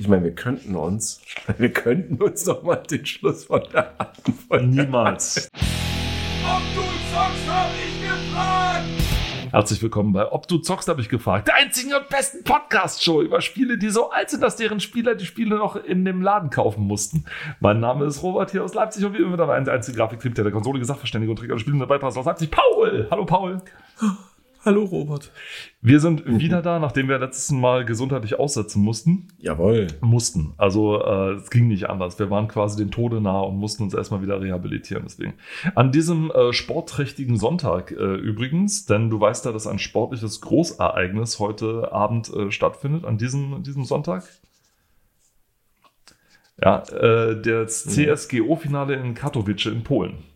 Ich 0.00 0.08
meine, 0.08 0.24
wir 0.24 0.34
könnten 0.34 0.76
uns, 0.76 1.20
wir 1.58 1.70
könnten 1.70 2.22
uns 2.22 2.44
doch 2.44 2.62
mal 2.62 2.76
den 2.76 3.04
Schluss 3.04 3.44
von 3.44 3.62
der 3.70 3.92
alten 4.00 4.32
Folge 4.32 4.64
Niemals. 4.64 5.50
Ob 6.42 6.62
du 6.74 6.80
zockst, 6.80 7.46
hab 7.46 7.68
ich 7.74 8.08
gefragt! 8.08 8.86
Herzlich 9.50 9.82
willkommen 9.82 10.14
bei 10.14 10.32
Ob 10.32 10.48
du 10.48 10.56
zockst, 10.56 10.88
habe 10.88 11.02
ich 11.02 11.10
gefragt. 11.10 11.48
Der 11.48 11.56
einzigen 11.56 11.92
und 11.92 12.08
besten 12.08 12.44
Podcast-Show 12.44 13.20
über 13.20 13.42
Spiele, 13.42 13.76
die 13.76 13.90
so 13.90 14.10
alt 14.10 14.30
sind, 14.30 14.42
dass 14.42 14.56
deren 14.56 14.80
Spieler 14.80 15.14
die 15.16 15.26
Spiele 15.26 15.56
noch 15.56 15.76
in 15.76 16.06
dem 16.06 16.22
Laden 16.22 16.48
kaufen 16.48 16.84
mussten. 16.84 17.26
Mein 17.60 17.80
Name 17.80 18.06
ist 18.06 18.22
Robert 18.22 18.52
hier 18.52 18.64
aus 18.64 18.72
Leipzig 18.72 19.04
und 19.04 19.12
wie 19.12 19.18
immer 19.18 19.36
dabei 19.36 19.60
der 19.60 19.74
einzige 19.74 19.98
Grafiktrieb, 19.98 20.34
der 20.34 20.44
der 20.44 20.52
Konsole, 20.54 20.82
Sachverständige 20.82 21.30
und 21.30 21.36
Träger 21.36 21.56
der 21.56 21.60
Spiele 21.60 21.78
dabei 21.78 21.98
passt 21.98 22.16
aus 22.16 22.24
Leipzig. 22.24 22.50
Paul! 22.50 23.06
Hallo 23.10 23.26
Paul! 23.26 23.60
Hallo 24.62 24.84
Robert. 24.84 25.32
Wir 25.80 26.00
sind 26.00 26.22
wieder 26.26 26.60
da, 26.60 26.78
nachdem 26.78 27.08
wir 27.08 27.18
letztes 27.18 27.50
Mal 27.50 27.86
gesundheitlich 27.86 28.38
aussetzen 28.38 28.82
mussten. 28.82 29.28
Jawohl. 29.38 29.86
Mussten. 30.02 30.52
Also 30.58 31.02
äh, 31.02 31.32
es 31.36 31.48
ging 31.48 31.66
nicht 31.66 31.88
anders. 31.88 32.18
Wir 32.18 32.28
waren 32.28 32.46
quasi 32.46 32.76
den 32.76 32.90
Tode 32.90 33.22
nah 33.22 33.40
und 33.40 33.56
mussten 33.56 33.84
uns 33.84 33.94
erstmal 33.94 34.20
wieder 34.20 34.38
rehabilitieren. 34.38 35.04
Deswegen. 35.06 35.32
An 35.74 35.92
diesem 35.92 36.30
äh, 36.30 36.52
sportträchtigen 36.52 37.38
Sonntag 37.38 37.90
äh, 37.92 37.94
übrigens, 37.94 38.84
denn 38.84 39.08
du 39.08 39.18
weißt 39.18 39.46
ja, 39.46 39.52
dass 39.52 39.66
ein 39.66 39.78
sportliches 39.78 40.42
Großereignis 40.42 41.38
heute 41.38 41.90
Abend 41.90 42.28
äh, 42.28 42.50
stattfindet, 42.50 43.06
an 43.06 43.16
diesem, 43.16 43.62
diesem 43.62 43.84
Sonntag. 43.84 44.24
Ja, 46.62 46.82
äh, 46.90 47.40
das 47.40 47.86
CSGO-Finale 47.86 48.92
in 48.96 49.14
Katowice 49.14 49.66
in 49.66 49.84
Polen. 49.84 50.29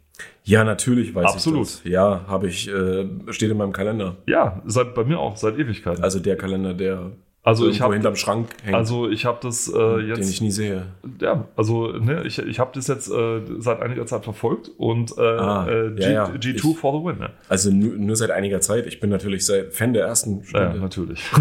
Ja, 0.46 0.62
natürlich 0.62 1.14
weiß 1.14 1.24
Absolut. 1.32 1.66
ich 1.66 1.72
das. 1.82 1.84
Ja, 1.84 2.24
habe 2.26 2.48
ich, 2.48 2.68
äh, 2.68 3.06
steht 3.30 3.50
in 3.50 3.56
meinem 3.56 3.72
Kalender. 3.72 4.16
Ja, 4.26 4.60
seit 4.66 4.94
bei 4.94 5.02
mir 5.04 5.18
auch, 5.18 5.36
seit 5.36 5.58
Ewigkeiten. 5.58 6.02
Also 6.04 6.20
der 6.20 6.36
Kalender, 6.36 6.74
der 6.74 7.12
Also 7.42 7.66
ich 7.68 7.80
habe 7.80 7.94
hinterm 7.94 8.14
Schrank 8.16 8.48
hängt, 8.62 8.74
also 8.76 9.08
ich 9.08 9.24
habe 9.24 9.38
das 9.42 9.68
äh, 9.68 9.72
den 9.72 10.08
jetzt 10.08 10.30
ich 10.30 10.42
nie 10.42 10.50
sehe. 10.50 10.86
Ja, 11.20 11.48
also 11.56 11.92
ne, 11.92 12.22
ich, 12.26 12.38
ich 12.38 12.58
habe 12.58 12.70
das 12.74 12.88
jetzt 12.88 13.10
äh, 13.10 13.40
seit 13.58 13.80
einiger 13.80 14.04
Zeit 14.06 14.24
verfolgt 14.24 14.70
und 14.76 15.16
äh, 15.16 15.20
Ah, 15.22 15.66
äh, 15.66 15.90
G, 15.94 16.02
ja, 16.02 16.10
ja. 16.10 16.24
G2 16.26 16.54
Ich- 16.72 16.76
for 16.78 16.92
the 16.98 17.06
win. 17.06 17.18
Ne? 17.20 17.30
Also 17.48 17.70
nur, 17.70 17.94
nur 17.94 18.16
seit 18.16 18.30
einiger 18.30 18.60
Zeit. 18.60 18.86
Ich 18.86 19.00
bin 19.00 19.08
natürlich 19.10 19.46
seit 19.46 19.72
Fan 19.72 19.94
der 19.94 20.04
ersten 20.06 20.40
Ja, 20.40 20.44
Stunde. 20.46 20.78
natürlich. 20.80 21.22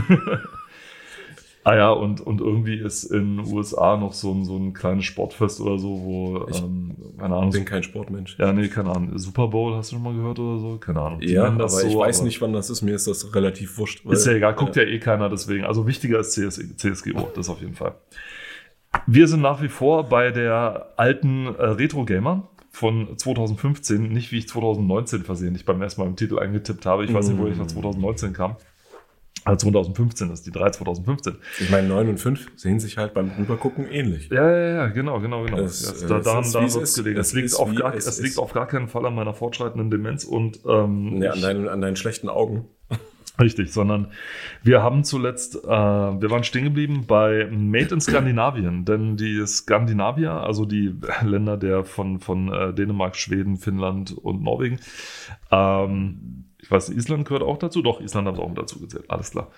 ah 1.63 1.75
ja, 1.75 1.91
und, 1.91 2.21
und 2.21 2.41
irgendwie 2.41 2.75
ist 2.75 3.05
in 3.05 3.37
den 3.37 3.53
USA 3.53 3.97
noch 3.97 4.13
so 4.13 4.31
ein, 4.33 4.45
so 4.45 4.57
ein 4.57 4.73
kleines 4.73 5.05
Sportfest 5.05 5.61
oder 5.61 5.77
so, 5.77 6.01
wo, 6.03 6.45
Ich 6.49 6.61
ähm, 6.61 6.95
keine 7.17 7.35
Ahnung. 7.35 7.51
bin 7.51 7.65
kein 7.65 7.83
Sportmensch. 7.83 8.37
ja, 8.37 8.51
nee, 8.51 8.67
keine 8.67 8.91
Ahnung. 8.91 9.17
Super 9.17 9.47
Bowl, 9.47 9.75
hast 9.75 9.91
du 9.91 9.95
schon 9.95 10.03
mal 10.03 10.13
gehört 10.13 10.39
oder 10.39 10.59
so? 10.59 10.77
Keine 10.77 11.01
Ahnung. 11.01 11.19
Die 11.19 11.31
Ja, 11.31 11.45
aber 11.45 11.63
das 11.63 11.83
ich 11.83 11.91
so, 11.91 11.99
weiß 11.99 12.19
aber 12.19 12.25
nicht, 12.27 12.41
wann 12.41 12.53
das 12.53 12.69
ist. 12.69 12.81
Mir 12.81 12.95
ist 12.95 13.07
das 13.07 13.33
relativ 13.33 13.77
wurscht. 13.77 14.05
Ist 14.05 14.25
ja 14.25 14.33
egal, 14.33 14.55
guckt 14.55 14.75
ja 14.75 14.83
eh 14.83 14.99
keiner 14.99 15.29
deswegen. 15.29 15.65
Also 15.65 15.87
wichtiger 15.87 16.19
ist 16.19 16.33
CS, 16.33 16.61
CSGO, 16.77 17.29
das 17.35 17.49
auf 17.49 17.61
jeden 17.61 17.75
Fall. 17.75 17.95
Wir 19.07 19.27
sind 19.27 19.41
nach 19.41 19.61
wie 19.61 19.69
vor 19.69 20.03
bei 20.03 20.31
der 20.31 20.93
alten 20.97 21.47
äh, 21.47 21.65
Retro 21.65 22.05
Gamer 22.05 22.49
von 22.69 23.17
2015, 23.17 24.09
nicht 24.09 24.31
wie 24.31 24.39
ich 24.39 24.47
2019 24.47 25.23
versehentlich 25.23 25.65
beim 25.65 25.81
ersten 25.81 26.01
Mal 26.01 26.07
im 26.07 26.15
Titel 26.15 26.39
eingetippt 26.39 26.85
habe. 26.85 27.05
Ich 27.05 27.13
weiß 27.13 27.29
nicht, 27.29 27.39
wo 27.39 27.47
ich 27.47 27.57
nach 27.57 27.67
2019 27.67 28.33
kam. 28.33 28.55
Also 29.45 29.69
2015 29.69 30.31
ist 30.31 30.45
die 30.45 30.51
3 30.51 30.69
2015. 30.71 31.35
Ich 31.59 31.69
meine, 31.69 31.87
9 31.87 32.09
und 32.09 32.17
5 32.17 32.51
sehen 32.55 32.79
sich 32.79 32.97
halt 32.97 33.13
beim 33.13 33.31
Rübergucken 33.37 33.89
ähnlich. 33.89 34.29
Ja, 34.29 34.49
ja, 34.49 34.75
ja, 34.75 34.87
genau, 34.87 35.19
genau, 35.19 35.43
genau. 35.43 35.59
Es, 35.59 36.01
Ja, 36.01 36.05
äh, 36.05 36.09
da, 36.09 36.19
daran 36.19 36.45
wie 36.45 36.65
es 36.65 36.95
gelegen. 36.95 37.19
Es, 37.19 37.33
liegt, 37.33 37.55
auf 37.55 37.75
gar, 37.75 37.93
es 37.93 38.07
es 38.07 38.21
liegt 38.21 38.37
auf 38.37 38.53
gar 38.53 38.67
keinen 38.67 38.87
Fall 38.87 39.05
an 39.05 39.15
meiner 39.15 39.33
fortschreitenden 39.33 39.91
Demenz 39.91 40.23
und 40.23 40.59
ähm, 40.65 41.19
Nee, 41.19 41.27
an, 41.27 41.41
deinen, 41.41 41.67
an 41.67 41.81
deinen 41.81 41.95
schlechten 41.95 42.29
Augen. 42.29 42.65
Richtig, 43.39 43.73
sondern 43.73 44.11
wir 44.61 44.83
haben 44.83 45.03
zuletzt, 45.03 45.55
äh, 45.55 45.67
wir 45.67 46.29
waren 46.29 46.43
stehen 46.43 46.65
geblieben 46.65 47.05
bei 47.07 47.47
Made 47.51 47.95
in 47.95 47.99
Skandinavien, 47.99 48.85
denn 48.85 49.17
die 49.17 49.45
Skandinavier, 49.45 50.31
also 50.31 50.65
die 50.65 50.95
Länder 51.23 51.57
der 51.57 51.83
von, 51.83 52.19
von 52.19 52.53
äh, 52.53 52.73
Dänemark, 52.73 53.15
Schweden, 53.15 53.57
Finnland 53.57 54.11
und 54.11 54.43
Norwegen, 54.43 54.79
ähm, 55.51 56.45
ich 56.63 56.71
weiß, 56.71 56.89
Island 56.89 57.25
gehört 57.27 57.43
auch 57.43 57.57
dazu, 57.59 57.83
doch, 57.83 58.01
Island 58.01 58.27
haben 58.27 58.35
sie 58.37 58.41
auch 58.41 58.49
mit 58.49 58.57
dazu 58.57 58.79
gezählt, 58.79 59.05
alles 59.09 59.31
klar. 59.31 59.51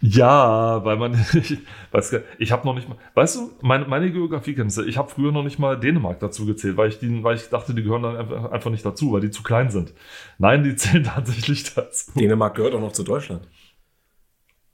Ja, 0.00 0.84
weil 0.84 0.96
man, 0.96 1.14
ich 1.34 1.58
weiß 1.92 2.10
gar- 2.10 2.22
ich 2.38 2.52
habe 2.52 2.66
noch 2.66 2.74
nicht 2.74 2.88
mal, 2.88 2.98
weißt 3.14 3.36
du, 3.36 3.52
meine, 3.62 3.86
meine 3.86 4.10
Geografiekenntnisse, 4.12 4.84
ich 4.86 4.98
habe 4.98 5.08
früher 5.10 5.32
noch 5.32 5.44
nicht 5.44 5.58
mal 5.60 5.78
Dänemark 5.78 6.20
dazu 6.20 6.46
gezählt, 6.46 6.76
weil 6.76 6.88
ich, 6.90 6.98
die, 6.98 7.22
weil 7.24 7.36
ich 7.36 7.48
dachte, 7.50 7.74
die 7.74 7.82
gehören 7.84 8.02
dann 8.04 8.16
einfach, 8.16 8.50
einfach 8.52 8.70
nicht 8.70 8.84
dazu, 8.84 9.12
weil 9.12 9.20
die 9.22 9.30
zu 9.30 9.42
klein 9.44 9.70
sind. 9.70 9.94
Nein, 10.38 10.64
die 10.64 10.76
zählen 10.76 11.04
tatsächlich 11.04 11.74
dazu. 11.74 12.12
Dänemark 12.18 12.56
gehört 12.56 12.74
auch 12.74 12.80
noch 12.80 12.92
zu 12.92 13.04
Deutschland. 13.04 13.48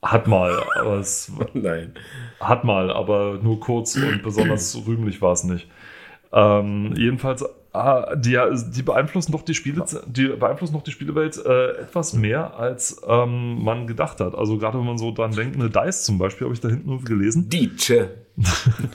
Hat 0.01 0.27
mal, 0.27 0.63
aber 0.79 0.99
es 0.99 1.31
Nein. 1.53 1.93
hat 2.39 2.63
mal, 2.63 2.89
aber 2.89 3.39
nur 3.41 3.59
kurz 3.59 3.97
und 3.97 4.23
besonders 4.23 4.75
rühmlich 4.87 5.21
war 5.21 5.33
es 5.33 5.43
nicht. 5.43 5.69
Ähm, 6.31 6.93
jedenfalls, 6.95 7.43
ah, 7.73 8.15
die, 8.15 8.37
die 8.73 8.81
beeinflussen 8.81 9.31
doch 9.31 9.41
die 9.41 9.53
Spiele, 9.53 9.85
die 10.07 10.27
beeinflussen 10.27 10.73
doch 10.73 10.83
die 10.83 10.91
Spielewelt 10.91 11.37
äh, 11.45 11.81
etwas 11.81 12.13
mehr, 12.13 12.57
als 12.57 13.01
ähm, 13.07 13.63
man 13.63 13.87
gedacht 13.87 14.19
hat. 14.19 14.35
Also 14.35 14.57
gerade 14.57 14.77
wenn 14.77 14.85
man 14.85 14.97
so 14.97 15.11
dran 15.11 15.31
denkt, 15.31 15.55
eine 15.55 15.69
Dice 15.69 16.03
zum 16.03 16.17
Beispiel, 16.17 16.45
habe 16.45 16.53
ich 16.53 16.61
da 16.61 16.69
hinten 16.69 16.89
nur 16.89 17.03
gelesen. 17.03 17.49
Dice. 17.49 18.09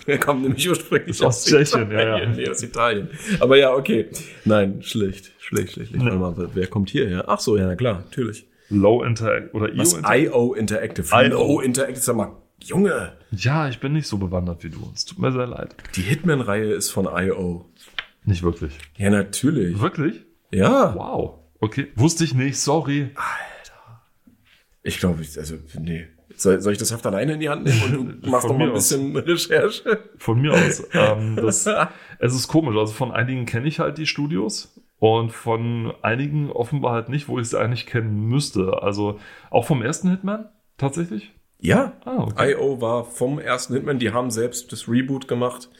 Der 0.06 0.18
kommt 0.20 0.42
nämlich 0.42 0.68
ursprünglich 0.68 1.22
Aus 1.22 1.44
Tschechien, 1.44 1.90
ja, 1.90 1.98
ja. 1.98 2.16
Italien. 2.16 2.36
Nee, 2.36 2.48
aus 2.48 2.62
Italien. 2.62 3.08
Aber 3.40 3.56
ja, 3.56 3.74
okay. 3.74 4.08
Nein, 4.44 4.82
schlecht. 4.82 5.32
Schlecht, 5.38 5.72
schlecht, 5.72 5.90
schlecht. 5.90 6.04
Nee. 6.04 6.16
Mal, 6.16 6.34
wer 6.54 6.66
kommt 6.66 6.88
hierher? 6.90 7.24
Ach 7.28 7.40
so, 7.40 7.56
ja, 7.58 7.74
klar, 7.74 8.04
natürlich. 8.06 8.46
Low 8.70 9.02
Interact 9.02 9.54
oder 9.54 9.68
IO. 9.74 9.84
IO 10.10 10.54
Interactive. 10.54 11.06
IO. 11.12 11.60
Interactive, 11.60 12.00
sag 12.00 12.16
mal, 12.16 12.32
Junge. 12.62 13.12
Ja, 13.30 13.68
ich 13.68 13.78
bin 13.78 13.92
nicht 13.92 14.06
so 14.06 14.16
bewandert 14.16 14.64
wie 14.64 14.70
du. 14.70 14.90
Es 14.94 15.04
tut 15.04 15.18
mir 15.18 15.32
sehr 15.32 15.46
leid. 15.46 15.76
Die 15.96 16.00
Hitman-Reihe 16.00 16.72
ist 16.72 16.90
von 16.90 17.06
IO. 17.06 17.66
Nicht 18.24 18.42
wirklich. 18.42 18.78
Ja, 18.96 19.10
natürlich. 19.10 19.78
Wirklich? 19.80 20.24
Ja. 20.50 20.94
Wow. 20.94 21.40
Okay. 21.60 21.88
Wusste 21.96 22.24
ich 22.24 22.34
nicht, 22.34 22.58
sorry. 22.58 23.10
Ich 24.82 24.98
glaube, 24.98 25.22
ich, 25.22 25.36
also, 25.38 25.56
nee. 25.78 26.06
Soll, 26.36 26.60
soll 26.60 26.72
ich 26.72 26.78
das 26.78 26.92
Heft 26.92 27.06
alleine 27.06 27.34
in 27.34 27.40
die 27.40 27.48
Hand 27.48 27.64
nehmen 27.64 27.96
und 27.96 28.24
du 28.24 28.30
machst 28.30 28.48
doch 28.48 28.56
mal 28.56 28.64
ein 28.68 28.70
aus. 28.74 28.88
bisschen 28.88 29.16
Recherche? 29.16 30.00
Von 30.18 30.40
mir 30.40 30.52
aus. 30.52 30.82
ähm, 30.92 31.36
das, 31.36 31.66
es 32.18 32.34
ist 32.34 32.48
komisch. 32.48 32.76
Also 32.76 32.92
von 32.92 33.12
einigen 33.12 33.46
kenne 33.46 33.68
ich 33.68 33.78
halt 33.78 33.98
die 33.98 34.06
Studios 34.06 34.80
und 34.98 35.30
von 35.30 35.92
einigen 36.02 36.50
offenbar 36.50 36.92
halt 36.92 37.08
nicht, 37.08 37.28
wo 37.28 37.38
ich 37.38 37.48
sie 37.48 37.58
eigentlich 37.58 37.86
kennen 37.86 38.26
müsste. 38.26 38.82
Also 38.82 39.20
auch 39.50 39.64
vom 39.66 39.82
ersten 39.82 40.10
Hitman 40.10 40.48
tatsächlich. 40.76 41.32
Ja. 41.60 41.92
Ah, 42.04 42.24
okay. 42.24 42.52
IO 42.52 42.80
war 42.80 43.04
vom 43.04 43.38
ersten 43.38 43.74
Hitman, 43.74 43.98
die 43.98 44.12
haben 44.12 44.30
selbst 44.30 44.72
das 44.72 44.88
Reboot 44.88 45.28
gemacht. 45.28 45.70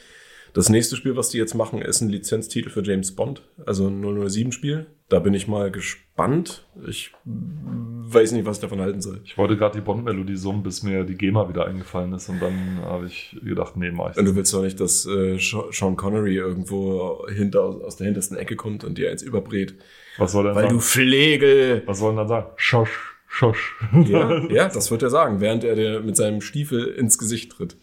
Das 0.55 0.69
nächste 0.69 0.95
Spiel, 0.95 1.17
was 1.17 1.31
die 1.31 1.39
jetzt 1.39 1.55
machen, 1.55 1.83
ist 1.83 2.01
ein 2.01 2.09
Lizenztitel 2.09 2.71
für 2.71 2.85
James 2.85 3.17
Bond, 3.17 3.43
also 3.67 3.89
ein 3.89 4.01
007-Spiel. 4.05 4.87
Da 5.09 5.19
bin 5.19 5.35
ich 5.35 5.49
mal 5.49 5.73
gespannt. 5.73 6.65
Ich 6.87 7.11
weiß 7.27 8.31
nicht, 8.31 8.47
was 8.47 8.59
ich 8.59 8.61
davon 8.61 8.81
halten 8.81 9.03
soll. 9.03 9.21
Ich 9.25 9.37
wollte 9.37 9.57
gerade 9.57 9.79
die 9.79 9.85
Bond-Melodie 9.85 10.37
summen, 10.37 10.63
bis 10.63 10.85
mir 10.85 11.03
die 11.03 11.17
GEMA 11.17 11.49
wieder 11.49 11.67
eingefallen 11.67 12.13
ist 12.13 12.29
und 12.29 12.41
dann 12.41 12.79
habe 12.83 13.07
ich 13.07 13.37
gedacht, 13.43 13.77
nee, 13.77 13.91
mach 13.91 14.13
ich 14.13 14.17
Und 14.17 14.27
du 14.27 14.37
willst 14.37 14.55
doch 14.55 14.63
nicht, 14.63 14.79
dass 14.79 15.05
äh, 15.07 15.39
Sean 15.39 15.97
Connery 15.97 16.37
irgendwo 16.37 17.27
hinter, 17.29 17.65
aus 17.65 17.97
der 17.97 18.05
hintersten 18.07 18.37
Ecke 18.37 18.55
kommt 18.55 18.85
und 18.85 18.97
dir 18.97 19.11
eins 19.11 19.23
überbrät. 19.23 19.75
Was 20.19 20.31
soll 20.31 20.47
er 20.47 20.55
Weil 20.55 20.69
dann 20.69 20.75
du 20.75 20.79
sagen? 20.79 20.89
Pflegel! 20.89 21.83
Was 21.87 21.99
soll 21.99 22.13
er 22.13 22.19
dann 22.19 22.29
sagen? 22.29 22.47
Schosch, 22.55 23.17
schosch. 23.27 23.77
Ja, 24.07 24.45
ja, 24.51 24.69
das 24.69 24.93
wird 24.93 25.03
er 25.03 25.11
sagen, 25.11 25.41
während 25.41 25.65
er 25.65 25.75
dir 25.75 26.01
mit 26.01 26.17
seinem 26.17 26.41
Stiefel 26.41 26.87
ins 26.87 27.19
Gesicht 27.19 27.51
tritt. 27.51 27.77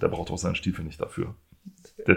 Der 0.00 0.08
braucht 0.08 0.30
auch 0.30 0.38
seinen 0.38 0.54
Stiefel 0.54 0.84
nicht 0.86 1.00
dafür. 1.00 1.34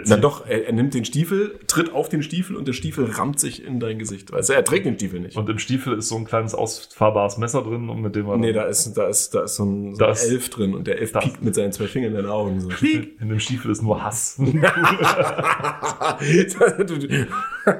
Na 0.06 0.16
doch, 0.16 0.46
er, 0.46 0.66
er 0.66 0.72
nimmt 0.72 0.94
den 0.94 1.04
Stiefel, 1.04 1.58
tritt 1.66 1.92
auf 1.92 2.08
den 2.08 2.22
Stiefel 2.22 2.56
und 2.56 2.68
der 2.68 2.72
Stiefel 2.72 3.06
rammt 3.06 3.38
sich 3.40 3.64
in 3.64 3.80
dein 3.80 3.98
Gesicht. 3.98 4.32
Weißt 4.32 4.48
du, 4.50 4.54
er 4.54 4.64
trägt 4.64 4.86
den 4.86 4.94
Stiefel 4.96 5.20
nicht. 5.20 5.36
Und 5.36 5.48
im 5.48 5.58
Stiefel 5.58 5.96
ist 5.98 6.08
so 6.08 6.16
ein 6.16 6.24
kleines 6.24 6.54
ausfahrbares 6.54 7.38
Messer 7.38 7.62
drin, 7.62 7.88
und 7.88 8.00
mit 8.02 8.14
dem 8.16 8.26
man 8.26 8.40
Nee, 8.40 8.52
da 8.52 8.64
ist, 8.64 8.92
da 8.94 9.06
ist, 9.08 9.34
da 9.34 9.44
ist 9.44 9.56
so 9.56 9.64
ein, 9.64 9.94
so 9.94 10.04
ein 10.04 10.16
Elf 10.16 10.50
drin 10.50 10.74
und 10.74 10.86
der 10.86 10.98
Elf 10.98 11.12
das- 11.12 11.24
piekt 11.24 11.42
mit 11.42 11.54
seinen 11.54 11.72
zwei 11.72 11.86
Fingern 11.86 12.10
in 12.10 12.16
deine 12.16 12.30
Augen. 12.32 12.60
So. 12.60 12.68
In 12.80 13.28
dem 13.28 13.40
Stiefel 13.40 13.70
ist 13.70 13.82
nur 13.82 14.02
Hass. 14.02 14.36
du, 14.38 16.98
du 16.98 17.08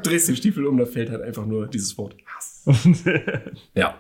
drehst 0.03 0.29
den 0.29 0.37
Stiefel 0.37 0.67
um, 0.67 0.77
da 0.79 0.87
fällt 0.87 1.11
halt 1.11 1.23
einfach 1.23 1.47
nur 1.47 1.67
dieses 1.67 1.97
Wort 1.99 2.15
Hass. 2.27 2.67
Ja. 3.75 3.95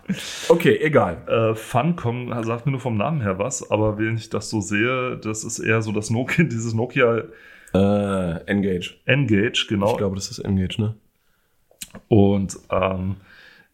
Okay, 0.49 0.79
egal. 0.83 1.23
Äh, 1.27 1.55
Funcom 1.55 2.33
sagt 2.45 2.67
mir 2.67 2.73
nur 2.73 2.81
vom 2.81 2.97
Namen 2.97 3.21
her 3.23 3.39
was, 3.39 3.71
aber 3.71 3.99
wenn 3.99 4.17
ich 4.17 4.29
das 4.29 4.51
so 4.51 4.61
sehe, 4.61 5.17
das 5.17 5.45
ist 5.45 5.59
eher 5.59 5.83
so 5.83 5.93
das 5.93 6.11
Nokia, 6.11 6.45
dieses 6.45 6.75
Nokia 6.75 7.23
Äh, 7.75 8.45
Engage. 8.47 8.95
Engage, 9.05 9.67
genau. 9.69 9.93
Ich 9.93 9.97
glaube, 9.99 10.17
das 10.17 10.31
ist 10.31 10.39
Engage, 10.39 10.81
ne? 10.81 10.95
Und 12.09 12.59
ähm, 12.71 13.17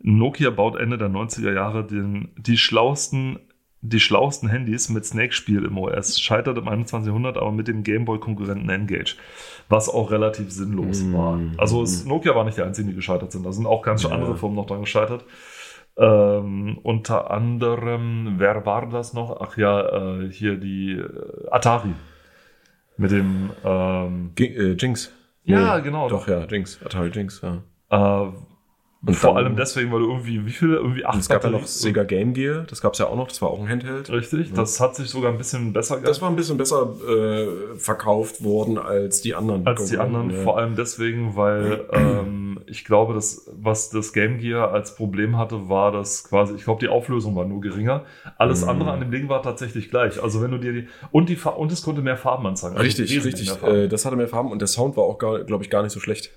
Nokia 0.00 0.50
baut 0.50 0.76
Ende 0.76 0.98
der 0.98 1.08
90er 1.08 1.52
Jahre 1.52 1.86
den, 1.86 2.28
die 2.36 2.56
schlauesten 2.58 3.38
die 3.86 4.00
schlauesten 4.00 4.48
Handys 4.48 4.88
mit 4.88 5.04
Snake-Spiel 5.04 5.62
im 5.66 5.76
OS. 5.76 6.18
Scheitert 6.18 6.56
im 6.56 6.66
21. 6.68 7.06
Jahrhundert 7.08 7.36
aber 7.36 7.52
mit 7.52 7.68
dem 7.68 7.82
Gameboy-Konkurrenten 7.82 8.70
Engage. 8.70 9.16
Was 9.68 9.90
auch 9.90 10.10
relativ 10.10 10.50
sinnlos 10.50 11.02
Mm. 11.02 11.12
war. 11.12 11.38
Also 11.58 11.82
es, 11.82 12.06
Nokia 12.06 12.34
war 12.34 12.44
nicht 12.44 12.56
der 12.56 12.64
Einzige, 12.64 12.88
die 12.88 12.94
gescheitert 12.94 13.30
sind. 13.30 13.44
Da 13.44 13.52
sind 13.52 13.66
auch 13.66 13.82
ganz 13.82 14.04
Ja. 14.04 14.08
andere 14.08 14.38
Firmen 14.38 14.56
noch 14.56 14.64
dran 14.64 14.80
gescheitert. 14.80 15.26
Ähm, 15.98 16.78
unter 16.82 17.30
anderem, 17.30 18.36
wer 18.38 18.64
war 18.64 18.88
das 18.88 19.12
noch? 19.12 19.38
Ach 19.42 19.58
ja, 19.58 20.22
äh, 20.22 20.30
hier 20.32 20.56
die 20.56 20.92
äh, 20.92 21.48
Atari. 21.50 21.90
Mit 22.96 23.10
dem, 23.10 23.50
ähm, 23.64 24.32
G 24.34 24.46
äh, 24.46 24.76
Jinx. 24.78 25.12
Ja, 25.42 25.78
genau. 25.80 26.08
Doch, 26.08 26.28
ja, 26.28 26.44
Jinx. 26.46 26.80
Atari 26.84 27.10
Jinx, 27.10 27.42
ja. 27.42 27.62
äh, 27.90 28.32
Und 29.06 29.14
vor 29.14 29.36
allem 29.36 29.54
deswegen, 29.56 29.92
weil 29.92 30.00
du 30.00 30.06
irgendwie, 30.10 30.46
wie 30.46 30.50
viele, 30.50 30.76
irgendwie 30.76 31.04
acht 31.04 31.18
es 31.20 31.28
gab 31.28 31.44
ja 31.44 31.50
noch 31.50 31.66
Sega 31.66 32.04
Game 32.04 32.32
Gear, 32.32 32.64
das 32.68 32.80
gab 32.80 32.94
es 32.94 32.98
ja 32.98 33.06
auch 33.06 33.16
noch, 33.16 33.28
das 33.28 33.42
war 33.42 33.50
auch 33.50 33.60
ein 33.60 33.68
Handheld. 33.68 34.08
Richtig, 34.10 34.52
das 34.54 34.80
hat 34.80 34.96
sich 34.96 35.10
sogar 35.10 35.30
ein 35.30 35.36
bisschen 35.38 35.72
besser 35.74 36.00
Das 36.00 36.22
war 36.22 36.30
ein 36.30 36.36
bisschen 36.36 36.56
besser 36.56 36.94
äh, 37.06 37.76
verkauft 37.76 38.42
worden 38.42 38.78
als 38.78 39.20
die 39.20 39.34
anderen. 39.34 39.66
als 39.66 39.86
die 39.90 39.98
anderen, 39.98 40.30
Ja. 40.30 40.36
vor 40.42 40.56
allem 40.58 40.74
deswegen, 40.74 41.36
weil 41.36 41.84
ähm, 41.92 42.60
ich 42.66 42.84
glaube, 42.84 43.12
dass 43.14 43.50
was 43.52 43.90
das 43.90 44.12
Game 44.14 44.38
Gear 44.38 44.72
als 44.72 44.94
Problem 44.94 45.36
hatte, 45.36 45.68
war, 45.68 45.92
dass 45.92 46.24
quasi, 46.24 46.54
ich 46.54 46.64
glaube, 46.64 46.80
die 46.80 46.88
Auflösung 46.88 47.36
war 47.36 47.44
nur 47.44 47.60
geringer. 47.60 48.04
Alles 48.38 48.62
Mhm. 48.62 48.68
andere 48.70 48.92
an 48.92 49.00
dem 49.00 49.10
Ding 49.10 49.28
war 49.28 49.42
tatsächlich 49.42 49.90
gleich. 49.90 50.22
Also 50.22 50.40
wenn 50.40 50.50
du 50.50 50.58
dir 50.58 50.72
die 50.72 50.88
und 51.10 51.28
die 51.28 51.36
und 51.56 51.70
es 51.72 51.82
konnte 51.82 52.00
mehr 52.00 52.16
Farben 52.16 52.46
anzeigen. 52.46 52.76
Also 52.76 52.84
Richtig, 52.84 53.24
richtig. 53.24 53.62
Äh, 53.62 53.88
das 53.88 54.06
hatte 54.06 54.16
mehr 54.16 54.28
Farben 54.28 54.50
und 54.50 54.60
der 54.60 54.68
Sound 54.68 54.96
war 54.96 55.04
auch, 55.04 55.18
glaube 55.18 55.62
ich, 55.62 55.68
gar 55.68 55.82
nicht 55.82 55.92
so 55.92 56.00
schlecht. 56.00 56.30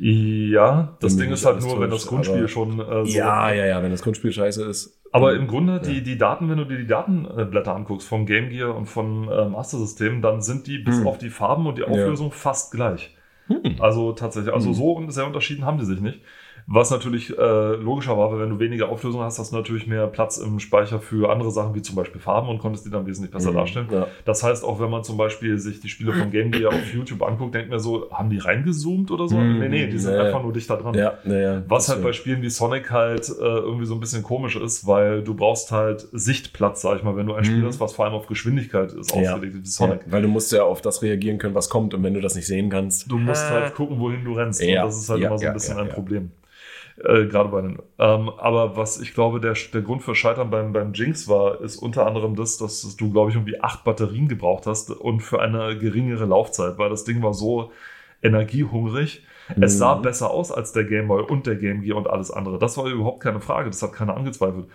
Ja, 0.00 0.96
das 1.00 1.16
Ding 1.16 1.30
ist 1.30 1.44
halt 1.44 1.60
nur, 1.60 1.80
wenn 1.80 1.90
das 1.90 2.06
Grundspiel 2.06 2.38
aber- 2.40 2.48
schon 2.48 2.80
äh, 2.80 3.04
so 3.04 3.16
ja, 3.18 3.52
ja, 3.52 3.66
ja, 3.66 3.82
wenn 3.82 3.90
das 3.90 4.02
Grundspiel 4.02 4.32
scheiße 4.32 4.64
ist. 4.64 5.00
Aber 5.10 5.34
im 5.34 5.46
Grunde, 5.46 5.80
die, 5.80 6.02
die 6.02 6.18
Daten, 6.18 6.50
wenn 6.50 6.58
du 6.58 6.64
dir 6.66 6.76
die 6.76 6.86
Datenblätter 6.86 7.74
anguckst 7.74 8.06
vom 8.06 8.26
Game 8.26 8.50
Gear 8.50 8.76
und 8.76 8.86
von 8.86 9.28
äh, 9.30 9.48
Master 9.48 9.78
System, 9.78 10.20
dann 10.20 10.42
sind 10.42 10.66
die 10.66 10.78
bis 10.78 10.98
Hm. 10.98 11.06
auf 11.06 11.16
die 11.18 11.30
Farben 11.30 11.66
und 11.66 11.78
die 11.78 11.84
Auflösung 11.84 12.30
fast 12.30 12.72
gleich. 12.72 13.16
Hm. 13.46 13.76
Also 13.80 14.12
tatsächlich, 14.12 14.52
also 14.52 14.68
Hm. 14.68 14.74
so 14.74 15.10
sehr 15.10 15.26
unterschieden 15.26 15.64
haben 15.64 15.78
die 15.78 15.86
sich 15.86 16.00
nicht. 16.00 16.20
Was 16.70 16.90
natürlich 16.90 17.30
äh, 17.38 17.74
logischer 17.76 18.18
war, 18.18 18.30
weil 18.30 18.40
wenn 18.40 18.50
du 18.50 18.58
weniger 18.58 18.90
Auflösung 18.90 19.22
hast, 19.22 19.38
hast 19.38 19.52
du 19.52 19.56
natürlich 19.56 19.86
mehr 19.86 20.06
Platz 20.06 20.36
im 20.36 20.60
Speicher 20.60 21.00
für 21.00 21.30
andere 21.32 21.50
Sachen, 21.50 21.74
wie 21.74 21.80
zum 21.80 21.96
Beispiel 21.96 22.20
Farben 22.20 22.50
und 22.50 22.58
konntest 22.58 22.84
die 22.84 22.90
dann 22.90 23.06
wesentlich 23.06 23.30
besser 23.32 23.52
Mhm. 23.52 23.56
darstellen. 23.56 23.88
Ja. 23.90 24.06
Das 24.26 24.42
heißt, 24.42 24.64
auch 24.64 24.78
wenn 24.78 24.90
man 24.90 25.02
zum 25.02 25.16
Beispiel 25.16 25.58
sich 25.58 25.80
die 25.80 25.88
Spiele 25.88 26.12
von 26.12 26.30
Game 26.30 26.50
Gear 26.50 26.68
auf 26.70 26.92
YouTube 26.92 27.22
anguckt, 27.22 27.54
denkt 27.54 27.70
man 27.70 27.78
so, 27.78 28.10
haben 28.10 28.28
die 28.28 28.36
reingezoomt 28.36 29.10
oder 29.10 29.26
so? 29.28 29.38
Mhm. 29.38 29.60
Nee, 29.60 29.68
nee, 29.70 29.86
die 29.86 29.98
sind 29.98 30.12
Ja, 30.12 30.18
ja. 30.18 30.24
einfach 30.26 30.42
nur 30.42 30.52
dichter 30.52 30.76
dran. 30.76 30.92
Ja, 30.94 31.14
naja. 31.24 31.62
Was 31.68 31.88
halt 31.88 32.02
bei 32.02 32.12
Spielen 32.12 32.42
wie 32.42 32.50
Sonic 32.50 32.90
halt 32.90 33.26
äh, 33.30 33.42
irgendwie 33.42 33.86
so 33.86 33.94
ein 33.94 34.00
bisschen 34.00 34.22
komisch 34.22 34.56
ist, 34.56 34.86
weil 34.86 35.22
du 35.22 35.32
brauchst 35.34 35.72
halt 35.72 36.06
Sichtplatz, 36.12 36.82
sag 36.82 36.98
ich 36.98 37.02
mal, 37.02 37.16
wenn 37.16 37.26
du 37.26 37.32
ein 37.32 37.44
Spiel 37.44 37.62
Mhm. 37.62 37.66
hast, 37.66 37.80
was 37.80 37.94
vor 37.94 38.04
allem 38.04 38.14
auf 38.14 38.26
Geschwindigkeit 38.26 38.92
ist, 38.92 39.14
Ja. 39.14 39.32
ausgelegt 39.32 39.54
ist, 39.54 39.62
wie 39.62 39.66
Sonic. 39.68 40.00
Ja, 40.04 40.12
weil 40.12 40.20
du 40.20 40.28
musst 40.28 40.52
ja 40.52 40.64
auf 40.64 40.82
das 40.82 41.00
reagieren 41.00 41.38
können, 41.38 41.54
was 41.54 41.70
kommt 41.70 41.94
und 41.94 42.02
wenn 42.02 42.12
du 42.12 42.20
das 42.20 42.34
nicht 42.34 42.46
sehen 42.46 42.68
kannst. 42.68 43.10
Du 43.10 43.16
musst 43.16 43.48
halt 43.48 43.74
gucken, 43.74 43.98
wohin 43.98 44.22
du 44.22 44.34
rennst. 44.34 44.62
Ja. 44.62 44.82
Und 44.82 44.88
das 44.90 44.98
ist 44.98 45.08
halt 45.08 45.20
Ja, 45.22 45.28
immer 45.28 45.38
so 45.38 45.44
ein 45.44 45.46
ja, 45.46 45.52
bisschen 45.54 45.76
ja, 45.76 45.82
ein 45.84 45.88
ja. 45.88 45.94
Problem. 45.94 46.30
Äh, 47.04 47.26
gerade 47.26 47.50
bei 47.50 47.60
den. 47.62 47.78
Ähm, 47.98 48.28
aber 48.28 48.76
was 48.76 49.00
ich 49.00 49.14
glaube, 49.14 49.40
der, 49.40 49.54
der 49.72 49.82
Grund 49.82 50.02
für 50.02 50.14
Scheitern 50.16 50.50
beim, 50.50 50.72
beim 50.72 50.92
Jinx 50.94 51.28
war, 51.28 51.60
ist 51.60 51.76
unter 51.76 52.06
anderem 52.06 52.34
das, 52.34 52.58
dass 52.58 52.96
du, 52.96 53.12
glaube 53.12 53.30
ich, 53.30 53.36
irgendwie 53.36 53.60
acht 53.60 53.84
Batterien 53.84 54.26
gebraucht 54.28 54.66
hast 54.66 54.90
und 54.90 55.20
für 55.20 55.40
eine 55.40 55.78
geringere 55.78 56.24
Laufzeit, 56.24 56.76
weil 56.78 56.90
das 56.90 57.04
Ding 57.04 57.22
war 57.22 57.34
so 57.34 57.70
energiehungrig. 58.22 59.24
Es 59.60 59.74
Mhm. 59.74 59.78
sah 59.78 59.94
besser 59.94 60.30
aus 60.30 60.50
als 60.52 60.72
der 60.72 60.84
Game 60.84 61.08
Boy 61.08 61.22
und 61.22 61.46
der 61.46 61.56
Game 61.56 61.82
Gear 61.82 61.96
und 61.96 62.08
alles 62.08 62.30
andere. 62.30 62.58
Das 62.58 62.76
war 62.76 62.86
überhaupt 62.86 63.20
keine 63.22 63.40
Frage, 63.40 63.70
das 63.70 63.82
hat 63.82 63.92
keiner 63.92 64.16
angezweifelt. 64.16 64.66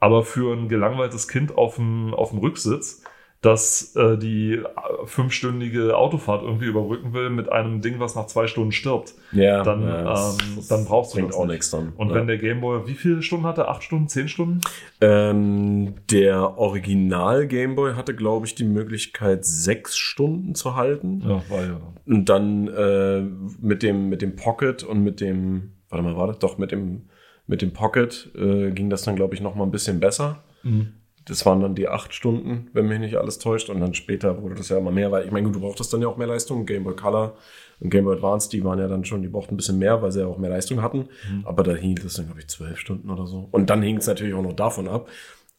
Aber 0.00 0.24
für 0.24 0.54
ein 0.54 0.68
gelangweiltes 0.68 1.28
Kind 1.28 1.56
auf 1.56 1.76
dem, 1.76 2.14
auf 2.14 2.30
dem 2.30 2.38
Rücksitz, 2.40 3.02
das 3.42 3.94
äh, 3.96 4.16
die 4.16 4.54
äh, 4.54 4.62
fünfstündige 5.04 5.96
Autofahrt 5.96 6.42
irgendwie 6.42 6.66
überbrücken 6.66 7.12
will 7.12 7.30
mit 7.30 7.50
einem 7.52 7.80
Ding, 7.80 8.00
was 8.00 8.14
nach 8.16 8.26
zwei 8.26 8.46
Stunden 8.46 8.72
stirbt, 8.72 9.14
Ja, 9.32 9.62
dann, 9.62 9.82
ja, 9.82 10.30
ähm, 10.30 10.64
dann 10.68 10.84
brauchst 10.84 11.14
du 11.14 11.20
das 11.20 11.34
auch 11.36 11.44
nicht. 11.44 11.52
nichts 11.52 11.70
dann. 11.70 11.92
Und 11.96 12.08
ja. 12.08 12.14
wenn 12.14 12.26
der 12.26 12.38
Game 12.38 12.60
Boy, 12.60 12.86
wie 12.86 12.94
viele 12.94 13.22
Stunden 13.22 13.46
hatte? 13.46 13.68
Acht 13.68 13.82
Stunden, 13.82 14.08
zehn 14.08 14.28
Stunden? 14.28 14.60
ähm, 15.00 15.94
der 16.10 16.58
Original 16.58 17.46
Game 17.46 17.76
Boy 17.76 17.94
hatte, 17.94 18.14
glaube 18.14 18.46
ich, 18.46 18.54
die 18.54 18.64
Möglichkeit, 18.64 19.44
sechs 19.44 19.96
Stunden 19.96 20.54
zu 20.54 20.74
halten. 20.74 21.22
Ja, 21.26 21.42
war 21.48 21.64
ja. 21.64 21.80
Und 22.06 22.28
dann 22.28 22.68
äh, 22.68 23.20
mit 23.60 23.82
dem 23.82 24.08
mit 24.08 24.22
dem 24.22 24.36
Pocket 24.36 24.82
und 24.82 25.02
mit 25.02 25.20
dem, 25.20 25.72
warte 25.88 26.02
mal, 26.04 26.16
war 26.16 26.26
das 26.28 26.38
doch 26.38 26.58
mit 26.58 26.72
dem 26.72 27.02
mit 27.46 27.62
dem 27.62 27.72
Pocket 27.72 28.30
äh, 28.36 28.70
ging 28.72 28.90
das 28.90 29.02
dann, 29.02 29.14
glaube 29.14 29.34
ich, 29.34 29.40
noch 29.40 29.54
mal 29.54 29.64
ein 29.64 29.70
bisschen 29.70 30.00
besser. 30.00 30.42
Mhm. 30.64 30.94
Das 31.26 31.44
waren 31.44 31.60
dann 31.60 31.74
die 31.74 31.88
acht 31.88 32.14
Stunden, 32.14 32.68
wenn 32.72 32.86
mich 32.86 33.00
nicht 33.00 33.16
alles 33.16 33.38
täuscht. 33.38 33.68
Und 33.68 33.80
dann 33.80 33.94
später 33.94 34.42
wurde 34.42 34.54
das 34.54 34.68
ja 34.68 34.78
immer 34.78 34.92
mehr, 34.92 35.10
weil 35.10 35.24
ich 35.24 35.32
meine, 35.32 35.44
gut, 35.46 35.56
du 35.56 35.60
brauchtest 35.60 35.92
dann 35.92 36.00
ja 36.00 36.08
auch 36.08 36.16
mehr 36.16 36.28
Leistung. 36.28 36.66
Game 36.66 36.84
Boy 36.84 36.94
Color 36.94 37.36
und 37.80 37.90
Game 37.90 38.04
Boy 38.04 38.14
Advance, 38.14 38.48
die 38.48 38.64
waren 38.64 38.78
ja 38.78 38.88
dann 38.88 39.04
schon, 39.04 39.22
die 39.22 39.28
brauchten 39.28 39.54
ein 39.54 39.56
bisschen 39.56 39.78
mehr, 39.78 40.00
weil 40.02 40.12
sie 40.12 40.20
ja 40.20 40.26
auch 40.26 40.38
mehr 40.38 40.50
Leistung 40.50 40.82
hatten. 40.82 41.08
Aber 41.44 41.62
da 41.62 41.74
hing 41.74 41.98
das 42.02 42.14
dann, 42.14 42.26
glaube 42.26 42.40
ich, 42.40 42.48
zwölf 42.48 42.78
Stunden 42.78 43.10
oder 43.10 43.26
so. 43.26 43.48
Und 43.50 43.70
dann 43.70 43.82
hing 43.82 43.96
es 43.98 44.06
natürlich 44.06 44.34
auch 44.34 44.42
noch 44.42 44.54
davon 44.54 44.88
ab, 44.88 45.08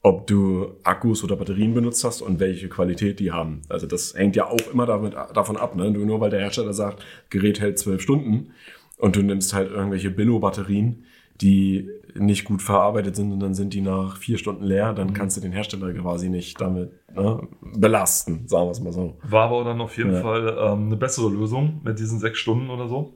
ob 0.04 0.26
du 0.28 0.76
Akkus 0.84 1.24
oder 1.24 1.36
Batterien 1.36 1.74
benutzt 1.74 2.04
hast 2.04 2.22
und 2.22 2.40
welche 2.40 2.70
Qualität 2.70 3.20
die 3.20 3.32
haben. 3.32 3.62
Also 3.68 3.88
das 3.88 4.14
hängt 4.14 4.36
ja 4.36 4.46
auch 4.46 4.72
immer 4.72 4.86
damit, 4.86 5.16
davon 5.34 5.58
ab. 5.58 5.76
Ne? 5.76 5.92
Du, 5.92 6.06
nur 6.06 6.22
weil 6.22 6.30
der 6.30 6.40
Hersteller 6.40 6.74
sagt, 6.74 7.04
Gerät 7.30 7.60
hält 7.60 7.78
zwölf 7.78 8.02
Stunden 8.02 8.54
und 8.98 9.16
du 9.16 9.22
nimmst 9.22 9.54
halt 9.54 9.70
irgendwelche 9.70 10.10
Billo-Batterien, 10.10 11.04
die 11.42 11.90
nicht 12.16 12.46
gut 12.46 12.62
verarbeitet 12.64 13.16
sind 13.16 13.32
und 13.32 13.40
dann 13.40 13.54
sind 13.54 13.74
die 13.74 13.82
nach 13.82 14.18
vier 14.18 14.38
Stunden 14.38 14.64
leer, 14.64 14.94
dann 14.94 15.14
kannst 15.14 15.38
du 15.38 15.42
den 15.42 15.52
Hersteller 15.52 15.94
quasi 15.94 16.30
nicht 16.30 16.60
damit 16.60 16.92
ne, 17.16 17.48
belasten, 17.62 18.48
sagen 18.48 18.66
wir 18.68 18.72
es 18.72 18.80
mal 18.80 18.92
so. 18.94 19.18
War 19.24 19.46
aber 19.46 19.64
dann 19.64 19.80
auf 19.82 19.96
jeden 19.98 20.14
Ja. 20.14 20.22
Fall 20.22 20.58
ähm, 20.60 20.88
eine 20.88 20.96
bessere 20.98 21.30
Lösung 21.30 21.82
mit 21.84 22.00
diesen 22.00 22.20
sechs 22.20 22.40
Stunden 22.40 22.70
oder 22.72 22.88
so. 22.88 23.14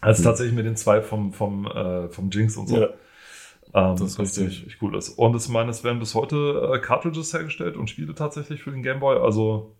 Als 0.00 0.18
Mhm. 0.18 0.24
tatsächlich 0.24 0.54
mit 0.56 0.66
den 0.66 0.76
zwei 0.76 1.00
vom, 1.02 1.32
vom, 1.32 1.66
äh, 1.66 2.08
vom 2.08 2.30
Jinx 2.30 2.56
und 2.56 2.68
so. 2.68 2.78
Ja. 2.78 2.86
Ähm, 3.74 3.96
Das 3.96 4.00
ist 4.02 4.18
richtig. 4.18 4.44
tatsächlich 4.44 4.82
cool 4.82 4.96
ist. 4.96 5.10
Und 5.10 5.36
ich 5.36 5.48
meine, 5.48 5.70
es 5.70 5.84
werden 5.84 5.98
bis 6.00 6.14
heute 6.14 6.72
äh, 6.74 6.78
Cartridges 6.80 7.32
hergestellt 7.32 7.76
und 7.76 7.88
Spiele 7.90 8.14
tatsächlich 8.14 8.62
für 8.62 8.70
den 8.72 8.82
Game 8.82 9.00
Boy. 9.00 9.18
Also, 9.18 9.76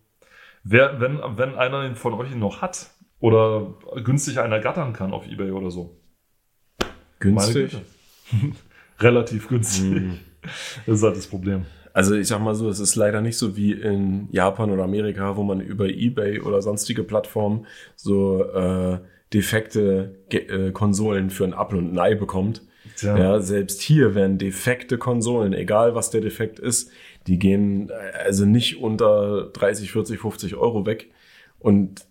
wer, 0.63 0.99
wenn, 1.01 1.19
wenn 1.35 1.55
einer 1.55 1.93
von 1.95 2.13
euch 2.13 2.31
ihn 2.31 2.39
noch 2.39 2.61
hat 2.61 2.89
oder 3.19 3.73
günstig 4.03 4.39
einer 4.39 4.59
gattern 4.59 4.93
kann 4.93 5.11
auf 5.13 5.27
Ebay 5.27 5.51
oder 5.51 5.69
so. 5.71 5.97
Günstig. 7.19 7.77
Relativ 8.99 9.47
günstig. 9.47 9.83
Mhm. 9.85 10.19
Das 10.85 10.97
ist 10.97 11.03
halt 11.03 11.17
das 11.17 11.27
Problem. 11.27 11.65
Also 11.93 12.15
ich 12.15 12.27
sag 12.27 12.39
mal 12.41 12.55
so, 12.55 12.69
es 12.69 12.79
ist 12.79 12.95
leider 12.95 13.21
nicht 13.21 13.37
so 13.37 13.57
wie 13.57 13.71
in 13.71 14.27
Japan 14.31 14.71
oder 14.71 14.83
Amerika, 14.83 15.35
wo 15.35 15.43
man 15.43 15.59
über 15.59 15.89
Ebay 15.89 16.41
oder 16.41 16.61
sonstige 16.61 17.03
Plattformen 17.03 17.65
so 17.95 18.43
äh, 18.43 18.99
defekte 19.33 20.15
Ge 20.29 20.41
äh, 20.47 20.71
Konsolen 20.71 21.29
für 21.29 21.43
ein 21.43 21.53
Apfel 21.53 21.79
und 21.79 21.93
ein 21.93 21.99
Ei 21.99 22.15
bekommt. 22.15 22.61
Tja. 22.95 23.17
Ja, 23.17 23.39
selbst 23.41 23.81
hier 23.81 24.15
werden 24.15 24.37
defekte 24.37 24.97
Konsolen, 24.97 25.53
egal 25.53 25.95
was 25.95 26.09
der 26.09 26.21
Defekt 26.21 26.59
ist, 26.59 26.91
die 27.27 27.39
gehen 27.39 27.89
äh, 27.89 28.25
also 28.25 28.45
nicht 28.45 28.79
unter 28.81 29.49
30, 29.53 29.91
40, 29.91 30.19
50 30.19 30.55
Euro 30.55 30.85
weg. 30.85 31.09
Und 31.59 32.06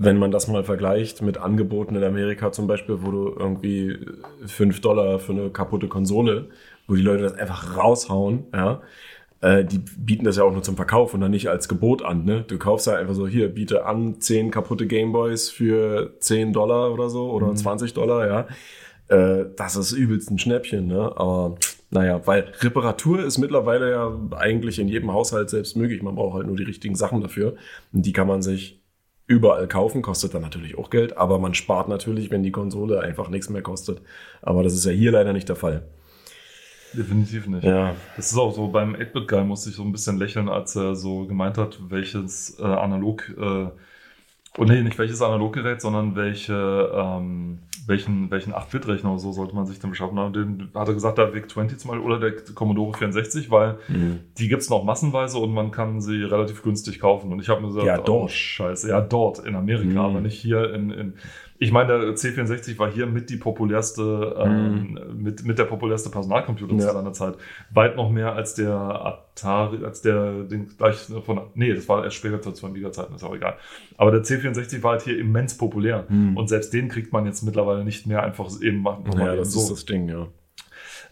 wenn 0.00 0.16
man 0.16 0.30
das 0.30 0.46
mal 0.46 0.62
vergleicht 0.62 1.22
mit 1.22 1.38
Angeboten 1.38 1.96
in 1.96 2.04
Amerika 2.04 2.52
zum 2.52 2.68
Beispiel, 2.68 2.98
wo 3.02 3.10
du 3.10 3.34
irgendwie 3.36 3.98
5 4.46 4.80
Dollar 4.80 5.18
für 5.18 5.32
eine 5.32 5.50
kaputte 5.50 5.88
Konsole, 5.88 6.48
wo 6.86 6.94
die 6.94 7.02
Leute 7.02 7.24
das 7.24 7.34
einfach 7.34 7.76
raushauen, 7.76 8.44
ja, 8.54 8.80
äh, 9.40 9.64
die 9.64 9.78
bieten 9.78 10.24
das 10.24 10.36
ja 10.36 10.44
auch 10.44 10.52
nur 10.52 10.62
zum 10.62 10.76
Verkauf 10.76 11.14
und 11.14 11.20
dann 11.20 11.32
nicht 11.32 11.48
als 11.48 11.68
Gebot 11.68 12.02
an. 12.04 12.24
Ne? 12.24 12.44
Du 12.46 12.58
kaufst 12.58 12.86
ja 12.86 12.94
einfach 12.94 13.14
so, 13.14 13.26
hier, 13.26 13.48
biete 13.48 13.86
an 13.86 14.20
10 14.20 14.52
kaputte 14.52 14.86
Gameboys 14.86 15.50
für 15.50 16.14
10 16.20 16.52
Dollar 16.52 16.92
oder 16.92 17.10
so 17.10 17.30
oder 17.30 17.54
20 17.54 17.92
Dollar, 17.94 18.26
ja. 18.26 18.46
Äh, 19.08 19.46
das 19.56 19.74
ist 19.74 19.92
übelst 19.92 20.30
ein 20.30 20.38
Schnäppchen, 20.38 20.86
ne? 20.86 21.12
Aber 21.16 21.56
naja, 21.90 22.20
weil 22.26 22.52
Reparatur 22.60 23.24
ist 23.24 23.38
mittlerweile 23.38 23.90
ja 23.90 24.12
eigentlich 24.36 24.78
in 24.78 24.88
jedem 24.88 25.12
Haushalt 25.12 25.50
selbst 25.50 25.76
möglich. 25.76 26.02
Man 26.02 26.16
braucht 26.16 26.34
halt 26.34 26.46
nur 26.46 26.56
die 26.56 26.64
richtigen 26.64 26.94
Sachen 26.94 27.22
dafür. 27.22 27.56
Und 27.92 28.04
die 28.04 28.12
kann 28.12 28.28
man 28.28 28.42
sich 28.42 28.78
überall 29.28 29.68
kaufen, 29.68 30.02
kostet 30.02 30.34
dann 30.34 30.42
natürlich 30.42 30.76
auch 30.76 30.90
Geld, 30.90 31.16
aber 31.16 31.38
man 31.38 31.54
spart 31.54 31.88
natürlich, 31.88 32.30
wenn 32.30 32.42
die 32.42 32.50
Konsole 32.50 33.00
einfach 33.00 33.28
nichts 33.28 33.50
mehr 33.50 33.62
kostet. 33.62 34.00
Aber 34.42 34.62
das 34.62 34.72
ist 34.72 34.86
ja 34.86 34.90
hier 34.90 35.12
leider 35.12 35.32
nicht 35.32 35.48
der 35.48 35.56
Fall. 35.56 35.82
Definitiv 36.94 37.46
nicht. 37.46 37.62
Ja. 37.62 37.94
Das 38.16 38.32
ist 38.32 38.38
auch 38.38 38.54
so, 38.54 38.68
beim 38.68 38.96
8-Bit-Guy 38.96 39.44
musste 39.44 39.68
ich 39.68 39.76
so 39.76 39.82
ein 39.82 39.92
bisschen 39.92 40.18
lächeln, 40.18 40.48
als 40.48 40.74
er 40.74 40.96
so 40.96 41.26
gemeint 41.26 41.58
hat, 41.58 41.78
welches 41.90 42.58
äh, 42.58 42.64
analog, 42.64 43.28
äh, 43.38 43.66
oh 44.56 44.64
nee, 44.64 44.82
nicht 44.82 44.98
welches 44.98 45.20
Analoggerät, 45.20 45.82
sondern 45.82 46.16
welche, 46.16 46.90
ähm, 46.94 47.58
welchen, 47.88 48.30
welchen 48.30 48.52
8-Bit-Rechner 48.54 49.10
oder 49.10 49.18
so 49.18 49.32
sollte 49.32 49.54
man 49.56 49.66
sich 49.66 49.80
denn 49.80 49.90
beschaffen. 49.90 50.18
Und 50.18 50.36
den 50.36 50.68
hat 50.74 50.86
er 50.88 50.94
gesagt, 50.94 51.18
der 51.18 51.32
VIC-20 51.34 51.78
zum 51.78 51.90
Beispiel 51.90 52.06
oder 52.06 52.20
der 52.20 52.32
Commodore 52.54 52.96
64, 52.96 53.50
weil 53.50 53.78
Mhm. 53.88 54.20
die 54.38 54.48
gibt's 54.48 54.70
noch 54.70 54.84
massenweise 54.84 55.38
und 55.38 55.52
man 55.52 55.70
kann 55.70 56.00
sie 56.00 56.22
relativ 56.22 56.62
günstig 56.62 57.00
kaufen. 57.00 57.32
Und 57.32 57.40
ich 57.40 57.48
habe 57.48 57.60
mir 57.62 57.68
gesagt, 57.68 57.86
Ja, 57.86 57.98
oh, 57.98 58.04
dort. 58.04 58.30
scheiße, 58.30 58.88
ja, 58.90 59.00
dort 59.00 59.40
in 59.40 59.56
Amerika, 59.56 59.90
Mhm. 59.90 59.98
aber 59.98 60.20
nicht 60.20 60.38
hier 60.38 60.72
in, 60.74 60.90
in 60.90 61.14
ich 61.60 61.72
meine, 61.72 61.88
der 62.00 62.14
C64 62.14 62.78
war 62.78 62.90
hier 62.90 63.06
mit 63.06 63.30
die 63.30 63.36
populärste, 63.36 64.36
ähm, 64.38 64.98
mit, 65.16 65.44
mit 65.44 65.58
der 65.58 65.64
populärste 65.64 66.08
Personalcomputer 66.10 66.72
Mhm. 66.74 66.78
Ja. 66.80 66.86
zu 66.88 66.92
seiner 66.94 67.12
Zeit. 67.12 67.34
Weit 67.72 67.96
noch 67.96 68.10
mehr 68.10 68.34
als 68.34 68.54
der 68.54 68.70
Atari, 68.74 69.84
als 69.84 70.00
der, 70.02 70.44
den 70.44 70.68
gleich 70.76 70.96
von, 71.24 71.40
nee, 71.54 71.72
das 71.74 71.88
war 71.88 72.04
erst 72.04 72.16
später 72.16 72.40
zu 72.42 72.52
2 72.52 72.70
Giga-Zeiten, 72.70 73.14
ist 73.14 73.24
auch 73.24 73.34
egal. 73.34 73.56
Aber 73.96 74.10
der 74.12 74.22
C64 74.22 74.82
war 74.82 74.92
halt 74.92 75.02
hier 75.02 75.18
immens 75.18 75.56
populär. 75.58 76.06
Mhm. 76.08 76.36
Und 76.36 76.48
selbst 76.48 76.72
den 76.72 76.88
kriegt 76.88 77.12
man 77.12 77.26
jetzt 77.26 77.42
mittlerweile 77.42 77.84
nicht 77.84 78.06
mehr 78.06 78.22
einfach 78.22 78.48
eben 78.62 78.78
machen. 78.82 79.04
Ja, 79.18 79.34
das 79.34 79.54
ist 79.56 79.68
das 79.70 79.84
Ding, 79.84 80.08
ja. 80.08 80.28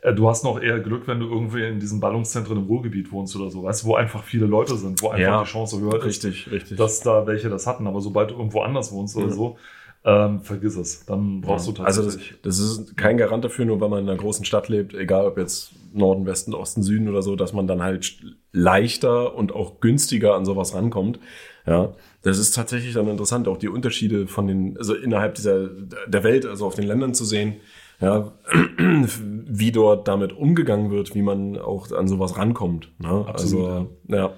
äh, 0.03 0.15
du 0.15 0.29
hast 0.29 0.45
noch 0.45 0.61
eher 0.61 0.79
Glück, 0.79 1.09
wenn 1.09 1.19
du 1.19 1.27
irgendwie 1.29 1.65
in 1.67 1.81
diesen 1.81 1.99
Ballungszentren 1.99 2.57
im 2.59 2.65
Ruhrgebiet 2.67 3.11
wohnst 3.11 3.35
oder 3.35 3.51
so, 3.51 3.65
weißt 3.65 3.83
du, 3.83 3.89
wo 3.89 3.95
einfach 3.97 4.23
viele 4.23 4.47
Leute 4.47 4.77
sind, 4.77 5.03
wo 5.03 5.09
einfach 5.09 5.21
Ja, 5.21 5.43
die 5.43 5.49
Chance 5.49 5.81
höher 5.81 5.97
ist, 5.97 6.05
Richtig, 6.05 6.51
richtig. 6.53 6.79
dass 6.79 7.01
da 7.01 7.27
welche 7.27 7.49
das 7.49 7.67
hatten. 7.67 7.87
Aber 7.89 8.01
sobald 8.01 8.31
du 8.31 8.35
irgendwo 8.37 8.61
anders 8.61 8.93
wohnst 8.93 9.17
oder 9.17 9.27
Ja. 9.27 9.33
so, 9.33 9.59
ähm, 10.07 10.41
vergiss 10.41 10.77
es. 10.77 11.05
Dann 11.05 11.41
brauchst 11.41 11.67
du 11.67 11.83
also 11.83 12.03
das, 12.03 12.15
tatsächlich. 12.15 12.41
das 12.43 12.61
ist 12.61 12.97
kein 12.97 13.17
Garant 13.17 13.45
dafür, 13.45 13.65
nur 13.65 13.81
weil 13.81 13.89
man 13.89 14.05
in 14.05 14.09
einer 14.09 14.19
großen 14.19 14.45
Stadt 14.45 14.69
lebt, 14.69 14.95
egal 14.95 15.27
ob 15.27 15.37
jetzt 15.37 15.73
Norden, 15.93 16.27
Westen, 16.27 16.55
Osten, 16.55 16.85
Süden 16.85 17.09
oder 17.09 17.23
so, 17.23 17.35
dass 17.35 17.53
man 17.53 17.67
dann 17.67 17.83
halt 17.83 18.17
leichter 18.53 19.35
und 19.35 19.53
auch 19.53 19.81
günstiger 19.81 20.35
an 20.37 20.45
sowas 20.45 20.75
rankommt. 20.75 21.19
Ja, 21.67 21.95
das 22.23 22.39
ist 22.39 22.55
tatsächlich 22.55 22.95
dann 22.95 23.09
interessant, 23.09 23.49
auch 23.49 23.57
die 23.57 23.69
Unterschiede 23.69 24.29
von 24.29 24.47
den, 24.47 24.79
also 24.79 24.95
innerhalb 24.95 25.35
dieser 25.35 25.69
der 25.69 26.23
Welt, 26.23 26.47
also 26.47 26.67
auf 26.67 26.77
den 26.77 26.87
Ländern 26.87 27.13
zu 27.13 27.25
sehen, 27.25 27.57
ja, 28.01 28.33
wie 28.79 29.73
dort 29.73 30.07
damit 30.07 30.33
umgegangen 30.33 30.93
wird, 30.93 31.17
wie 31.17 31.23
man 31.23 31.59
auch 31.59 31.91
an 31.91 32.07
sowas 32.07 32.39
rankommt. 32.39 32.93
Ne? 33.01 33.25
Absolut, 33.27 33.67
also, 33.67 33.91
ja. 34.07 34.35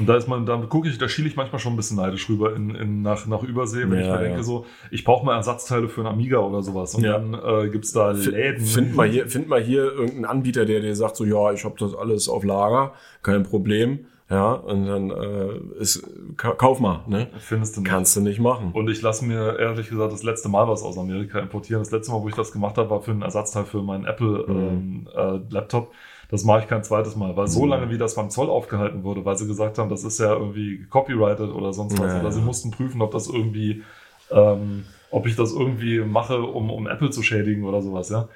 Und 0.00 0.06
da 0.06 0.16
ist 0.16 0.26
man, 0.26 0.46
da 0.46 0.56
gucke 0.56 0.88
ich, 0.88 0.98
da 0.98 1.08
schiele 1.08 1.28
ich 1.28 1.36
manchmal 1.36 1.58
schon 1.60 1.74
ein 1.74 1.76
bisschen 1.76 1.96
neidisch 1.98 2.28
rüber 2.28 2.56
in, 2.56 2.74
in, 2.74 3.02
nach, 3.02 3.26
nach 3.26 3.42
Übersee, 3.42 3.82
wenn 3.88 4.00
ich 4.00 4.06
Ja, 4.06 4.14
mir 4.16 4.22
denke, 4.22 4.38
ja. 4.38 4.42
so, 4.42 4.66
ich 4.90 5.04
brauche 5.04 5.24
mal 5.24 5.36
Ersatzteile 5.36 5.88
für 5.88 6.00
einen 6.00 6.10
Amiga 6.14 6.38
oder 6.38 6.62
sowas. 6.62 6.94
Und 6.94 7.04
Ja. 7.04 7.18
dann 7.18 7.34
äh, 7.34 7.68
gibt's 7.68 7.92
da 7.92 8.10
Läden. 8.10 8.64
Find 8.64 8.96
mal 8.96 9.08
hier, 9.08 9.28
find 9.28 9.48
mal 9.48 9.62
hier 9.62 9.84
irgendeinen 9.84 10.24
Anbieter, 10.24 10.64
der 10.66 10.80
dir 10.80 10.96
sagt 10.96 11.16
so, 11.16 11.24
ja, 11.24 11.52
ich 11.52 11.64
habe 11.64 11.74
das 11.78 11.94
alles 11.94 12.28
auf 12.28 12.42
Lager, 12.44 12.92
kein 13.22 13.42
Problem. 13.44 14.06
Ja, 14.30 14.52
und 14.52 14.86
dann 14.86 15.10
äh, 15.10 15.80
ist, 15.80 16.08
ka 16.36 16.52
kauf 16.52 16.78
mal, 16.78 17.00
ne? 17.08 17.26
Findest 17.40 17.76
du 17.76 17.80
nicht. 17.80 17.90
Kannst 17.90 18.14
du 18.16 18.20
nicht 18.20 18.38
machen. 18.38 18.70
Und 18.72 18.88
ich 18.88 19.02
lasse 19.02 19.24
mir 19.24 19.58
ehrlich 19.58 19.88
gesagt 19.88 20.12
das 20.12 20.22
letzte 20.22 20.48
Mal 20.48 20.68
was 20.68 20.84
aus 20.84 20.96
Amerika 20.98 21.40
importieren. 21.40 21.82
Das 21.82 21.90
letzte 21.90 22.12
Mal, 22.12 22.22
wo 22.22 22.28
ich 22.28 22.36
das 22.36 22.52
gemacht 22.52 22.78
habe, 22.78 22.88
war 22.90 23.00
für 23.02 23.10
einen 23.10 23.22
Ersatzteil 23.22 23.64
für 23.64 23.82
meinen 23.82 24.04
Apple 24.06 24.44
ähm, 24.48 25.08
äh, 25.16 25.40
Laptop. 25.52 25.92
Das 26.30 26.44
mache 26.44 26.60
ich 26.60 26.68
kein 26.68 26.84
zweites 26.84 27.16
Mal, 27.16 27.36
weil 27.36 27.48
so 27.48 27.64
Mhm. 27.64 27.70
lange 27.70 27.90
wie 27.90 27.98
das 27.98 28.14
beim 28.14 28.30
Zoll 28.30 28.48
aufgehalten 28.48 29.02
wurde, 29.04 29.24
weil 29.24 29.36
sie 29.36 29.46
gesagt 29.46 29.78
haben, 29.78 29.90
das 29.90 30.04
ist 30.04 30.18
ja 30.20 30.32
irgendwie 30.34 30.84
copyrighted 30.88 31.50
oder 31.50 31.72
sonst 31.72 31.98
was. 31.98 32.12
Ja, 32.14 32.20
oder 32.20 32.30
sie 32.32 32.40
mussten 32.40 32.70
prüfen, 32.70 33.02
ob 33.02 33.10
das 33.10 33.28
irgendwie, 33.28 33.82
ähm, 34.30 34.84
ob 35.10 35.26
ich 35.26 35.34
das 35.36 35.52
irgendwie 35.52 36.00
mache, 36.00 36.40
um, 36.40 36.70
um 36.70 36.86
Apple 36.86 37.10
zu 37.10 37.22
schädigen 37.22 37.64
oder 37.64 37.82
sowas, 37.82 38.10
ja. 38.10 38.28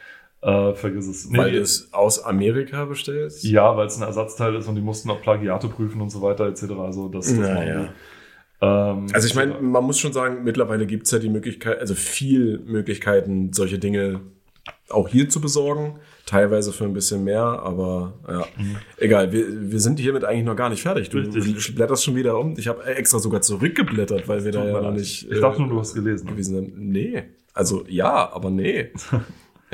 Äh, 0.42 0.74
vergiss 0.74 1.06
es. 1.06 1.30
Nee, 1.30 1.38
Weil 1.38 1.52
du 1.52 1.60
es 1.60 1.88
aus 1.92 2.22
Amerika 2.22 2.84
bestellst? 2.84 3.44
ja, 3.44 3.76
weil 3.78 3.86
es 3.86 3.96
ein 3.96 4.02
Ersatzteil 4.02 4.54
ist 4.56 4.68
und 4.68 4.74
die 4.74 4.82
mussten 4.82 5.08
auch 5.10 5.22
Plagiate 5.22 5.68
prüfen 5.68 6.02
und 6.02 6.10
so 6.10 6.20
weiter 6.20 6.46
etc. 6.48 6.64
Also 6.80 7.08
das, 7.08 7.28
das 7.28 7.38
Na 7.38 7.54
machen 7.54 7.66
ja. 7.68 7.80
die. 7.80 7.88
Ähm, 8.60 9.06
Also 9.14 9.26
ich 9.26 9.34
meine, 9.34 9.54
man 9.60 9.84
muss 9.84 9.98
schon 9.98 10.12
sagen, 10.12 10.44
mittlerweile 10.44 10.84
gibt 10.86 11.06
es 11.06 11.12
ja 11.12 11.18
die 11.18 11.30
Möglichkeit, 11.30 11.78
also 11.78 11.94
viel 11.94 12.58
Möglichkeiten, 12.66 13.52
solche 13.54 13.78
Dinge 13.78 14.20
auch 14.90 15.08
hier 15.08 15.28
zu 15.30 15.40
besorgen. 15.40 15.98
Teilweise 16.26 16.73
für 16.73 16.85
ein 16.85 16.95
bisschen 16.95 17.23
mehr, 17.23 17.43
aber 17.43 18.14
ja. 18.26 18.47
Egal, 18.97 19.33
wir, 19.33 19.71
wir 19.71 19.81
sind 19.81 19.99
hiermit 19.99 20.25
eigentlich 20.25 20.47
noch 20.47 20.57
gar 20.57 20.71
nicht 20.71 20.83
fertig. 20.83 21.11
Du 21.11 21.19
Richtig. 21.19 21.75
blätterst 21.75 22.02
schon 22.02 22.16
wieder 22.16 22.38
um. 22.38 22.54
Ich 22.57 22.66
habe 22.66 22.83
extra 22.87 23.19
sogar 23.19 23.43
zurückgeblättert, 23.43 24.26
weil 24.26 24.43
wir 24.45 24.52
da 24.52 24.64
ja 24.64 24.81
noch 24.81 24.93
nicht. 24.93 25.31
Ich 25.31 25.40
dachte 25.40 25.59
äh, 25.59 25.61
nur, 25.61 25.69
du 25.69 25.81
hast 25.81 25.95
gelesen. 25.95 26.26
gewesen 26.26 26.54
sind. 26.54 26.78
Nee. 26.78 27.25
Also 27.52 27.85
ja, 27.88 28.33
aber 28.33 28.50
nee. 28.50 28.90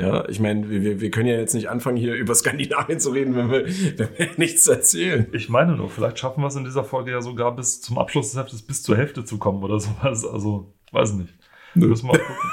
Ja, 0.01 0.27
ich 0.27 0.39
meine, 0.39 0.67
wir, 0.67 0.99
wir 0.99 1.11
können 1.11 1.27
ja 1.27 1.37
jetzt 1.37 1.53
nicht 1.53 1.69
anfangen, 1.69 1.95
hier 1.95 2.15
über 2.15 2.33
Skandinavien 2.33 2.99
zu 2.99 3.11
reden, 3.11 3.35
wenn 3.35 3.51
wir, 3.51 3.67
wenn 3.67 4.09
wir 4.17 4.29
nichts 4.37 4.67
erzählen. 4.67 5.27
Ich 5.31 5.47
meine 5.47 5.75
nur, 5.75 5.91
vielleicht 5.91 6.17
schaffen 6.17 6.41
wir 6.41 6.47
es 6.47 6.55
in 6.55 6.63
dieser 6.63 6.83
Folge 6.83 7.11
ja 7.11 7.21
sogar 7.21 7.55
bis 7.55 7.81
zum 7.81 7.99
Abschluss 7.99 8.31
des 8.31 8.39
Heftes 8.39 8.63
bis 8.63 8.81
zur 8.81 8.97
Hälfte 8.97 9.25
zu 9.25 9.37
kommen 9.37 9.61
oder 9.63 9.79
sowas. 9.79 10.25
Also, 10.25 10.73
weiß 10.91 11.13
nicht. 11.13 11.33
Müssen 11.75 12.07
wir 12.07 12.13
mal 12.13 12.19
gucken. 12.19 12.49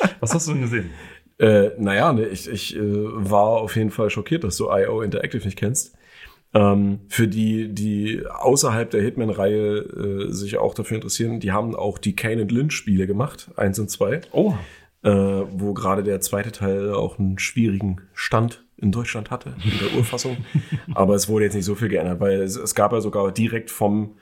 Was 0.20 0.34
hast 0.34 0.48
du 0.48 0.52
denn 0.52 0.62
gesehen? 0.62 0.90
Äh, 1.38 1.70
naja, 1.78 2.12
ne, 2.12 2.26
ich, 2.26 2.48
ich 2.48 2.76
äh, 2.76 2.80
war 2.82 3.60
auf 3.60 3.76
jeden 3.76 3.90
Fall 3.90 4.10
schockiert, 4.10 4.44
dass 4.44 4.56
du 4.56 4.70
IO 4.70 5.02
Interactive 5.02 5.44
nicht 5.44 5.58
kennst. 5.58 5.96
Ähm, 6.52 7.00
für 7.08 7.26
die, 7.26 7.74
die 7.74 8.22
außerhalb 8.26 8.88
der 8.88 9.02
Hitman-Reihe 9.02 9.78
äh, 9.78 10.32
sich 10.32 10.56
auch 10.56 10.74
dafür 10.74 10.96
interessieren, 10.96 11.40
die 11.40 11.50
haben 11.50 11.74
auch 11.74 11.98
die 11.98 12.14
Kane 12.14 12.42
and 12.42 12.52
Lynch-Spiele 12.52 13.08
gemacht, 13.08 13.50
eins 13.56 13.78
und 13.80 13.90
zwei, 13.90 14.20
Oh, 14.30 14.54
äh, 15.02 15.10
wo 15.10 15.74
gerade 15.74 16.04
der 16.04 16.20
zweite 16.20 16.52
Teil 16.52 16.94
auch 16.94 17.18
einen 17.18 17.40
schwierigen 17.40 18.02
Stand 18.14 18.64
in 18.76 18.92
Deutschland 18.92 19.32
hatte, 19.32 19.56
in 19.64 19.78
der 19.80 19.98
Urfassung. 19.98 20.36
Aber 20.94 21.16
es 21.16 21.28
wurde 21.28 21.46
jetzt 21.46 21.54
nicht 21.54 21.64
so 21.64 21.74
viel 21.74 21.88
geändert, 21.88 22.20
weil 22.20 22.42
es, 22.42 22.56
es 22.56 22.76
gab 22.76 22.92
ja 22.92 23.00
sogar 23.00 23.32
direkt 23.32 23.72
vom 23.72 24.14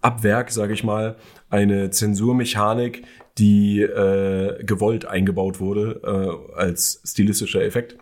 Abwerk, 0.00 0.50
sage 0.50 0.72
ich 0.72 0.82
mal, 0.82 1.16
eine 1.50 1.90
Zensurmechanik, 1.90 3.04
die 3.38 3.82
äh, 3.82 4.62
gewollt 4.64 5.04
eingebaut 5.06 5.60
wurde 5.60 6.00
äh, 6.04 6.58
als 6.58 7.02
stilistischer 7.04 7.62
Effekt. 7.62 7.98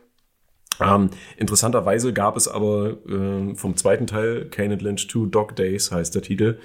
Ähm, 0.80 1.10
interessanterweise 1.36 2.12
gab 2.12 2.36
es 2.36 2.48
aber 2.48 2.96
äh, 3.08 3.54
vom 3.54 3.76
zweiten 3.76 4.06
Teil, 4.06 4.46
Kane 4.46 4.76
Lynch 4.76 5.08
2 5.08 5.28
Dog 5.30 5.56
Days 5.56 5.92
heißt 5.92 6.14
der 6.14 6.22
Titel, 6.22 6.58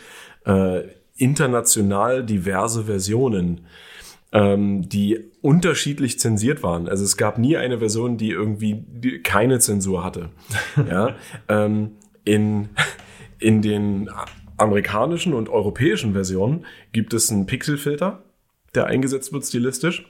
äh, 0.45 0.81
international 1.17 2.25
diverse 2.25 2.85
Versionen, 2.85 3.67
ähm, 4.31 4.88
die 4.88 5.19
unterschiedlich 5.41 6.19
zensiert 6.19 6.63
waren. 6.63 6.88
Also 6.88 7.03
es 7.03 7.17
gab 7.17 7.38
nie 7.38 7.57
eine 7.57 7.79
Version, 7.79 8.17
die 8.17 8.31
irgendwie 8.31 8.83
die 8.88 9.21
keine 9.21 9.59
Zensur 9.59 10.03
hatte. 10.03 10.29
ja, 10.89 11.15
ähm, 11.47 11.91
in, 12.25 12.69
in 13.39 13.61
den 13.61 14.09
amerikanischen 14.57 15.33
und 15.33 15.49
europäischen 15.49 16.13
Versionen 16.13 16.65
gibt 16.91 17.13
es 17.13 17.31
einen 17.31 17.45
Pixelfilter, 17.45 18.23
der 18.75 18.85
eingesetzt 18.85 19.33
wird 19.33 19.45
stilistisch. 19.45 20.05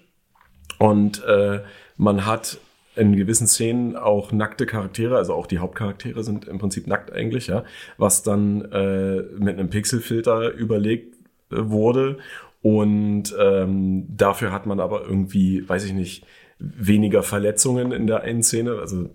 Und 0.78 1.24
äh, 1.26 1.62
man 1.98 2.26
hat 2.26 2.60
in 2.96 3.16
gewissen 3.16 3.48
Szenen 3.48 3.96
auch 3.96 4.32
nackte 4.32 4.66
Charaktere, 4.66 5.18
also 5.18 5.34
auch 5.34 5.48
die 5.48 5.60
Hauptcharaktere 5.60 6.24
sind 6.24 6.48
im 6.48 6.60
Prinzip 6.60 6.88
nackt 6.88 7.12
eigentlich, 7.12 7.48
ja, 7.48 7.64
was 7.98 8.24
dann 8.24 8.62
äh, 8.72 9.22
mit 9.38 9.58
einem 9.58 9.70
Pixelfilter 9.70 10.52
überlegt 10.52 11.16
äh, 11.52 11.70
wurde. 11.70 12.18
Und 12.62 13.34
ähm, 13.40 14.06
dafür 14.10 14.52
hat 14.52 14.66
man 14.66 14.82
aber 14.82 15.04
irgendwie, 15.04 15.68
weiß 15.68 15.86
ich 15.86 15.94
nicht, 15.94 16.26
weniger 16.60 17.24
Verletzungen 17.24 17.94
in 17.94 18.06
der 18.06 18.22
einen 18.22 18.44
Szene. 18.44 18.80
Also 18.80 19.10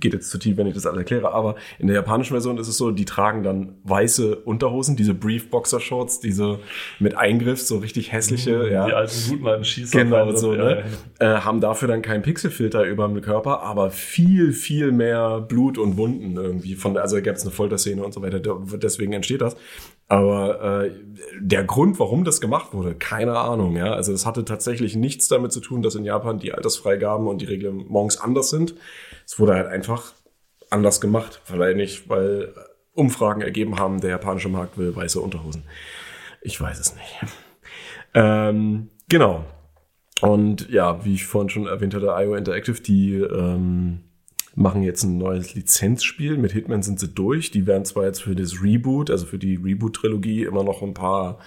geht 0.00 0.14
jetzt 0.14 0.30
zu 0.30 0.38
tief, 0.38 0.56
wenn 0.56 0.66
ich 0.66 0.74
das 0.74 0.86
alles 0.86 0.98
erkläre, 0.98 1.32
aber 1.32 1.56
in 1.78 1.86
der 1.86 1.96
japanischen 1.96 2.32
Version 2.32 2.58
ist 2.58 2.68
es 2.68 2.76
so, 2.76 2.90
die 2.90 3.04
tragen 3.04 3.42
dann 3.42 3.74
weiße 3.84 4.36
Unterhosen, 4.36 4.96
diese 4.96 5.14
Brief 5.14 5.50
Boxer 5.50 5.80
Shorts, 5.80 6.20
diese 6.20 6.58
mit 6.98 7.16
Eingriff, 7.16 7.60
so 7.60 7.78
richtig 7.78 8.12
hässliche, 8.12 8.68
ja. 8.70 8.86
die 8.86 8.92
alten 8.92 9.14
guten 9.28 9.46
alten 9.46 9.64
Schießer. 9.64 10.04
Genau, 10.04 10.32
so, 10.34 10.54
ja, 10.54 10.64
ne? 10.64 10.84
Äh, 11.18 11.26
haben 11.26 11.60
dafür 11.60 11.88
dann 11.88 12.02
keinen 12.02 12.22
Pixelfilter 12.22 12.84
über 12.84 13.06
dem 13.08 13.20
Körper, 13.20 13.62
aber 13.62 13.90
viel, 13.90 14.52
viel 14.52 14.92
mehr 14.92 15.40
Blut 15.40 15.78
und 15.78 15.96
Wunden 15.96 16.36
irgendwie. 16.36 16.74
Von, 16.74 16.96
also 16.96 17.20
gab 17.22 17.36
es 17.36 17.42
eine 17.42 17.50
Folterszene 17.52 18.04
und 18.04 18.12
so 18.12 18.22
weiter, 18.22 18.40
da- 18.40 18.58
deswegen 18.76 19.12
entsteht 19.12 19.40
das. 19.40 19.56
Aber 20.08 20.84
äh, 20.84 20.90
der 21.40 21.64
Grund, 21.64 21.98
warum 21.98 22.24
das 22.24 22.40
gemacht 22.40 22.72
wurde, 22.72 22.94
keine 22.94 23.38
Ahnung. 23.38 23.76
Ja, 23.76 23.92
also 23.92 24.12
es 24.12 24.24
hatte 24.24 24.44
tatsächlich 24.44 24.94
nichts 24.94 25.26
damit 25.26 25.52
zu 25.52 25.60
tun, 25.60 25.82
dass 25.82 25.96
in 25.96 26.04
Japan 26.04 26.38
die 26.38 26.52
Altersfreigaben 26.52 27.26
und 27.26 27.42
die 27.42 27.46
Reglements 27.46 28.18
anders 28.18 28.50
sind. 28.50 28.74
Es 29.24 29.40
wurde 29.40 29.54
halt 29.54 29.66
einfach 29.66 30.12
anders 30.70 31.00
gemacht, 31.00 31.40
vielleicht 31.44 31.76
nicht, 31.76 32.08
weil 32.08 32.54
Umfragen 32.92 33.42
ergeben 33.42 33.78
haben, 33.78 34.00
der 34.00 34.10
japanische 34.10 34.48
Markt 34.48 34.78
will 34.78 34.94
weiße 34.94 35.20
Unterhosen. 35.20 35.64
Ich 36.40 36.60
weiß 36.60 36.78
es 36.78 36.94
nicht. 36.94 37.32
Ähm, 38.14 38.90
genau. 39.08 39.44
Und 40.22 40.70
ja, 40.70 41.04
wie 41.04 41.14
ich 41.14 41.26
vorhin 41.26 41.50
schon 41.50 41.66
erwähnt 41.66 41.94
hatte, 41.94 42.06
IO 42.06 42.34
Interactive, 42.34 42.80
die 42.80 43.16
ähm, 43.16 44.05
machen 44.56 44.82
jetzt 44.82 45.04
ein 45.04 45.18
neues 45.18 45.54
Lizenzspiel. 45.54 46.38
Mit 46.38 46.52
Hitman 46.52 46.82
sind 46.82 46.98
sie 46.98 47.08
durch. 47.08 47.50
Die 47.50 47.66
werden 47.66 47.84
zwar 47.84 48.06
jetzt 48.06 48.22
für 48.22 48.34
das 48.34 48.62
Reboot, 48.62 49.10
also 49.10 49.26
für 49.26 49.38
die 49.38 49.56
Reboot-Trilogie, 49.56 50.44
immer 50.44 50.64
noch 50.64 50.82
ein 50.82 50.94
paar, 50.94 51.38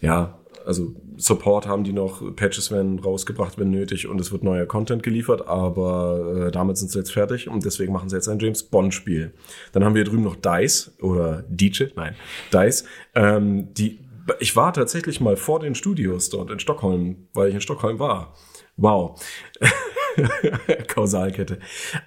ja, 0.00 0.38
also 0.66 0.94
Support 1.16 1.66
haben 1.66 1.84
die 1.84 1.92
noch, 1.92 2.34
Patches 2.34 2.70
werden 2.70 2.98
rausgebracht, 2.98 3.58
wenn 3.58 3.70
nötig, 3.70 4.08
und 4.08 4.20
es 4.20 4.32
wird 4.32 4.42
neuer 4.42 4.66
Content 4.66 5.02
geliefert, 5.02 5.46
aber 5.46 6.46
äh, 6.48 6.50
damit 6.50 6.78
sind 6.78 6.90
sie 6.90 6.98
jetzt 6.98 7.12
fertig 7.12 7.48
und 7.48 7.64
deswegen 7.64 7.92
machen 7.92 8.08
sie 8.08 8.16
jetzt 8.16 8.28
ein 8.28 8.38
James 8.38 8.62
Bond-Spiel. 8.62 9.32
Dann 9.72 9.84
haben 9.84 9.94
wir 9.94 10.04
drüben 10.04 10.24
noch 10.24 10.36
DICE 10.36 10.92
oder 11.00 11.44
DJ, 11.48 11.84
nein, 11.96 12.16
DICE, 12.52 12.84
ähm, 13.14 13.72
die 13.74 14.00
ich 14.40 14.56
war 14.56 14.74
tatsächlich 14.74 15.22
mal 15.22 15.36
vor 15.38 15.58
den 15.58 15.74
Studios 15.74 16.28
dort 16.28 16.50
in 16.50 16.58
Stockholm, 16.58 17.28
weil 17.32 17.48
ich 17.48 17.54
in 17.54 17.62
Stockholm 17.62 17.98
war. 17.98 18.34
Wow. 18.76 19.18
Kausalkette. 20.88 21.58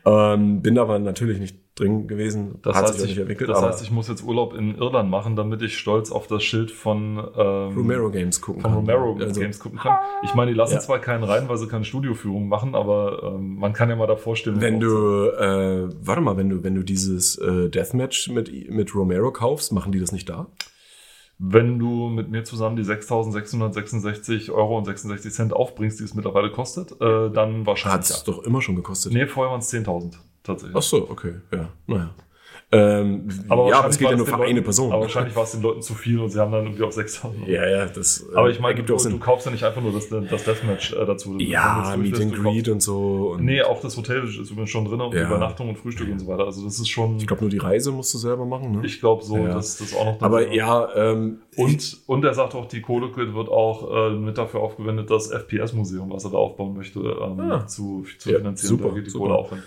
Ähm, 0.06 0.62
bin 0.62 0.78
aber 0.78 1.00
natürlich 1.00 1.40
nicht 1.40 1.58
drin 1.76 2.08
gewesen. 2.08 2.60
Das, 2.64 2.76
Hat 2.76 2.84
heißt, 2.90 3.00
ich, 3.00 3.10
nicht 3.12 3.18
entwickelt, 3.18 3.50
das 3.50 3.62
heißt, 3.62 3.82
ich 3.82 3.92
muss 3.92 4.08
jetzt 4.10 4.24
Urlaub 4.24 4.54
in 4.54 4.76
Irland 4.78 5.10
machen, 5.10 5.36
damit 5.36 5.62
ich 5.62 5.78
stolz 5.78 6.12
auf 6.12 6.28
das 6.28 6.44
Schild 6.44 6.70
von, 6.70 7.18
ähm, 7.18 7.76
Romero 7.78 8.10
Games 8.12 8.42
gucken 8.42 8.62
von 8.62 8.72
kann. 8.72 8.80
Romero 8.82 9.18
Also, 9.20 9.40
Games 9.40 9.60
gucken 9.60 9.80
kann. 9.80 9.98
Ich 10.24 10.34
meine, 10.36 10.52
die 10.52 10.58
lassen 10.58 10.74
Ja. 10.74 10.80
zwar 10.82 11.00
keinen 11.00 11.24
rein, 11.24 11.48
weil 11.48 11.58
sie 11.58 11.68
keine 11.68 11.86
Studioführung 11.86 12.48
machen, 12.50 12.76
aber 12.76 13.36
ähm, 13.36 13.56
man 13.56 13.72
kann 13.74 13.90
ja 13.90 13.96
mal 13.96 14.08
davor 14.08 14.36
stehen. 14.36 14.60
Wenn 14.60 14.80
du, 14.80 15.28
äh, 15.30 15.88
warte 16.06 16.22
mal, 16.22 16.36
wenn 16.36 16.50
du, 16.50 16.64
wenn 16.64 16.76
du 16.76 16.84
dieses 16.84 17.38
äh, 17.38 17.70
Deathmatch 17.70 18.30
mit, 18.30 18.70
mit 18.70 18.94
Romero 18.94 19.32
kaufst, 19.32 19.72
machen 19.72 19.92
die 19.94 20.00
das 20.00 20.12
nicht 20.12 20.28
da? 20.30 20.48
Wenn 21.44 21.80
du 21.80 22.08
mit 22.10 22.30
mir 22.30 22.44
zusammen 22.44 22.76
die 22.76 22.84
6.666 22.84 24.52
Euro 24.52 24.78
und 24.78 24.86
66 24.86 25.34
Cent 25.34 25.54
aufbringst, 25.54 26.00
die 26.00 26.04
es 26.04 26.14
mittlerweile 26.14 26.52
kostet, 26.52 26.92
äh, 27.02 27.32
dann 27.32 27.66
wahrscheinlich. 27.66 27.94
Hat 27.94 28.04
es 28.04 28.24
doch 28.24 28.44
immer 28.44 28.62
schon 28.62 28.76
gekostet. 28.76 29.12
Nee, 29.12 29.26
vorher 29.26 29.50
waren 29.50 29.60
es 29.60 29.74
10.000. 29.74 30.18
tatsächlich. 30.44 30.78
Ach 30.78 30.84
so, 30.84 31.10
okay, 31.10 31.34
ja, 31.52 31.70
naja. 31.88 32.12
Ähm, 32.74 33.28
Aber 33.50 33.68
ja, 33.68 33.80
aber 33.80 33.90
wahrscheinlich 33.90 33.92
es 33.92 33.98
geht 33.98 34.06
war 34.06 34.12
ja 34.12 34.18
das 34.18 34.18
nur 34.20 34.28
für 34.28 34.44
eine 34.44 34.54
Leuten, 34.54 34.64
Person. 34.64 34.92
Aber 34.94 35.02
wahrscheinlich 35.02 35.36
war 35.36 35.44
es 35.44 35.52
den 35.52 35.62
Leuten 35.62 35.82
zu 35.82 35.94
viel 35.94 36.20
und 36.20 36.30
sie 36.30 36.40
haben 36.40 36.54
dann 36.54 36.64
irgendwie 36.66 36.84
auf 36.84 36.94
6000. 36.94 37.46
ja, 37.48 37.68
ja, 37.68 37.86
das 37.88 38.26
äh, 38.32 38.36
Aber 38.38 38.50
ich 38.50 38.62
meine, 38.62 38.82
du, 38.82 38.96
auch 38.96 39.02
du 39.04 39.20
kaufst 39.20 39.46
ja 39.46 39.52
nicht 39.52 39.64
einfach 39.66 39.82
nur 39.82 39.92
das, 39.92 40.08
das 40.08 40.44
Deathmatch 40.46 40.94
äh, 40.94 41.06
dazu. 41.06 41.38
Ja, 41.40 41.96
Meet 41.98 42.22
and 42.22 42.34
Greet 42.34 42.70
und 42.70 42.82
so. 42.82 43.32
Und 43.34 43.44
Nee, 43.44 43.62
auch 43.62 43.82
das 43.82 43.98
Hotel 43.98 44.24
ist 44.24 44.50
übrigens 44.50 44.70
schon 44.70 44.86
drin 44.86 45.02
und 45.02 45.14
Ja. 45.14 45.28
Übernachtung 45.28 45.68
und 45.68 45.78
Frühstück 45.80 46.10
und 46.10 46.20
so 46.20 46.28
weiter. 46.28 46.46
Also 46.46 46.64
das 46.64 46.80
ist 46.80 46.88
schon, 46.88 47.18
Ich 47.18 47.28
glaube, 47.28 47.42
nur 47.42 47.50
die 47.50 47.58
Reise 47.58 47.92
musst 47.92 48.14
du 48.14 48.18
selber 48.18 48.46
machen. 48.46 48.72
Ne? 48.72 48.86
ich 48.86 49.02
glaube 49.02 49.22
so, 49.24 49.36
Ja. 49.38 49.54
dass 49.54 49.78
das 49.80 49.94
auch 49.94 50.06
noch 50.06 50.22
aber 50.22 50.54
ja, 50.54 50.88
ähm, 50.96 51.40
Und, 51.58 51.98
und 52.08 52.24
er 52.24 52.34
sagt 52.34 52.56
auch, 52.56 52.68
die 52.68 52.80
Kohle 52.82 53.14
wird 53.14 53.50
auch 53.50 54.12
äh, 54.12 54.16
mit 54.16 54.38
dafür 54.38 54.62
aufgewendet, 54.62 55.10
das 55.12 55.30
FPS-Museum, 55.30 56.10
was 56.12 56.24
er 56.24 56.32
da 56.32 56.38
aufbauen 56.38 56.74
möchte, 56.76 57.00
ähm, 57.02 57.38
Ah. 57.42 57.68
zu, 57.68 58.06
zu 58.18 58.32
Ja, 58.32 58.38
finanzieren. 58.38 58.78
super, 58.78 58.90
da 58.90 58.96
geht 58.96 59.08
die 59.08 59.10
super. 59.10 59.26
Kohle 59.26 59.38
auch 59.38 59.50
hin. 59.50 59.62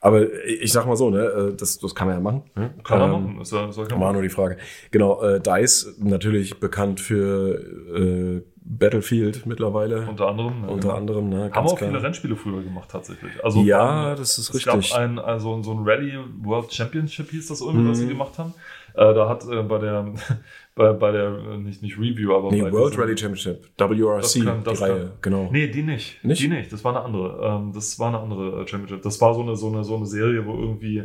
Aber 0.00 0.22
ich 0.44 0.72
sag 0.72 0.86
mal 0.86 0.96
so, 0.96 1.10
ne, 1.10 1.24
äh, 1.24 1.56
das, 1.56 1.78
das 1.78 1.94
kann 1.94 2.06
man 2.08 2.16
ja 2.16 2.20
machen. 2.22 2.42
Ne? 2.54 2.74
Kann 2.84 2.98
man 2.98 3.12
Ähm, 3.12 3.22
machen. 3.36 3.42
Ja, 3.50 3.68
ist 3.68 3.76
ja 3.78 3.84
kein 3.84 4.00
War 4.00 4.12
nur 4.12 4.22
die 4.22 4.28
Frage. 4.28 4.56
Genau, 4.90 5.22
äh, 5.22 5.40
DICE 5.40 5.96
natürlich 5.98 6.60
bekannt 6.60 7.00
für 7.00 7.58
äh, 7.94 8.42
Battlefield 8.68 9.46
mittlerweile. 9.46 10.06
Unter 10.08 10.26
anderem. 10.28 10.60
ne, 10.62 10.68
unter 10.68 10.88
genau. 10.88 10.94
anderem, 10.98 11.28
ne, 11.28 11.50
Haben 11.52 11.66
auch 11.66 11.76
klar. 11.76 11.90
viele 11.90 12.02
Rennspiele 12.02 12.36
früher 12.36 12.62
gemacht, 12.62 12.88
tatsächlich. 12.90 13.32
Also 13.44 13.60
Ja, 13.62 14.10
ähm, 14.12 14.16
das 14.16 14.38
ist 14.38 14.50
es 14.50 14.54
richtig. 14.66 14.90
gab 14.90 14.98
ein, 15.00 15.18
also 15.18 15.62
so 15.62 15.72
ein 15.72 15.84
Rally 15.88 16.14
World 16.42 16.72
Championship 16.72 17.30
hieß 17.30 17.46
das 17.48 17.60
irgendwie, 17.60 17.88
was 17.88 17.98
sie 17.98 18.04
Mhm. 18.06 18.10
gemacht 18.10 18.38
haben. 18.38 18.54
Äh, 18.94 19.14
da 19.14 19.28
hat 19.28 19.44
äh, 19.48 19.62
bei 19.62 19.78
der, 19.78 20.12
bei, 20.76 20.92
bei 20.92 21.10
der, 21.10 21.56
nicht, 21.56 21.82
nicht 21.82 21.98
Review, 21.98 22.34
aber 22.36 22.50
Nee, 22.52 22.60
bei 22.62 22.70
World 22.70 22.98
Rally 22.98 23.16
Championship, 23.16 23.70
WRC, 23.78 24.44
kann- 24.44 24.62
die 24.62 24.70
Reihe, 24.78 24.98
kann- 24.98 25.12
genau. 25.22 25.48
Nee, 25.50 25.68
die 25.68 25.82
nicht. 25.82 26.22
Nicht? 26.22 26.42
Die 26.42 26.48
nicht. 26.48 26.70
Das 26.70 26.84
war 26.84 26.94
eine 26.94 27.02
andere. 27.04 27.40
Ähm, 27.42 27.72
das 27.74 27.98
war 27.98 28.08
eine 28.08 28.20
andere 28.20 28.62
äh, 28.62 28.68
Championship. 28.68 29.02
Das 29.02 29.20
war 29.22 29.34
so 29.34 29.40
eine, 29.40 29.56
so 29.56 29.68
eine, 29.68 29.82
so 29.84 29.96
eine 29.96 30.04
Serie, 30.04 30.46
wo 30.46 30.52
irgendwie 30.52 30.98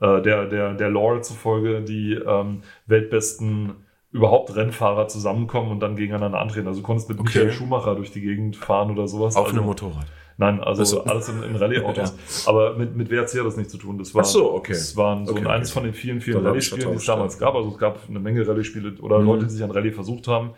äh, 0.00 0.22
der, 0.22 0.46
der, 0.46 0.72
der 0.74 0.88
Lore 0.88 1.20
zufolge 1.20 1.82
die 1.82 2.14
ähm, 2.14 2.62
weltbesten 2.86 3.76
überhaupt 4.12 4.56
Rennfahrer 4.56 5.08
zusammenkommen 5.08 5.70
und 5.72 5.80
dann 5.80 5.94
gegeneinander 5.94 6.40
antreten. 6.40 6.66
Also 6.66 6.80
du 6.80 6.86
konntest 6.86 7.10
mit 7.10 7.20
Okay. 7.20 7.28
Michael 7.40 7.52
Schumacher 7.52 7.94
durch 7.96 8.10
die 8.10 8.22
Gegend 8.22 8.56
fahren 8.56 8.90
oder 8.90 9.06
sowas. 9.06 9.36
Auf 9.36 9.48
also, 9.48 9.58
einem 9.58 9.66
Motorrad. 9.66 10.06
Nein, 10.40 10.60
also 10.60 10.80
Also- 10.82 11.04
alles 11.04 11.28
in, 11.28 11.42
in 11.42 11.56
Rallye-Autos. 11.56 12.14
Aber 12.46 12.74
mit, 12.76 12.96
mit 12.96 13.10
WRC 13.10 13.40
hat 13.40 13.46
das 13.46 13.56
nichts 13.56 13.72
zu 13.72 13.78
tun. 13.78 13.98
Das 13.98 14.14
war, 14.14 14.22
Ach 14.22 14.26
so, 14.26 14.52
okay. 14.54 14.72
Das 14.72 14.96
waren 14.96 15.26
so 15.26 15.32
Okay, 15.32 15.44
eines 15.46 15.68
okay. 15.70 15.74
von 15.74 15.82
den 15.84 15.92
vielen, 15.94 16.20
vielen 16.20 16.46
Rallye-Spielen, 16.46 16.90
die 16.92 16.96
es 16.96 17.04
damals 17.04 17.34
ja. 17.38 17.46
gab. 17.46 17.56
Also 17.56 17.70
es 17.70 17.78
gab 17.78 17.98
eine 18.08 18.20
Menge 18.20 18.46
Rallye-Spiele 18.46 18.94
oder 19.00 19.18
Mhm. 19.18 19.26
Leute, 19.26 19.44
die 19.46 19.50
sich 19.52 19.64
an 19.64 19.70
Rallye 19.72 19.90
versucht 19.90 20.28
haben, 20.28 20.50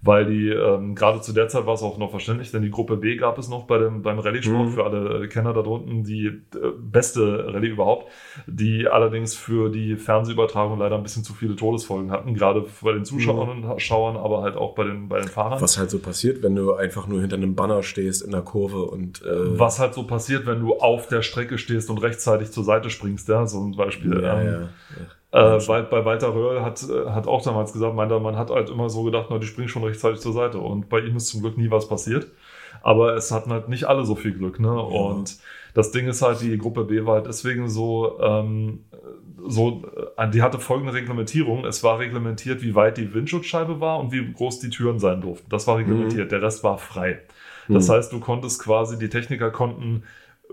weil 0.00 0.26
die, 0.26 0.48
ähm, 0.50 0.94
gerade 0.94 1.20
zu 1.20 1.32
der 1.32 1.48
Zeit 1.48 1.66
war 1.66 1.74
es 1.74 1.82
auch 1.82 1.98
noch 1.98 2.10
verständlich, 2.10 2.52
denn 2.52 2.62
die 2.62 2.70
Gruppe 2.70 2.96
B 2.96 3.16
gab 3.16 3.36
es 3.36 3.48
noch 3.48 3.64
bei 3.66 3.78
dem, 3.78 4.02
beim 4.02 4.20
Rallye-Sport 4.20 4.66
Mhm. 4.68 4.72
für 4.72 4.84
alle 4.84 5.28
Kenner 5.28 5.52
da 5.52 5.62
drunten, 5.62 6.04
die 6.04 6.26
äh, 6.26 6.40
beste 6.78 7.52
Rallye 7.52 7.68
überhaupt, 7.70 8.06
die 8.46 8.86
allerdings 8.86 9.34
für 9.34 9.70
die 9.70 9.96
Fernsehübertragung 9.96 10.78
leider 10.78 10.96
ein 10.96 11.02
bisschen 11.02 11.24
zu 11.24 11.34
viele 11.34 11.56
Todesfolgen 11.56 12.12
hatten, 12.12 12.34
gerade 12.34 12.64
bei 12.80 12.92
den 12.92 13.04
Zuschauern 13.04 13.64
und 13.64 13.80
Schauern, 13.82 14.16
aber 14.16 14.42
halt 14.42 14.56
auch 14.56 14.74
bei 14.76 14.84
den, 14.84 15.08
bei 15.08 15.18
den 15.18 15.28
Fahrern. 15.28 15.60
Was 15.60 15.78
halt 15.78 15.90
so 15.90 15.98
passiert, 15.98 16.42
wenn 16.44 16.54
du 16.54 16.74
einfach 16.74 17.08
nur 17.08 17.20
hinter 17.20 17.36
einem 17.36 17.56
Banner 17.56 17.82
stehst 17.82 18.22
in 18.22 18.30
der 18.30 18.42
Kurve 18.42 18.82
und 18.84 19.22
äh, 19.22 19.58
Was 19.58 19.80
halt 19.80 19.94
so 19.94 20.04
passiert, 20.04 20.46
wenn 20.46 20.60
du 20.60 20.74
auf 20.76 21.08
der 21.08 21.22
Strecke 21.22 21.58
stehst 21.58 21.90
und 21.90 21.98
rechtzeitig 21.98 22.52
zur 22.52 22.62
Seite 22.62 22.88
springst, 22.90 23.28
ja, 23.28 23.46
so 23.46 23.60
ein 23.64 23.74
Beispiel. 23.76 24.22
ja, 24.22 24.40
ähm, 24.40 24.46
ja. 24.48 24.68
Äh, 25.30 25.58
bei, 25.66 25.82
bei 25.82 26.04
Walter 26.04 26.34
Röhrl 26.34 26.62
hat, 26.62 26.82
äh, 26.88 27.10
hat 27.10 27.26
auch 27.26 27.42
damals 27.42 27.72
gesagt, 27.72 27.94
meinte, 27.94 28.18
man 28.18 28.36
hat 28.36 28.50
halt 28.50 28.70
immer 28.70 28.88
so 28.88 29.02
gedacht, 29.02 29.26
na, 29.30 29.38
die 29.38 29.46
springen 29.46 29.68
schon 29.68 29.84
rechtzeitig 29.84 30.20
zur 30.20 30.32
Seite. 30.32 30.58
Und 30.58 30.88
bei 30.88 31.00
ihm 31.00 31.16
ist 31.16 31.26
zum 31.28 31.40
Glück 31.42 31.58
nie 31.58 31.70
was 31.70 31.88
passiert. 31.88 32.28
Aber 32.82 33.14
es 33.14 33.30
hatten 33.32 33.52
halt 33.52 33.68
nicht 33.68 33.84
alle 33.84 34.04
so 34.06 34.14
viel 34.14 34.32
Glück, 34.32 34.58
ne? 34.60 34.72
Und 34.80 35.38
das 35.74 35.90
Ding 35.90 36.06
ist 36.08 36.22
halt, 36.22 36.40
die 36.40 36.56
Gruppe 36.56 36.84
B 36.84 37.04
war 37.04 37.16
halt 37.16 37.26
deswegen 37.26 37.68
so, 37.68 38.18
ähm, 38.20 38.84
so, 39.46 39.82
äh, 40.16 40.28
die 40.30 40.42
hatte 40.42 40.58
folgende 40.58 40.94
Reglementierung. 40.94 41.64
Es 41.64 41.82
war 41.84 41.98
reglementiert, 41.98 42.62
wie 42.62 42.74
weit 42.74 42.96
die 42.96 43.12
Windschutzscheibe 43.12 43.80
war 43.80 43.98
und 44.00 44.12
wie 44.12 44.32
groß 44.32 44.60
die 44.60 44.70
Türen 44.70 44.98
sein 44.98 45.20
durften. 45.20 45.48
Das 45.50 45.66
war 45.66 45.76
reglementiert. 45.76 46.32
Der 46.32 46.40
Rest 46.42 46.64
war 46.64 46.78
frei. 46.78 47.20
Das 47.68 47.88
Mhm. 47.88 47.92
heißt, 47.92 48.12
du 48.12 48.20
konntest 48.20 48.62
quasi, 48.62 48.98
die 48.98 49.08
Techniker 49.10 49.50
konnten 49.50 50.04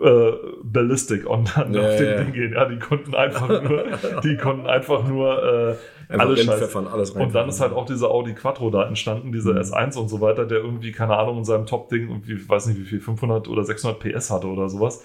äh, 0.02 0.32
Ballistic 0.64 1.30
on 1.30 1.46
Ja, 1.56 1.62
auf 1.62 1.96
dem 1.98 2.10
ja. 2.10 2.18
Ding 2.18 2.34
gehen. 2.34 2.54
Ja, 2.54 2.66
die 2.66 2.80
konnten 2.80 3.16
einfach 3.16 3.48
nur, 3.62 3.86
die 4.24 4.38
konnten 4.38 4.68
einfach 4.68 5.08
nur 5.08 5.44
äh, 5.44 5.76
Einfach 6.08 6.28
alles 6.28 6.48
reinpfeffern, 6.48 6.88
alles 6.88 7.12
Und 7.12 7.34
dann 7.34 7.50
ist 7.50 7.62
halt 7.62 7.74
auch 7.74 7.86
dieser 7.86 8.12
Audi 8.12 8.34
Quattro 8.34 8.70
da 8.70 8.88
entstanden, 8.88 9.32
dieser 9.32 9.54
Mhm. 9.54 9.60
S1 9.60 9.98
und 9.98 10.08
so 10.08 10.22
weiter, 10.22 10.46
der 10.46 10.60
irgendwie, 10.60 10.92
keine 10.92 11.18
Ahnung, 11.18 11.40
in 11.40 11.46
seinem 11.46 11.66
Top-Ding, 11.66 12.10
irgendwie, 12.10 12.34
ich 12.34 12.48
weiß 12.48 12.68
nicht 12.68 12.80
wie 12.80 12.84
viel, 12.86 13.00
500 13.00 13.48
oder 13.48 13.64
600 13.64 14.00
PS 14.00 14.30
hatte 14.30 14.48
oder 14.48 14.70
sowas, 14.70 15.04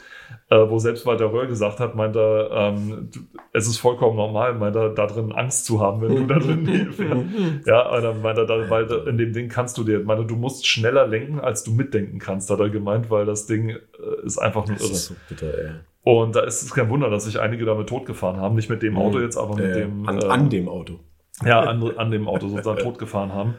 äh, 0.50 0.56
wo 0.68 0.78
selbst 0.78 1.06
Walter 1.06 1.32
Röhr 1.32 1.46
gesagt 1.46 1.80
hat, 1.80 1.94
meint 1.94 2.16
er, 2.16 2.50
ähm, 2.52 3.08
es 3.52 3.66
ist 3.68 3.78
vollkommen 3.78 4.16
normal, 4.16 4.54
meint 4.54 4.76
er, 4.76 4.90
da 4.90 5.06
drin 5.06 5.32
Angst 5.32 5.64
zu 5.66 5.80
haben, 5.80 6.00
wenn 6.02 6.14
du 6.16 6.26
da 6.26 6.38
drin 6.38 6.66
fährst. 6.92 7.00
Ja, 7.66 8.00
dann 8.00 8.22
meint 8.22 8.38
er, 8.38 8.46
da, 8.46 8.68
weil 8.70 8.90
in 9.08 9.18
dem 9.18 9.32
Ding 9.32 9.48
kannst 9.48 9.78
du 9.78 9.84
dir, 9.84 10.00
meint 10.00 10.20
er, 10.20 10.24
du 10.26 10.36
musst 10.36 10.66
schneller 10.66 11.06
lenken, 11.06 11.40
als 11.40 11.64
du 11.64 11.72
mitdenken 11.72 12.18
kannst, 12.18 12.50
hat 12.50 12.60
er 12.60 12.70
gemeint, 12.70 13.10
weil 13.10 13.26
das 13.26 13.46
Ding 13.46 13.70
äh, 13.70 13.76
ist 14.24 14.38
einfach 14.38 14.66
nur 14.66 14.76
Das 14.76 14.84
irre. 14.86 14.92
ist 14.92 15.06
so 15.06 15.14
bitter, 15.28 15.46
ey. 15.58 15.70
Und 16.02 16.34
da 16.34 16.40
ist 16.40 16.62
es 16.62 16.72
kein 16.72 16.88
Wunder, 16.88 17.10
dass 17.10 17.24
sich 17.26 17.38
einige 17.40 17.66
damit 17.66 17.88
totgefahren 17.88 18.40
haben. 18.40 18.54
Nicht 18.54 18.70
mit 18.70 18.82
dem 18.82 18.96
Auto 18.96 19.20
jetzt, 19.20 19.36
aber 19.36 19.54
mit 19.56 19.66
Äh, 19.66 19.80
dem. 19.82 20.08
an, 20.08 20.18
äh, 20.18 20.24
an 20.24 20.48
dem 20.48 20.66
Auto. 20.68 20.98
Ja, 21.44 21.61
an, 21.61 21.96
an 21.96 22.11
dem 22.11 22.29
Auto 22.29 22.48
sozusagen 22.48 22.79
totgefahren 22.83 23.33
haben. 23.33 23.55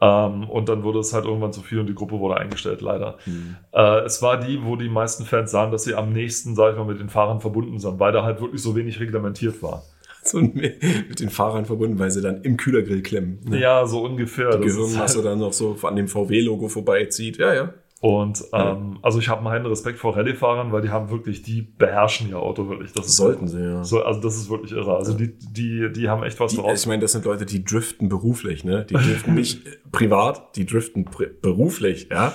Ähm, 0.00 0.48
und 0.48 0.68
dann 0.68 0.82
wurde 0.82 1.00
es 1.00 1.12
halt 1.12 1.24
irgendwann 1.24 1.52
zu 1.52 1.60
viel 1.60 1.80
und 1.80 1.86
die 1.86 1.94
Gruppe 1.94 2.18
wurde 2.18 2.36
eingestellt, 2.38 2.80
leider. 2.80 3.18
Mhm. 3.26 3.56
Äh, 3.72 4.00
es 4.00 4.22
war 4.22 4.38
die, 4.38 4.64
wo 4.64 4.76
die 4.76 4.88
meisten 4.88 5.24
Fans 5.24 5.50
sahen, 5.50 5.70
dass 5.70 5.84
sie 5.84 5.94
am 5.94 6.12
nächsten, 6.12 6.54
sag 6.54 6.72
ich 6.72 6.78
mal, 6.78 6.86
mit 6.86 7.00
den 7.00 7.08
Fahrern 7.08 7.40
verbunden 7.40 7.78
sind, 7.78 7.98
weil 7.98 8.12
da 8.12 8.22
halt 8.22 8.40
wirklich 8.40 8.62
so 8.62 8.76
wenig 8.76 9.00
reglementiert 9.00 9.62
war. 9.62 9.82
So 10.26 10.40
mit 10.40 11.20
den 11.20 11.30
Fahrern 11.30 11.66
verbunden, 11.66 12.00
weil 12.00 12.10
sie 12.10 12.20
dann 12.20 12.42
im 12.42 12.56
Kühlergrill 12.56 13.00
klemmen. 13.00 13.38
Ne? 13.44 13.60
Ja, 13.60 13.86
so 13.86 14.02
ungefähr. 14.02 14.58
Die 14.58 14.66
Gehirnmasse 14.66 15.18
halt, 15.18 15.26
dann 15.26 15.38
noch 15.38 15.52
so 15.52 15.76
an 15.84 15.94
dem 15.94 16.08
VW-Logo 16.08 16.66
vorbeizieht. 16.66 17.36
Ja, 17.36 17.54
ja. 17.54 17.74
Und 18.02 18.44
ähm, 18.52 18.98
also 19.02 19.18
ich 19.18 19.28
habe 19.28 19.40
einen 19.40 19.48
heiden 19.48 19.66
Respekt 19.66 19.98
vor 19.98 20.14
Rallye-Fahrern, 20.16 20.70
weil 20.70 20.82
die 20.82 20.90
haben 20.90 21.08
wirklich, 21.10 21.42
die 21.42 21.62
beherrschen 21.62 22.28
ihr 22.28 22.38
Auto 22.38 22.68
wirklich. 22.68 22.92
Das 22.92 23.16
Sollten 23.16 23.48
sie, 23.48 23.62
ja. 23.62 23.84
So, 23.84 24.02
also 24.04 24.20
das 24.20 24.36
ist 24.36 24.50
wirklich 24.50 24.72
irre. 24.72 24.96
Also 24.96 25.14
die, 25.14 25.34
die, 25.38 25.90
die 25.92 26.08
haben 26.08 26.22
echt 26.22 26.38
was 26.38 26.52
Die, 26.52 26.58
draus. 26.58 26.80
ich 26.80 26.86
meine, 26.86 27.00
das 27.00 27.12
sind 27.12 27.24
Leute, 27.24 27.46
die 27.46 27.64
driften 27.64 28.08
beruflich, 28.10 28.64
ne? 28.64 28.84
Die 28.84 28.94
driften 28.94 29.34
nicht 29.34 29.62
privat, 29.92 30.56
die 30.56 30.66
driften 30.66 31.06
beruflich, 31.40 32.08
ja? 32.10 32.34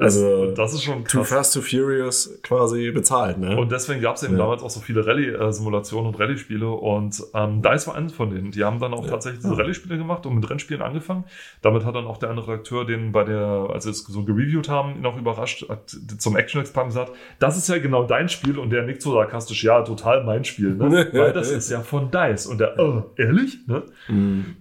Also, 0.00 0.26
Und 0.48 0.58
das 0.58 0.72
ist 0.72 0.84
schon 0.84 1.04
Too 1.04 1.18
krass. 1.18 1.28
Fast, 1.28 1.54
Too 1.54 1.60
Furious 1.60 2.38
quasi 2.42 2.90
bezahlt, 2.90 3.38
ne? 3.38 3.56
Und 3.58 3.70
deswegen 3.70 4.00
gab 4.00 4.16
es 4.16 4.22
eben 4.22 4.32
Ja. 4.34 4.38
damals 4.40 4.62
auch 4.62 4.70
so 4.70 4.80
viele 4.80 5.06
Rallye-Simulationen 5.06 6.08
und 6.08 6.18
Rallye-Spiele. 6.18 6.68
Und 6.68 7.22
ähm, 7.34 7.60
DICE 7.62 7.86
war 7.88 7.94
eines 7.94 8.12
von 8.12 8.30
denen. 8.30 8.50
Die 8.52 8.64
haben 8.64 8.80
dann 8.80 8.94
auch 8.94 9.06
tatsächlich 9.06 9.42
diese 9.42 9.56
Rallye-Spiele 9.56 9.98
gemacht 9.98 10.24
und 10.26 10.34
mit 10.34 10.48
Rennspielen 10.48 10.82
angefangen. 10.82 11.24
Damit 11.60 11.84
hat 11.84 11.94
dann 11.94 12.06
auch 12.06 12.16
der 12.18 12.30
andere 12.30 12.48
Redakteur, 12.52 12.86
den 12.86 13.12
bei 13.12 13.24
der, 13.24 13.68
als 13.72 13.84
wir 13.84 13.90
es 13.90 13.98
so 14.04 14.24
gereviewt 14.24 14.68
haben, 14.68 14.96
ihn 14.96 15.04
auch 15.06 15.18
überrascht, 15.18 15.68
hat 15.68 15.90
zum 16.18 16.36
Action-Experten 16.36 16.88
gesagt, 16.88 17.12
das 17.38 17.56
ist 17.58 17.68
ja 17.68 17.78
genau 17.78 18.04
dein 18.04 18.28
Spiel. 18.28 18.58
Und 18.58 18.70
der 18.70 18.82
nickt 18.84 19.02
so 19.02 19.12
sarkastisch, 19.12 19.62
ja, 19.62 19.82
total 19.82 20.24
mein 20.24 20.44
Spiel, 20.44 20.74
ne? 20.74 21.08
Weil 21.12 21.32
das 21.32 21.50
ist 21.50 21.70
ja 21.70 21.80
von 21.80 22.10
DICE. 22.10 22.46
Und 22.46 22.58
der, 22.60 22.78
äh, 22.78 23.02
ehrlich? 23.22 23.58
Ne? 23.66 23.82
Mhm. 24.08 24.56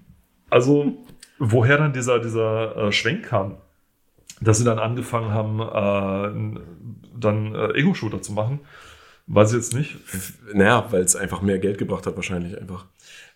Also, 0.50 0.98
woher 1.40 1.78
dann 1.78 1.94
dieser, 1.94 2.20
dieser 2.20 2.76
äh, 2.76 2.92
Schwenk 2.92 3.24
kam, 3.28 3.58
dass 4.42 4.58
sie 4.58 4.64
dann 4.66 4.80
angefangen 4.80 5.32
haben, 5.32 5.60
äh, 5.62 6.60
dann 7.18 7.56
äh, 7.56 7.80
Ego-Shooter 7.80 8.22
zu 8.22 8.34
machen, 8.34 8.60
weiß 9.28 9.52
ich 9.52 9.58
jetzt 9.58 9.74
nicht. 9.74 9.98
Naja, 10.54 10.88
weil 10.92 11.04
es 11.04 11.16
einfach 11.16 11.42
mehr 11.42 11.60
Geld 11.60 11.78
gebracht 11.78 12.06
hat, 12.08 12.16
wahrscheinlich 12.16 12.60
einfach. 12.60 12.86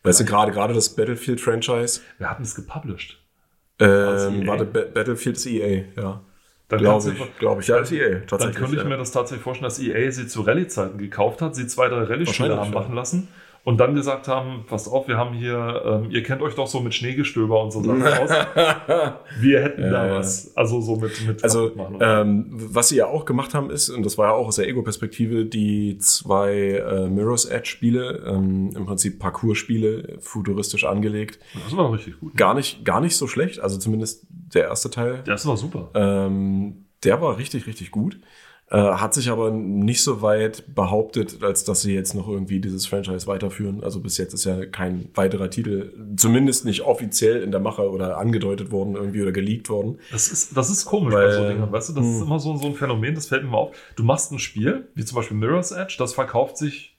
Weißt 0.04 0.20
du, 0.20 0.26
gerade 0.26 0.52
gerade 0.52 0.74
das 0.74 0.96
Battlefield-Franchise, 0.96 2.02
Wir 2.18 2.30
hatten 2.30 2.44
es 2.44 2.56
gepublished. 2.56 3.22
Ähm, 3.80 4.42
EA? 4.42 4.48
warte, 4.48 4.66
Ba- 4.66 4.86
Battlefield 4.94 5.38
ist 5.38 5.46
EA, 5.46 5.84
ja. 5.96 6.22
Dann 6.68 6.80
Glaube 6.80 7.12
ich, 7.12 7.38
glaube 7.38 7.62
ich. 7.62 7.68
Ja, 7.68 7.78
ist 7.78 7.92
EA, 7.92 8.10
Dann 8.10 8.28
tatsächlich. 8.28 8.58
könnte 8.58 8.76
ich 8.76 8.82
ja. 8.82 8.90
mir 8.90 8.98
das 8.98 9.12
tatsächlich 9.12 9.44
vorstellen, 9.44 9.70
dass 9.70 9.80
EA 9.80 10.12
sie 10.12 10.28
zu 10.28 10.42
Rallye-Zeiten 10.42 10.98
gekauft 10.98 11.42
hat, 11.42 11.56
sie 11.56 11.68
zwei, 11.68 11.88
drei 11.90 12.04
Rallye-Spiele 12.04 12.58
haben 12.58 12.74
ja. 12.74 12.80
machen 12.80 12.96
lassen 12.96 13.28
und 13.66 13.80
dann 13.80 13.96
gesagt 13.96 14.28
haben, 14.28 14.64
passt 14.68 14.88
auf, 14.88 15.08
wir 15.08 15.18
haben 15.18 15.34
hier, 15.34 15.82
ähm, 15.86 16.12
ihr 16.12 16.22
kennt 16.24 16.42
euch 16.44 16.54
doch 16.54 16.68
so 16.68 16.80
mit 16.80 16.94
Schneegestöber 16.94 17.62
und 17.64 17.72
so 17.72 17.82
Sachen 17.82 18.04
aus. 18.04 18.30
Wir 19.40 19.64
hätten 19.64 19.82
Ja, 19.82 19.90
da 19.90 20.08
ja. 20.08 20.14
was. 20.16 20.56
Also 20.56 20.82
so 20.82 20.96
mit, 20.98 21.12
mit 21.28 21.44
Also, 21.44 21.72
ähm, 22.00 22.46
was 22.52 22.90
sie 22.90 22.98
ja 22.98 23.08
auch 23.08 23.26
gemacht 23.26 23.56
haben, 23.56 23.72
ist, 23.72 23.90
und 23.90 24.06
das 24.06 24.18
war 24.20 24.28
ja 24.28 24.34
auch 24.34 24.48
aus 24.48 24.58
der 24.58 24.68
Ego-Perspektive, 24.70 25.46
die 25.46 25.98
zwei 25.98 26.54
äh, 26.78 27.10
Mirror's 27.10 27.46
Edge-Spiele, 27.46 28.24
ähm, 28.28 28.70
im 28.76 28.86
Prinzip 28.86 29.20
Parcours-Spiele, 29.20 30.18
futuristisch 30.20 30.86
angelegt. 30.86 31.40
das 31.64 31.76
war 31.76 31.92
richtig 31.92 32.20
gut. 32.20 32.38
Gar 32.38 32.54
nicht, 32.54 32.86
gar 32.86 33.02
nicht 33.02 33.18
so 33.18 33.26
schlecht, 33.28 33.60
also 33.60 33.78
zumindest 33.80 34.28
der 34.30 34.66
erste 34.66 34.92
Teil. 34.92 35.24
Das 35.26 35.46
war 35.48 35.58
super. 35.58 35.90
Ähm, 35.96 36.86
der 37.04 37.20
war 37.20 37.38
richtig, 37.40 37.66
richtig 37.68 37.90
gut. 37.92 38.20
Äh, 38.72 38.78
hat 38.78 39.14
sich 39.14 39.30
aber 39.30 39.52
nicht 39.52 40.04
so 40.04 40.24
weit 40.24 40.74
behauptet, 40.74 41.44
als 41.44 41.66
dass 41.66 41.82
sie 41.82 41.94
jetzt 41.94 42.16
noch 42.16 42.28
irgendwie 42.28 42.60
dieses 42.60 42.88
Franchise 42.88 43.28
weiterführen. 43.28 43.84
Also 43.84 44.00
bis 44.00 44.18
jetzt 44.18 44.34
ist 44.34 44.44
ja 44.46 44.66
kein 44.66 45.10
weiterer 45.14 45.52
Titel, 45.52 45.94
zumindest 46.18 46.66
nicht 46.66 46.82
offiziell 46.82 47.44
in 47.44 47.52
der 47.52 47.60
Mache 47.60 47.88
oder 47.92 48.18
angedeutet 48.18 48.72
worden 48.72 48.96
irgendwie 48.96 49.22
oder 49.22 49.32
geleakt 49.32 49.70
worden. 49.70 50.00
Das 50.12 50.30
ist, 50.30 50.58
das 50.58 50.72
ist 50.72 50.86
komisch 50.86 51.14
Weil- 51.14 51.28
bei 51.28 51.34
so 51.34 51.48
Dingen, 51.48 51.72
weißt 51.72 51.90
du? 51.90 51.94
Das 51.94 52.06
ist 52.08 52.16
Hm. 52.22 52.24
immer 52.26 52.40
so, 52.40 52.58
so 52.58 52.66
ein 52.66 52.74
Phänomen, 52.74 53.14
das 53.14 53.28
fällt 53.28 53.44
mir 53.44 53.52
mal 53.52 53.58
auf. 53.60 53.76
Du 53.96 54.04
machst 54.04 54.32
ein 54.32 54.40
Spiel, 54.40 54.88
wie 54.96 55.06
zum 55.06 55.16
Beispiel 55.18 55.38
Mirror's 55.38 55.72
Edge, 55.72 55.96
das 56.00 56.16
verkauft 56.16 56.58
sich 56.58 56.98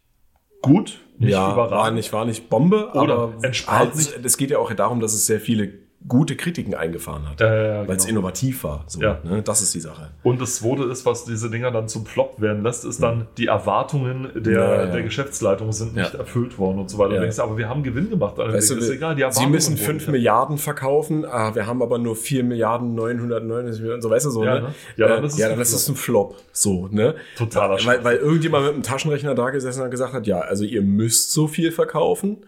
gut, 0.62 1.00
nicht 1.18 1.32
ja, 1.32 1.56
war 1.56 1.66
überragend. 1.66 1.96
nicht, 1.96 2.12
war 2.12 2.24
nicht 2.26 2.48
Bombe, 2.48 2.90
Oder 2.94 3.14
aber 3.18 3.34
entspannt 3.42 3.92
halt, 3.94 4.24
es 4.24 4.36
geht 4.36 4.50
ja 4.50 4.58
auch 4.58 4.72
darum, 4.72 5.00
dass 5.00 5.14
es 5.14 5.26
sehr 5.26 5.40
viele 5.40 5.72
gute 6.08 6.36
Kritiken 6.36 6.74
eingefahren 6.74 7.28
hat. 7.28 7.40
Äh, 7.40 7.88
weil 7.88 7.96
es 7.96 8.06
genau. 8.06 8.20
innovativ 8.20 8.62
war. 8.62 8.84
So, 8.86 9.00
Ja. 9.00 9.18
ne? 9.24 9.42
Das 9.42 9.60
ist 9.60 9.74
die 9.74 9.80
Sache. 9.80 10.10
Und 10.22 10.40
das 10.40 10.56
Zweite 10.56 10.84
ist, 10.84 11.04
was 11.04 11.24
diese 11.24 11.50
Dinger 11.50 11.72
dann 11.72 11.88
zum 11.88 12.06
Flop 12.06 12.40
werden 12.40 12.62
lässt, 12.62 12.84
ist 12.84 13.02
dann, 13.02 13.26
die 13.38 13.46
Erwartungen 13.46 14.30
der, 14.36 14.52
Ja, 14.52 14.74
ja. 14.84 14.86
der 14.86 15.02
Geschäftsleitung 15.02 15.72
sind 15.72 15.96
nicht 15.96 16.12
Ja. 16.12 16.18
erfüllt 16.20 16.58
worden 16.58 16.78
und 16.78 16.90
so 16.90 16.98
weiter. 16.98 17.10
Ja. 17.14 17.16
Du 17.16 17.22
denkst, 17.22 17.38
aber 17.40 17.58
wir 17.58 17.68
haben 17.68 17.82
Gewinn 17.82 18.08
gemacht. 18.08 18.38
Also 18.38 18.56
Weißt 18.56 18.70
du, 18.70 18.74
ist 18.76 18.90
egal, 18.90 19.16
die 19.16 19.24
sie 19.30 19.46
müssen 19.46 19.72
wurden 19.72 19.84
5 19.84 19.98
nicht 20.02 20.08
Milliarden 20.12 20.58
verkaufen, 20.58 21.24
ah, 21.24 21.54
wir 21.56 21.66
haben 21.66 21.82
aber 21.82 21.98
nur 21.98 22.14
4 22.14 22.44
Milliarden 22.44 22.94
999 22.94 23.80
Millionen, 23.80 24.02
so 24.02 24.10
weißt 24.10 24.26
du 24.26 24.30
so, 24.30 24.44
Ja, 24.44 24.54
ne? 24.56 24.60
ne? 24.60 24.66
Ja, 24.96 25.06
Ja, 25.06 25.08
dann 25.08 25.16
dann 25.16 25.24
ist 25.24 25.32
es 25.32 25.38
ja, 25.40 25.46
ein 25.46 25.52
dann 25.52 25.60
ist 25.60 25.72
es 25.72 25.88
ein 25.88 25.96
Flop. 25.96 26.36
So, 26.52 26.88
ne? 26.88 27.16
Totaler 27.36 27.78
weil, 27.84 28.04
weil 28.04 28.16
irgendjemand 28.18 28.64
mit 28.66 28.74
einem 28.74 28.82
Taschenrechner 28.84 29.34
da 29.34 29.50
gesessen 29.50 29.78
hat 29.80 29.86
und 29.86 29.90
gesagt 29.90 30.12
hat, 30.12 30.26
ja, 30.26 30.38
also 30.40 30.62
ihr 30.62 30.82
müsst 30.82 31.32
so 31.32 31.48
viel 31.48 31.72
verkaufen. 31.72 32.46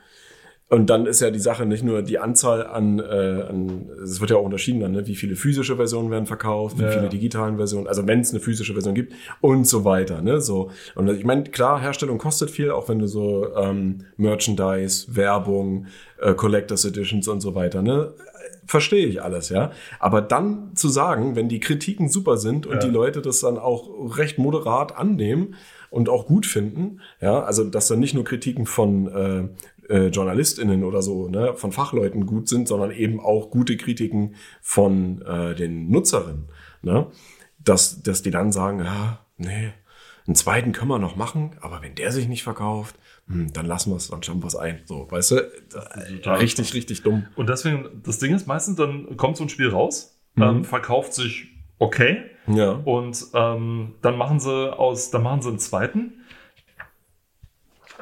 Und 0.70 0.90
dann 0.90 1.06
ist 1.06 1.20
ja 1.20 1.30
die 1.30 1.38
Sache 1.38 1.64
nicht 1.64 1.82
nur 1.82 2.02
die 2.02 2.18
Anzahl 2.18 2.66
an, 2.66 2.98
äh, 2.98 3.02
an 3.48 3.88
es 4.02 4.20
wird 4.20 4.30
ja 4.30 4.36
auch 4.36 4.44
unterschieden 4.44 4.80
dann, 4.80 4.92
ne? 4.92 5.06
wie 5.06 5.14
viele 5.14 5.34
physische 5.34 5.76
Versionen 5.76 6.10
werden 6.10 6.26
verkauft, 6.26 6.78
wie 6.78 6.82
Ja, 6.82 6.90
viele 6.90 7.08
digitalen 7.08 7.56
Versionen, 7.56 7.86
also 7.86 8.06
wenn 8.06 8.20
es 8.20 8.30
eine 8.32 8.40
physische 8.40 8.74
Version 8.74 8.94
gibt 8.94 9.14
und 9.40 9.66
so 9.66 9.86
weiter. 9.86 10.20
Ne? 10.20 10.42
So. 10.42 10.70
Und 10.94 11.08
ich 11.08 11.24
meine, 11.24 11.44
klar, 11.44 11.80
Herstellung 11.80 12.18
kostet 12.18 12.50
viel, 12.50 12.70
auch 12.70 12.86
wenn 12.90 12.98
du 12.98 13.06
so 13.06 13.46
ähm, 13.56 14.04
Merchandise, 14.18 15.06
Werbung, 15.16 15.86
äh, 16.20 16.34
Collectors 16.34 16.84
Editions 16.84 17.28
und 17.28 17.40
so 17.40 17.54
weiter, 17.54 17.80
ne? 17.80 18.12
Verstehe 18.66 19.06
ich 19.06 19.22
alles, 19.22 19.48
ja. 19.48 19.70
Aber 19.98 20.20
dann 20.20 20.72
zu 20.76 20.88
sagen, 20.90 21.34
wenn 21.34 21.48
die 21.48 21.58
Kritiken 21.60 22.10
super 22.10 22.36
sind 22.36 22.66
und 22.66 22.74
Ja. 22.74 22.78
die 22.80 22.90
Leute 22.90 23.22
das 23.22 23.40
dann 23.40 23.56
auch 23.56 24.18
recht 24.18 24.36
moderat 24.36 24.94
annehmen 24.94 25.54
und 25.88 26.10
auch 26.10 26.26
gut 26.26 26.44
finden, 26.44 27.00
ja, 27.22 27.40
also 27.42 27.64
dass 27.64 27.88
dann 27.88 27.98
nicht 28.00 28.12
nur 28.12 28.24
Kritiken 28.24 28.66
von 28.66 29.06
äh, 29.08 29.48
äh, 29.88 30.08
JournalistInnen 30.08 30.84
oder 30.84 31.02
so, 31.02 31.28
ne, 31.28 31.54
von 31.54 31.72
Fachleuten 31.72 32.26
gut 32.26 32.48
sind, 32.48 32.68
sondern 32.68 32.90
eben 32.90 33.20
auch 33.20 33.50
gute 33.50 33.76
Kritiken 33.76 34.34
von 34.60 35.22
äh, 35.22 35.54
den 35.54 35.90
Nutzerinnen, 35.90 36.48
ne, 36.82 37.06
dass, 37.58 38.02
dass 38.02 38.22
die 38.22 38.30
dann 38.30 38.52
sagen, 38.52 38.80
ja, 38.84 39.20
nee, 39.36 39.72
einen 40.26 40.34
zweiten 40.34 40.72
können 40.72 40.90
wir 40.90 40.98
noch 40.98 41.16
machen, 41.16 41.52
aber 41.60 41.80
wenn 41.82 41.94
der 41.94 42.12
sich 42.12 42.28
nicht 42.28 42.42
verkauft, 42.42 42.96
hm, 43.28 43.52
dann 43.52 43.64
lassen 43.66 43.90
wir 43.90 43.96
es, 43.96 44.08
dann 44.08 44.22
schauen 44.22 44.42
wir 44.42 44.46
es 44.46 44.56
ein. 44.56 44.80
So, 44.84 45.06
weißt 45.10 45.30
du, 45.32 45.50
richtig, 46.38 46.74
richtig 46.74 47.02
dumm. 47.02 47.26
Und 47.36 47.48
deswegen, 47.48 47.86
das 48.04 48.18
Ding 48.18 48.34
ist 48.34 48.46
meistens, 48.46 48.76
dann 48.76 49.16
kommt 49.16 49.36
so 49.36 49.44
ein 49.44 49.48
Spiel 49.48 49.68
raus, 49.70 50.14
Mhm. 50.34 50.42
ähm, 50.42 50.64
verkauft 50.64 51.14
sich 51.14 51.48
okay 51.78 52.18
Ja. 52.46 52.72
und 52.72 53.24
ähm, 53.34 53.94
dann 54.02 54.16
machen 54.18 54.38
sie 54.38 54.76
aus, 54.78 55.10
dann 55.10 55.22
machen 55.22 55.42
sie 55.42 55.48
einen 55.48 55.58
zweiten, 55.58 56.12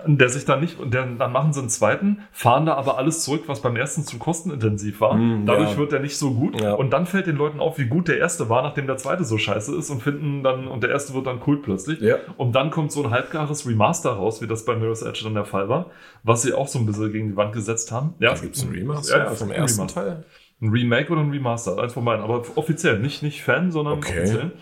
der 0.04 0.28
sich 0.28 0.44
dann 0.44 0.60
nicht, 0.60 0.76
der, 0.92 1.06
dann 1.06 1.32
machen 1.32 1.52
sie 1.52 1.60
einen 1.60 1.68
zweiten, 1.68 2.18
fahren 2.32 2.66
da 2.66 2.74
aber 2.74 2.98
alles 2.98 3.24
zurück, 3.24 3.44
was 3.46 3.62
beim 3.62 3.76
ersten 3.76 4.04
zu 4.04 4.18
kostenintensiv 4.18 5.00
war. 5.00 5.14
Mm, 5.14 5.46
Dadurch 5.46 5.72
ja. 5.72 5.76
wird 5.78 5.92
der 5.92 6.00
nicht 6.00 6.18
so 6.18 6.34
gut. 6.34 6.60
Ja. 6.60 6.74
Und 6.74 6.90
dann 6.90 7.06
fällt 7.06 7.26
den 7.26 7.36
Leuten 7.36 7.60
auf, 7.60 7.78
wie 7.78 7.86
gut 7.86 8.08
der 8.08 8.18
erste 8.18 8.48
war, 8.48 8.62
nachdem 8.62 8.86
der 8.86 8.98
zweite 8.98 9.24
so 9.24 9.38
scheiße 9.38 9.74
ist 9.74 9.90
und 9.90 10.02
finden 10.02 10.42
dann, 10.42 10.68
und 10.68 10.82
der 10.82 10.90
erste 10.90 11.14
wird 11.14 11.26
dann 11.26 11.40
cool 11.46 11.62
plötzlich. 11.62 12.00
Ja. 12.00 12.16
Und 12.36 12.52
dann 12.54 12.70
kommt 12.70 12.92
so 12.92 13.02
ein 13.04 13.10
halbgares 13.10 13.66
Remaster 13.66 14.10
raus, 14.10 14.42
wie 14.42 14.46
das 14.46 14.64
bei 14.64 14.76
Mirror's 14.76 15.02
Edge 15.02 15.20
dann 15.24 15.34
der 15.34 15.44
Fall 15.44 15.68
war, 15.68 15.86
was 16.22 16.42
sie 16.42 16.52
auch 16.52 16.68
so 16.68 16.78
ein 16.78 16.86
bisschen 16.86 17.12
gegen 17.12 17.28
die 17.28 17.36
Wand 17.36 17.52
gesetzt 17.52 17.90
haben. 17.90 18.14
Ja, 18.18 18.34
Da 18.34 18.40
gibt's 18.40 18.62
ein 18.62 18.70
Remaster 18.70 19.18
Ja, 19.18 19.32
es 19.32 19.38
vom 19.38 19.48
gibt 19.48 19.58
ersten 19.58 19.80
Remaster. 19.80 20.00
Teil. 20.04 20.24
Ein 20.60 20.70
Remake 20.70 21.12
oder 21.12 21.20
ein 21.20 21.30
Remaster, 21.30 21.78
eins 21.78 21.92
von 21.92 22.04
beiden, 22.04 22.24
aber 22.24 22.42
offiziell, 22.56 22.98
nicht, 22.98 23.22
nicht 23.22 23.42
Fan, 23.42 23.70
sondern 23.70 23.98
Okay. 23.98 24.20
offiziell. 24.20 24.52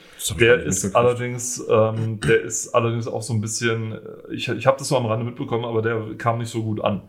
Der 0.41 0.63
ist 0.63 0.95
allerdings, 0.97 1.65
ähm, 1.71 2.19
der 2.19 2.43
ist 2.43 2.75
allerdings 2.75 3.07
auch 3.07 3.23
so 3.23 3.33
ein 3.33 3.41
bisschen, 3.41 3.93
äh, 3.93 3.99
ich, 4.33 4.49
ich 4.49 4.67
habe 4.67 4.77
das 4.77 4.89
so 4.89 4.97
am 4.97 5.07
Rande 5.07 5.25
mitbekommen, 5.25 5.65
aber 5.65 5.83
der 5.83 6.17
kam 6.19 6.39
nicht 6.39 6.51
so 6.51 6.65
gut 6.65 6.83
an. 6.83 7.09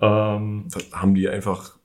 Ähm, 0.00 0.66
Haben 0.92 1.14
die 1.14 1.28
einfach 1.28 1.78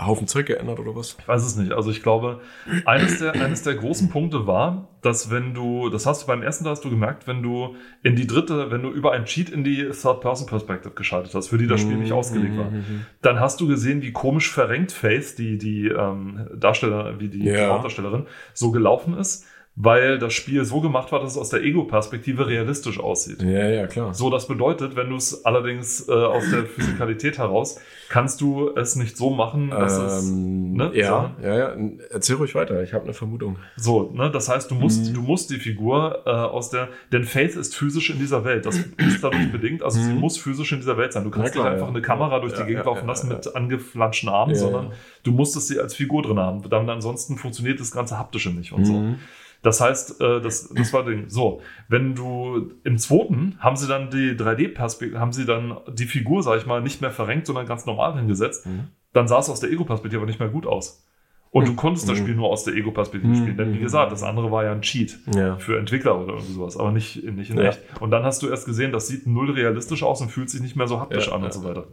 Haufen 0.00 0.26
Zeug 0.26 0.46
geändert 0.46 0.78
oder 0.80 0.96
was? 0.96 1.16
ich 1.18 1.28
weiß 1.28 1.44
es 1.44 1.56
nicht. 1.56 1.72
Also 1.72 1.90
ich 1.90 2.02
glaube, 2.02 2.40
eines 2.86 3.18
der, 3.18 3.32
eines 3.34 3.62
der 3.62 3.74
großen 3.74 4.08
Punkte 4.08 4.46
war, 4.46 4.88
dass 5.02 5.30
wenn 5.30 5.52
du, 5.52 5.90
das 5.90 6.06
hast 6.06 6.22
du 6.22 6.26
beim 6.26 6.42
ersten, 6.42 6.64
da 6.64 6.70
hast 6.70 6.82
du 6.84 6.88
gemerkt, 6.90 7.26
wenn 7.26 7.42
du 7.42 7.76
in 8.02 8.16
die 8.16 8.26
dritte, 8.26 8.70
wenn 8.70 8.82
du 8.82 8.90
über 8.90 9.12
ein 9.12 9.26
Cheat 9.26 9.50
in 9.50 9.64
die 9.64 9.90
Third-Person-Perspective 9.90 10.94
geschaltet 10.94 11.34
hast, 11.34 11.48
für 11.48 11.58
die 11.58 11.66
das 11.66 11.80
Spiel 11.80 11.96
nicht 11.96 12.12
ausgelegt 12.12 12.56
war, 12.56 12.70
Mhm. 12.70 13.04
dann 13.20 13.38
hast 13.40 13.60
du 13.60 13.66
gesehen, 13.68 14.00
wie 14.02 14.12
komisch 14.12 14.50
verrenkt 14.50 14.92
Faith, 14.92 15.36
die, 15.38 15.58
die 15.58 15.88
ähm, 15.88 16.46
Darsteller, 16.54 17.20
wie 17.20 17.28
die 17.28 17.44
Ja. 17.44 17.68
Hauptdarstellerin, 17.68 18.26
so 18.54 18.70
gelaufen 18.70 19.16
ist, 19.18 19.46
weil 19.74 20.18
das 20.18 20.34
Spiel 20.34 20.64
so 20.66 20.82
gemacht 20.82 21.12
war, 21.12 21.20
dass 21.20 21.32
es 21.32 21.38
aus 21.38 21.48
der 21.48 21.62
Ego-Perspektive 21.62 22.46
realistisch 22.46 23.00
aussieht. 23.00 23.42
Ja, 23.42 23.68
ja, 23.70 23.86
klar. 23.86 24.12
So, 24.12 24.28
das 24.28 24.46
bedeutet, 24.46 24.96
wenn 24.96 25.08
du 25.08 25.16
es 25.16 25.46
allerdings 25.46 26.06
äh, 26.08 26.12
aus 26.12 26.44
der 26.50 26.66
Physikalität 26.66 27.38
heraus, 27.38 27.80
kannst 28.10 28.42
du 28.42 28.70
es 28.76 28.96
nicht 28.96 29.16
so 29.16 29.30
machen, 29.30 29.70
dass 29.70 29.96
es 29.96 30.28
Ähm, 30.28 30.74
ne, 30.74 30.90
ja, 30.92 31.34
ja, 31.42 31.56
ja. 31.56 31.76
Erzähl 32.10 32.36
ruhig 32.36 32.54
weiter. 32.54 32.82
Ich 32.82 32.92
habe 32.92 33.04
eine 33.04 33.14
Vermutung. 33.14 33.56
so, 33.76 34.10
ne, 34.14 34.30
das 34.30 34.50
heißt, 34.50 34.70
du 34.70 34.74
musst, 34.74 35.08
Mhm. 35.08 35.14
du 35.14 35.22
musst 35.22 35.48
die 35.48 35.56
Figur 35.58 36.22
äh, 36.26 36.30
aus 36.30 36.68
der, 36.68 36.88
denn 37.10 37.24
Faith 37.24 37.56
ist 37.56 37.74
physisch 37.74 38.10
in 38.10 38.18
dieser 38.18 38.44
Welt. 38.44 38.66
Das 38.66 38.76
ist 38.76 39.24
dadurch 39.24 39.50
bedingt, 39.50 39.82
also 39.82 39.98
sie 39.98 40.12
Mhm. 40.12 40.20
muss 40.20 40.36
physisch 40.36 40.70
in 40.72 40.80
dieser 40.80 40.98
Welt 40.98 41.14
sein. 41.14 41.24
Du 41.24 41.30
kannst 41.30 41.52
klar, 41.52 41.64
nicht 41.64 41.72
einfach 41.74 41.86
ja. 41.88 41.92
eine 41.94 42.02
Kamera 42.02 42.40
durch 42.40 42.52
die 42.52 42.60
Ja, 42.60 42.66
Gegend 42.66 42.84
ja, 42.84 42.90
laufen 42.92 43.06
lassen 43.06 43.28
mit 43.28 43.56
angeflanschten 43.56 44.28
Armen, 44.28 44.54
sondern 44.54 44.92
du 45.22 45.32
musstest 45.32 45.68
sie 45.68 45.80
als 45.80 45.94
Figur 45.94 46.20
drin 46.22 46.38
haben. 46.38 46.68
Dann 46.68 46.90
ansonsten 46.90 47.38
funktioniert 47.38 47.80
das 47.80 47.90
ganze 47.90 48.18
haptische 48.18 48.50
nicht 48.50 48.72
und 48.72 48.84
so. 48.84 49.14
Mhm. 49.62 49.64
Das 49.64 49.80
heißt, 49.80 50.20
äh, 50.20 50.40
das, 50.40 50.68
das 50.74 50.92
war 50.92 51.04
Ding. 51.04 51.28
So, 51.28 51.60
wenn 51.88 52.14
du 52.14 52.72
im 52.84 52.98
zweiten 52.98 53.56
haben 53.60 53.76
sie 53.76 53.86
dann 53.88 54.10
die 54.10 54.32
3D-Perspektive, 54.36 55.20
haben 55.20 55.32
sie 55.32 55.44
dann 55.46 55.76
die 55.92 56.06
Figur, 56.06 56.42
sag 56.42 56.58
ich 56.58 56.66
mal, 56.66 56.80
nicht 56.82 57.00
mehr 57.00 57.10
verrenkt, 57.12 57.46
sondern 57.46 57.66
ganz 57.66 57.86
normal 57.86 58.16
hingesetzt. 58.16 58.66
Mhm. 58.66 58.88
Dann 59.12 59.28
sah 59.28 59.38
es 59.38 59.48
aus 59.48 59.60
der 59.60 59.70
Ego-Perspektive 59.70 60.18
aber 60.20 60.26
nicht 60.26 60.40
mehr 60.40 60.48
gut 60.48 60.66
aus. 60.66 61.06
Und 61.50 61.68
du 61.68 61.74
konntest 61.74 62.08
das 62.08 62.18
Mhm. 62.18 62.22
Spiel 62.22 62.34
nur 62.34 62.48
aus 62.48 62.64
der 62.64 62.74
Ego-Perspektive 62.74 63.30
Mhm. 63.30 63.36
spielen. 63.36 63.56
Denn 63.58 63.74
wie 63.74 63.78
gesagt, 63.78 64.10
das 64.10 64.22
andere 64.22 64.50
war 64.50 64.64
ja 64.64 64.72
ein 64.72 64.80
Cheat 64.80 65.18
Ja. 65.34 65.56
für 65.58 65.78
Entwickler 65.78 66.18
oder 66.18 66.32
irgendwie 66.32 66.54
sowas, 66.54 66.78
aber 66.78 66.92
nicht, 66.92 67.22
nicht 67.24 67.50
in 67.50 67.58
Ja. 67.58 67.64
echt. 67.64 67.80
Und 68.00 68.10
dann 68.10 68.22
hast 68.24 68.42
du 68.42 68.48
erst 68.48 68.64
gesehen, 68.64 68.90
das 68.90 69.06
sieht 69.06 69.26
null 69.26 69.50
realistisch 69.50 70.02
aus 70.02 70.22
und 70.22 70.30
fühlt 70.30 70.48
sich 70.48 70.62
nicht 70.62 70.76
mehr 70.76 70.86
so 70.88 70.98
haptisch 70.98 71.26
Ja, 71.28 71.34
an 71.34 71.44
und 71.44 71.52
so 71.52 71.62
weiter. 71.62 71.88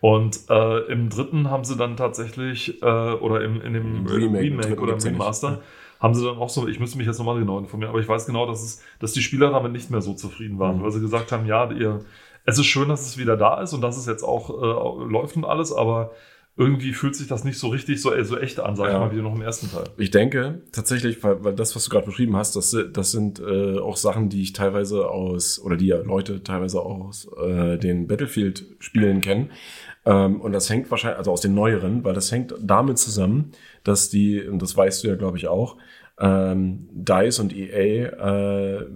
Und 0.00 0.38
äh, 0.48 0.78
im 0.92 1.08
dritten 1.08 1.50
haben 1.50 1.64
sie 1.64 1.76
dann 1.76 1.96
tatsächlich, 1.96 2.80
äh, 2.82 2.86
oder 2.86 3.42
im, 3.42 3.60
in 3.60 3.72
dem 3.74 4.06
Remake, 4.06 4.44
Remake 4.44 4.80
oder 4.80 4.92
im. 4.94 4.98
Remaster, 5.00 5.60
haben 6.00 6.14
sie 6.14 6.24
dann 6.24 6.36
auch 6.38 6.48
so, 6.48 6.68
ich 6.68 6.78
müsste 6.80 6.98
mich 6.98 7.06
jetzt 7.06 7.18
nochmal 7.18 7.38
genau 7.38 7.58
informieren, 7.58 7.90
aber 7.90 8.00
ich 8.00 8.08
weiß 8.08 8.26
genau, 8.26 8.46
dass, 8.46 8.62
es, 8.62 8.82
dass 9.00 9.12
die 9.12 9.22
Spieler 9.22 9.50
damit 9.50 9.72
nicht 9.72 9.90
mehr 9.90 10.00
so 10.00 10.14
zufrieden 10.14 10.58
waren, 10.58 10.78
Mhm. 10.78 10.82
weil 10.82 10.92
sie 10.92 11.00
gesagt 11.00 11.32
haben, 11.32 11.46
ja, 11.46 11.70
ihr, 11.72 12.00
es 12.44 12.58
ist 12.58 12.66
schön, 12.66 12.88
dass 12.88 13.06
es 13.06 13.18
wieder 13.18 13.36
da 13.36 13.60
ist 13.60 13.72
und 13.72 13.80
dass 13.82 13.96
es 13.98 14.06
jetzt 14.06 14.22
auch 14.22 14.48
äh, 14.50 15.10
läuft 15.10 15.36
und 15.36 15.44
alles, 15.44 15.72
aber 15.72 16.12
irgendwie 16.56 16.92
fühlt 16.92 17.14
sich 17.14 17.28
das 17.28 17.44
nicht 17.44 17.56
so 17.58 17.68
richtig 17.68 18.02
so, 18.02 18.10
so 18.24 18.36
echt 18.36 18.58
an, 18.58 18.74
sag 18.74 18.86
ich 18.88 18.92
Ja. 18.92 18.98
mal, 18.98 19.12
wie 19.14 19.20
noch 19.22 19.32
im 19.34 19.42
ersten 19.42 19.70
Teil. 19.70 19.84
Ich 19.96 20.10
denke 20.10 20.62
tatsächlich, 20.72 21.22
weil, 21.22 21.44
weil 21.44 21.54
das, 21.54 21.76
was 21.76 21.84
du 21.84 21.90
gerade 21.90 22.06
beschrieben 22.06 22.34
hast, 22.36 22.56
das, 22.56 22.76
das 22.92 23.12
sind 23.12 23.38
äh, 23.38 23.78
auch 23.78 23.96
Sachen, 23.96 24.28
die 24.28 24.42
ich 24.42 24.54
teilweise 24.54 25.08
aus, 25.08 25.60
oder 25.60 25.76
die 25.76 25.86
ja 25.86 25.98
Leute 25.98 26.42
teilweise 26.42 26.80
aus 26.80 27.28
äh, 27.40 27.76
den 27.78 28.08
Battlefield-Spielen 28.08 29.20
kennen. 29.20 29.50
Ähm, 30.04 30.40
und 30.40 30.50
das 30.52 30.68
hängt 30.70 30.90
wahrscheinlich, 30.90 31.18
also 31.18 31.30
aus 31.30 31.40
den 31.42 31.54
neueren, 31.54 32.02
weil 32.02 32.14
das 32.14 32.32
hängt 32.32 32.54
damit 32.60 32.98
zusammen, 32.98 33.52
dass 33.88 34.10
die, 34.10 34.42
und 34.42 34.60
das 34.60 34.76
weißt 34.76 35.02
du 35.02 35.08
ja, 35.08 35.14
glaube 35.16 35.38
ich, 35.38 35.48
auch, 35.48 35.76
ähm, 36.20 36.88
DICE 36.92 37.38
und 37.40 37.56
EA 37.56 38.78
äh, 38.78 38.86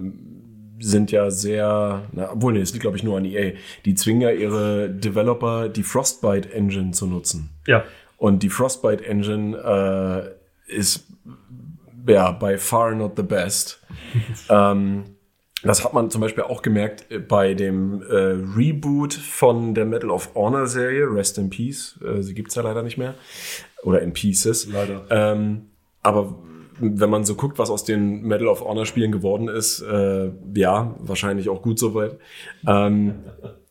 sind 0.79 1.13
ja 1.13 1.31
sehr, 1.31 2.03
na, 2.13 2.33
obwohl, 2.33 2.53
nee, 2.55 2.61
es 2.61 2.73
liegt, 2.73 2.83
glaube 2.83 2.97
ich, 2.97 3.05
nur 3.05 3.17
an 3.17 3.25
EA. 3.25 3.53
Die 3.85 3.95
zwingen 3.95 4.23
ja 4.23 4.31
ihre 4.31 4.91
Developer, 4.91 5.69
die 5.69 5.85
Frostbite 5.85 6.53
Engine 6.53 6.91
zu 6.91 7.07
nutzen. 7.07 7.51
Ja, 7.67 7.85
Und 8.17 8.43
die 8.43 8.51
Frostbite 8.51 9.05
Engine 9.05 9.57
äh, 9.57 10.77
ist 10.77 11.07
ja 12.07 12.33
by 12.33 12.59
far 12.59 12.95
not 12.95 13.13
the 13.17 13.23
best. 13.23 13.81
ähm, 14.49 15.05
das 15.63 15.85
hat 15.85 15.95
man 15.95 16.11
zum 16.11 16.21
Beispiel 16.21 16.45
auch 16.45 16.63
gemerkt 16.63 17.11
äh, 17.11 17.19
bei 17.19 17.55
dem 17.55 18.03
äh, 18.03 18.37
Reboot 18.57 19.15
von 19.15 19.75
der 19.75 19.85
Medal 19.85 20.11
of 20.11 20.35
Honor 20.35 20.67
Serie, 20.67 21.13
Rest 21.13 21.39
in 21.39 21.51
Peace. 21.51 21.99
Äh, 22.05 22.23
sie 22.23 22.35
gibt's 22.35 22.55
ja 22.55 22.63
leider 22.63 22.83
nicht 22.83 22.99
mehr. 22.99 23.15
Oder 23.83 24.03
in 24.03 24.13
Pieces. 24.13 24.67
leider. 24.67 25.07
Ähm, 25.11 25.71
aber 26.03 26.39
wenn 26.79 27.11
man 27.11 27.25
so 27.25 27.35
guckt, 27.37 27.59
was 27.59 27.71
aus 27.71 27.85
den 27.85 28.23
Medal 28.23 28.49
of 28.49 28.63
Honor 28.63 28.87
Spielen 28.87 29.13
geworden 29.13 29.47
ist, 29.49 29.83
äh, 29.83 30.33
ja, 30.55 30.97
wahrscheinlich 30.99 31.49
auch 31.49 31.63
gut 31.63 31.79
soweit. 31.79 32.19
Ähm, 32.67 33.23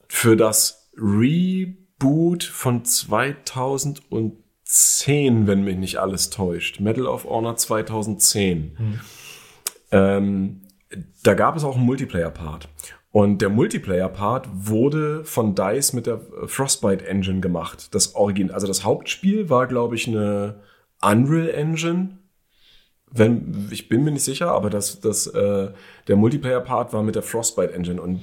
für 0.08 0.38
das 0.38 0.90
Reboot 0.98 2.44
von 2.44 2.86
2010, 2.86 5.48
wenn 5.48 5.64
mich 5.64 5.78
nicht 5.78 5.98
alles 5.98 6.30
täuscht, 6.30 6.80
Medal 6.80 7.08
of 7.08 7.26
Honor 7.26 7.58
2010, 7.58 9.00
ähm, 9.92 10.62
da 11.24 11.34
gab 11.34 11.56
es 11.56 11.64
auch 11.64 11.76
einen 11.76 11.86
Multiplayer-Part. 11.86 12.70
Und 13.12 13.42
der 13.42 13.50
Multiplayer-Part 13.50 14.48
wurde 14.54 15.26
von 15.26 15.54
DICE 15.54 15.94
mit 15.94 16.08
der 16.08 16.22
Frostbite 16.46 17.06
Engine 17.06 17.42
gemacht. 17.42 17.94
Das 17.94 18.16
Origin, 18.16 18.52
also 18.52 18.68
das 18.68 18.86
Hauptspiel 18.86 19.50
war, 19.50 19.68
glaube 19.68 19.96
ich, 19.96 20.08
eine 20.08 20.62
Unreal 21.02 21.50
Engine. 21.50 22.20
Wenn, 23.12 23.68
ich 23.72 23.90
bin 23.90 24.06
mir 24.06 24.12
nicht 24.12 24.24
sicher, 24.24 24.52
aber 24.52 24.70
das, 24.70 25.02
das, 25.02 25.28
äh, 25.28 25.72
der 26.08 26.16
Multiplayer-Part 26.16 26.94
war 26.94 27.04
mit 27.04 27.16
der 27.16 27.24
Frostbite 27.24 27.74
Engine. 27.74 28.02
Und 28.02 28.22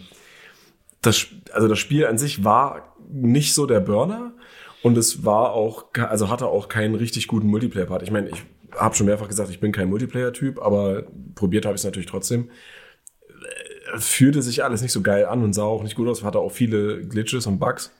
das, 1.02 1.26
also 1.52 1.68
das 1.68 1.78
Spiel 1.78 2.06
an 2.06 2.16
sich 2.16 2.42
war 2.42 2.96
nicht 3.10 3.54
so 3.54 3.66
der 3.66 3.80
Burner 3.80 4.32
und 4.82 4.96
es 4.96 5.24
war 5.24 5.52
auch, 5.52 5.86
also 5.94 6.30
hatte 6.30 6.46
auch 6.46 6.68
keinen 6.68 6.94
richtig 6.94 7.26
guten 7.26 7.48
Multiplayer-Part. 7.48 8.02
Ich 8.02 8.10
meine, 8.10 8.28
ich 8.28 8.44
habe 8.76 8.94
schon 8.94 9.06
mehrfach 9.06 9.28
gesagt, 9.28 9.50
ich 9.50 9.60
bin 9.60 9.72
kein 9.72 9.88
Multiplayer-Typ, 9.88 10.60
aber 10.60 11.04
probiert 11.34 11.64
habe 11.64 11.74
ich 11.74 11.80
es 11.80 11.84
natürlich 11.84 12.08
trotzdem. 12.08 12.50
Äh, 13.28 13.98
Fühlte 13.98 14.42
sich 14.42 14.64
alles 14.64 14.82
nicht 14.82 14.92
so 14.92 15.02
geil 15.02 15.26
an 15.26 15.42
und 15.42 15.54
sah 15.54 15.64
auch 15.64 15.82
nicht 15.82 15.96
gut 15.96 16.08
aus, 16.08 16.22
hatte 16.22 16.38
auch 16.38 16.52
viele 16.52 17.06
Glitches 17.06 17.46
und 17.46 17.58
Bugs. 17.58 17.90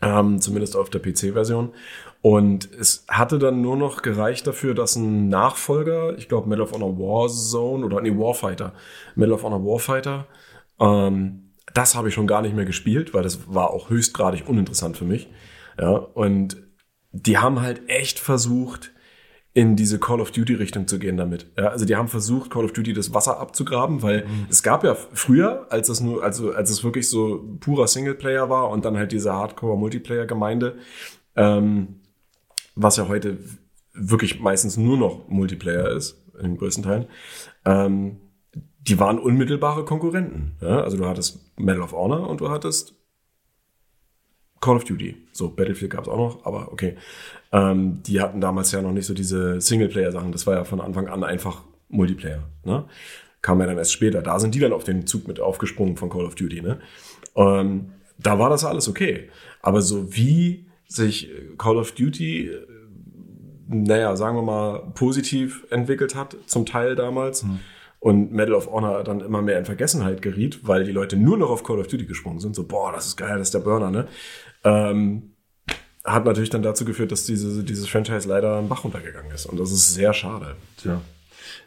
Ähm, 0.00 0.40
zumindest 0.40 0.76
auf 0.76 0.90
der 0.90 1.00
PC-Version. 1.00 1.72
Und 2.20 2.68
es 2.72 3.04
hatte 3.08 3.38
dann 3.38 3.60
nur 3.60 3.76
noch 3.76 4.02
gereicht 4.02 4.46
dafür, 4.46 4.74
dass 4.74 4.96
ein 4.96 5.28
Nachfolger, 5.28 6.16
ich 6.16 6.28
glaube 6.28 6.48
Medal 6.48 6.64
of 6.64 6.72
Honor 6.72 6.98
Warzone 6.98 7.84
oder 7.84 8.00
nee, 8.00 8.16
Warfighter, 8.16 8.72
Medal 9.14 9.34
of 9.34 9.44
Honor 9.44 9.64
Warfighter, 9.64 10.26
ähm, 10.80 11.50
das 11.74 11.94
habe 11.94 12.08
ich 12.08 12.14
schon 12.14 12.26
gar 12.26 12.40
nicht 12.40 12.54
mehr 12.54 12.64
gespielt, 12.64 13.12
weil 13.14 13.22
das 13.22 13.52
war 13.52 13.70
auch 13.70 13.90
höchstgradig 13.90 14.48
uninteressant 14.48 14.96
für 14.96 15.04
mich. 15.04 15.28
Ja, 15.78 15.90
und 15.90 16.56
die 17.12 17.38
haben 17.38 17.60
halt 17.60 17.88
echt 17.88 18.18
versucht, 18.18 18.92
in 19.54 19.76
diese 19.76 20.00
Call 20.00 20.20
of 20.20 20.32
Duty 20.32 20.54
Richtung 20.54 20.88
zu 20.88 20.98
gehen 20.98 21.16
damit. 21.16 21.46
Ja, 21.56 21.68
also 21.68 21.84
die 21.84 21.94
haben 21.94 22.08
versucht, 22.08 22.50
Call 22.50 22.64
of 22.64 22.72
Duty 22.72 22.92
das 22.92 23.14
Wasser 23.14 23.38
abzugraben, 23.38 24.02
weil 24.02 24.26
mhm. 24.26 24.46
es 24.50 24.64
gab 24.64 24.82
ja 24.82 24.94
früher, 24.94 25.66
als 25.70 25.88
es 25.88 26.00
nur, 26.00 26.24
also 26.24 26.52
als 26.52 26.70
es 26.70 26.82
wirklich 26.82 27.08
so 27.08 27.56
purer 27.60 27.86
Singleplayer 27.86 28.50
war 28.50 28.68
und 28.70 28.84
dann 28.84 28.96
halt 28.96 29.12
diese 29.12 29.32
Hardcore-Multiplayer-Gemeinde, 29.32 30.76
ähm, 31.36 32.00
was 32.74 32.96
ja 32.96 33.06
heute 33.06 33.38
wirklich 33.92 34.40
meistens 34.40 34.76
nur 34.76 34.96
noch 34.98 35.28
Multiplayer 35.28 35.88
ist, 35.90 36.20
in 36.36 36.42
den 36.42 36.56
größten 36.56 36.82
Teilen, 36.82 37.06
ähm, 37.64 38.16
die 38.80 38.98
waren 38.98 39.20
unmittelbare 39.20 39.84
Konkurrenten. 39.84 40.56
Ja? 40.60 40.80
Also 40.80 40.96
du 40.96 41.06
hattest 41.06 41.56
Medal 41.56 41.82
of 41.82 41.92
Honor 41.92 42.28
und 42.28 42.40
du 42.40 42.50
hattest 42.50 42.96
Call 44.64 44.76
of 44.76 44.84
Duty. 44.84 45.14
So, 45.32 45.50
Battlefield 45.50 45.92
gab 45.92 46.04
es 46.04 46.08
auch 46.08 46.16
noch, 46.16 46.46
aber 46.46 46.72
okay. 46.72 46.96
Ähm, 47.52 48.02
die 48.02 48.18
hatten 48.22 48.40
damals 48.40 48.72
ja 48.72 48.80
noch 48.80 48.92
nicht 48.92 49.04
so 49.04 49.12
diese 49.12 49.60
Singleplayer-Sachen. 49.60 50.32
Das 50.32 50.46
war 50.46 50.54
ja 50.54 50.64
von 50.64 50.80
Anfang 50.80 51.06
an 51.06 51.22
einfach 51.22 51.64
Multiplayer. 51.90 52.44
Ne? 52.64 52.86
Kam 53.42 53.60
ja 53.60 53.66
dann 53.66 53.76
erst 53.76 53.92
später. 53.92 54.22
Da 54.22 54.40
sind 54.40 54.54
die 54.54 54.60
dann 54.60 54.72
auf 54.72 54.84
den 54.84 55.06
Zug 55.06 55.28
mit 55.28 55.38
aufgesprungen 55.38 55.98
von 55.98 56.08
Call 56.08 56.24
of 56.24 56.34
Duty. 56.34 56.62
Ne? 56.62 56.78
Ähm, 57.36 57.92
da 58.18 58.38
war 58.38 58.48
das 58.48 58.64
alles 58.64 58.88
okay. 58.88 59.28
Aber 59.60 59.82
so 59.82 60.16
wie 60.16 60.64
sich 60.88 61.30
Call 61.58 61.76
of 61.76 61.92
Duty, 61.92 62.48
äh, 62.48 62.66
naja, 63.68 64.16
sagen 64.16 64.38
wir 64.38 64.42
mal, 64.42 64.92
positiv 64.94 65.66
entwickelt 65.68 66.14
hat, 66.14 66.38
zum 66.46 66.64
Teil 66.64 66.94
damals, 66.94 67.42
mhm. 67.42 67.60
und 68.00 68.32
Medal 68.32 68.54
of 68.54 68.70
Honor 68.70 69.04
dann 69.04 69.20
immer 69.20 69.42
mehr 69.42 69.58
in 69.58 69.66
Vergessenheit 69.66 70.22
geriet, 70.22 70.66
weil 70.66 70.84
die 70.84 70.92
Leute 70.92 71.18
nur 71.18 71.36
noch 71.36 71.50
auf 71.50 71.64
Call 71.64 71.80
of 71.80 71.88
Duty 71.88 72.06
gesprungen 72.06 72.40
sind. 72.40 72.56
So, 72.56 72.64
boah, 72.64 72.92
das 72.92 73.06
ist 73.06 73.16
geil, 73.16 73.36
das 73.36 73.48
ist 73.48 73.54
der 73.54 73.60
Burner, 73.60 73.90
ne? 73.90 74.08
Ähm, 74.64 75.34
hat 76.04 76.26
natürlich 76.26 76.50
dann 76.50 76.62
dazu 76.62 76.84
geführt, 76.84 77.12
dass 77.12 77.24
diese, 77.24 77.64
dieses 77.64 77.88
Franchise 77.88 78.28
leider 78.28 78.58
einen 78.58 78.68
Bach 78.68 78.84
runtergegangen 78.84 79.32
ist. 79.32 79.46
Und 79.46 79.58
das 79.58 79.72
ist 79.72 79.94
sehr 79.94 80.12
schade. 80.12 80.56
Tja. 80.76 81.00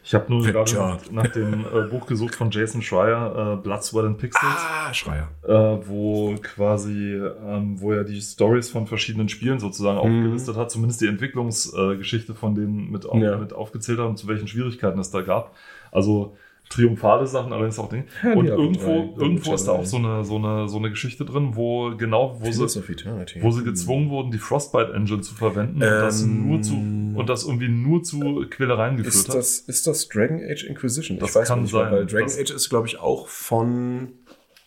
Ich 0.04 0.14
habe 0.14 0.32
nur 0.32 0.42
gerade 0.42 0.72
nach, 0.74 1.10
nach, 1.10 1.26
dem 1.28 1.66
äh, 1.66 1.82
Buch 1.90 2.06
gesucht 2.06 2.34
von 2.34 2.50
Jason 2.50 2.82
Schreier, 2.82 3.54
äh, 3.58 3.62
Blood, 3.62 3.82
Sweat 3.82 4.06
and 4.06 4.18
Pixels. 4.18 4.42
Ah, 4.44 4.94
Schreier. 4.94 5.28
Äh, 5.42 5.86
wo 5.86 6.34
quasi, 6.40 7.14
ähm, 7.14 7.80
wo 7.80 7.92
er 7.92 8.04
die 8.04 8.20
Stories 8.20 8.70
von 8.70 8.86
verschiedenen 8.86 9.28
Spielen 9.28 9.58
sozusagen 9.58 9.96
mhm. 9.98 10.20
aufgelistet 10.20 10.56
hat, 10.56 10.70
zumindest 10.70 11.00
die 11.00 11.08
Entwicklungsgeschichte 11.08 12.34
von 12.34 12.54
denen 12.54 12.90
mit, 12.90 13.04
ja. 13.04 13.36
mit 13.36 13.52
aufgezählt 13.52 13.98
hat 13.98 14.06
und 14.06 14.18
zu 14.18 14.28
welchen 14.28 14.48
Schwierigkeiten 14.48 14.98
es 14.98 15.10
da 15.10 15.20
gab. 15.20 15.54
Also 15.90 16.36
triumphale 16.68 17.26
Sachen, 17.26 17.52
allerdings 17.52 17.78
auch 17.78 17.88
Dinge. 17.88 18.04
Ja, 18.22 18.34
und 18.34 18.46
irgendwo, 18.46 19.14
drei, 19.16 19.22
irgendwo 19.22 19.54
ist 19.54 19.64
da 19.64 19.72
auch 19.72 19.86
so 19.86 19.96
eine, 19.96 20.24
so 20.24 20.36
eine, 20.36 20.68
so 20.68 20.78
eine 20.78 20.90
Geschichte 20.90 21.24
drin, 21.24 21.50
wo 21.54 21.94
genau, 21.96 22.38
wo 22.40 22.50
sie, 22.50 22.60
wo 22.62 23.50
sie 23.50 23.64
gezwungen 23.64 24.10
wurden, 24.10 24.30
die 24.30 24.38
Frostbite 24.38 24.92
Engine 24.92 25.22
zu 25.22 25.34
verwenden 25.34 25.80
ähm, 25.82 25.88
und 25.88 26.00
das 26.00 26.22
ähm, 26.22 26.48
nur 26.48 26.62
zu, 26.62 26.74
und 26.74 27.28
das 27.28 27.44
irgendwie 27.44 27.68
nur 27.68 28.02
zu 28.02 28.44
Quälereien 28.50 28.96
geführt 28.96 29.14
ist 29.14 29.28
das, 29.28 29.62
hat. 29.62 29.68
Ist 29.68 29.86
das 29.86 30.08
Dragon 30.08 30.40
Age 30.42 30.64
Inquisition? 30.64 31.18
Das 31.18 31.34
kann 31.34 31.62
nicht 31.62 31.72
sein. 31.72 31.90
Weil 31.90 32.06
Dragon 32.06 32.30
Age 32.30 32.50
ist, 32.50 32.68
glaube 32.68 32.86
ich, 32.86 32.98
auch 32.98 33.28
von, 33.28 34.12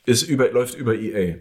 ist 0.06 0.24
über, 0.24 0.50
läuft 0.52 0.76
über 0.76 0.96
EA. 0.96 1.36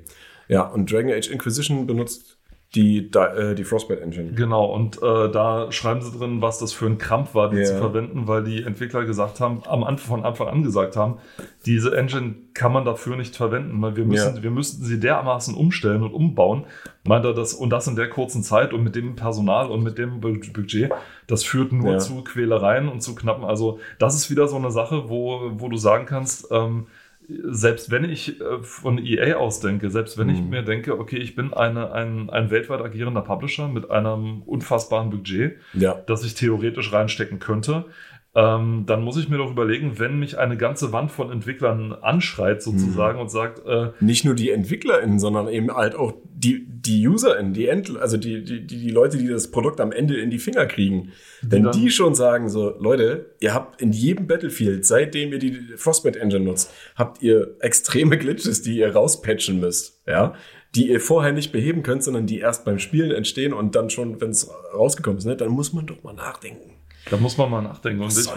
Ja, 0.49 0.63
und 0.63 0.91
Dragon 0.91 1.13
Age 1.13 1.31
Inquisition 1.31 1.87
benutzt 1.87 2.40
die, 2.77 3.11
äh, 3.13 3.55
die 3.57 3.65
Frostbite 3.65 4.01
Engine. 4.01 4.33
Genau, 4.33 4.67
und 4.67 5.03
äh, 5.03 5.29
da 5.31 5.73
schreiben 5.73 6.03
sie 6.03 6.17
drin, 6.17 6.41
was 6.41 6.59
das 6.61 6.73
für 6.73 6.87
ein 6.87 6.99
Krampf 6.99 7.35
war, 7.35 7.51
die 7.51 7.57
yeah. 7.57 7.67
zu 7.67 7.79
verwenden, 7.79 8.29
weil 8.29 8.45
die 8.45 8.63
Entwickler 8.63 9.05
gesagt 9.05 9.41
haben, 9.41 9.63
am 9.67 9.83
Anfang 9.83 10.19
von 10.19 10.25
Anfang 10.25 10.47
an 10.47 10.63
gesagt 10.63 10.95
haben, 10.95 11.19
diese 11.67 11.97
Engine 11.97 12.37
kann 12.55 12.73
man 12.73 12.85
dafür 12.85 13.17
nicht 13.17 13.35
verwenden, 13.35 13.83
weil 13.83 13.97
wir 13.97 14.05
müssen, 14.05 14.35
yeah. 14.35 14.43
wir 14.45 14.51
müssten 14.53 14.85
sie 14.85 15.01
dermaßen 15.01 15.57
umstellen 15.57 16.05
und 16.05 16.15
umbauen. 16.15 16.65
Meint 17.05 17.25
er 17.25 17.35
das, 17.35 17.55
und 17.55 17.71
das 17.71 17.89
in 17.89 17.97
der 17.97 18.09
kurzen 18.09 18.45
Zeit 18.45 18.73
und 18.73 18.85
mit 18.85 18.95
dem 18.95 19.17
Personal 19.17 19.69
und 19.69 19.83
mit 19.83 19.99
dem 19.99 20.21
Budget, 20.21 20.93
das 21.27 21.43
führt 21.43 21.73
nur 21.73 21.91
yeah. 21.91 21.99
zu 21.99 22.23
Quälereien 22.23 22.89
und 22.89 23.03
zu 23.03 23.17
knappen. 23.17 23.45
Also, 23.45 23.81
das 23.99 24.15
ist 24.15 24.31
wieder 24.31 24.47
so 24.47 24.57
eine 24.57 24.71
Sache, 24.71 25.09
wo, 25.09 25.51
wo 25.55 25.69
du 25.69 25.77
sagen 25.77 26.07
kannst, 26.07 26.47
ähm, 26.53 26.87
selbst 27.45 27.91
wenn 27.91 28.05
ich 28.05 28.41
äh, 28.41 28.63
von 28.63 28.99
EA 28.99 29.37
ausdenke, 29.37 29.91
selbst 29.91 30.19
wenn 30.19 30.29
mhm. 30.29 30.35
ich 30.35 30.41
mir 30.43 30.63
denke, 30.63 30.99
okay, 30.99 31.19
ich 31.19 31.35
bin 31.35 31.53
eine, 31.53 31.93
ein, 31.93 32.31
ein 32.31 32.51
weltweit 32.51 32.81
agierender 32.81 33.23
Publisher 33.23 33.69
mit 33.69 33.91
einem 33.91 34.43
unfassbaren 34.43 35.11
Budget, 35.11 35.59
ja. 35.75 35.95
das 36.07 36.25
ich 36.25 36.35
theoretisch 36.35 36.93
reinstecken 36.93 37.39
könnte, 37.39 37.87
ähm, 38.33 38.85
dann 38.87 39.03
muss 39.03 39.17
ich 39.17 39.29
mir 39.29 39.39
doch 39.39 39.51
überlegen, 39.51 39.99
wenn 39.99 40.19
mich 40.21 40.39
eine 40.39 40.57
ganze 40.57 40.93
Wand 40.93 41.11
von 41.11 41.33
Entwicklern 41.33 41.93
anschreit 41.93 42.63
sozusagen 42.63 43.17
mhm. 43.17 43.23
und 43.23 43.29
sagt, 43.29 43.67
äh, 43.67 43.91
nicht 43.99 44.25
nur 44.25 44.35
die 44.37 44.51
EntwicklerInnen, 44.51 45.19
sondern 45.19 45.49
eben 45.49 45.75
halt 45.75 45.97
auch 45.97 46.13
die, 46.33 46.65
die 46.69 47.09
UserInnen, 47.09 47.55
die 47.55 47.67
End, 47.67 47.99
also 47.99 48.17
die, 48.17 48.45
die, 48.45 48.65
die 48.65 48.91
Leute, 48.91 49.19
die 49.19 49.27
das 49.27 49.51
Produkt 49.51 49.81
am 49.81 49.91
Ende 49.91 50.17
in 50.17 50.31
die 50.31 50.39
Finger 50.39 50.67
kriegen. 50.67 51.11
Wenn 51.43 51.65
dann, 51.65 51.73
die 51.73 51.91
schon 51.91 52.15
sagen 52.15 52.49
so, 52.49 52.77
Leute, 52.79 53.35
ihr 53.41 53.53
habt 53.53 53.83
in 53.83 53.91
jedem 53.91 54.29
Battlefield, 54.29 54.87
seitdem 54.87 55.33
ihr 55.33 55.41
die 55.41 55.59
Frostbite 55.77 56.21
Engine 56.21 56.45
nutzt, 56.45 56.73
habt 56.95 57.23
ihr 57.23 57.57
extreme 57.59 58.17
Glitches, 58.17 58.63
die 58.63 58.79
ihr 58.79 58.95
rauspatchen 58.95 59.59
müsst, 59.59 60.03
ja, 60.07 60.35
die 60.77 60.89
ihr 60.89 61.01
vorher 61.01 61.33
nicht 61.33 61.51
beheben 61.51 61.83
könnt, 61.83 62.05
sondern 62.05 62.27
die 62.27 62.39
erst 62.39 62.65
beim 62.65 62.79
Spielen 62.79 63.11
entstehen 63.11 63.53
und 63.53 63.75
dann 63.75 63.91
schon, 63.91 64.21
wenn 64.21 64.31
es 64.31 64.49
rausgekommen 64.73 65.19
ist, 65.19 65.25
ne, 65.25 65.35
dann 65.35 65.49
muss 65.49 65.73
man 65.73 65.87
doch 65.87 66.05
mal 66.05 66.15
nachdenken. 66.15 66.80
Da 67.09 67.17
muss 67.17 67.39
man 67.39 67.51
mal 67.51 67.63
nachdenken. 67.63 68.03
Und 68.03 68.13
ich, 68.13 68.29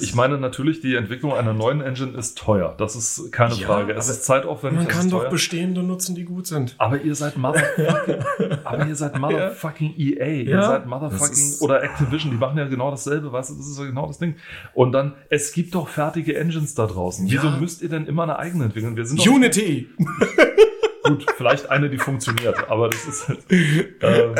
ich, 0.00 0.14
meine 0.14 0.38
natürlich, 0.38 0.80
die 0.80 0.94
Entwicklung 0.94 1.34
einer 1.34 1.52
neuen 1.52 1.80
Engine 1.80 2.16
ist 2.16 2.38
teuer. 2.38 2.74
Das 2.78 2.96
ist 2.96 3.30
keine 3.30 3.54
ja, 3.54 3.66
Frage. 3.66 3.92
Es 3.92 4.08
ist 4.08 4.24
zeitaufwendig. 4.24 4.80
Man 4.80 4.88
kann 4.88 5.10
doch 5.10 5.28
bestehende 5.28 5.82
nutzen, 5.82 6.14
die 6.14 6.24
gut 6.24 6.46
sind. 6.46 6.74
Aber 6.78 7.00
ihr 7.00 7.14
seid 7.14 7.36
motherfucking, 7.36 8.16
aber 8.64 8.86
ihr 8.86 8.96
seid 8.96 9.18
motherfucking 9.18 9.94
EA. 9.96 10.26
Ja. 10.26 10.42
Ihr 10.42 10.62
seid 10.62 10.86
motherfucking 10.86 11.56
oder 11.60 11.82
Activision. 11.82 12.30
Die 12.30 12.38
machen 12.38 12.58
ja 12.58 12.66
genau 12.66 12.90
dasselbe. 12.90 13.32
Weißt 13.32 13.50
du, 13.50 13.54
das 13.54 13.66
ist 13.66 13.78
ja 13.78 13.84
genau 13.84 14.06
das 14.06 14.18
Ding. 14.18 14.36
Und 14.74 14.92
dann, 14.92 15.14
es 15.28 15.52
gibt 15.52 15.74
doch 15.74 15.88
fertige 15.88 16.36
Engines 16.36 16.74
da 16.74 16.86
draußen. 16.86 17.30
Wieso 17.30 17.50
müsst 17.50 17.82
ihr 17.82 17.88
denn 17.88 18.06
immer 18.06 18.22
eine 18.22 18.38
eigene 18.38 18.64
entwickeln? 18.64 18.96
Wir 18.96 19.04
sind 19.04 19.26
Unity! 19.26 19.88
Gut, 21.06 21.26
vielleicht 21.36 21.70
eine, 21.70 21.88
die 21.88 21.98
funktioniert, 21.98 22.68
aber 22.68 22.88
das 22.88 23.06
ist 23.06 23.28
halt, 23.28 23.38
ähm, 23.50 24.34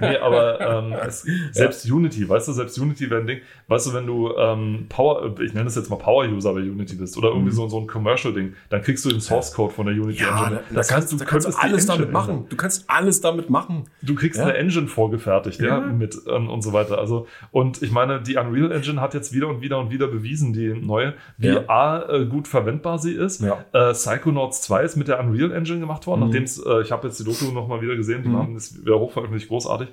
nee, 0.00 0.16
aber 0.16 0.60
ähm, 0.60 0.92
es, 1.06 1.26
selbst 1.52 1.84
ja. 1.86 1.94
Unity, 1.94 2.28
weißt 2.28 2.48
du, 2.48 2.52
selbst 2.52 2.78
Unity 2.78 3.10
wäre 3.10 3.20
ein 3.20 3.26
Ding, 3.26 3.40
weißt 3.68 3.86
du, 3.86 3.94
wenn 3.94 4.06
du 4.06 4.34
ähm, 4.36 4.86
Power, 4.88 5.38
ich 5.40 5.52
nenne 5.52 5.64
das 5.66 5.76
jetzt 5.76 5.90
mal 5.90 5.96
Power-User 5.96 6.52
bei 6.54 6.60
Unity 6.60 6.96
bist 6.96 7.16
oder 7.16 7.28
irgendwie 7.28 7.50
mhm. 7.50 7.56
so, 7.56 7.68
so 7.68 7.78
ein 7.80 7.86
Commercial-Ding, 7.86 8.54
dann 8.70 8.82
kriegst 8.82 9.04
du 9.04 9.10
den 9.10 9.20
Source-Code 9.20 9.72
von 9.72 9.86
der 9.86 9.94
Unity 9.94 10.22
ja, 10.22 10.44
Engine. 10.44 10.60
Da, 10.70 10.74
da 10.74 10.82
kannst, 10.82 11.12
du, 11.12 11.16
da 11.16 11.24
kannst 11.24 11.58
alles 11.58 11.86
damit 11.86 12.12
machen. 12.12 12.46
Du 12.48 12.56
kannst 12.56 12.84
alles 12.88 13.20
damit 13.20 13.50
machen. 13.50 13.84
Du 14.02 14.14
kriegst 14.14 14.38
ja. 14.38 14.46
eine 14.46 14.56
Engine 14.56 14.88
vorgefertigt, 14.88 15.60
ja, 15.60 15.80
mit 15.80 16.16
ähm, 16.28 16.48
und 16.48 16.62
so 16.62 16.72
weiter. 16.72 16.98
Also, 16.98 17.26
und 17.50 17.82
ich 17.82 17.90
meine, 17.90 18.20
die 18.20 18.36
Unreal 18.36 18.72
Engine 18.72 19.00
hat 19.00 19.14
jetzt 19.14 19.32
wieder 19.32 19.48
und 19.48 19.60
wieder 19.60 19.78
und 19.78 19.90
wieder 19.90 20.08
bewiesen, 20.08 20.52
die 20.52 20.68
neue, 20.68 21.14
wie 21.36 21.58
A, 21.68 22.02
äh, 22.08 22.26
gut 22.26 22.48
verwendbar 22.48 22.98
sie 22.98 23.12
ist. 23.12 23.42
Ja. 23.42 23.64
Äh, 23.72 23.92
Psychonauts 23.92 24.62
2 24.62 24.82
ist 24.82 24.96
mit 24.96 25.08
der 25.08 25.20
Unreal 25.20 25.52
Engine 25.52 25.80
gemacht 25.80 26.06
worden, 26.06 26.07
mhm. 26.16 26.24
nachdem 26.24 26.42
es, 26.44 26.64
äh, 26.64 26.80
ich 26.82 26.92
habe 26.92 27.06
jetzt 27.06 27.18
die 27.20 27.24
Doku 27.24 27.52
nochmal 27.52 27.80
wieder 27.80 27.96
gesehen, 27.96 28.22
die 28.22 28.28
mhm. 28.28 28.36
haben 28.36 28.56
es 28.56 28.80
wieder 28.80 28.98
hochveröffentlicht, 28.98 29.48
großartig, 29.48 29.88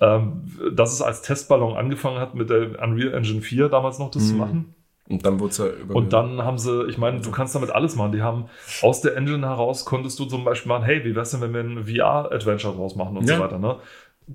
ähm, 0.00 0.42
dass 0.72 0.92
es 0.92 1.02
als 1.02 1.22
Testballon 1.22 1.76
angefangen 1.76 2.18
hat 2.18 2.34
mit 2.34 2.50
der 2.50 2.82
Unreal 2.82 3.14
Engine 3.14 3.42
4 3.42 3.68
damals 3.68 3.98
noch 3.98 4.10
das 4.10 4.24
mhm. 4.24 4.28
zu 4.28 4.34
machen. 4.34 4.74
Und 5.10 5.26
dann 5.26 5.40
wurde 5.40 5.50
es 5.50 5.58
ja 5.58 5.66
über 5.66 5.96
Und 5.96 6.12
dann 6.12 6.42
haben 6.42 6.56
sie, 6.56 6.86
ich 6.88 6.96
meine, 6.96 7.20
du 7.20 7.32
kannst 7.32 7.54
damit 7.56 7.70
alles 7.70 7.96
machen. 7.96 8.12
Die 8.12 8.22
haben 8.22 8.44
aus 8.80 9.00
der 9.00 9.16
Engine 9.16 9.44
heraus 9.44 9.84
konntest 9.84 10.18
du 10.20 10.24
zum 10.24 10.44
Beispiel 10.44 10.68
machen, 10.68 10.84
hey, 10.84 11.04
wie 11.04 11.16
wär's 11.16 11.32
denn, 11.32 11.40
wenn 11.40 11.52
wir 11.52 11.60
ein 11.60 11.84
VR-Adventure 11.84 12.76
draus 12.76 12.94
machen 12.94 13.16
und 13.16 13.28
ja. 13.28 13.36
so 13.36 13.42
weiter, 13.42 13.58
ne? 13.58 13.76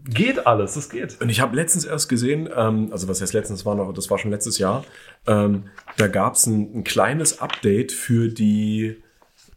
Geht 0.04 0.46
alles, 0.46 0.74
das 0.74 0.90
geht. 0.90 1.22
Und 1.22 1.30
ich 1.30 1.40
habe 1.40 1.56
letztens 1.56 1.86
erst 1.86 2.10
gesehen, 2.10 2.50
ähm, 2.54 2.90
also 2.92 3.08
was 3.08 3.22
heißt 3.22 3.34
letztens 3.34 3.66
war 3.66 3.76
noch, 3.76 3.94
das 3.94 4.10
war 4.12 4.18
schon 4.18 4.30
letztes 4.30 4.58
Jahr, 4.58 4.84
ähm, 5.26 5.64
da 5.96 6.08
gab 6.08 6.34
es 6.34 6.46
ein, 6.48 6.80
ein, 6.80 6.84
kleines 6.84 7.40
Update 7.40 7.94
für 7.94 8.28
die 8.28 9.02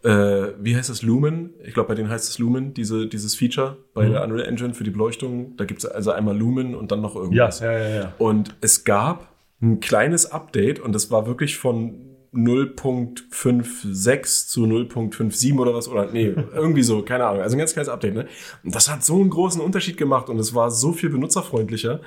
äh, 0.04 0.52
wie 0.60 0.76
heißt 0.76 0.90
das, 0.90 1.02
Lumen? 1.02 1.54
Ich 1.64 1.74
glaube, 1.74 1.88
bei 1.88 1.94
denen 1.94 2.08
heißt 2.08 2.28
es 2.28 2.38
Lumen, 2.38 2.74
diese, 2.74 3.08
dieses 3.08 3.34
Feature 3.34 3.78
bei 3.94 4.06
mhm. 4.06 4.12
der 4.12 4.24
Unreal 4.24 4.46
Engine 4.46 4.74
für 4.74 4.84
die 4.84 4.90
Beleuchtung. 4.90 5.56
Da 5.56 5.64
gibt 5.64 5.80
es 5.80 5.86
also 5.86 6.12
einmal 6.12 6.36
Lumen 6.36 6.74
und 6.74 6.92
dann 6.92 7.00
noch 7.00 7.16
irgendwas. 7.16 7.60
Ja, 7.60 7.72
ja, 7.72 7.78
ja, 7.78 7.88
ja. 7.88 8.12
Und 8.18 8.54
es 8.60 8.84
gab 8.84 9.32
ein 9.60 9.80
kleines 9.80 10.30
Update 10.30 10.78
und 10.78 10.94
das 10.94 11.10
war 11.10 11.26
wirklich 11.26 11.56
von 11.56 12.08
0.56 12.32 14.48
zu 14.48 14.64
0.57 14.64 15.58
oder 15.58 15.74
was, 15.74 15.88
oder 15.88 16.10
nee, 16.12 16.34
irgendwie 16.54 16.82
so, 16.82 17.02
keine 17.02 17.26
Ahnung. 17.26 17.42
Also 17.42 17.56
ein 17.56 17.58
ganz 17.58 17.72
kleines 17.72 17.88
Update, 17.88 18.14
ne? 18.14 18.26
Und 18.62 18.74
das 18.74 18.90
hat 18.90 19.04
so 19.04 19.16
einen 19.16 19.30
großen 19.30 19.60
Unterschied 19.60 19.96
gemacht 19.96 20.28
und 20.28 20.38
es 20.38 20.54
war 20.54 20.70
so 20.70 20.92
viel 20.92 21.10
benutzerfreundlicher. 21.10 22.00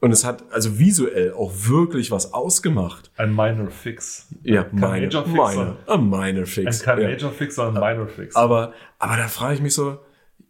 Und 0.00 0.12
es 0.12 0.24
hat 0.24 0.44
also 0.52 0.78
visuell 0.78 1.32
auch 1.32 1.52
wirklich 1.54 2.10
was 2.10 2.32
ausgemacht. 2.32 3.10
Ein 3.16 3.34
Minor 3.34 3.70
Fix. 3.70 4.28
Ja, 4.44 4.62
kein 4.62 4.74
minor, 4.76 4.90
Major 4.90 5.24
Fix. 5.24 5.56
minor, 5.56 5.76
a 5.86 5.96
minor 5.96 6.46
fix. 6.46 6.80
Ein, 6.80 6.84
kein 6.84 7.00
ja. 7.02 7.08
Major 7.08 7.32
Fix, 7.32 7.54
sondern 7.56 7.82
ein 7.82 7.96
Minor 7.96 8.08
Fix. 8.08 8.36
Aber, 8.36 8.72
aber 8.98 9.16
da 9.16 9.28
frage 9.28 9.54
ich 9.54 9.60
mich 9.60 9.74
so, 9.74 9.98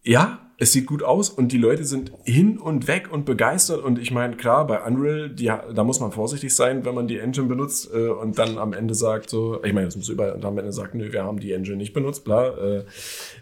ja, 0.03 0.41
es 0.61 0.73
sieht 0.73 0.87
gut 0.87 1.05
aus 1.05 1.31
und 1.31 1.53
die 1.53 1.59
Leute 1.59 1.85
sind 1.85 2.13
hin 2.25 2.59
und 2.59 2.89
weg 2.89 3.11
und 3.13 3.25
begeistert. 3.25 3.83
Und 3.83 3.99
ich 3.99 4.11
meine, 4.11 4.37
klar, 4.37 4.67
bei 4.67 4.83
Unreal, 4.83 5.31
die, 5.31 5.47
da 5.47 5.85
muss 5.85 6.01
man 6.01 6.11
vorsichtig 6.11 6.55
sein, 6.55 6.85
wenn 6.85 6.97
man 6.97 7.07
die 7.07 7.19
Engine 7.19 7.47
benutzt 7.47 7.89
äh, 7.95 8.09
und 8.09 8.39
dann 8.39 8.59
am 8.59 8.73
Ende 8.73 8.95
sagt 8.95 9.31
so, 9.31 9.63
ich 9.63 9.73
meine, 9.73 9.87
das 9.87 9.97
muss 9.97 10.09
überall, 10.09 10.33
und 10.33 10.45
am 10.45 10.59
Ende 10.59 10.73
sagt, 10.73 10.97
nö, 10.97 11.13
wir 11.13 11.23
haben 11.23 11.39
die 11.39 11.53
Engine 11.53 11.77
nicht 11.77 11.93
benutzt, 11.93 12.25
bla. 12.25 12.49
Äh, 12.49 12.85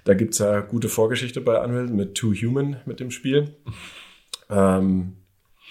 da 0.04 0.12
gibt's 0.12 0.38
ja 0.38 0.60
gute 0.60 0.90
Vorgeschichte 0.90 1.40
bei 1.40 1.58
Unreal 1.64 1.86
mit 1.86 2.14
Two 2.16 2.34
Human 2.34 2.76
mit 2.84 3.00
dem 3.00 3.10
Spiel. 3.10 3.56
Ähm, 4.50 5.16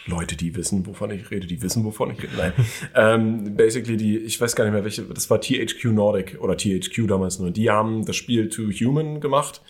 Leute, 0.08 0.36
die 0.36 0.56
wissen, 0.56 0.86
wovon 0.86 1.12
ich 1.12 1.32
rede, 1.32 1.48
die 1.48 1.62
wissen, 1.62 1.84
wovon 1.84 2.12
ich 2.12 2.24
rede. 2.24 2.34
Nein. 2.38 2.54
ähm, 2.96 3.56
basically, 3.56 3.98
die, 3.98 4.18
ich 4.18 4.40
weiß 4.40 4.56
gar 4.56 4.64
nicht 4.66 4.74
mehr, 4.74 4.84
welche, 4.84 5.04
das 5.04 5.30
war 5.30 5.42
THQ 5.42 5.86
Nordic 5.86 6.38
oder 6.40 6.56
THQ 6.58 7.08
damals 7.08 7.40
nur. 7.40 7.52
Die 7.52 7.70
haben 7.70 8.06
das 8.06 8.16
Spiel 8.16 8.50
To 8.50 8.64
Human 8.70 9.20
gemacht. 9.20 9.62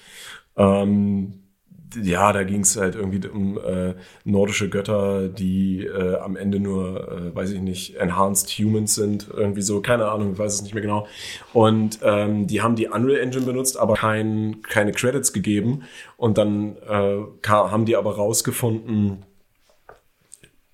Ähm, 0.57 1.45
ja, 2.01 2.33
da 2.33 2.43
ging 2.43 2.61
es 2.61 2.75
halt 2.77 2.95
irgendwie 2.95 3.25
um 3.27 3.57
äh, 3.57 3.93
nordische 4.23 4.69
Götter, 4.69 5.29
die 5.29 5.85
äh, 5.85 6.15
am 6.17 6.35
Ende 6.35 6.59
nur, 6.59 7.11
äh, 7.11 7.35
weiß 7.35 7.51
ich 7.51 7.61
nicht, 7.61 7.95
enhanced 7.95 8.49
humans 8.49 8.95
sind, 8.95 9.27
irgendwie 9.33 9.61
so, 9.61 9.81
keine 9.81 10.07
Ahnung, 10.09 10.33
ich 10.33 10.39
weiß 10.39 10.55
es 10.55 10.61
nicht 10.61 10.73
mehr 10.73 10.81
genau. 10.81 11.07
Und 11.53 11.99
ähm, 12.03 12.47
die 12.47 12.61
haben 12.61 12.75
die 12.75 12.87
Unreal 12.87 13.19
Engine 13.19 13.45
benutzt, 13.45 13.77
aber 13.77 13.93
kein, 13.95 14.61
keine 14.63 14.91
Credits 14.91 15.33
gegeben. 15.33 15.83
Und 16.17 16.37
dann 16.37 16.75
äh, 16.87 17.23
haben 17.47 17.85
die 17.85 17.95
aber 17.95 18.15
rausgefunden, 18.15 19.24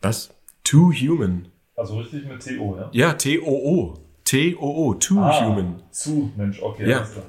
was? 0.02 0.30
Too 0.64 0.92
Human. 0.94 1.48
also 1.76 1.98
richtig 2.00 2.26
mit 2.26 2.42
TO, 2.44 2.78
ja? 2.78 2.90
Ja, 2.92 3.14
T-O-O. 3.14 3.96
T-O-O, 4.24 4.94
Too 4.96 5.20
Ah, 5.20 5.46
Human. 5.46 5.82
Zu, 5.92 6.32
Mensch, 6.38 6.62
okay. 6.62 6.90
Ja. 6.90 7.00
klar. 7.02 7.26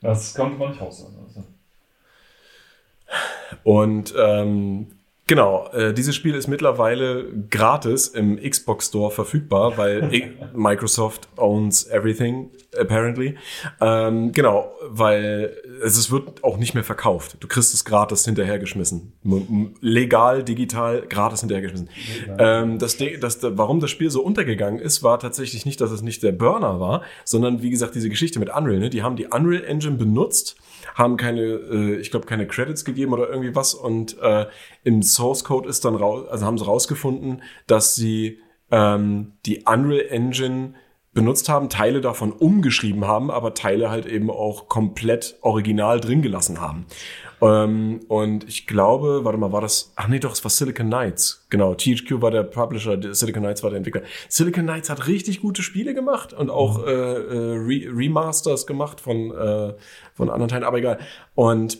Das 0.00 0.34
konnte 0.34 0.58
man 0.58 0.70
nicht 0.70 0.80
raussagen. 0.80 1.14
Also. 1.24 1.44
Und 3.62 4.14
ähm, 4.18 4.93
genau, 5.26 5.68
äh, 5.72 5.92
dieses 5.92 6.14
Spiel 6.14 6.34
ist 6.34 6.48
mittlerweile 6.48 7.26
gratis 7.50 8.08
im 8.08 8.38
Xbox 8.38 8.88
Store 8.88 9.10
verfügbar, 9.10 9.76
weil 9.76 10.10
Microsoft 10.54 11.28
owns 11.36 11.86
everything, 11.86 12.50
apparently. 12.78 13.36
Ähm, 13.80 14.32
genau, 14.32 14.72
weil 14.88 15.56
es, 15.82 15.96
es 15.96 16.10
wird 16.10 16.42
auch 16.44 16.56
nicht 16.56 16.74
mehr 16.74 16.84
verkauft. 16.84 17.36
Du 17.40 17.48
kriegst 17.48 17.74
es 17.74 17.84
gratis 17.84 18.24
hinterhergeschmissen. 18.24 19.12
Legal, 19.80 20.44
digital, 20.44 21.02
gratis 21.08 21.40
hinterhergeschmissen. 21.40 21.88
Ähm, 22.38 22.78
das, 22.78 22.96
das, 23.20 23.38
warum 23.42 23.80
das 23.80 23.90
Spiel 23.90 24.10
so 24.10 24.22
untergegangen 24.22 24.80
ist, 24.80 25.02
war 25.02 25.18
tatsächlich 25.18 25.64
nicht, 25.66 25.80
dass 25.80 25.90
es 25.90 26.02
nicht 26.02 26.22
der 26.22 26.32
Burner 26.32 26.80
war, 26.80 27.02
sondern 27.24 27.62
wie 27.62 27.70
gesagt, 27.70 27.94
diese 27.94 28.08
Geschichte 28.08 28.38
mit 28.38 28.54
Unreal. 28.54 28.78
Ne? 28.78 28.90
Die 28.90 29.02
haben 29.02 29.16
die 29.16 29.26
Unreal 29.26 29.64
Engine 29.64 29.96
benutzt, 29.96 30.56
haben 30.94 31.16
keine, 31.16 31.42
äh, 31.42 31.96
ich 31.96 32.10
glaube, 32.10 32.26
keine 32.26 32.46
Credits 32.46 32.84
gegeben 32.84 33.12
oder 33.12 33.28
irgendwie 33.28 33.54
was. 33.54 33.74
Und 33.74 34.18
äh, 34.20 34.46
im 34.82 35.02
Source 35.02 35.44
Code 35.44 35.68
ist 35.68 35.84
dann 35.84 35.94
raus, 35.94 36.26
also 36.28 36.46
haben 36.46 36.58
sie 36.58 36.66
rausgefunden, 36.66 37.42
dass 37.66 37.94
sie 37.94 38.40
ähm, 38.70 39.32
die 39.46 39.64
Unreal 39.66 40.06
Engine 40.08 40.74
benutzt 41.14 41.48
haben, 41.48 41.70
Teile 41.70 42.00
davon 42.00 42.32
umgeschrieben 42.32 43.06
haben, 43.06 43.30
aber 43.30 43.54
Teile 43.54 43.90
halt 43.90 44.04
eben 44.04 44.30
auch 44.30 44.68
komplett 44.68 45.38
original 45.40 46.00
drin 46.00 46.22
gelassen 46.22 46.60
haben. 46.60 46.86
Ähm, 47.40 48.00
und 48.08 48.48
ich 48.48 48.66
glaube, 48.66 49.24
warte 49.24 49.38
mal, 49.38 49.52
war 49.52 49.60
das, 49.60 49.92
ach 49.96 50.08
nee, 50.08 50.18
doch, 50.18 50.32
es 50.32 50.42
war 50.44 50.50
Silicon 50.50 50.86
Knights. 50.86 51.46
Genau, 51.50 51.74
THQ 51.74 52.20
war 52.20 52.30
der 52.30 52.42
Publisher, 52.42 52.98
Silicon 53.14 53.42
Knights 53.42 53.62
war 53.62 53.70
der 53.70 53.78
Entwickler. 53.78 54.02
Silicon 54.28 54.64
Knights 54.64 54.90
hat 54.90 55.06
richtig 55.06 55.40
gute 55.40 55.62
Spiele 55.62 55.94
gemacht 55.94 56.32
und 56.32 56.50
auch 56.50 56.84
äh, 56.84 56.90
äh, 56.90 57.56
Re 57.56 57.96
Remasters 57.96 58.66
gemacht 58.66 59.00
von, 59.00 59.30
äh, 59.30 59.74
von 60.14 60.30
anderen 60.30 60.48
Teilen, 60.48 60.64
aber 60.64 60.78
egal. 60.78 60.98
Und 61.34 61.78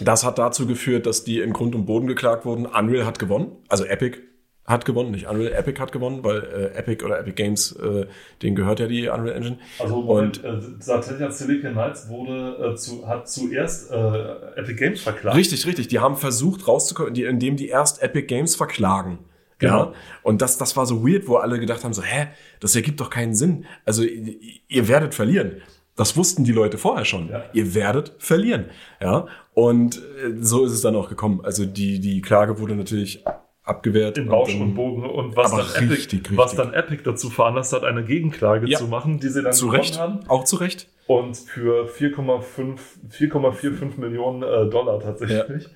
das 0.00 0.24
hat 0.24 0.38
dazu 0.38 0.66
geführt, 0.66 1.06
dass 1.06 1.24
die 1.24 1.40
in 1.40 1.52
Grund 1.52 1.74
und 1.74 1.86
Boden 1.86 2.06
geklagt 2.06 2.44
wurden. 2.44 2.66
Unreal 2.66 3.06
hat 3.06 3.18
gewonnen, 3.18 3.52
also 3.68 3.84
Epic 3.84 4.18
hat 4.66 4.84
gewonnen, 4.84 5.12
nicht 5.12 5.28
Unreal, 5.28 5.52
Epic 5.52 5.80
hat 5.80 5.92
gewonnen, 5.92 6.24
weil 6.24 6.42
äh, 6.42 6.78
Epic 6.78 7.04
oder 7.04 7.20
Epic 7.20 7.34
Games, 7.34 7.72
äh, 7.72 8.06
denen 8.42 8.56
gehört 8.56 8.80
ja 8.80 8.86
die 8.86 9.08
Unreal 9.08 9.36
Engine. 9.36 9.58
Also 9.78 10.02
Moment, 10.02 10.42
äh, 10.42 11.30
Silicon 11.30 11.72
Knights 11.72 12.08
wurde, 12.08 12.72
äh, 12.72 12.76
zu, 12.76 13.06
hat 13.06 13.28
zuerst 13.28 13.92
äh, 13.92 14.56
Epic 14.56 14.74
Games 14.74 15.02
verklagt. 15.02 15.36
Richtig, 15.36 15.66
richtig. 15.66 15.88
Die 15.88 16.00
haben 16.00 16.16
versucht 16.16 16.66
rauszukommen, 16.66 17.14
die, 17.14 17.24
indem 17.24 17.56
die 17.56 17.68
erst 17.68 18.02
Epic 18.02 18.26
Games 18.26 18.56
verklagen. 18.56 19.18
Genau. 19.58 19.84
Ja. 19.84 19.92
Und 20.22 20.42
das, 20.42 20.58
das 20.58 20.76
war 20.76 20.84
so 20.84 21.06
weird, 21.06 21.28
wo 21.28 21.36
alle 21.36 21.58
gedacht 21.58 21.84
haben, 21.84 21.94
so, 21.94 22.02
hä, 22.02 22.26
das 22.60 22.74
ergibt 22.76 23.00
doch 23.00 23.08
keinen 23.08 23.34
Sinn. 23.34 23.64
Also 23.84 24.02
ihr, 24.02 24.34
ihr 24.68 24.88
werdet 24.88 25.14
verlieren. 25.14 25.62
Das 25.94 26.16
wussten 26.16 26.44
die 26.44 26.52
Leute 26.52 26.76
vorher 26.76 27.06
schon. 27.06 27.30
Ja. 27.30 27.44
Ihr 27.54 27.74
werdet 27.74 28.14
verlieren. 28.18 28.66
Ja. 29.00 29.28
Und 29.54 29.96
äh, 29.96 30.34
so 30.40 30.66
ist 30.66 30.72
es 30.72 30.82
dann 30.82 30.94
auch 30.96 31.08
gekommen. 31.08 31.40
Also 31.42 31.64
die, 31.64 32.00
die 32.00 32.20
Klage 32.20 32.58
wurde 32.58 32.74
natürlich 32.74 33.24
abgewehrt. 33.66 34.16
in 34.16 34.28
Rausch 34.30 34.52
dann- 34.52 34.62
und 34.62 34.74
Bogen 34.74 35.04
und 35.04 35.36
was 35.36 35.50
dann, 35.50 35.60
richtig, 35.60 36.20
Epic, 36.20 36.36
was 36.36 36.52
richtig. 36.52 36.64
dann 36.72 36.74
Epic 36.74 37.02
dazu 37.04 37.28
veranlasst 37.28 37.72
hat, 37.74 37.84
eine 37.84 38.04
Gegenklage 38.04 38.66
Ja. 38.68 38.78
zu 38.78 38.86
machen, 38.86 39.20
die 39.20 39.28
sie 39.28 39.42
dann 39.42 39.52
Zu 39.52 39.68
Recht. 39.68 39.98
haben 39.98 40.20
Auch 40.28 40.44
zu 40.44 40.56
Recht. 40.56 40.88
und 41.06 41.36
für 41.36 41.86
4,5 41.86 42.78
4,45 43.10 43.98
Millionen 43.98 44.42
äh, 44.42 44.70
Dollar 44.70 45.00
tatsächlich. 45.00 45.66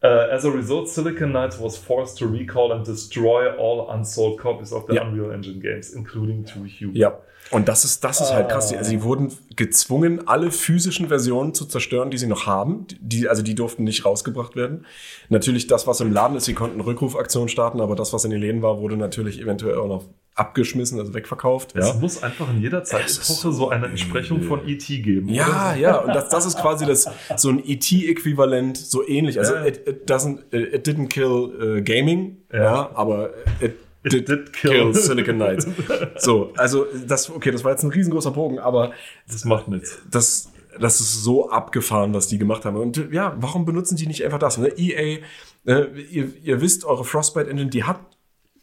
Uh, 0.00 0.06
as 0.06 0.44
a 0.44 0.48
result, 0.50 0.88
Silicon 0.88 1.30
Knights 1.30 1.60
was 1.60 1.76
forced 1.76 2.18
to 2.18 2.26
recall 2.26 2.70
and 2.70 2.86
destroy 2.86 3.48
all 3.50 3.88
unsold 3.92 4.38
copies 4.38 4.72
of 4.72 4.84
the 4.88 4.94
Ja. 4.94 5.02
Unreal 5.02 5.32
Engine 5.32 5.58
games, 5.60 5.90
including 5.92 6.44
Two 6.44 6.60
Human. 6.66 6.94
Ja. 6.94 7.18
Und 7.50 7.68
das 7.68 7.84
ist, 7.84 8.04
das 8.04 8.20
ist 8.20 8.32
halt 8.32 8.48
krass. 8.48 8.72
Also, 8.72 8.84
sie 8.90 9.02
wurden 9.02 9.32
gezwungen, 9.56 10.26
alle 10.28 10.50
physischen 10.50 11.08
Versionen 11.08 11.54
zu 11.54 11.64
zerstören, 11.66 12.10
die 12.10 12.18
sie 12.18 12.26
noch 12.26 12.46
haben. 12.46 12.86
Die, 13.00 13.28
also, 13.28 13.42
die 13.42 13.54
durften 13.54 13.84
nicht 13.84 14.04
rausgebracht 14.04 14.54
werden. 14.56 14.84
Natürlich 15.28 15.66
das, 15.66 15.86
was 15.86 16.00
im 16.00 16.12
Laden 16.12 16.36
ist, 16.36 16.44
sie 16.44 16.54
konnten 16.54 16.80
Rückrufaktionen 16.80 17.48
starten, 17.48 17.80
aber 17.80 17.96
das, 17.96 18.12
was 18.12 18.24
in 18.24 18.30
den 18.30 18.40
Läden 18.40 18.62
war, 18.62 18.80
wurde 18.80 18.96
natürlich 18.96 19.40
eventuell 19.40 19.76
auch 19.78 19.88
noch 19.88 20.04
abgeschmissen, 20.34 21.00
also 21.00 21.14
wegverkauft. 21.14 21.74
Es 21.74 21.88
Ja. 21.88 21.94
muss 21.94 22.22
einfach 22.22 22.48
in 22.48 22.60
jeder 22.62 22.84
Zeitepoche 22.84 23.50
so 23.52 23.70
eine 23.70 23.86
Entsprechung 23.86 24.42
von 24.42 24.68
E.T. 24.68 24.98
geben. 25.00 25.28
Ja, 25.28 25.70
oder? 25.72 25.76
ja, 25.80 25.96
und 25.98 26.14
das, 26.14 26.28
das 26.28 26.46
ist 26.46 26.58
quasi 26.60 26.86
das, 26.86 27.08
so 27.36 27.48
ein 27.50 27.58
ET-Äquivalent, 27.66 28.76
so 28.76 29.06
ähnlich. 29.06 29.38
Also, 29.38 29.54
Ja. 29.54 29.64
it, 29.66 29.86
it 29.88 30.08
doesn't, 30.08 30.54
it 30.54 30.86
didn't 30.86 31.08
kill 31.08 31.78
äh, 31.78 31.82
Gaming, 31.82 32.36
ja. 32.52 32.58
Ja. 32.62 32.90
aber 32.94 33.30
It 33.60 33.74
did, 34.04 34.28
did 34.28 34.52
kill. 34.52 34.70
kill. 34.70 34.94
Silicon 34.94 35.36
Knights. 35.36 35.66
So, 36.16 36.52
also, 36.56 36.86
das, 37.06 37.30
okay, 37.30 37.50
das 37.50 37.64
war 37.64 37.72
jetzt 37.72 37.82
ein 37.82 37.90
riesengroßer 37.90 38.30
Bogen, 38.30 38.58
aber 38.58 38.92
Das 39.30 39.44
macht 39.44 39.68
nichts. 39.68 39.98
das, 40.10 40.52
das 40.78 41.00
ist 41.00 41.22
so 41.24 41.50
abgefahren, 41.50 42.14
was 42.14 42.28
die 42.28 42.38
gemacht 42.38 42.64
haben. 42.64 42.76
Und 42.76 43.12
ja, 43.12 43.36
warum 43.40 43.64
benutzen 43.64 43.96
die 43.96 44.06
nicht 44.06 44.24
einfach 44.24 44.38
das? 44.38 44.58
Ne? 44.58 44.68
EA, 44.76 45.18
äh, 45.66 45.86
ihr, 46.10 46.30
ihr 46.42 46.60
wisst, 46.60 46.84
eure 46.84 47.04
Frostbite 47.04 47.50
Engine, 47.50 47.70
die 47.70 47.84
hat 47.84 48.00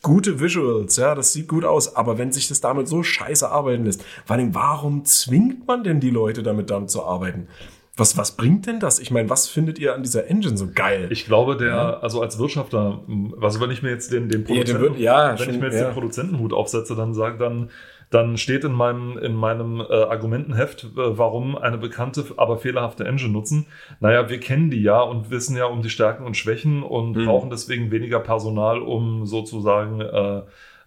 gute 0.01 0.39
Visuals, 0.39 0.97
ja, 0.97 1.15
das 1.15 1.33
sieht 1.33 1.47
gut 1.47 1.65
aus, 1.65 1.95
aber 1.95 2.19
wenn 2.19 2.31
sich 2.31 2.47
das 2.47 2.61
damit 2.61 2.87
so 2.87 3.01
scheiße 3.01 3.49
arbeiten 3.49 3.85
lässt, 3.85 4.03
vor 4.25 4.35
allem, 4.35 4.53
warum 4.53 5.03
zwingt 5.03 5.67
man 5.67 5.83
denn 5.83 5.99
die 5.99 6.11
Leute 6.11 6.43
damit 6.43 6.69
dann 6.69 6.87
zu 6.87 7.03
arbeiten? 7.03 7.47
Was, 7.97 8.17
was 8.17 8.35
bringt 8.35 8.67
denn 8.67 8.79
das? 8.79 8.99
Ich 8.99 9.09
meine, 9.11 9.29
was 9.29 9.47
findet 9.47 9.79
ihr 9.79 9.95
an 9.95 10.03
dieser 10.03 10.27
Engine 10.27 10.57
so 10.57 10.67
geil? 10.73 11.07
Ich 11.11 11.25
glaube, 11.25 11.55
der, 11.55 12.03
also 12.03 12.21
als 12.21 12.37
Wirtschafter, 12.37 13.01
also 13.41 13.61
wenn 13.61 13.71
ich 13.71 13.83
mir 13.83 13.89
jetzt 13.91 14.11
den, 14.11 14.27
den 14.27 14.41
Ja, 14.41 14.47
Produzenten, 14.47 14.81
wird- 14.81 14.97
ja, 14.99 15.29
wenn 15.29 15.37
schon, 15.37 15.53
ich 15.53 15.59
mir 15.61 15.67
jetzt 15.67 15.79
ja. 15.79 15.85
den 15.85 15.93
Produzentenhut 15.93 16.51
aufsetze, 16.51 16.95
dann 16.95 17.13
sagt 17.13 17.39
dann, 17.39 17.69
dann 18.09 18.37
steht 18.37 18.63
in 18.65 18.73
meinem, 18.73 19.17
in 19.17 19.33
meinem 19.33 19.79
äh, 19.81 19.83
Argumentenheft, 19.93 20.83
äh, 20.83 20.87
warum 20.95 21.57
eine 21.57 21.77
bekannte, 21.77 22.25
aber 22.37 22.57
fehlerhafte 22.57 23.05
Engine 23.05 23.31
nutzen. 23.31 23.65
Naja, 23.99 24.29
wir 24.29 24.39
kennen 24.39 24.69
die 24.69 24.81
ja 24.81 25.01
und 25.01 25.31
wissen 25.31 25.55
ja 25.57 25.65
um 25.65 25.81
die 25.81 25.89
Stärken 25.89 26.25
und 26.25 26.35
Schwächen 26.37 26.83
und 26.83 27.15
Mhm. 27.15 27.25
brauchen 27.25 27.49
deswegen 27.49 27.91
weniger 27.91 28.19
Personal, 28.19 28.79
um 28.81 29.25
sozusagen 29.25 30.01
äh, 30.01 30.41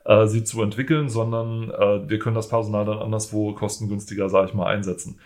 äh, 0.04 0.26
sie 0.26 0.44
zu 0.44 0.62
entwickeln, 0.62 1.09
sondern 1.09 1.70
äh, 1.70 2.09
wir 2.09 2.18
können 2.18 2.36
das 2.36 2.48
Personal 2.48 2.84
dann 2.84 2.98
anderswo 2.98 3.52
kostengünstiger, 3.52 4.28
sage 4.28 4.48
ich 4.48 4.54
mal, 4.54 4.66
einsetzen. 4.66 5.18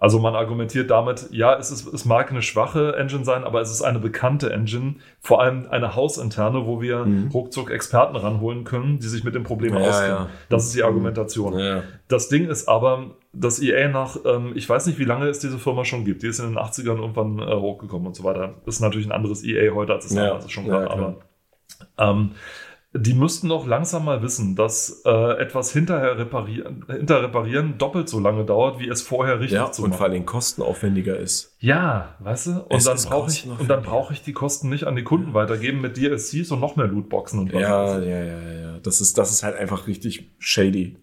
Also 0.00 0.20
man 0.20 0.36
argumentiert 0.36 0.90
damit, 0.92 1.26
ja, 1.32 1.58
es, 1.58 1.72
ist, 1.72 1.92
es 1.92 2.04
mag 2.04 2.30
eine 2.30 2.40
schwache 2.40 2.94
Engine 2.96 3.24
sein, 3.24 3.42
aber 3.42 3.60
es 3.60 3.72
ist 3.72 3.82
eine 3.82 3.98
bekannte 3.98 4.52
Engine, 4.52 4.94
vor 5.18 5.42
allem 5.42 5.66
eine 5.70 5.96
hausinterne, 5.96 6.66
wo 6.66 6.80
wir 6.80 7.04
Mhm. 7.04 7.30
ruckzuck 7.34 7.70
Experten 7.72 8.14
ranholen 8.14 8.62
können, 8.62 9.00
die 9.00 9.08
sich 9.08 9.24
mit 9.24 9.34
dem 9.34 9.42
Problem 9.42 9.74
Ja, 9.74 9.80
auskennen. 9.80 10.16
ja. 10.16 10.28
Das 10.50 10.66
ist 10.66 10.76
die 10.76 10.84
Argumentation. 10.84 11.58
Ja. 11.58 11.82
Das 12.06 12.28
Ding 12.28 12.48
ist 12.48 12.68
aber, 12.68 13.10
dass 13.32 13.60
EA 13.60 13.88
nach, 13.88 14.16
ähm, 14.24 14.52
ich 14.54 14.68
weiß 14.68 14.86
nicht, 14.86 15.00
wie 15.00 15.04
lange 15.04 15.26
es 15.26 15.40
diese 15.40 15.58
Firma 15.58 15.84
schon 15.84 16.04
gibt, 16.04 16.22
die 16.22 16.28
ist 16.28 16.38
in 16.38 16.46
den 16.46 16.58
80ern 16.58 16.98
irgendwann 17.00 17.40
äh, 17.40 17.54
hochgekommen 17.56 18.06
und 18.06 18.14
so 18.14 18.22
weiter. 18.22 18.54
Das 18.64 18.76
ist 18.76 18.80
natürlich 18.80 19.06
ein 19.08 19.12
anderes 19.12 19.42
EA 19.44 19.74
heute, 19.74 19.94
als 19.94 20.04
es 20.06 20.14
damals 20.14 20.48
schon 20.50 20.68
gab, 20.68 20.90
aber 20.92 21.16
ähm, 21.98 22.30
die 23.00 23.14
müssten 23.14 23.48
doch 23.48 23.66
langsam 23.66 24.04
mal 24.04 24.22
wissen, 24.22 24.56
dass 24.56 25.02
äh, 25.06 25.40
etwas 25.40 25.72
hinterher 25.72 26.18
reparieren, 26.18 26.84
hinter 26.88 27.22
reparieren 27.22 27.78
doppelt 27.78 28.08
so 28.08 28.18
lange 28.20 28.44
dauert, 28.44 28.78
wie 28.80 28.88
es 28.88 29.02
vorher 29.02 29.40
richtig 29.40 29.58
Ja, 29.58 29.70
zu 29.72 29.82
und 29.82 29.90
machen. 29.90 29.96
vor 29.98 30.04
allen 30.04 30.12
Dingen 30.14 30.26
kostenaufwendiger 30.26 31.16
ist. 31.16 31.54
Ja, 31.60 32.14
weißt 32.20 32.46
du? 32.48 32.50
Und 32.68 32.76
Es 32.76 32.84
dann 32.84 32.96
brauche 33.02 33.30
ich, 33.30 33.46
und 33.46 33.68
dann 33.68 33.82
brauche 33.82 34.12
ich 34.12 34.22
die 34.22 34.32
Kosten 34.32 34.68
nicht 34.68 34.84
an 34.84 34.96
die 34.96 35.04
Kunden 35.04 35.34
weitergeben 35.34 35.80
mit 35.80 35.96
DLCs 35.96 36.50
und 36.50 36.60
noch 36.60 36.76
mehr 36.76 36.86
Lootboxen 36.86 37.38
und 37.40 37.52
was 37.54 37.60
Ja, 37.62 37.98
ja, 37.98 38.04
ja, 38.04 38.24
ja, 38.24 38.60
ja. 38.60 38.78
Das 38.82 39.00
ist, 39.00 39.16
das 39.18 39.30
ist 39.30 39.42
halt 39.42 39.56
einfach 39.56 39.86
richtig 39.86 40.28
shady. 40.38 40.96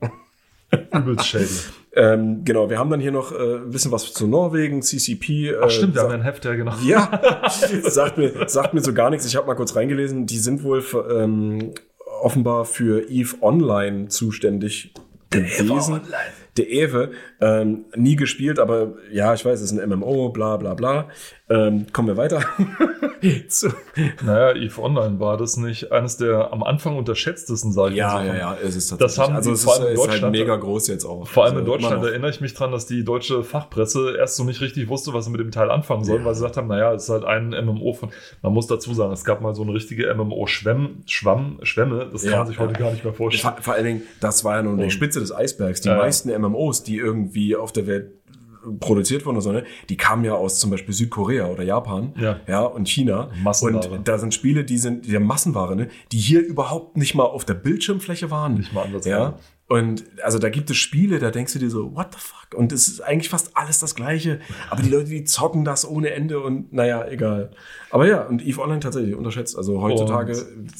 Übelst 0.91 1.27
shady. 1.27 1.45
Ähm, 1.95 2.43
genau, 2.43 2.69
wir 2.69 2.77
haben 2.77 2.89
dann 2.89 2.99
hier 2.99 3.13
noch 3.13 3.31
äh, 3.31 3.55
ein 3.55 3.69
bisschen 3.69 3.91
was 3.91 4.13
zu 4.13 4.27
Norwegen, 4.27 4.81
CCP. 4.81 5.49
Äh, 5.49 5.55
Ach 5.61 5.69
stimmt, 5.69 5.95
wir 5.95 6.03
haben 6.03 6.11
ein 6.11 6.23
Heft, 6.23 6.43
ja 6.43 6.53
genau. 6.53 6.73
Ja, 6.83 7.21
sagt 7.83 8.17
mir, 8.17 8.49
sagt 8.49 8.73
mir 8.73 8.81
so 8.81 8.93
gar 8.93 9.09
nichts. 9.09 9.25
Ich 9.25 9.35
habe 9.37 9.47
mal 9.47 9.55
kurz 9.55 9.75
reingelesen. 9.75 10.25
Die 10.25 10.37
sind 10.37 10.63
wohl 10.63 10.81
für, 10.81 11.09
ähm, 11.21 11.71
offenbar 12.21 12.65
für 12.65 13.09
EVE 13.09 13.41
Online 13.41 14.09
zuständig 14.09 14.93
gewesen. 15.29 16.01
Der 16.57 16.69
Ewe, 16.69 17.11
ähm, 17.41 17.85
nie 17.95 18.15
gespielt, 18.15 18.59
aber 18.59 18.93
ja, 19.11 19.33
ich 19.33 19.43
weiß, 19.43 19.59
es 19.59 19.71
ist 19.71 19.77
ein 19.77 19.89
MMO, 19.89 20.29
bla 20.29 20.55
bla 20.57 20.73
bla. 20.73 21.09
Ähm, 21.47 21.85
kommen 21.93 22.07
wir 22.07 22.17
weiter. 22.17 22.41
Zu- 23.49 23.69
Naja, 24.23 24.55
EVE 24.55 24.81
Online 24.81 25.19
war 25.19 25.37
das 25.37 25.57
nicht 25.57 25.91
eines 25.91 26.17
der 26.17 26.51
am 26.51 26.63
Anfang 26.63 26.95
unterschätztesten, 26.97 27.71
sage 27.71 27.91
ich 27.91 27.97
ja, 27.97 28.13
mal 28.13 28.27
ja, 28.27 28.35
ja, 28.35 28.57
es 28.63 28.75
ist 28.75 28.91
Das 28.99 29.17
haben 29.17 29.35
also 29.35 29.49
die 29.51 29.53
es 29.55 29.63
vor 29.63 29.73
ist, 29.75 29.79
allem 29.79 29.91
in 29.93 29.97
halt 29.99 30.09
Deutschland- 30.09 30.31
mega 30.31 30.55
groß 30.55 30.87
jetzt 30.87 31.05
auch. 31.05 31.27
Vor 31.27 31.43
allem 31.45 31.53
Also 31.57 31.59
in 31.59 31.65
Deutschland 31.65 32.03
erinnere 32.03 32.29
ich 32.31 32.41
mich 32.41 32.53
dran, 32.53 32.71
dass 32.71 32.85
die 32.87 33.03
deutsche 33.03 33.43
Fachpresse 33.43 34.15
erst 34.17 34.35
so 34.37 34.43
nicht 34.43 34.61
richtig 34.61 34.89
wusste, 34.89 35.13
was 35.13 35.25
sie 35.25 35.31
mit 35.31 35.39
dem 35.39 35.51
Teil 35.51 35.71
anfangen 35.71 36.03
sollen, 36.03 36.19
Ja. 36.21 36.25
weil 36.25 36.33
sie 36.35 36.41
gesagt 36.41 36.57
haben, 36.57 36.67
naja, 36.67 36.93
es 36.93 37.03
ist 37.03 37.09
halt 37.09 37.25
ein 37.25 37.49
MMO 37.49 37.93
von, 37.93 38.09
man 38.41 38.53
muss 38.53 38.67
dazu 38.67 38.93
sagen, 38.93 39.13
es 39.13 39.23
gab 39.23 39.41
mal 39.41 39.55
so 39.55 39.63
eine 39.63 39.73
richtige 39.73 40.13
MMO-Schwemm, 40.13 41.03
Schwamm, 41.05 41.59
Schwämme, 41.63 42.07
das 42.11 42.23
kann 42.23 42.31
Ja, 42.31 42.37
man 42.39 42.47
sich 42.47 42.59
heute 42.59 42.73
gar 42.73 42.91
nicht 42.91 43.03
mehr 43.03 43.13
vorstellen. 43.13 43.53
Vor, 43.55 43.63
vor 43.63 43.73
allen 43.75 43.85
Dingen, 43.85 44.01
das 44.19 44.43
war 44.43 44.55
ja 44.57 44.63
nur 44.63 44.77
die 44.77 44.91
Spitze 44.91 45.19
des 45.19 45.33
Eisbergs. 45.33 45.81
Die 45.81 45.89
meisten 45.89 46.29
MMOs, 46.41 46.83
die 46.83 46.97
irgendwie 46.97 47.55
auf 47.55 47.71
der 47.71 47.85
Welt 47.87 48.11
produziert 48.79 49.25
wurden 49.25 49.37
oder 49.37 49.43
so, 49.43 49.51
ne, 49.51 49.63
die 49.89 49.97
kamen 49.97 50.23
ja 50.25 50.33
aus 50.33 50.59
zum 50.59 50.69
Beispiel 50.71 50.93
Südkorea 50.93 51.47
oder 51.47 51.63
Japan 51.63 52.13
Ja. 52.19 52.39
ja, 52.47 52.61
und 52.61 52.87
China. 52.87 53.29
Massenware. 53.43 53.89
Und 53.89 54.07
da 54.07 54.17
sind 54.17 54.33
Spiele, 54.33 54.63
die 54.63 54.77
sind 54.77 55.05
die 55.05 55.17
Massenware, 55.19 55.75
ne, 55.75 55.87
die 56.11 56.17
hier 56.17 56.41
überhaupt 56.45 56.97
nicht 56.97 57.15
mal 57.15 57.23
auf 57.23 57.45
der 57.45 57.53
Bildschirmfläche 57.55 58.31
waren. 58.31 58.55
Nicht 58.55 58.73
mal 58.73 58.83
ansatzweise. 58.83 59.09
Ja. 59.09 59.39
Und 59.67 60.05
also 60.21 60.37
da 60.37 60.49
gibt 60.49 60.69
es 60.69 60.77
Spiele, 60.77 61.17
da 61.17 61.31
denkst 61.31 61.53
du 61.53 61.59
dir 61.59 61.71
so, 61.71 61.95
what 61.95 62.13
the 62.13 62.19
fuck? 62.19 62.53
Und 62.53 62.71
es 62.71 62.87
ist 62.87 63.01
eigentlich 63.01 63.29
fast 63.29 63.57
alles 63.57 63.79
das 63.79 63.95
Gleiche. 63.95 64.39
Aber 64.69 64.83
die 64.83 64.89
Leute, 64.89 65.09
die 65.09 65.23
zocken 65.23 65.65
das 65.65 65.89
ohne 65.89 66.11
Ende 66.11 66.39
und 66.39 66.71
naja, 66.71 67.07
egal. 67.07 67.49
Aber 67.89 68.07
ja, 68.07 68.21
und 68.27 68.45
EVE 68.45 68.61
Online 68.61 68.79
tatsächlich 68.79 69.15
unterschätzt. 69.15 69.57
Also 69.57 69.81
heutzutage 69.81 70.37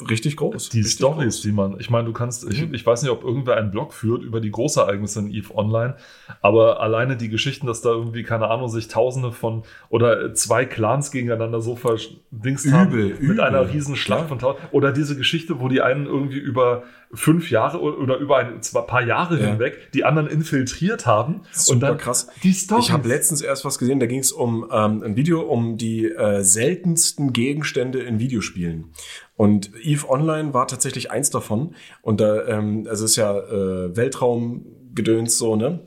richtig 0.07 0.37
groß. 0.37 0.69
Die 0.69 0.83
Stories, 0.83 1.41
die 1.41 1.51
man, 1.51 1.79
ich 1.79 1.89
meine, 1.89 2.05
du 2.05 2.13
kannst, 2.13 2.47
ich, 2.47 2.61
ich 2.61 2.85
weiß 2.85 3.01
nicht, 3.01 3.11
ob 3.11 3.23
irgendwer 3.23 3.57
einen 3.57 3.71
Blog 3.71 3.91
führt 3.91 4.21
über 4.21 4.39
die 4.39 4.51
Großereignisse 4.51 5.19
in 5.19 5.31
EVE 5.33 5.55
Online, 5.55 5.95
aber 6.41 6.79
alleine 6.79 7.17
die 7.17 7.29
Geschichten, 7.29 7.65
dass 7.65 7.81
da 7.81 7.89
irgendwie, 7.89 8.21
keine 8.21 8.49
Ahnung, 8.49 8.69
sich 8.69 8.87
Tausende 8.87 9.31
von 9.31 9.63
oder 9.89 10.35
zwei 10.35 10.65
Clans 10.65 11.09
gegeneinander 11.09 11.59
so 11.59 11.75
verdingst 11.75 12.71
haben 12.71 12.91
Übel, 12.91 13.05
mit 13.09 13.19
übel. 13.19 13.41
einer 13.41 13.73
riesen 13.73 13.95
Schlacht 13.95 14.29
von 14.29 14.37
Tausend. 14.37 14.61
Oder 14.71 14.91
diese 14.91 15.17
Geschichte, 15.17 15.59
wo 15.59 15.69
die 15.69 15.81
einen 15.81 16.05
irgendwie 16.05 16.37
über 16.37 16.83
fünf 17.13 17.49
Jahre 17.51 17.79
oder 17.81 18.17
über 18.17 18.37
ein 18.39 18.59
paar 18.87 19.03
Jahre 19.03 19.39
Ja. 19.39 19.47
hinweg 19.51 19.91
die 19.93 20.03
anderen 20.03 20.27
infiltriert 20.27 21.05
haben 21.05 21.41
Super 21.51 21.73
und 21.73 21.79
dann 21.81 21.97
krass. 21.97 22.27
die 22.43 22.53
Stories. 22.53 22.85
Ich 22.85 22.91
habe 22.91 23.07
letztens 23.07 23.41
erst 23.41 23.63
was 23.65 23.77
gesehen, 23.77 23.99
da 23.99 24.05
ging 24.05 24.19
es 24.19 24.31
um 24.31 24.67
ähm, 24.71 25.01
ein 25.03 25.15
Video 25.15 25.41
um 25.41 25.77
die 25.77 26.05
äh, 26.05 26.41
seltensten 26.43 27.31
Gegenstände 27.33 28.01
in 28.01 28.19
Videospielen. 28.19 28.91
Und 29.37 29.71
EVE 29.81 30.09
Online 30.09 30.53
war 30.53 30.67
tatsächlich 30.67 31.11
eins 31.11 31.29
davon. 31.29 31.75
Und 32.01 32.21
da, 32.21 32.45
ähm, 32.47 32.85
also 32.89 33.05
es 33.05 33.11
ist 33.11 33.17
ja 33.17 33.37
äh, 33.37 33.95
Weltraumgedöns 33.95 35.37
so, 35.37 35.55
ne? 35.55 35.81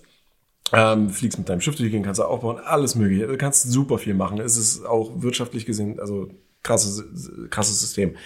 Ähm, 0.73 1.09
fliegst 1.09 1.39
mit 1.39 1.49
deinem 1.49 1.63
Schiff 1.63 1.77
durch, 1.77 1.91
kannst 2.03 2.21
du 2.21 2.25
aufbauen, 2.25 2.59
alles 2.63 2.95
mögliche. 2.95 3.27
Du 3.27 3.39
kannst 3.39 3.71
super 3.73 3.97
viel 3.97 4.13
machen. 4.13 4.39
Es 4.39 4.59
ist 4.59 4.85
auch 4.85 5.23
wirtschaftlich 5.23 5.65
gesehen, 5.65 5.99
also 5.99 6.29
krasses, 6.63 7.05
krasses 7.49 7.81
System. 7.81 8.17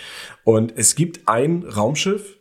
Und 0.43 0.72
es 0.76 0.97
gibt 0.97 1.28
ein 1.28 1.62
Raumschiff, 1.62 2.38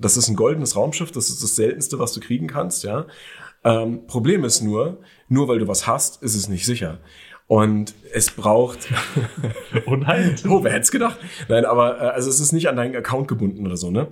das 0.00 0.16
ist 0.16 0.28
ein 0.28 0.36
goldenes 0.36 0.76
Raumschiff, 0.76 1.10
das 1.12 1.28
ist 1.28 1.42
das 1.42 1.56
seltenste, 1.56 1.98
was 1.98 2.12
du 2.12 2.20
kriegen 2.20 2.46
kannst, 2.46 2.84
ja. 2.84 3.06
Ähm, 3.64 4.06
Problem 4.06 4.44
ist 4.44 4.60
nur, 4.60 4.98
nur 5.28 5.48
weil 5.48 5.58
du 5.58 5.68
was 5.68 5.86
hast, 5.86 6.22
ist 6.22 6.34
es 6.34 6.48
nicht 6.48 6.64
sicher. 6.64 6.98
Und 7.46 7.94
es 8.12 8.30
braucht, 8.30 8.88
oh 9.86 9.96
nein. 9.96 10.36
oh, 10.48 10.62
wer 10.62 10.72
hätte 10.72 10.82
es 10.82 10.90
gedacht? 10.90 11.18
Nein, 11.48 11.64
aber 11.64 12.00
äh, 12.00 12.06
also 12.08 12.28
es 12.28 12.40
ist 12.40 12.52
nicht 12.52 12.68
an 12.68 12.76
deinen 12.76 12.94
Account 12.94 13.26
gebunden 13.26 13.66
oder 13.66 13.76
so, 13.76 13.90
ne? 13.90 14.08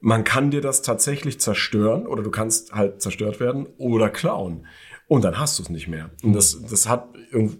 Man 0.00 0.22
kann 0.22 0.50
dir 0.50 0.60
das 0.60 0.82
tatsächlich 0.82 1.40
zerstören 1.40 2.06
oder 2.06 2.22
du 2.22 2.30
kannst 2.30 2.74
halt 2.74 3.00
zerstört 3.00 3.40
werden 3.40 3.66
oder 3.78 4.10
klauen. 4.10 4.66
Und 5.06 5.22
dann 5.22 5.38
hast 5.38 5.58
du 5.58 5.62
es 5.62 5.68
nicht 5.68 5.86
mehr. 5.86 6.10
Und 6.22 6.32
das, 6.32 6.60
das 6.62 6.88
hat, 6.88 7.08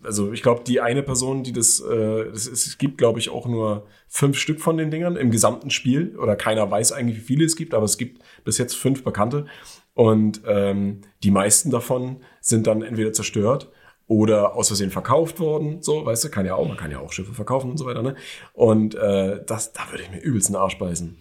also 0.03 0.32
ich 0.32 0.42
glaube, 0.42 0.62
die 0.66 0.80
eine 0.80 1.03
Person, 1.03 1.42
die 1.42 1.53
das, 1.53 1.80
äh, 1.80 2.30
das 2.30 2.47
es 2.47 2.78
gibt, 2.78 2.97
glaube 2.97 3.18
ich, 3.18 3.28
auch 3.28 3.47
nur 3.47 3.86
fünf 4.09 4.38
Stück 4.38 4.61
von 4.61 4.76
den 4.78 4.90
Dingern 4.90 5.16
im 5.16 5.30
gesamten 5.30 5.70
Spiel. 5.70 6.16
Oder 6.16 6.36
keiner 6.36 6.70
weiß 6.70 6.92
eigentlich, 6.92 7.18
wie 7.18 7.24
viele 7.24 7.45
es 7.45 7.57
gibt, 7.57 7.74
aber 7.74 7.84
es 7.84 7.99
gibt 7.99 8.22
bis 8.45 8.59
jetzt 8.59 8.74
fünf 8.76 9.05
bekannte. 9.05 9.47
Und 9.92 10.42
ähm, 10.47 11.03
die 11.22 11.30
meisten 11.30 11.70
davon 11.70 12.20
sind 12.40 12.66
dann 12.66 12.82
entweder 12.82 13.12
zerstört 13.12 13.70
oder 14.07 14.55
aus 14.55 14.68
Versehen 14.68 14.90
verkauft 14.90 15.38
worden. 15.40 15.82
So, 15.82 16.05
weißt 16.05 16.24
du, 16.24 16.30
kann 16.30 16.47
ja 16.47 16.55
auch, 16.55 16.66
man 16.66 16.76
kann 16.76 16.90
ja 16.90 16.99
auch 16.99 17.12
Schiffe 17.12 17.32
verkaufen 17.32 17.70
und 17.70 17.78
so 17.78 17.86
weiter, 17.86 18.03
ne? 18.03 18.16
Und 18.53 18.95
äh, 18.95 19.42
das, 19.45 19.72
da 19.72 19.90
würde 19.90 20.03
ich 20.03 20.11
mir 20.11 20.20
übelst 20.20 20.49
einen 20.49 20.57
Arsch 20.57 20.78
beißen. 20.78 21.16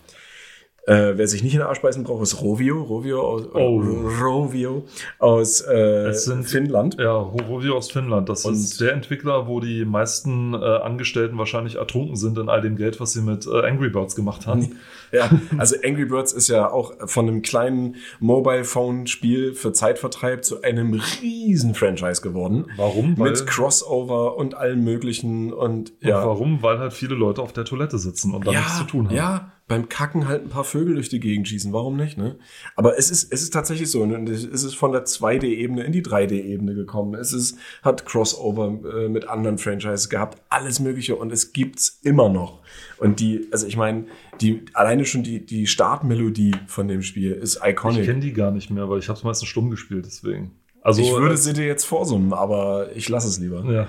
Äh, 0.86 1.14
wer 1.16 1.28
sich 1.30 1.44
nicht 1.44 1.54
in 1.54 1.60
den 1.62 1.68
Arsch 1.68 1.82
beißen 1.82 2.04
braucht, 2.04 2.24
ist 2.24 2.42
Rovio. 2.42 2.82
Rovio 2.84 3.22
aus, 3.22 3.44
Oh. 3.54 3.82
Rovio 4.22 4.84
aus 5.18 5.62
äh, 5.66 6.12
sind- 6.12 6.44
Finnland. 6.44 6.98
Ja, 7.00 7.14
Horovio 7.32 7.78
aus 7.78 7.90
Finnland. 7.90 8.28
Das 8.28 8.44
Und- 8.44 8.56
ist 8.56 8.82
der 8.82 8.92
Entwickler, 8.92 9.48
wo 9.48 9.62
die 9.62 9.86
meisten 9.86 10.54
äh, 10.54 10.58
Angestellten 10.58 11.38
wahrscheinlich 11.38 11.76
ertrunken 11.76 12.18
sind 12.18 12.38
in 12.38 12.50
all 12.50 12.62
dem 12.62 12.76
Geld, 12.76 13.00
was 13.00 13.14
sie 13.14 13.22
mit 13.22 13.48
äh, 13.48 13.66
Angry 13.66 13.90
Birds 13.90 14.16
gemacht 14.16 14.46
haben. 14.48 14.76
Ja, 15.14 15.30
also 15.60 15.76
Angry 15.86 16.06
Birds 16.06 16.34
ist 16.34 16.48
ja 16.48 16.72
auch 16.72 16.92
von 17.08 17.28
einem 17.28 17.44
kleinen 17.44 17.98
Mobile 18.20 18.64
Phone 18.64 19.06
Spiel 19.06 19.54
für 19.54 19.72
Zeitvertreib 19.72 20.44
zu 20.44 20.64
einem 20.64 21.00
riesen 21.22 21.76
Franchise 21.76 22.24
geworden. 22.24 22.66
Warum? 22.78 23.16
Weil, 23.20 23.30
Mit 23.30 23.46
Crossover 23.46 24.36
und 24.38 24.56
allem 24.56 24.84
möglichen 24.84 25.54
und 25.54 25.92
und 25.92 25.94
ja. 26.02 26.26
warum? 26.26 26.64
Weil 26.64 26.80
halt 26.80 26.94
viele 26.94 27.14
Leute 27.14 27.44
auf 27.44 27.54
der 27.54 27.64
Toilette 27.64 28.00
sitzen 28.00 28.34
und 28.34 28.48
da 28.48 28.52
nichts 28.54 28.80
zu 28.80 28.86
tun 28.86 29.08
haben. 29.10 29.16
Ja, 29.16 29.52
beim 29.68 29.88
Kacken 29.88 30.28
halt 30.28 30.44
ein 30.44 30.50
paar 30.50 30.66
Vögel 30.66 30.96
durch 30.96 31.08
die 31.10 31.20
Gegend 31.22 31.48
schießen, 31.48 31.72
warum 31.72 31.96
nicht, 31.96 32.18
ne? 32.18 32.38
Aber 32.76 32.98
es 32.98 33.10
ist, 33.10 33.32
es 33.32 33.42
ist 33.42 33.54
tatsächlich 33.54 33.90
so, 33.90 34.06
ne? 34.06 34.30
es 34.30 34.44
ist 34.44 34.76
von 34.76 34.92
der 34.92 35.06
2D-Ebene 35.06 35.84
in 35.84 35.94
die 35.94 36.04
3D-Ebene 36.04 36.76
gekommen. 36.76 37.14
Es 37.16 37.32
ist, 37.32 37.58
hat 37.82 38.06
Crossover 38.06 38.68
äh, 38.68 39.08
mit 39.08 39.28
anderen 39.28 39.58
Franchises 39.58 40.10
gehabt, 40.10 40.42
alles 40.50 40.80
mögliche 40.80 41.16
und 41.16 41.32
es 41.32 41.54
gibt's 41.54 42.00
immer 42.04 42.28
noch. 42.28 42.60
Und 42.98 43.20
die, 43.22 43.48
also 43.52 43.66
ich 43.66 43.78
meine, 43.78 44.06
die, 44.42 44.66
alleine 44.74 45.06
schon 45.06 45.24
die, 45.24 45.46
die 45.46 45.66
Startmelodie 45.66 46.56
von 46.68 46.88
dem 46.90 47.02
Spiel 47.02 47.32
ist 47.32 47.60
Ich 47.64 47.70
iconic. 47.72 48.06
kenne 48.06 48.20
die 48.20 48.34
gar 48.34 48.52
nicht 48.52 48.70
mehr, 48.70 48.90
weil 48.90 49.00
ich 49.00 49.08
habe 49.08 49.18
es 49.18 49.24
meistens 49.24 49.48
stumm 49.48 49.72
gespielt, 49.72 50.06
deswegen. 50.06 50.52
Also 50.82 51.02
ich 51.02 51.10
würde 51.12 51.36
äh, 51.36 51.38
sie 51.38 51.54
dir 51.54 51.66
jetzt 51.66 51.86
vorsummen, 51.86 52.34
aber 52.34 52.90
ich 52.96 53.08
lasse 53.08 53.28
es 53.30 53.40
lieber. 53.40 53.64
ja. 53.72 53.88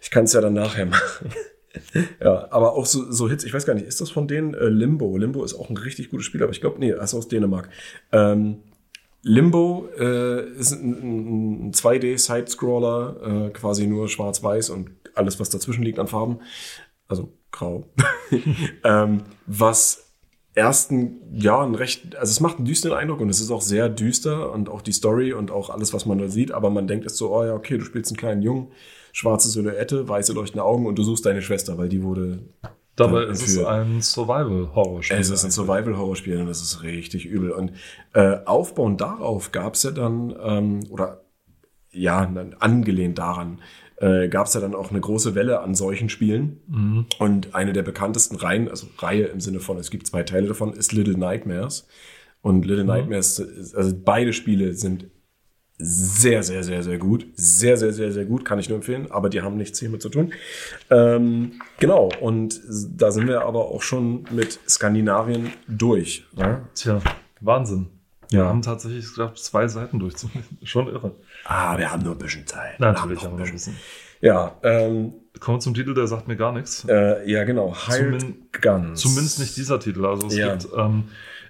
Ich 0.00 0.10
kann 0.10 0.24
es 0.24 0.32
ja 0.32 0.40
dann 0.40 0.54
nachher 0.54 0.86
machen. 0.86 1.28
Ja, 2.20 2.48
aber 2.50 2.74
auch 2.74 2.86
so, 2.86 3.10
so 3.10 3.28
Hits, 3.28 3.44
ich 3.44 3.54
weiß 3.54 3.66
gar 3.66 3.74
nicht, 3.74 3.86
ist 3.86 4.00
das 4.00 4.10
von 4.10 4.28
denen 4.28 4.54
äh, 4.54 4.66
Limbo? 4.66 5.16
Limbo 5.16 5.44
ist 5.44 5.54
auch 5.54 5.70
ein 5.70 5.76
richtig 5.76 6.10
gutes 6.10 6.26
Spiel, 6.26 6.42
aber 6.42 6.52
ich 6.52 6.60
glaube, 6.60 6.78
nee, 6.78 6.92
das 6.92 7.12
ist 7.12 7.14
aus 7.14 7.28
Dänemark. 7.28 7.68
Ähm, 8.12 8.58
Limbo 9.22 9.88
äh, 9.98 10.48
ist 10.52 10.72
ein, 10.72 11.68
ein 11.68 11.72
2D-Side-Scroller, 11.72 13.46
äh, 13.46 13.50
quasi 13.50 13.86
nur 13.86 14.08
schwarz-weiß 14.08 14.70
und 14.70 14.90
alles, 15.14 15.38
was 15.38 15.48
dazwischen 15.48 15.84
liegt 15.84 15.98
an 15.98 16.08
Farben. 16.08 16.40
Also 17.06 17.32
grau. 17.52 17.86
ähm, 18.84 19.22
was 19.46 20.12
ersten, 20.54 21.20
ja, 21.32 21.62
ein 21.62 21.74
recht, 21.74 22.16
also 22.16 22.30
es 22.30 22.40
macht 22.40 22.56
einen 22.56 22.66
düsteren 22.66 22.96
Eindruck 22.96 23.20
und 23.20 23.30
es 23.30 23.40
ist 23.40 23.50
auch 23.50 23.62
sehr 23.62 23.88
düster 23.88 24.52
und 24.52 24.68
auch 24.68 24.82
die 24.82 24.92
Story 24.92 25.32
und 25.32 25.50
auch 25.50 25.70
alles, 25.70 25.94
was 25.94 26.04
man 26.04 26.18
da 26.18 26.28
sieht, 26.28 26.52
aber 26.52 26.68
man 26.70 26.86
denkt 26.86 27.06
es 27.06 27.16
so, 27.16 27.34
oh 27.34 27.44
ja, 27.44 27.54
okay, 27.54 27.78
du 27.78 27.84
spielst 27.84 28.10
einen 28.10 28.18
kleinen 28.18 28.42
Jungen, 28.42 28.68
schwarze 29.12 29.48
Silhouette, 29.50 30.08
weiße 30.08 30.32
leuchtende 30.32 30.64
Augen 30.64 30.86
und 30.86 30.98
du 30.98 31.02
suchst 31.04 31.24
deine 31.26 31.42
Schwester, 31.42 31.78
weil 31.78 31.88
die 31.88 32.02
wurde, 32.02 32.40
Dabei 32.96 33.24
ist 33.24 33.46
es 33.46 33.58
ein 33.64 34.02
Survival-Horror-Spiel. 34.02 35.16
es 35.16 35.30
ist 35.30 35.44
ein 35.44 35.50
Survival-Horror-Spiel 35.50 36.38
und 36.40 36.46
das 36.46 36.60
ist 36.60 36.82
richtig 36.82 37.24
übel. 37.26 37.50
Und 37.50 37.72
äh, 38.12 38.38
aufbauend 38.44 39.00
darauf 39.00 39.50
gab 39.52 39.74
es 39.74 39.82
ja 39.84 39.92
dann, 39.92 40.34
ähm, 40.42 40.80
oder 40.90 41.22
ja, 41.90 42.24
dann 42.26 42.54
angelehnt 42.58 43.18
daran, 43.18 43.60
äh, 43.96 44.28
gab 44.28 44.46
es 44.46 44.54
ja 44.54 44.60
dann 44.60 44.74
auch 44.74 44.90
eine 44.90 45.00
große 45.00 45.34
Welle 45.34 45.60
an 45.60 45.74
solchen 45.74 46.08
Spielen. 46.10 46.60
Mhm. 46.68 47.06
Und 47.18 47.54
eine 47.54 47.72
der 47.72 47.82
bekanntesten 47.82 48.36
Reihen, 48.36 48.68
also 48.68 48.86
Reihe 48.98 49.24
im 49.24 49.40
Sinne 49.40 49.60
von, 49.60 49.78
es 49.78 49.90
gibt 49.90 50.06
zwei 50.06 50.22
Teile 50.22 50.48
davon, 50.48 50.72
ist 50.74 50.92
Little 50.92 51.16
Nightmares. 51.18 51.86
Und 52.42 52.66
Little 52.66 52.84
Nightmares, 52.84 53.38
ist- 53.38 53.74
also 53.74 53.94
beide 54.04 54.32
Spiele 54.32 54.74
sind 54.74 55.06
sehr, 55.78 56.42
sehr, 56.42 56.62
sehr, 56.62 56.82
sehr 56.82 56.98
gut. 56.98 57.26
Sehr, 57.34 57.76
sehr, 57.76 57.92
sehr, 57.92 58.12
sehr 58.12 58.24
gut, 58.24 58.44
kann 58.44 58.58
ich 58.58 58.68
nur 58.68 58.76
empfehlen, 58.76 59.10
aber 59.10 59.28
die 59.28 59.42
haben 59.42 59.56
nichts 59.56 59.78
hiermit 59.80 60.00
zu 60.02 60.08
tun. 60.10 60.32
Ähm, 60.90 61.52
genau, 61.80 62.08
und 62.20 62.60
da 62.96 63.10
sind 63.10 63.26
wir 63.26 63.42
aber 63.42 63.66
auch 63.66 63.82
schon 63.82 64.24
mit 64.30 64.60
Skandinavien 64.68 65.52
durch. 65.68 66.24
Ja? 66.36 66.60
Tja, 66.74 67.00
Wahnsinn. 67.40 67.86
Wir 68.30 68.40
Ja. 68.40 68.46
haben 68.46 68.62
tatsächlich, 68.62 69.04
ich 69.04 69.14
glaube, 69.14 69.34
zwei 69.34 69.68
Seiten 69.68 69.98
durchzulesen. 69.98 70.44
Schon 70.62 70.86
irre. 70.88 71.12
Ah, 71.44 71.76
wir 71.76 71.90
haben 71.92 72.02
nur 72.02 72.12
ein 72.12 72.18
bisschen 72.18 72.46
Zeit. 72.46 72.80
Natürlich 72.80 73.20
Wir 73.20 73.28
haben 73.28 73.36
wir 73.36 73.40
noch 73.40 73.46
ein 73.46 73.52
bisschen. 73.52 73.76
Ja, 74.20 74.56
ähm, 74.62 75.12
Kommen 75.40 75.56
wir 75.56 75.60
zum 75.60 75.74
Titel, 75.74 75.92
der 75.94 76.06
sagt 76.06 76.28
mir 76.28 76.36
gar 76.36 76.52
nichts. 76.52 76.84
äh, 76.88 77.28
ja, 77.28 77.42
genau. 77.44 77.74
Hired 77.74 78.20
Zumin- 78.20 78.34
Guns. 78.60 79.00
Zumindest 79.00 79.38
nicht 79.40 79.56
dieser 79.56 79.80
Titel. 79.80 80.04
Also 80.06 80.28
es, 80.28 80.36
Ja. 80.36 80.54
gibt, 80.54 80.68
ähm, 80.76 81.04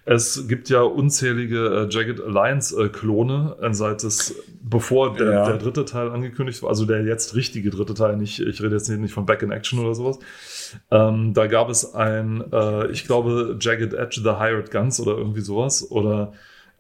es 0.05 0.49
gibt 0.49 0.69
ja 0.69 0.83
unzählige 0.83 1.87
äh, 1.89 1.89
Jagged 1.89 2.21
Alliance 2.21 2.75
äh, 2.77 2.87
äh, 2.87 3.73
seit 3.73 4.03
es, 4.05 4.35
bevor 4.63 5.15
der, 5.17 5.33
Ja. 5.33 5.47
der 5.47 5.59
dritte 5.59 5.85
Teil 5.85 6.11
angekündigt 6.11 6.63
war, 6.63 6.71
also 6.71 6.85
der 6.85 7.05
jetzt 7.05 7.35
richtige 7.35 7.71
dritte 7.71 7.95
Teil, 7.95 8.17
nicht, 8.17 8.41
ich 8.41 8.61
rede 8.63 8.75
jetzt 8.75 8.89
nicht, 8.89 9.01
nicht 9.01 9.15
von 9.15 9.27
Back 9.27 9.43
in 9.43 9.53
Action 9.53 9.79
oder 9.79 9.95
sowas. 9.95 10.19
Ähm, 10.91 11.35
da 11.35 11.47
gab 11.47 11.69
es 11.69 11.95
ein, 11.95 12.43
äh, 12.53 12.89
ich 12.91 13.05
glaube, 13.05 13.57
Jagged 13.61 13.95
Edge, 13.95 14.21
The 14.25 14.37
Hired 14.39 14.71
Guns 14.71 14.99
oder 15.01 15.17
irgendwie 15.17 15.41
sowas 15.43 15.91
oder 15.91 16.33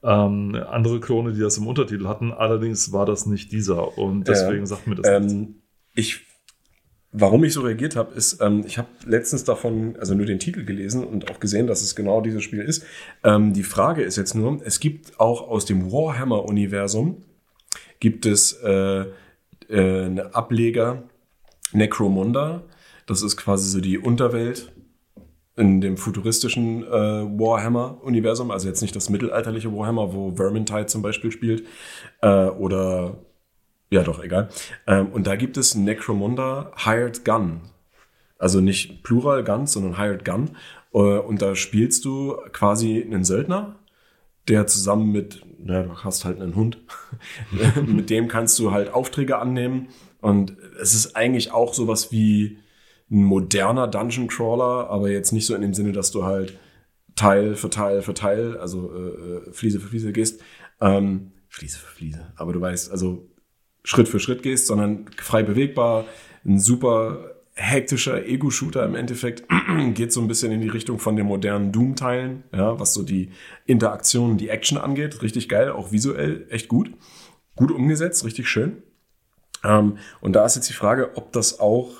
ähm, 0.02 0.56
andere 0.68 0.98
Klone, 0.98 1.32
die 1.32 1.40
das 1.40 1.58
im 1.58 1.66
Untertitel 1.68 2.08
hatten. 2.08 2.32
Allerdings 2.32 2.92
war 2.92 3.06
das 3.06 3.26
nicht 3.26 3.52
dieser 3.52 3.96
und 3.98 4.26
deswegen 4.26 4.60
Ja. 4.60 4.66
sagt 4.66 4.86
mir 4.88 4.96
das. 4.96 5.06
Ähm, 5.06 5.56
ich, 5.94 6.22
warum 7.12 7.44
ich 7.44 7.52
so 7.52 7.60
reagiert 7.60 7.94
habe, 7.94 8.14
ist, 8.14 8.40
ähm, 8.40 8.64
ich 8.66 8.78
habe 8.78 8.88
letztens 9.06 9.44
davon, 9.44 9.96
also 9.98 10.14
nur 10.14 10.26
den 10.26 10.38
Titel 10.38 10.64
gelesen 10.64 11.04
und 11.04 11.30
auch 11.30 11.38
gesehen, 11.40 11.66
dass 11.66 11.82
es 11.82 11.94
genau 11.94 12.20
dieses 12.22 12.42
Spiel 12.42 12.60
ist. 12.60 12.84
Ähm, 13.22 13.52
die 13.52 13.62
Frage 13.62 14.02
ist 14.02 14.16
jetzt 14.16 14.34
nur, 14.34 14.60
es 14.64 14.80
gibt 14.80 15.20
auch 15.20 15.48
aus 15.48 15.66
dem 15.66 15.92
Warhammer-Universum, 15.92 17.22
gibt 18.00 18.26
es 18.26 18.54
äh, 18.64 19.02
äh, 19.02 19.06
eine 19.68 20.34
Ableger 20.34 21.04
Necromunda. 21.72 22.62
Das 23.06 23.22
ist 23.22 23.36
quasi 23.36 23.68
so 23.68 23.80
die 23.80 23.98
Unterwelt 23.98 24.72
in 25.56 25.82
dem 25.82 25.98
futuristischen 25.98 26.82
äh, 26.82 26.88
Warhammer-Universum, 26.88 28.50
also 28.50 28.68
jetzt 28.68 28.80
nicht 28.80 28.96
das 28.96 29.10
mittelalterliche 29.10 29.70
Warhammer, 29.70 30.14
wo 30.14 30.34
Vermintide 30.34 30.86
zum 30.86 31.02
Beispiel 31.02 31.30
spielt, 31.30 31.66
äh, 32.22 32.46
oder 32.46 33.18
ja 33.92 34.02
doch, 34.02 34.22
egal. 34.22 34.48
Ähm, 34.86 35.08
und 35.08 35.26
da 35.26 35.36
gibt 35.36 35.56
es 35.56 35.74
Necromunda 35.74 36.72
Hired 36.76 37.24
Gun. 37.24 37.60
Also 38.38 38.60
nicht 38.60 39.02
Plural 39.02 39.44
Guns, 39.44 39.72
sondern 39.72 39.98
Hired 39.98 40.24
Gun. 40.24 40.56
Äh, 40.94 40.98
und 40.98 41.42
da 41.42 41.54
spielst 41.54 42.04
du 42.04 42.36
quasi 42.52 43.02
einen 43.02 43.24
Söldner, 43.24 43.76
der 44.48 44.66
zusammen 44.66 45.12
mit, 45.12 45.44
na, 45.58 45.82
du 45.82 45.96
hast 45.98 46.24
halt 46.24 46.40
einen 46.40 46.56
Hund, 46.56 46.78
mit 47.86 48.10
dem 48.10 48.28
kannst 48.28 48.58
du 48.58 48.72
halt 48.72 48.92
Aufträge 48.92 49.38
annehmen. 49.38 49.88
Und 50.20 50.56
es 50.80 50.94
ist 50.94 51.14
eigentlich 51.14 51.52
auch 51.52 51.74
sowas 51.74 52.10
wie 52.12 52.58
ein 53.10 53.24
moderner 53.24 53.88
Dungeon 53.88 54.26
Crawler, 54.26 54.88
aber 54.88 55.10
jetzt 55.10 55.32
nicht 55.32 55.46
so 55.46 55.54
in 55.54 55.60
dem 55.60 55.74
Sinne, 55.74 55.92
dass 55.92 56.10
du 56.10 56.24
halt 56.24 56.58
Teil 57.14 57.56
für 57.56 57.68
Teil 57.68 58.00
für 58.00 58.14
Teil, 58.14 58.56
also 58.56 58.90
äh, 58.94 59.48
äh, 59.48 59.52
Fliese 59.52 59.80
für 59.80 59.88
Fliese 59.88 60.12
gehst. 60.12 60.40
Ähm, 60.80 61.32
Fliese 61.48 61.78
für 61.78 61.94
Fliese. 61.94 62.32
Aber 62.36 62.54
du 62.54 62.60
weißt, 62.60 62.90
also 62.90 63.28
Schritt 63.84 64.08
für 64.08 64.20
Schritt 64.20 64.42
gehst, 64.42 64.66
sondern 64.66 65.06
frei 65.16 65.42
bewegbar, 65.42 66.04
ein 66.44 66.58
super 66.58 67.32
hektischer 67.54 68.26
Ego-Shooter 68.26 68.84
im 68.84 68.94
Endeffekt, 68.94 69.44
geht 69.94 70.12
so 70.12 70.20
ein 70.20 70.28
bisschen 70.28 70.52
in 70.52 70.60
die 70.60 70.68
Richtung 70.68 70.98
von 70.98 71.16
den 71.16 71.26
modernen 71.26 71.72
Doom-Teilen, 71.72 72.44
ja, 72.54 72.78
was 72.80 72.94
so 72.94 73.02
die 73.02 73.30
Interaktion, 73.66 74.38
die 74.38 74.48
Action 74.48 74.78
angeht. 74.78 75.22
Richtig 75.22 75.48
geil, 75.48 75.70
auch 75.70 75.92
visuell 75.92 76.46
echt 76.48 76.68
gut. 76.68 76.92
Gut 77.54 77.70
umgesetzt, 77.70 78.24
richtig 78.24 78.48
schön. 78.48 78.82
Ähm, 79.64 79.98
und 80.20 80.32
da 80.32 80.46
ist 80.46 80.56
jetzt 80.56 80.70
die 80.70 80.74
Frage, 80.74 81.16
ob 81.16 81.32
das 81.32 81.60
auch, 81.60 81.90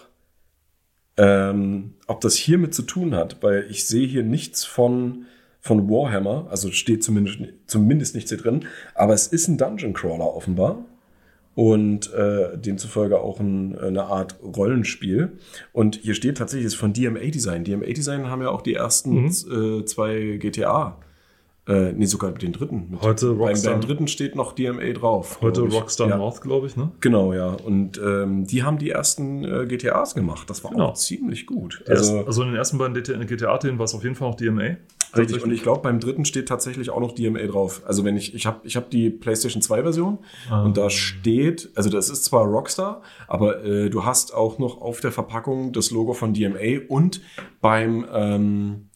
ähm, 1.19 1.95
ob 2.07 2.23
das 2.23 2.37
hiermit 2.37 2.75
zu 2.75 2.83
tun 2.83 3.15
hat, 3.15 3.43
weil 3.43 3.67
ich 3.69 3.87
sehe 3.87 4.07
hier 4.07 4.23
nichts 4.23 4.65
von, 4.65 5.27
von 5.61 5.91
Warhammer, 5.91 6.47
also 6.51 6.73
steht 6.73 7.05
zumindest, 7.05 7.39
zumindest 7.67 8.15
nichts 8.15 8.31
hier 8.31 8.39
drin, 8.39 8.65
aber 8.95 9.13
es 9.13 9.27
ist 9.27 9.49
ein 9.49 9.59
Dungeon 9.59 9.93
Crawler 9.93 10.35
offenbar 10.35 10.87
und 11.55 12.13
äh, 12.15 12.57
demzufolge 12.57 13.21
auch 13.21 13.39
ein, 13.41 13.79
eine 13.79 14.05
Art 14.05 14.37
Rollenspiel. 14.43 15.33
Und 15.73 15.97
hier 15.97 16.15
steht 16.15 16.39
tatsächlich, 16.39 16.67
es 16.67 16.75
ist 16.75 16.79
von 16.81 16.93
DMA 16.93 17.21
Design. 17.31 17.65
DMA 17.65 17.87
Design 17.87 18.29
haben 18.29 18.41
ja 18.43 18.49
auch 18.49 18.63
die 18.63 18.75
ersten 18.75 19.27
äh, 19.27 19.85
zwei 19.85 20.39
GTA. 20.41 20.99
Äh, 21.69 21.93
nee, 21.93 22.07
sogar 22.07 22.33
den 22.33 22.53
dritten. 22.53 22.89
Mit. 22.91 23.03
Heute 23.03 23.29
beim, 23.35 23.39
Rockstar. 23.49 23.73
beim 23.75 23.81
dritten 23.83 24.09
steht 24.09 24.35
noch 24.35 24.53
DMA 24.53 24.93
drauf. 24.95 25.39
Heute. 25.43 25.61
Rockstar 25.61 26.09
ja. 26.09 26.17
North, 26.17 26.41
glaube 26.41 26.67
ich, 26.67 26.77
ne? 26.77 26.91
Genau, 27.01 27.33
ja. 27.33 27.51
Und 27.51 28.01
ähm, 28.05 28.47
die 28.49 28.65
haben 28.65 28.79
die 28.79 28.91
ersten 28.91 29.45
äh, 29.45 29.67
GTAs 29.67 30.17
gemacht. 30.17 30.51
Das 30.51 30.65
war 30.65 30.73
Genau. 30.73 30.87
auch 30.87 30.95
ziemlich 30.95 31.47
gut. 31.47 31.85
Also, 31.87 32.25
Also, 32.25 32.43
in 32.43 32.49
den 32.49 32.57
ersten 32.57 32.79
beiden 32.79 32.95
GTA-Titeln 33.01 33.79
war 33.79 33.85
es 33.85 33.95
auf 33.95 34.03
jeden 34.03 34.17
Fall 34.17 34.31
noch 34.31 34.37
DMA. 34.37 34.77
Richtig. 35.17 35.43
Und 35.45 35.53
ich 35.53 35.63
glaube, 35.63 35.81
beim 35.83 36.01
dritten 36.01 36.25
steht 36.25 36.49
tatsächlich 36.49 36.91
auch 36.91 37.01
noch 37.01 37.13
DMA 37.13 37.41
drauf. 37.47 37.83
Also 37.87 38.05
wenn 38.05 38.17
ich, 38.17 38.35
ich 38.35 38.47
habe 38.47 38.61
ich 38.67 38.77
hab 38.77 38.91
die 38.91 39.11
PlayStation 39.11 39.63
2 39.63 39.83
Version 39.83 40.19
Ah. 40.51 40.63
und 40.65 40.77
da 40.77 40.91
steht, 40.91 41.71
also 41.75 41.91
das 41.91 42.09
ist 42.09 42.25
zwar 42.25 42.45
Rockstar, 42.45 43.03
aber 43.29 43.65
äh, 43.65 43.91
du 43.91 44.05
hast 44.05 44.33
auch 44.35 44.59
noch 44.59 44.81
auf 44.81 45.01
der 45.01 45.13
Verpackung 45.13 45.73
das 45.73 45.91
Logo 45.91 46.13
von 46.15 46.35
DMA 46.35 46.87
und 46.89 47.21
beim, 47.61 48.07
ähm, 48.13 48.89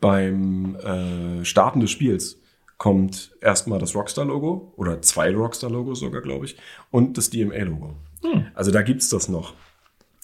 beim 0.00 0.76
äh, 0.76 1.44
Starten 1.44 1.80
des 1.80 1.90
Spiels 1.90 2.40
kommt 2.76 3.32
erstmal 3.40 3.78
das 3.78 3.94
Rockstar-Logo 3.94 4.74
oder 4.76 5.00
zwei 5.00 5.34
Rockstar-Logos 5.34 6.00
sogar, 6.00 6.20
glaube 6.20 6.44
ich, 6.46 6.56
und 6.90 7.16
das 7.16 7.30
DMA-Logo. 7.30 7.94
Also 8.54 8.70
da 8.70 8.82
gibt's 8.82 9.08
das 9.10 9.28
noch. 9.28 9.52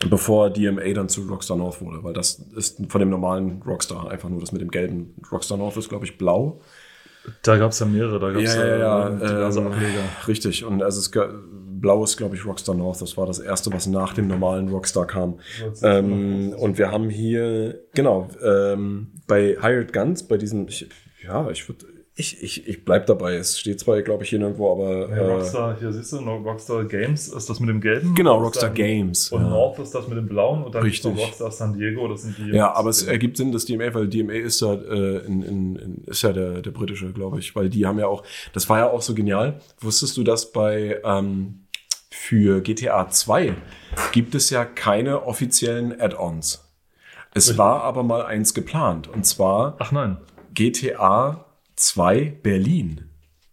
Bevor 0.08 0.50
DMA 0.50 0.92
dann 0.94 1.08
zu 1.08 1.22
Rockstar 1.28 1.58
North 1.58 1.82
wurde, 1.82 2.02
weil 2.02 2.14
das 2.14 2.42
ist 2.56 2.80
von 2.88 3.00
dem 3.00 3.10
normalen 3.10 3.60
Rockstar 3.62 4.10
einfach 4.10 4.30
nur 4.30 4.40
das 4.40 4.50
mit 4.52 4.62
dem 4.62 4.70
gelben. 4.70 5.14
Rockstar 5.30 5.58
North 5.58 5.76
ist, 5.76 5.90
glaube 5.90 6.06
ich, 6.06 6.16
blau. 6.16 6.60
Da 7.42 7.58
gab 7.58 7.72
es 7.72 7.80
ja 7.80 7.86
mehrere, 7.86 8.18
da 8.18 8.30
gab 8.30 8.40
es 8.40 8.54
Ja, 8.54 8.66
ja, 8.66 8.78
ja, 8.78 9.08
äh, 9.08 9.18
diverse 9.18 9.60
ähm, 9.60 9.66
Ableger. 9.66 10.02
Richtig. 10.26 10.64
Und 10.64 10.82
also 10.82 11.00
es, 11.00 11.10
blau 11.80 12.04
ist, 12.04 12.16
glaube 12.16 12.36
ich, 12.36 12.46
Rockstar 12.46 12.74
North. 12.74 13.02
Das 13.02 13.16
war 13.16 13.26
das 13.26 13.38
erste, 13.38 13.72
was 13.72 13.86
nach 13.86 14.14
dem 14.14 14.26
normalen 14.26 14.68
Rockstar 14.68 15.06
kam. 15.06 15.38
Ähm, 15.82 16.54
und 16.56 16.78
wir 16.78 16.90
haben 16.90 17.10
hier, 17.10 17.80
genau, 17.94 18.28
ähm, 18.42 19.12
bei 19.26 19.56
Hired 19.60 19.92
Guns, 19.92 20.26
bei 20.26 20.36
diesem, 20.36 20.68
ich, 20.68 20.88
ja, 21.22 21.50
ich 21.50 21.68
würde, 21.68 21.86
ich, 22.16 22.42
ich, 22.42 22.68
ich 22.68 22.84
bleib 22.84 23.06
dabei. 23.06 23.36
Es 23.36 23.58
steht 23.58 23.80
zwar, 23.80 24.02
glaube 24.02 24.24
ich, 24.24 24.30
hier 24.30 24.38
nirgendwo, 24.38 24.72
aber. 24.72 25.08
Ja, 25.08 25.16
äh, 25.16 25.32
Rockstar, 25.32 25.78
hier 25.78 25.92
siehst 25.92 26.12
du, 26.12 26.20
noch 26.20 26.44
Rockstar 26.44 26.84
Games 26.84 27.28
ist 27.28 27.48
das 27.48 27.60
mit 27.60 27.68
dem 27.68 27.80
gelben. 27.80 28.14
Genau, 28.14 28.38
Rockstar 28.38 28.70
Games. 28.70 29.30
Und 29.30 29.42
ja. 29.42 29.48
North 29.48 29.78
ist 29.78 29.94
das 29.94 30.06
mit 30.08 30.18
dem 30.18 30.28
blauen 30.28 30.64
und 30.64 30.74
dann 30.74 30.82
Richtig. 30.82 31.16
Rockstar 31.16 31.50
San 31.50 31.72
Diego, 31.72 32.08
das 32.08 32.22
sind 32.22 32.36
die. 32.38 32.50
Ja, 32.56 32.74
aber 32.74 32.90
es 32.90 33.04
ergibt 33.04 33.36
Sinn, 33.36 33.52
dass 33.52 33.64
DMA, 33.64 33.94
weil 33.94 34.08
DMA 34.08 34.34
ist 34.34 34.60
ja, 34.60 34.74
äh, 34.74 35.24
in, 35.24 35.42
in, 35.42 35.76
in, 35.76 36.04
ist 36.06 36.22
ja 36.22 36.32
der, 36.32 36.62
der 36.62 36.70
britische, 36.72 37.12
glaube 37.12 37.38
ich, 37.38 37.54
weil 37.56 37.70
die 37.70 37.86
haben 37.86 37.98
ja 37.98 38.06
auch, 38.06 38.22
das 38.52 38.68
war 38.68 38.78
ja 38.78 38.90
auch 38.90 39.02
so 39.02 39.14
genial. 39.14 39.60
Wusstest 39.80 40.16
du, 40.16 40.24
dass 40.24 40.52
bei 40.52 41.00
ähm, 41.04 41.66
für 42.10 42.60
GTA 42.60 43.08
2 43.08 43.54
gibt 44.12 44.34
es 44.34 44.50
ja 44.50 44.64
keine 44.64 45.22
offiziellen 45.26 45.98
Add-ons. 45.98 46.66
Es 47.32 47.56
war 47.56 47.82
aber 47.82 48.02
mal 48.02 48.26
eins 48.26 48.54
geplant 48.54 49.06
und 49.08 49.24
zwar 49.24 49.76
Ach 49.78 49.92
nein. 49.92 50.16
GTA 50.52 51.46
2 51.80 52.38
Berlin. 52.42 53.08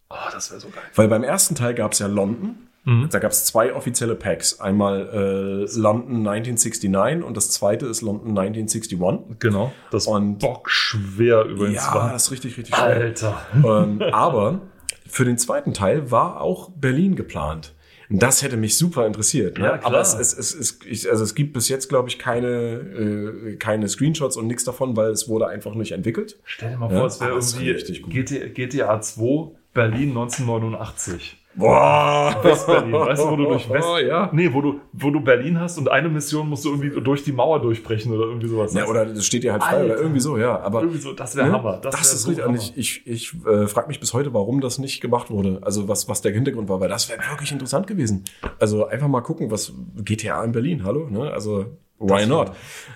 Oh, 0.10 0.16
das 0.32 0.52
wäre 0.52 0.60
so 0.62 0.70
geil. 0.70 0.84
Weil 0.96 1.08
beim 1.08 1.24
ersten 1.24 1.56
Teil 1.56 1.74
gab 1.74 1.92
es 1.94 2.00
ja 2.00 2.08
London. 2.08 2.56
Mhm. 2.86 3.10
Da 3.12 3.20
gab 3.20 3.32
es 3.32 3.44
zwei 3.46 3.74
offizielle 3.74 4.16
Packs. 4.16 4.62
Einmal 4.62 5.10
äh, 5.10 5.78
London 5.78 6.26
1969 6.28 7.24
und 7.24 7.36
das 7.36 7.52
zweite 7.52 7.86
ist 7.88 8.02
London 8.02 8.30
1961. 8.38 9.38
Genau. 9.40 9.74
Das 9.92 10.08
Und- 10.08 10.40
Bock 10.40 10.70
schwer 10.70 11.44
übrigens 11.44 11.86
Ja, 11.86 11.94
war. 11.96 12.14
das 12.14 12.26
ist 12.28 12.32
richtig, 12.32 12.58
richtig 12.58 12.76
schön. 12.76 12.86
Alter. 12.86 13.42
ähm, 13.56 14.02
aber 14.14 14.62
für 15.06 15.26
den 15.26 15.38
zweiten 15.38 15.74
Teil 15.74 16.12
war 16.12 16.40
auch 16.42 16.70
Berlin 16.70 17.16
geplant. 17.18 17.74
Das 18.10 18.42
hätte 18.42 18.56
mich 18.58 18.78
super 18.78 19.06
interessiert. 19.06 19.58
Ne? 19.58 19.66
Ja. 19.66 19.80
Aber 19.84 20.00
es, 20.00 20.14
es, 20.14 20.38
es, 20.38 20.54
es, 20.54 20.80
ich, 20.86 21.10
also 21.10 21.24
es 21.24 21.36
gibt 21.36 21.54
bis 21.54 21.68
jetzt, 21.68 21.90
glaube 21.90 22.08
ich, 22.10 22.18
keine, 22.18 22.48
äh, 22.48 23.56
keine 23.58 23.90
Screenshots 23.90 24.38
und 24.38 24.48
nichts 24.48 24.64
davon, 24.64 24.96
weil 24.96 25.12
es 25.12 25.28
wurde 25.28 25.48
einfach 25.48 25.76
nicht 25.76 25.92
entwickelt. 25.92 26.40
Stell 26.46 26.72
dir 26.72 26.78
mal 26.78 26.92
Ja, 26.92 27.00
vor, 27.00 27.08
es 27.08 27.20
wäre 27.20 27.34
irgendwie 27.34 28.50
GTA 28.54 29.02
2 29.02 29.52
Berlin 29.74 30.10
1989. 30.10 31.38
Boah! 31.58 32.40
West-Berlin, 32.44 32.94
weißt 32.94 33.24
du, 33.24 33.32
wo 33.32 33.36
du 33.36 33.46
durch 33.46 33.68
West... 33.70 33.88
Oh, 33.90 33.98
ja. 33.98 34.30
Nee, 34.32 34.54
wo 34.54 34.62
du, 34.62 34.80
wo 34.94 35.10
du 35.10 35.20
Berlin 35.22 35.60
hast 35.60 35.78
und 35.80 35.90
eine 35.90 36.08
Mission 36.08 36.48
musst 36.48 36.64
du 36.66 36.70
irgendwie 36.70 37.02
durch 37.02 37.24
die 37.24 37.32
Mauer 37.32 37.60
durchbrechen 37.60 38.14
oder 38.14 38.26
irgendwie 38.26 38.48
sowas. 38.48 38.74
Ja, 38.74 38.86
oder 38.86 39.06
das 39.06 39.26
steht 39.26 39.44
dir 39.44 39.54
halt 39.54 39.64
frei 39.64 39.78
Alter. 39.78 39.86
oder 39.86 39.98
irgendwie 39.98 40.20
so, 40.20 40.38
ja. 40.38 40.60
Aber 40.60 40.82
irgendwie 40.82 41.00
so, 41.00 41.14
das 41.14 41.36
wäre 41.36 41.48
Ne? 41.48 41.54
Hammer. 41.54 41.78
Das, 41.82 41.94
wär 41.94 42.02
ist 42.02 42.22
so 42.22 42.30
richtig. 42.30 42.46
Hammer. 42.46 42.58
ich, 42.58 42.78
ich, 42.78 43.08
ich 43.08 43.34
äh, 43.46 43.68
frage 43.68 43.88
mich 43.88 44.00
bis 44.00 44.14
heute, 44.14 44.34
warum 44.34 44.62
das 44.62 44.78
nicht 44.78 45.02
gemacht 45.02 45.32
wurde. 45.32 45.60
Also 45.64 45.88
was, 45.88 46.08
was 46.08 46.22
der 46.22 46.32
Hintergrund 46.32 46.70
war, 46.70 46.80
weil 46.80 46.90
das 46.90 47.10
wäre 47.10 47.20
wirklich 47.32 47.52
interessant 47.52 47.88
gewesen. 47.88 48.24
Also 48.60 48.86
einfach 48.86 49.08
mal 49.08 49.22
gucken, 49.22 49.50
was 49.50 49.74
GTA 50.04 50.44
in 50.44 50.52
Berlin, 50.52 50.84
hallo? 50.84 51.08
Ne? 51.10 51.32
Also 51.32 51.78
why 52.00 52.20
Das 52.20 52.28
not? 52.28 52.52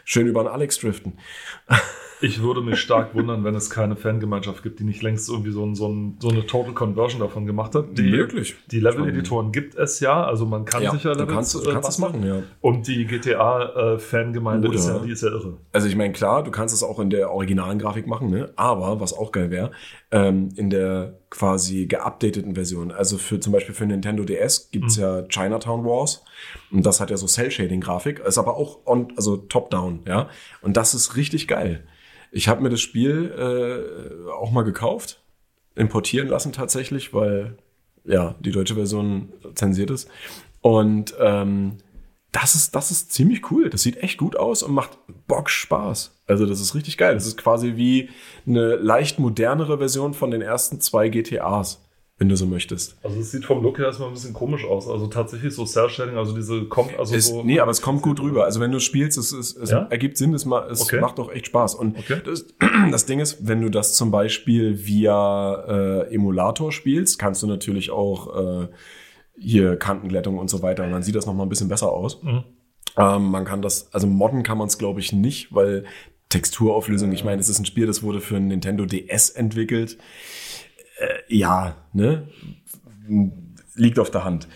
Schön 0.05 0.28
über 0.28 0.41
einen 0.41 0.49
Alex 0.49 0.80
driften. 0.80 1.14
Ich 2.22 2.42
würde 2.42 2.62
mich 2.62 2.80
stark 2.80 3.16
wundern, 3.16 3.44
wenn 3.44 3.56
es 3.56 3.70
keine 3.70 3.96
Fangemeinschaft 3.96 4.62
gibt, 4.64 4.80
die 4.80 4.84
nicht 4.84 5.02
längst 5.02 5.28
irgendwie 5.30 5.52
so, 5.52 5.66
ein, 5.66 5.76
so, 5.76 5.88
ein, 5.88 6.18
so 6.20 6.30
eine 6.30 6.46
Total 6.46 6.74
Conversion 6.74 7.20
davon 7.20 7.46
gemacht 7.46 7.74
hat. 7.74 7.98
Die, 7.98 8.04
Möglich. 8.12 8.56
Die 8.68 8.80
Level-Editoren 8.80 9.52
gibt 9.52 9.76
es 9.76 10.00
ja, 10.00 10.24
also 10.24 10.46
man 10.46 10.66
kann 10.66 10.84
Ja, 10.84 10.92
sicher 10.92 11.14
du 11.14 11.20
Levels 11.20 11.34
kannst, 11.34 11.56
du 11.56 11.70
äh, 11.70 11.74
kannst 11.74 11.88
das 11.88 11.98
machen, 11.98 12.24
ja. 12.24 12.44
Und 12.62 12.88
die 12.88 13.06
GTA-Fangemeinde 13.06 14.68
Oder- 14.68 14.78
ist 14.78 14.88
ja, 14.88 15.00
die 15.00 15.12
ist 15.12 15.24
ja 15.24 15.30
irre. 15.30 15.58
Also 15.72 15.88
ich 15.88 15.96
meine, 15.96 16.14
klar, 16.14 16.44
du 16.44 16.52
kannst 16.52 16.74
es 16.74 16.84
auch 16.84 17.00
in 17.00 17.10
der 17.10 17.32
originalen 17.32 17.80
Grafik 17.80 18.08
machen, 18.08 18.30
ne? 18.30 18.52
aber 18.56 19.00
was 19.00 19.14
auch 19.14 19.32
geil 19.32 19.50
wäre, 19.50 19.72
ähm, 20.12 20.50
in 20.56 20.70
der 20.70 21.18
quasi 21.30 21.88
geupdateten 21.88 22.56
Version, 22.56 22.92
also 22.92 23.18
für 23.18 23.40
zum 23.40 23.54
Beispiel 23.54 23.74
für 23.74 23.86
Nintendo 23.86 24.24
DS 24.26 24.70
gibt's 24.70 24.98
ja 24.98 25.24
Chinatown 25.24 25.86
Wars 25.86 26.24
und 26.72 26.86
das 26.86 27.00
hat 27.00 27.10
ja 27.10 27.18
so 27.18 27.26
Cell-Shading-Grafik, 27.26 28.20
ist 28.20 28.38
aber 28.38 28.58
auch 28.58 28.80
on, 28.86 29.14
also 29.16 29.38
top-down, 29.38 30.02
ja. 30.08 30.30
Und 30.62 30.78
das 30.78 30.94
ist 30.94 31.16
richtig 31.16 31.48
geil. 31.48 31.86
Ich 32.32 32.48
habe 32.48 32.62
mir 32.62 32.70
das 32.70 32.82
Spiel 32.82 33.32
äh, 33.38 34.32
auch 34.32 34.52
mal 34.52 34.64
gekauft, 34.64 35.22
importieren 35.76 36.28
lassen 36.28 36.54
tatsächlich, 36.54 37.14
weil 37.14 37.58
ja 38.04 38.36
die 38.40 38.52
deutsche 38.52 38.76
Version 38.76 39.34
zensiert 39.56 39.92
ist. 39.92 40.10
Und 40.62 41.14
ähm, 41.20 41.78
das 42.32 42.56
ist, 42.56 42.76
das 42.76 42.92
ist 42.92 43.12
ziemlich 43.12 43.52
cool. 43.52 43.70
Das 43.70 43.82
sieht 43.84 43.98
echt 43.98 44.18
gut 44.18 44.38
aus 44.38 44.64
und 44.64 44.74
macht 44.74 44.98
Bock 45.28 45.50
Spaß. 45.50 46.22
Also 46.28 46.46
das 46.46 46.62
ist 46.62 46.76
richtig 46.76 46.98
geil. 46.98 47.14
Das 47.14 47.28
ist 47.28 47.38
quasi 47.38 47.76
wie 47.76 48.10
eine 48.48 48.76
leicht 48.76 49.20
modernere 49.20 49.78
Version 49.80 50.14
von 50.14 50.32
den 50.32 50.42
ersten 50.42 50.80
zwei 50.80 51.10
GTAs, 51.10 51.86
wenn 52.22 52.30
du 52.30 52.38
so 52.38 52.46
möchtest. 52.46 52.96
Also 53.02 53.20
es 53.20 53.32
sieht 53.32 53.46
vom 53.46 53.64
Look 53.64 53.80
her 53.80 53.88
erstmal 53.88 54.10
ein 54.10 54.14
bisschen 54.14 54.34
komisch 54.34 54.64
aus. 54.64 54.88
Also 54.88 55.08
tatsächlich 55.08 55.56
so 55.56 55.66
Cell-Shading, 55.66 56.18
also 56.18 56.36
diese 56.36 56.66
kommt, 56.66 56.96
also 57.00 57.16
Es, 57.16 57.30
so. 57.30 57.42
nee, 57.42 57.60
aber 57.60 57.72
es 57.72 57.82
kommt 57.82 58.04
gut 58.04 58.22
rüber. 58.22 58.46
Also 58.46 58.60
wenn 58.60 58.72
du 58.72 58.80
spielst, 58.80 59.18
es, 59.18 59.32
es, 59.32 59.56
es 59.58 59.72
Ja? 59.72 59.88
ergibt 59.90 60.18
Sinn, 60.18 60.32
es, 60.36 60.46
es 60.46 60.82
Okay. 60.84 61.02
macht 61.02 61.20
auch 61.20 61.32
echt 61.32 61.48
Spaß. 61.48 61.74
Und 61.74 61.98
Okay. 61.98 62.22
das, 62.24 62.46
das 62.92 63.08
Ding 63.08 63.20
ist, 63.20 63.48
wenn 63.48 63.60
du 63.62 63.70
das 63.70 63.96
zum 63.96 64.12
Beispiel 64.12 64.86
via 64.86 66.04
äh, 66.04 66.14
Emulator 66.14 66.72
spielst, 66.72 67.18
kannst 67.18 67.42
du 67.42 67.48
natürlich 67.48 67.90
auch 67.90 68.62
äh, 68.64 68.68
hier 69.40 69.76
Kantenglättung 69.78 70.38
und 70.38 70.48
so 70.48 70.62
weiter. 70.62 70.84
Und 70.84 70.92
dann 70.92 71.02
sieht 71.02 71.16
das 71.16 71.26
nochmal 71.26 71.48
ein 71.48 71.50
bisschen 71.50 71.70
besser 71.70 71.92
aus. 71.92 72.22
Mhm. 72.22 72.44
Ähm, 72.98 73.32
man 73.32 73.46
kann 73.46 73.64
das, 73.64 73.92
also 73.96 74.06
modden 74.06 74.44
kann 74.44 74.60
man 74.60 74.68
es 74.68 74.78
glaube 74.78 75.00
ich 75.00 75.12
nicht, 75.12 75.56
weil 75.56 75.86
Texturauflösung, 76.30 77.12
ich 77.14 77.24
meine, 77.24 77.42
es 77.42 77.50
ist 77.50 77.58
ein 77.58 77.66
Spiel, 77.66 77.88
das 77.88 78.04
wurde 78.04 78.22
für 78.22 78.36
ein 78.38 78.48
Nintendo 78.48 78.86
DS 78.86 79.32
entwickelt. 79.32 79.98
Äh, 81.02 81.08
ja, 81.28 81.76
ne? 81.93 82.28
Liegt 83.76 83.99
auf 83.99 84.12
der 84.12 84.24
Hand. 84.24 84.47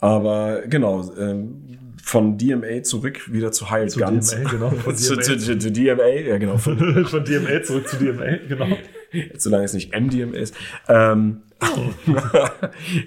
Aber 0.00 0.62
genau, 0.66 1.12
ähm, 1.16 1.78
von 2.02 2.38
DMA 2.38 2.82
zurück 2.84 3.32
wieder 3.32 3.50
zu 3.52 3.70
Hired 3.70 3.90
Zu 3.90 4.00
Guns. 4.00 4.30
DMA, 4.30 4.50
genau, 4.50 4.70
von 4.70 4.96
zu, 4.96 5.14
DMA. 5.14 5.22
zu, 5.22 5.38
zu, 5.38 5.58
zu 5.58 5.72
DMA, 5.72 6.08
ja 6.08 6.38
genau. 6.38 6.56
Von, 6.58 7.04
Von 7.06 7.24
DMA 7.24 7.62
zurück 7.62 7.88
zu 7.88 7.96
DMA, 7.96 8.36
genau. 8.48 8.76
solange 9.36 9.64
es 9.64 9.74
nicht 9.74 9.98
MDMA 9.98 10.36
ist. 10.36 10.54
Ähm, 10.88 11.42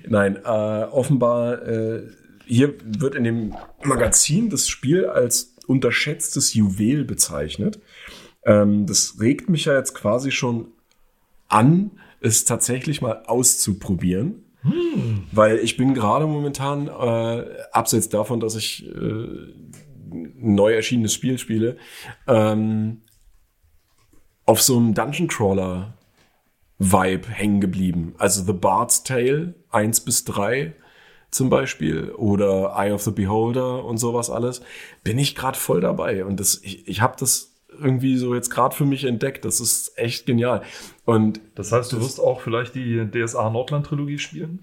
Nein, 0.08 0.36
äh, 0.44 0.50
offenbar, 0.50 1.66
äh, 1.66 2.04
hier 2.46 2.74
wird 2.84 3.16
in 3.16 3.24
dem 3.24 3.56
Magazin 3.84 4.50
das 4.50 4.68
Spiel 4.68 5.06
als 5.06 5.56
unterschätztes 5.68 6.54
Juwel 6.54 7.06
bezeichnet. 7.06 7.80
Ähm, 8.44 8.86
das 8.88 9.18
regt 9.22 9.50
mich 9.50 9.66
ja 9.66 9.78
jetzt 9.78 9.94
quasi 9.94 10.32
schon 10.32 10.68
an, 11.48 11.92
es 12.22 12.46
tatsächlich 12.46 13.02
mal 13.02 13.24
auszuprobieren. 13.26 14.46
Weil 15.32 15.58
ich 15.58 15.76
bin 15.76 15.94
gerade 15.94 16.28
momentan, 16.28 16.88
äh, 16.88 17.46
abseits 17.72 18.10
davon, 18.10 18.40
dass 18.40 18.56
ich 18.56 18.86
äh, 18.86 18.92
ein 18.94 20.34
neu 20.38 20.74
erschienenes 20.74 21.14
Spiel 21.14 21.40
spiele, 21.40 21.78
ähm, 22.28 23.02
auf 24.46 24.62
so 24.62 24.78
einem 24.78 24.94
Dungeon 24.94 25.28
Crawler 25.28 25.98
Vibe 26.78 27.28
hängen 27.30 27.62
geblieben. 27.62 28.14
Also 28.18 28.44
The 28.44 28.54
Bard's 28.54 29.04
Tale 29.04 29.56
1 29.70 30.02
bis 30.02 30.26
3 30.26 30.76
zum 31.32 31.50
Beispiel 31.50 32.12
oder 32.12 32.76
Eye 32.76 32.92
of 32.92 33.04
the 33.04 33.12
Beholder 33.12 33.86
und 33.86 33.98
sowas 33.98 34.30
alles, 34.30 34.62
bin 35.04 35.18
ich 35.18 35.34
gerade 35.34 35.58
voll 35.58 35.80
dabei. 35.80 36.26
Und 36.26 36.40
das, 36.40 36.60
ich, 36.62 36.88
ich 36.88 37.02
habe 37.02 37.16
das 37.18 37.51
irgendwie 37.80 38.18
so 38.18 38.36
jetzt 38.36 38.50
gerade 38.50 38.76
für 38.76 38.86
mich 38.86 39.04
entdeckt. 39.06 39.46
Das 39.46 39.60
ist 39.60 39.98
echt 39.98 40.26
genial. 40.26 40.62
Und 41.06 41.40
Das 41.56 41.72
heißt, 41.72 41.92
du 41.92 42.02
wirst 42.02 42.20
auch 42.20 42.42
vielleicht 42.42 42.76
die 42.76 43.06
DSA 43.10 43.50
Nordland-Trilogie 43.50 44.20
spielen? 44.20 44.60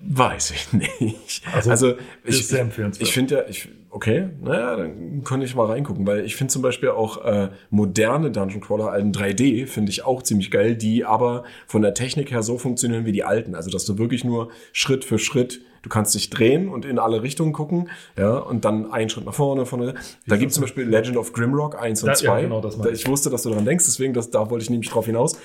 weiß 0.00 0.52
ich 0.52 0.72
nicht. 1.00 1.42
Also, 1.52 1.70
Also, 1.70 1.94
ich, 2.24 2.52
empfehlenswert. 2.52 3.08
Ich 3.08 3.12
finde 3.12 3.34
ja, 3.34 3.48
ich, 3.48 3.68
okay, 3.90 4.28
naja, 4.40 4.76
dann 4.76 5.24
könnte 5.24 5.46
ich 5.46 5.54
mal 5.54 5.66
reingucken, 5.66 6.06
weil 6.06 6.24
ich 6.24 6.36
finde 6.36 6.52
zum 6.52 6.62
Beispiel 6.62 6.90
auch 6.90 7.24
äh, 7.24 7.48
moderne 7.70 8.30
Dungeon 8.30 8.60
Crawler 8.60 8.96
in 8.98 9.12
3D 9.12 9.66
finde 9.66 9.90
ich 9.90 10.04
auch 10.04 10.22
ziemlich 10.22 10.50
geil, 10.50 10.76
die 10.76 11.04
aber 11.04 11.44
von 11.66 11.82
der 11.82 11.94
Technik 11.94 12.30
her 12.30 12.42
so 12.42 12.58
funktionieren 12.58 13.06
wie 13.06 13.12
die 13.12 13.24
alten. 13.24 13.54
Also, 13.54 13.70
dass 13.70 13.84
du 13.84 13.98
wirklich 13.98 14.24
nur 14.24 14.50
Schritt 14.72 15.04
für 15.04 15.18
Schritt, 15.18 15.60
du 15.82 15.88
kannst 15.88 16.14
dich 16.14 16.30
drehen 16.30 16.68
und 16.68 16.84
in 16.84 16.98
alle 16.98 17.22
Richtungen 17.22 17.52
gucken, 17.52 17.88
ja, 18.16 18.36
und 18.38 18.64
dann 18.64 18.90
einen 18.92 19.08
Schritt 19.10 19.24
nach 19.24 19.34
vorne, 19.34 19.64
vorne. 19.66 19.94
Da 20.26 20.36
gibt 20.36 20.50
es 20.50 20.54
zum 20.54 20.62
Beispiel 20.62 20.84
Legend 20.84 21.16
of 21.16 21.32
Grimrock 21.32 21.80
1 21.80 22.02
und 22.02 22.08
Da- 22.08 22.12
ja, 22.12 22.16
2. 22.18 22.42
genau, 22.42 22.60
das 22.60 22.78
Da- 22.78 22.88
ich 22.90 23.06
wusste, 23.06 23.30
dass 23.30 23.42
du 23.42 23.50
daran 23.50 23.64
denkst, 23.64 23.84
deswegen, 23.86 24.12
das, 24.14 24.30
da 24.30 24.50
wollte 24.50 24.62
ich 24.64 24.70
nämlich 24.70 24.90
drauf 24.90 25.06
hinaus. 25.06 25.38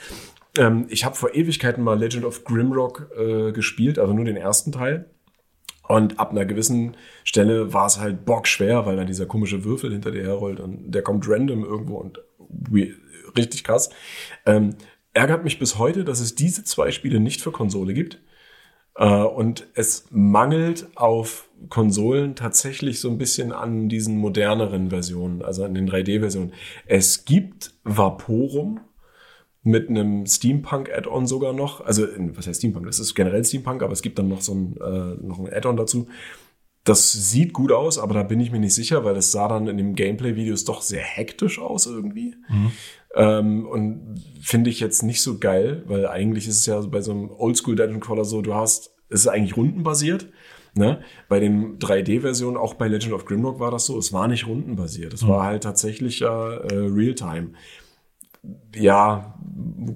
Ähm, 0.57 0.85
ich 0.89 1.03
habe 1.05 1.15
vor 1.15 1.33
Ewigkeiten 1.33 1.83
mal 1.83 1.97
Legend 1.97 2.25
of 2.25 2.43
Grimrock 2.43 3.09
äh, 3.17 3.51
gespielt, 3.51 3.97
also 3.97 4.13
nur 4.13 4.25
den 4.25 4.35
ersten 4.37 4.71
Teil. 4.71 5.05
Und 5.88 6.19
ab 6.19 6.31
einer 6.31 6.45
gewissen 6.45 6.95
Stelle 7.23 7.73
war 7.73 7.88
es 7.88 7.99
halt 7.99 8.25
bockschwer, 8.25 8.86
weil 8.86 8.95
dann 8.95 9.07
dieser 9.07 9.25
komische 9.25 9.63
Würfel 9.65 9.91
hinter 9.91 10.11
dir 10.11 10.23
herrollt 10.23 10.59
und 10.59 10.91
der 10.91 11.01
kommt 11.01 11.27
random 11.27 11.63
irgendwo 11.63 11.97
und 11.97 12.21
richtig 13.36 13.63
krass. 13.63 13.89
Ähm, 14.45 14.75
ärgert 15.13 15.43
mich 15.43 15.59
bis 15.59 15.77
heute, 15.77 16.03
dass 16.03 16.19
es 16.19 16.36
diese 16.36 16.63
zwei 16.63 16.91
Spiele 16.91 17.19
nicht 17.19 17.41
für 17.41 17.51
Konsole 17.51 17.93
gibt. 17.93 18.19
Äh, 18.95 19.05
und 19.05 19.67
es 19.73 20.05
mangelt 20.09 20.88
auf 20.95 21.49
Konsolen 21.69 22.36
tatsächlich 22.36 22.99
so 22.99 23.09
ein 23.09 23.17
bisschen 23.17 23.51
an 23.51 23.89
diesen 23.89 24.17
moderneren 24.17 24.89
Versionen, 24.89 25.41
also 25.41 25.63
an 25.63 25.73
den 25.73 25.89
3D-Versionen. 25.89 26.53
Es 26.86 27.25
gibt 27.25 27.73
Vaporum 27.84 28.81
mit 29.64 29.89
einem 29.89 30.26
Steampunk-Add-on 30.26 31.26
sogar 31.26 31.53
noch. 31.53 31.82
Also, 31.82 32.05
was 32.36 32.47
heißt 32.47 32.59
Steampunk? 32.59 32.86
Das 32.86 32.99
ist 32.99 33.16
generell 33.16 33.43
Steampunk, 33.43 33.82
aber 33.82 33.93
es 33.93 34.01
gibt 34.01 34.20
dann 34.20 34.28
noch 34.28 34.41
so 34.41 34.53
ein, 34.53 34.78
äh, 34.78 35.26
noch 35.26 35.39
ein 35.39 35.51
Add-on 35.51 35.78
dazu. 35.78 36.07
Das 36.84 37.14
sieht 37.14 37.53
gut 37.53 37.72
aus, 37.72 37.97
aber 37.97 38.14
da 38.14 38.24
bin 38.24 38.41
ich 38.41 38.51
mir 38.51 38.59
nicht 38.59 38.76
sicher, 38.76 39.05
weil 39.05 39.16
es 39.16 39.32
sah 39.32 39.47
dann 39.47 39.68
in 39.68 39.78
den 39.78 39.95
Gameplay-Videos 39.95 40.66
doch 40.66 40.82
sehr 40.82 41.01
hektisch 41.01 41.59
aus 41.59 41.86
irgendwie. 41.86 42.36
Ähm, 43.16 43.66
und 43.66 44.22
finde 44.41 44.70
ich 44.70 44.82
jetzt 44.82 45.01
nicht 45.01 45.22
so 45.22 45.38
geil, 45.38 45.84
weil 45.88 46.07
eigentlich 46.07 46.45
ist 46.45 46.59
es 46.59 46.66
ja 46.66 46.82
bei 46.82 46.99
so 46.99 47.11
einem 47.11 47.30
Oldschool 47.32 47.78
Dungeon 47.78 48.01
Crawler 48.01 48.26
so, 48.26 48.41
du 48.41 48.53
hast, 48.53 48.93
es 49.09 49.22
ist 49.22 49.28
eigentlich 49.28 49.55
rundenbasiert. 49.55 50.28
Ne? 50.76 51.01
Bei 51.30 51.39
den 51.39 51.78
3D-Versionen, 51.78 52.57
auch 52.57 52.74
bei 52.74 52.88
Legend 52.88 53.14
of 53.14 53.26
Grimrock 53.26 53.59
war 53.59 53.70
das 53.72 53.86
so, 53.86 53.97
es 53.97 54.11
war 54.11 54.28
nicht 54.28 54.47
rundenbasiert. 54.47 55.14
Es 55.14 55.26
war 55.28 55.43
halt 55.43 55.64
tatsächlich 55.64 56.20
ja 56.20 56.55
äh, 56.55 56.74
Realtime. 56.74 57.51
Ja, 58.75 59.39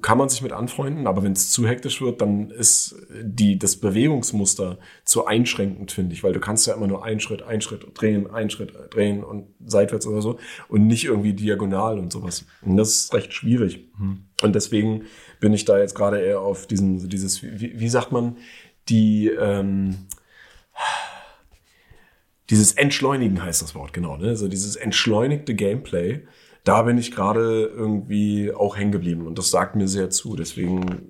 kann 0.02 0.18
man 0.18 0.30
sich 0.30 0.42
mit 0.42 0.54
anfreunden, 0.54 1.08
aber 1.08 1.24
wenn 1.24 1.34
es 1.34 1.52
zu 1.52 1.68
hektisch 1.68 2.02
wird, 2.02 2.22
dann 2.22 2.50
ist 2.50 2.96
die, 3.22 3.60
das 3.60 3.76
Bewegungsmuster 3.78 4.78
zu 5.04 5.26
einschränkend, 5.26 5.92
finde 5.92 6.14
ich, 6.14 6.24
weil 6.24 6.32
du 6.32 6.40
kannst 6.40 6.68
ja 6.68 6.74
immer 6.74 6.88
nur 6.88 7.04
einen 7.04 7.20
Schritt, 7.20 7.42
einen 7.42 7.62
Schritt 7.62 7.86
drehen, 7.94 8.30
einen 8.30 8.50
Schritt 8.50 8.74
drehen 8.92 9.24
und 9.24 9.48
seitwärts 9.66 10.08
oder 10.08 10.22
so 10.22 10.40
und 10.70 10.88
nicht 10.88 11.06
irgendwie 11.06 11.34
diagonal 11.34 12.00
und 12.00 12.14
sowas. 12.14 12.46
Und 12.62 12.78
das 12.78 12.90
ist 12.90 13.14
recht 13.14 13.34
schwierig. 13.34 13.90
Und 14.42 14.56
deswegen 14.56 15.04
bin 15.40 15.54
ich 15.54 15.66
da 15.66 15.80
jetzt 15.80 15.96
gerade 15.96 16.20
eher 16.20 16.40
auf 16.40 16.68
diesen, 16.68 17.10
dieses, 17.10 17.44
wie, 17.44 17.80
wie 17.80 17.90
sagt 17.90 18.12
man, 18.12 18.38
die, 18.88 19.28
ähm, 19.28 20.08
dieses 22.50 22.74
Entschleunigen 22.74 23.44
heißt 23.44 23.62
das 23.62 23.76
Wort, 23.76 23.94
genau, 23.94 24.16
ne? 24.18 24.38
So 24.38 24.48
dieses 24.48 24.76
entschleunigte 24.78 25.54
Gameplay, 25.54 26.26
da 26.68 26.82
bin 26.84 26.98
ich 26.98 27.12
gerade 27.12 27.66
irgendwie 27.66 28.52
auch 28.54 28.76
hängen 28.78 28.92
geblieben 28.92 29.28
und 29.28 29.38
das 29.38 29.50
sagt 29.52 29.76
mir 29.76 29.88
sehr 29.88 30.10
zu. 30.10 30.36
Deswegen 30.36 31.08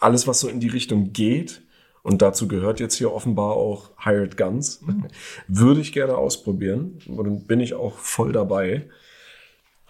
alles, 0.00 0.26
was 0.26 0.40
so 0.40 0.48
in 0.48 0.60
die 0.60 0.68
Richtung 0.68 1.12
geht, 1.12 1.62
und 2.02 2.22
dazu 2.22 2.48
gehört 2.48 2.80
jetzt 2.80 2.94
hier 2.94 3.12
offenbar 3.12 3.52
auch 3.56 3.90
Hired 4.02 4.36
Guns, 4.38 4.82
würde 5.48 5.80
ich 5.80 5.92
gerne 5.92 6.16
ausprobieren. 6.16 6.98
Und 7.08 7.24
dann 7.26 7.46
bin 7.46 7.60
ich 7.60 7.74
auch 7.74 7.98
voll 7.98 8.32
dabei. 8.32 8.88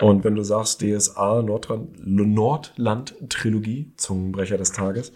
Und 0.00 0.24
wenn 0.24 0.34
du 0.34 0.42
sagst 0.42 0.80
DSA 0.80 1.42
Nordland, 1.42 1.90
Nordland 2.04 3.14
Trilogie, 3.28 3.92
Zungenbrecher 3.96 4.56
des 4.56 4.72
Tages, 4.72 5.12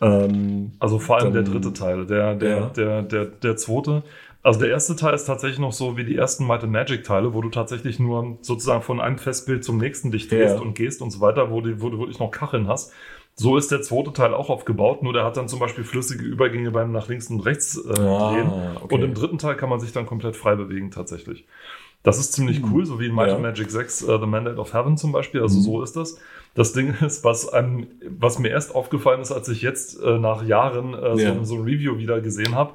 ähm, 0.00 0.72
Also 0.78 0.98
vor 0.98 1.18
allem 1.18 1.32
Dann- 1.34 1.44
der 1.44 1.52
dritte 1.52 1.72
Teil, 1.72 2.06
der, 2.06 2.34
der, 2.36 2.48
Ja. 2.56 2.66
der, 2.70 3.02
der, 3.02 3.24
der 3.26 3.56
zweite. 3.56 4.02
Also 4.42 4.60
der 4.60 4.70
erste 4.70 4.96
Teil 4.96 5.12
ist 5.14 5.24
tatsächlich 5.26 5.58
noch 5.58 5.72
so 5.72 5.96
wie 5.98 6.04
die 6.04 6.16
ersten 6.16 6.46
Might 6.46 6.62
and 6.62 6.72
Magic 6.72 7.04
Teile, 7.04 7.34
wo 7.34 7.42
du 7.42 7.50
tatsächlich 7.50 7.98
nur 7.98 8.38
sozusagen 8.40 8.80
von 8.82 8.98
einem 9.00 9.18
Festbild 9.18 9.62
zum 9.64 9.76
nächsten 9.76 10.10
dich 10.10 10.28
drehst 10.28 10.56
Ja. 10.56 10.60
und 10.62 10.74
gehst 10.74 11.02
und 11.02 11.10
so 11.10 11.20
weiter, 11.20 11.50
wo, 11.50 11.60
die, 11.60 11.82
wo 11.82 11.90
du 11.90 11.98
wirklich 11.98 12.18
noch 12.18 12.30
Kacheln 12.30 12.66
hast. 12.66 12.92
So 13.34 13.56
ist 13.56 13.70
der 13.70 13.82
zweite 13.82 14.12
Teil 14.12 14.32
auch 14.34 14.48
aufgebaut, 14.50 15.02
nur 15.02 15.12
der 15.12 15.24
hat 15.24 15.36
dann 15.36 15.46
zum 15.48 15.60
Beispiel 15.60 15.84
flüssige 15.84 16.24
Übergänge 16.24 16.70
beim 16.70 16.90
nach 16.90 17.08
links 17.08 17.28
und 17.30 17.40
rechts 17.40 17.76
äh, 17.76 17.92
Ah, 18.00 18.30
drehen. 18.32 18.52
okay. 18.82 18.94
Und 18.94 19.02
im 19.02 19.14
dritten 19.14 19.38
Teil 19.38 19.56
kann 19.56 19.68
man 19.68 19.78
sich 19.80 19.92
dann 19.92 20.06
komplett 20.06 20.36
frei 20.36 20.56
bewegen 20.56 20.90
tatsächlich. 20.90 21.46
Das 22.02 22.18
ist 22.18 22.32
ziemlich 22.32 22.62
cool, 22.72 22.86
so 22.86 22.98
wie 22.98 23.06
in 23.06 23.14
Might 23.14 23.28
Ja. 23.28 23.34
and 23.34 23.42
Magic 23.42 23.70
6 23.70 24.02
äh, 24.02 24.18
The 24.18 24.26
Mandate 24.26 24.56
of 24.58 24.72
Heaven 24.72 24.96
zum 24.96 25.12
Beispiel. 25.12 25.42
Also 25.42 25.58
Mhm. 25.58 25.62
so 25.62 25.82
ist 25.82 25.96
das. 25.96 26.18
Das 26.54 26.72
Ding 26.72 26.94
ist, 27.02 27.24
was, 27.24 27.46
einem, 27.52 27.88
was 28.18 28.38
mir 28.38 28.48
erst 28.48 28.74
aufgefallen 28.74 29.20
ist, 29.20 29.32
als 29.32 29.48
ich 29.50 29.60
jetzt 29.60 30.02
äh, 30.02 30.18
nach 30.18 30.42
Jahren 30.42 30.94
äh, 30.94 31.16
Ja. 31.16 31.34
so, 31.34 31.44
so 31.44 31.54
ein 31.56 31.62
Review 31.62 31.98
wieder 31.98 32.20
gesehen 32.22 32.54
habe, 32.54 32.72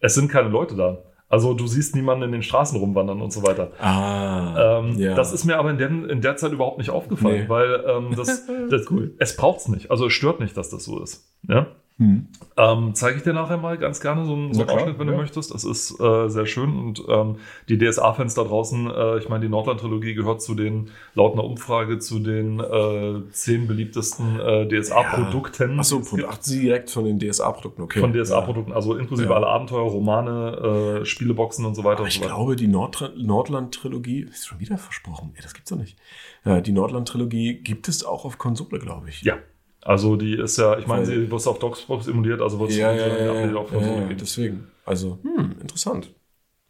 es 0.00 0.14
sind 0.14 0.30
keine 0.30 0.48
Leute 0.48 0.76
da. 0.76 0.98
Also 1.30 1.52
du 1.54 1.66
siehst 1.66 1.94
niemanden 1.94 2.24
in 2.24 2.32
den 2.32 2.42
Straßen 2.42 2.78
rumwandern 2.78 3.20
und 3.20 3.32
so 3.32 3.42
weiter. 3.46 3.70
Ah, 3.80 4.78
Ähm, 4.80 4.98
ja. 4.98 5.14
Das 5.14 5.32
ist 5.32 5.44
mir 5.44 5.58
aber 5.58 5.70
in 5.70 5.78
der, 5.78 5.88
in 5.90 6.20
der 6.22 6.36
Zeit 6.36 6.52
überhaupt 6.52 6.78
nicht 6.78 6.90
aufgefallen, 6.90 7.42
Nee. 7.42 7.48
weil 7.48 7.84
ähm, 7.86 8.14
das, 8.16 8.46
das 8.70 8.90
Cool. 8.90 9.14
es 9.18 9.36
braucht's 9.36 9.68
nicht. 9.68 9.90
Also 9.90 10.06
es 10.06 10.12
stört 10.14 10.40
nicht, 10.40 10.56
dass 10.56 10.70
das 10.70 10.84
so 10.84 11.02
ist. 11.02 11.28
Ja? 11.46 11.66
Hm. 11.98 12.28
Ähm, 12.56 12.94
Zeige 12.94 13.18
ich 13.18 13.24
dir 13.24 13.32
nachher 13.32 13.56
mal 13.56 13.76
ganz 13.76 14.00
gerne 14.00 14.24
so 14.24 14.32
einen, 14.32 14.54
so 14.54 14.60
einen 14.62 14.70
Ausschnitt, 14.70 14.98
wenn 15.00 15.08
ja. 15.08 15.14
du 15.14 15.18
möchtest. 15.20 15.52
Das 15.52 15.64
ist 15.64 15.98
äh, 16.00 16.28
sehr 16.28 16.46
schön 16.46 16.76
und 16.76 17.02
ähm, 17.08 17.36
die 17.68 17.76
DSA-Fans 17.76 18.34
da 18.34 18.44
draußen, 18.44 18.88
äh, 18.88 19.18
ich 19.18 19.28
meine, 19.28 19.42
die 19.42 19.48
Nordland-Trilogie 19.48 20.14
gehört 20.14 20.40
zu 20.40 20.54
den, 20.54 20.90
laut 21.14 21.32
einer 21.32 21.42
Umfrage, 21.42 21.98
zu 21.98 22.20
den 22.20 22.60
äh, 22.60 23.28
zehn 23.32 23.66
beliebtesten 23.66 24.38
äh, 24.38 24.68
DSA-Produkten. 24.68 25.78
Achso, 25.80 25.98
Es 25.98 26.10
gibt 26.10 26.28
ach, 26.28 26.38
sie 26.40 26.60
direkt 26.62 26.90
von 26.90 27.04
den 27.04 27.18
DSA-Produkten, 27.18 27.82
okay. 27.82 27.98
Von 27.98 28.12
DSA-Produkten, 28.12 28.72
also 28.72 28.94
inklusive 28.96 29.30
Ja. 29.30 29.36
alle 29.36 29.48
Abenteuer, 29.48 29.82
Romane, 29.82 31.00
äh, 31.00 31.04
Spieleboxen 31.04 31.64
und 31.64 31.74
so 31.74 31.82
weiter 31.82 31.98
Aber 31.98 32.02
und 32.02 32.08
ich 32.08 32.14
so 32.14 32.20
weiter. 32.20 32.34
glaube, 32.34 32.54
die 32.54 32.68
Nord 32.68 33.12
Nordland-Trilogie 33.16 34.20
ist 34.20 34.46
schon 34.46 34.60
wieder 34.60 34.78
versprochen. 34.78 35.32
Ey, 35.34 35.42
das 35.42 35.52
gibt's 35.52 35.70
doch 35.70 35.78
nicht. 35.78 35.98
Ja, 36.44 36.60
die 36.60 36.72
Nordland-Trilogie 36.72 37.54
gibt 37.54 37.88
es 37.88 38.04
auch 38.04 38.24
auf 38.24 38.38
Konsole, 38.38 38.78
glaube 38.78 39.08
ich. 39.08 39.22
Ja. 39.22 39.34
Also 39.82 40.16
die 40.16 40.34
ist 40.34 40.58
ja, 40.58 40.78
ich 40.78 40.86
meine, 40.86 41.06
sie 41.06 41.30
wird 41.30 41.46
auf 41.46 41.58
Doxbox 41.58 42.08
emuliert, 42.08 42.40
also 42.40 42.58
wird 42.60 42.72
ja, 42.72 42.92
ja, 42.92 43.06
ja, 43.06 43.46
ja, 43.46 43.54
auf 43.54 43.70
Konsole 43.70 44.00
ja, 44.00 44.06
geben. 44.06 44.18
deswegen. 44.20 44.66
Also, 44.84 45.18
hm, 45.22 45.56
interessant. 45.60 46.12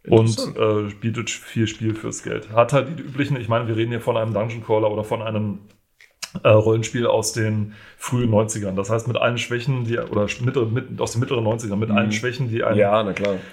Und 0.08 0.38
äh, 0.56 0.94
bietet 1.00 1.30
viel 1.30 1.66
Spiel 1.66 1.94
fürs 1.94 2.22
Geld. 2.22 2.50
Hat 2.50 2.72
halt 2.72 2.98
die 2.98 3.02
üblichen, 3.02 3.36
ich 3.36 3.48
meine, 3.48 3.68
wir 3.68 3.76
reden 3.76 3.90
hier 3.90 4.00
von 4.00 4.16
einem 4.16 4.32
Dungeon 4.32 4.62
Crawler 4.62 4.90
oder 4.90 5.04
von 5.04 5.22
einem 5.22 5.60
äh, 6.42 6.48
Rollenspiel 6.48 7.06
aus 7.06 7.32
den 7.32 7.74
frühen 7.96 8.30
90ern. 8.30 8.74
Das 8.74 8.90
heißt, 8.90 9.08
mit 9.08 9.16
allen 9.16 9.38
Schwächen, 9.38 9.84
die, 9.84 9.98
oder 9.98 10.26
mittlere, 10.40 10.66
mit, 10.66 11.00
aus 11.00 11.12
den 11.12 11.20
mittleren 11.20 11.44
90ern, 11.44 11.76
mit 11.76 11.90
allen 11.90 12.12
Schwächen, 12.12 12.48
die 12.48 12.62
ein 12.62 12.76
ja. 12.76 13.02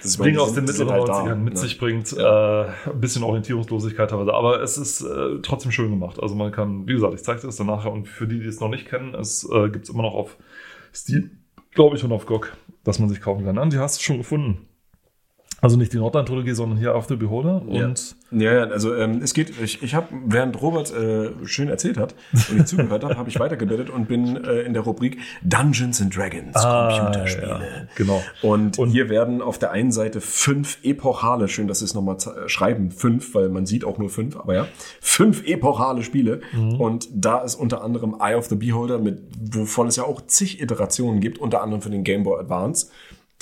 Das 0.02 0.16
Ding 0.18 0.38
aus 0.38 0.54
den 0.54 0.64
mittleren 0.64 0.92
halt 0.92 1.08
90ern 1.08 1.28
da, 1.28 1.34
mit 1.34 1.54
ne? 1.54 1.58
sich 1.58 1.78
bringt. 1.78 2.12
Äh, 2.12 2.22
ein 2.22 3.00
bisschen 3.00 3.22
Orientierungslosigkeit 3.22 4.10
teilweise. 4.10 4.34
Aber 4.34 4.62
es 4.62 4.78
ist 4.78 5.02
äh, 5.02 5.40
trotzdem 5.42 5.72
schön 5.72 5.90
gemacht. 5.90 6.22
Also 6.22 6.34
man 6.34 6.52
kann, 6.52 6.86
wie 6.86 6.94
gesagt, 6.94 7.14
ich 7.14 7.24
zeige 7.24 7.46
es 7.46 7.56
dann 7.56 7.66
nachher. 7.66 7.92
Und 7.92 8.06
für 8.08 8.26
die, 8.26 8.40
die 8.40 8.46
es 8.46 8.60
noch 8.60 8.68
nicht 8.68 8.88
kennen, 8.88 9.14
es 9.14 9.48
äh, 9.50 9.68
gibt 9.68 9.84
es 9.84 9.90
immer 9.90 10.02
noch 10.02 10.14
auf 10.14 10.36
Steam, 10.94 11.30
glaube 11.74 11.96
ich, 11.96 12.04
und 12.04 12.12
auf 12.12 12.26
GOG, 12.26 12.52
dass 12.84 12.98
man 12.98 13.08
sich 13.08 13.20
kaufen 13.20 13.44
kann. 13.44 13.58
Und 13.58 13.72
die 13.72 13.78
hast 13.78 13.98
du 13.98 14.02
schon 14.04 14.18
gefunden. 14.18 14.66
Also 15.62 15.76
nicht 15.78 15.92
die 15.92 15.96
Nordland-Trilogie, 15.96 16.52
sondern 16.52 16.78
hier 16.78 16.94
auf 16.94 17.06
The 17.08 17.16
Beholder. 17.16 17.62
Ja. 17.70 17.86
Und 17.86 18.14
Ja, 18.30 18.52
ja, 18.52 18.64
also 18.64 18.94
ähm, 18.94 19.20
es 19.22 19.32
geht, 19.32 19.52
ich, 19.62 19.82
ich 19.82 19.94
habe, 19.94 20.08
während 20.26 20.60
Robert 20.60 20.92
äh, 20.92 21.30
schön 21.44 21.68
erzählt 21.68 21.96
hat 21.96 22.14
und 22.50 22.60
ich 22.60 22.66
zugehört 22.66 23.02
habe, 23.04 23.16
habe 23.16 23.28
ich 23.30 23.38
weitergebildet 23.40 23.88
und 23.88 24.06
bin 24.06 24.36
äh, 24.44 24.60
in 24.62 24.74
der 24.74 24.82
Rubrik 24.82 25.18
Dungeons 25.42 26.00
and 26.02 26.14
Dragons, 26.14 26.54
Computerspiele. 26.54 27.48
ja, 27.48 27.86
genau. 27.96 28.22
Und, 28.42 28.78
Und- 28.78 28.90
hier 28.90 29.08
werden 29.08 29.40
auf 29.40 29.58
der 29.58 29.70
einen 29.70 29.92
Seite 29.92 30.20
fünf 30.20 30.78
epochale, 30.82 31.48
schön, 31.48 31.68
dass 31.68 31.78
Sie 31.78 31.84
es 31.86 31.94
nochmal 31.94 32.16
äh, 32.16 32.48
schreiben, 32.48 32.90
fünf, 32.90 33.34
weil 33.34 33.48
man 33.48 33.64
sieht 33.64 33.84
auch 33.84 33.96
nur 33.98 34.10
fünf, 34.10 34.36
aber 34.36 34.54
ja, 34.54 34.68
fünf 35.00 35.42
epochale 35.46 36.02
Spiele. 36.02 36.40
Und 36.78 37.08
da 37.12 37.38
ist 37.38 37.54
unter 37.54 37.82
anderem 37.82 38.16
Eye 38.20 38.34
of 38.34 38.46
the 38.46 38.56
Beholder, 38.56 38.98
mit, 38.98 39.22
wovon 39.40 39.86
es 39.88 39.96
ja 39.96 40.04
auch 40.04 40.20
zig 40.26 40.60
Iterationen 40.60 41.20
gibt, 41.20 41.38
unter 41.38 41.62
anderem 41.62 41.80
für 41.80 41.90
den 41.90 42.04
Game 42.04 42.24
Boy 42.24 42.38
Advance, 42.40 42.88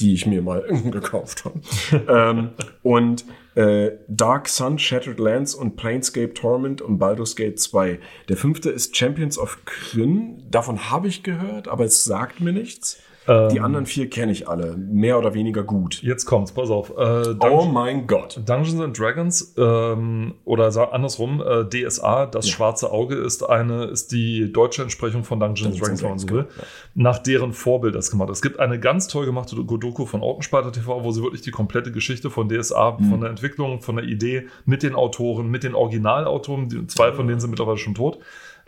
die 0.01 0.15
ich 0.15 0.27
mir 0.27 0.43
mal 0.43 0.63
gekauft 0.91 1.45
habe. 1.45 1.61
ähm, 2.09 2.51
und 2.83 3.25
äh, 3.55 3.93
Dark 4.09 4.49
Sun, 4.49 4.79
Shattered 4.79 5.21
Lands 5.21 5.55
und 5.55 5.77
Planescape 5.77 6.35
Torment 6.35 6.83
und 6.83 6.99
Baldur's 6.99 7.37
Gate 7.37 7.61
2. 7.61 8.01
Der 8.29 8.37
fünfte 8.37 8.71
ist 8.71 8.97
Champions 8.97 9.39
of 9.39 9.65
Kryn. 9.65 10.43
Davon 10.51 10.91
habe 10.91 11.09
ich 11.09 11.23
gehört, 11.23 11.69
aber 11.69 11.85
es 11.85 12.05
sagt 12.05 12.41
mir 12.41 12.53
nichts. 12.53 13.01
Die 13.27 13.61
anderen 13.61 13.87
vier 13.87 14.11
kenne 14.11 14.33
ich 14.33 14.49
alle, 14.49 14.77
mehr 14.77 15.18
oder 15.18 15.33
weniger 15.35 15.62
gut. 15.62 16.03
Jetzt 16.03 16.27
kommt's, 16.27 16.53
pass 16.53 16.70
auf. 16.70 16.91
Äh, 16.91 17.35
Oh 17.41 17.64
mein 17.64 18.07
Gott. 18.07 18.41
Dungeons 18.45 18.81
and 18.81 18.99
Dragons 18.99 19.55
ähm, 19.57 20.35
oder 20.45 20.66
andersrum 20.93 21.43
äh, 21.43 21.64
DSA, 21.64 22.27
das 22.27 22.49
schwarze 22.49 22.91
Auge 22.93 23.14
ist 23.14 23.43
eine 23.49 23.85
ist 23.85 24.12
die 24.12 24.53
deutsche 24.53 24.83
Entsprechung 24.83 25.25
von 25.25 25.41
Dungeons 25.41 25.75
and 25.75 25.81
Dragons, 25.83 26.03
wenn 26.03 26.09
man 26.11 26.18
so 26.18 26.29
will, 26.31 26.47
nach 26.95 27.18
deren 27.18 27.53
Vorbild 27.53 27.95
das 27.95 28.11
gemacht. 28.11 28.31
Es 28.31 28.43
gibt 28.43 28.61
eine 28.61 28.79
ganz 28.79 29.09
toll 29.09 29.25
gemachte 29.25 29.57
Doku 29.57 30.07
von 30.07 30.22
Augenspalter 30.22 30.72
TV, 30.72 31.03
wo 31.05 31.11
sie 31.11 31.22
wirklich 31.22 31.43
die 31.43 31.51
komplette 31.51 31.93
Geschichte 31.93 32.31
von 32.31 32.49
DSA, 32.49 32.99
von 32.99 33.20
der 33.20 33.31
Entwicklung, 33.31 33.81
von 33.81 33.97
der 33.97 34.05
Idee 34.05 34.49
mit 34.64 34.83
den 34.83 34.95
Autoren, 34.95 35.49
mit 35.49 35.64
den 35.64 35.75
Originalautoren, 35.75 36.68
die, 36.68 36.87
zwei 36.89 37.12
von 37.12 37.27
denen 37.27 37.41
sind 37.41 37.51
mittlerweile 37.51 37.79
schon 37.79 37.95
tot, 37.95 38.18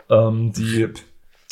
ähm, 0.09 0.51
die 0.53 0.87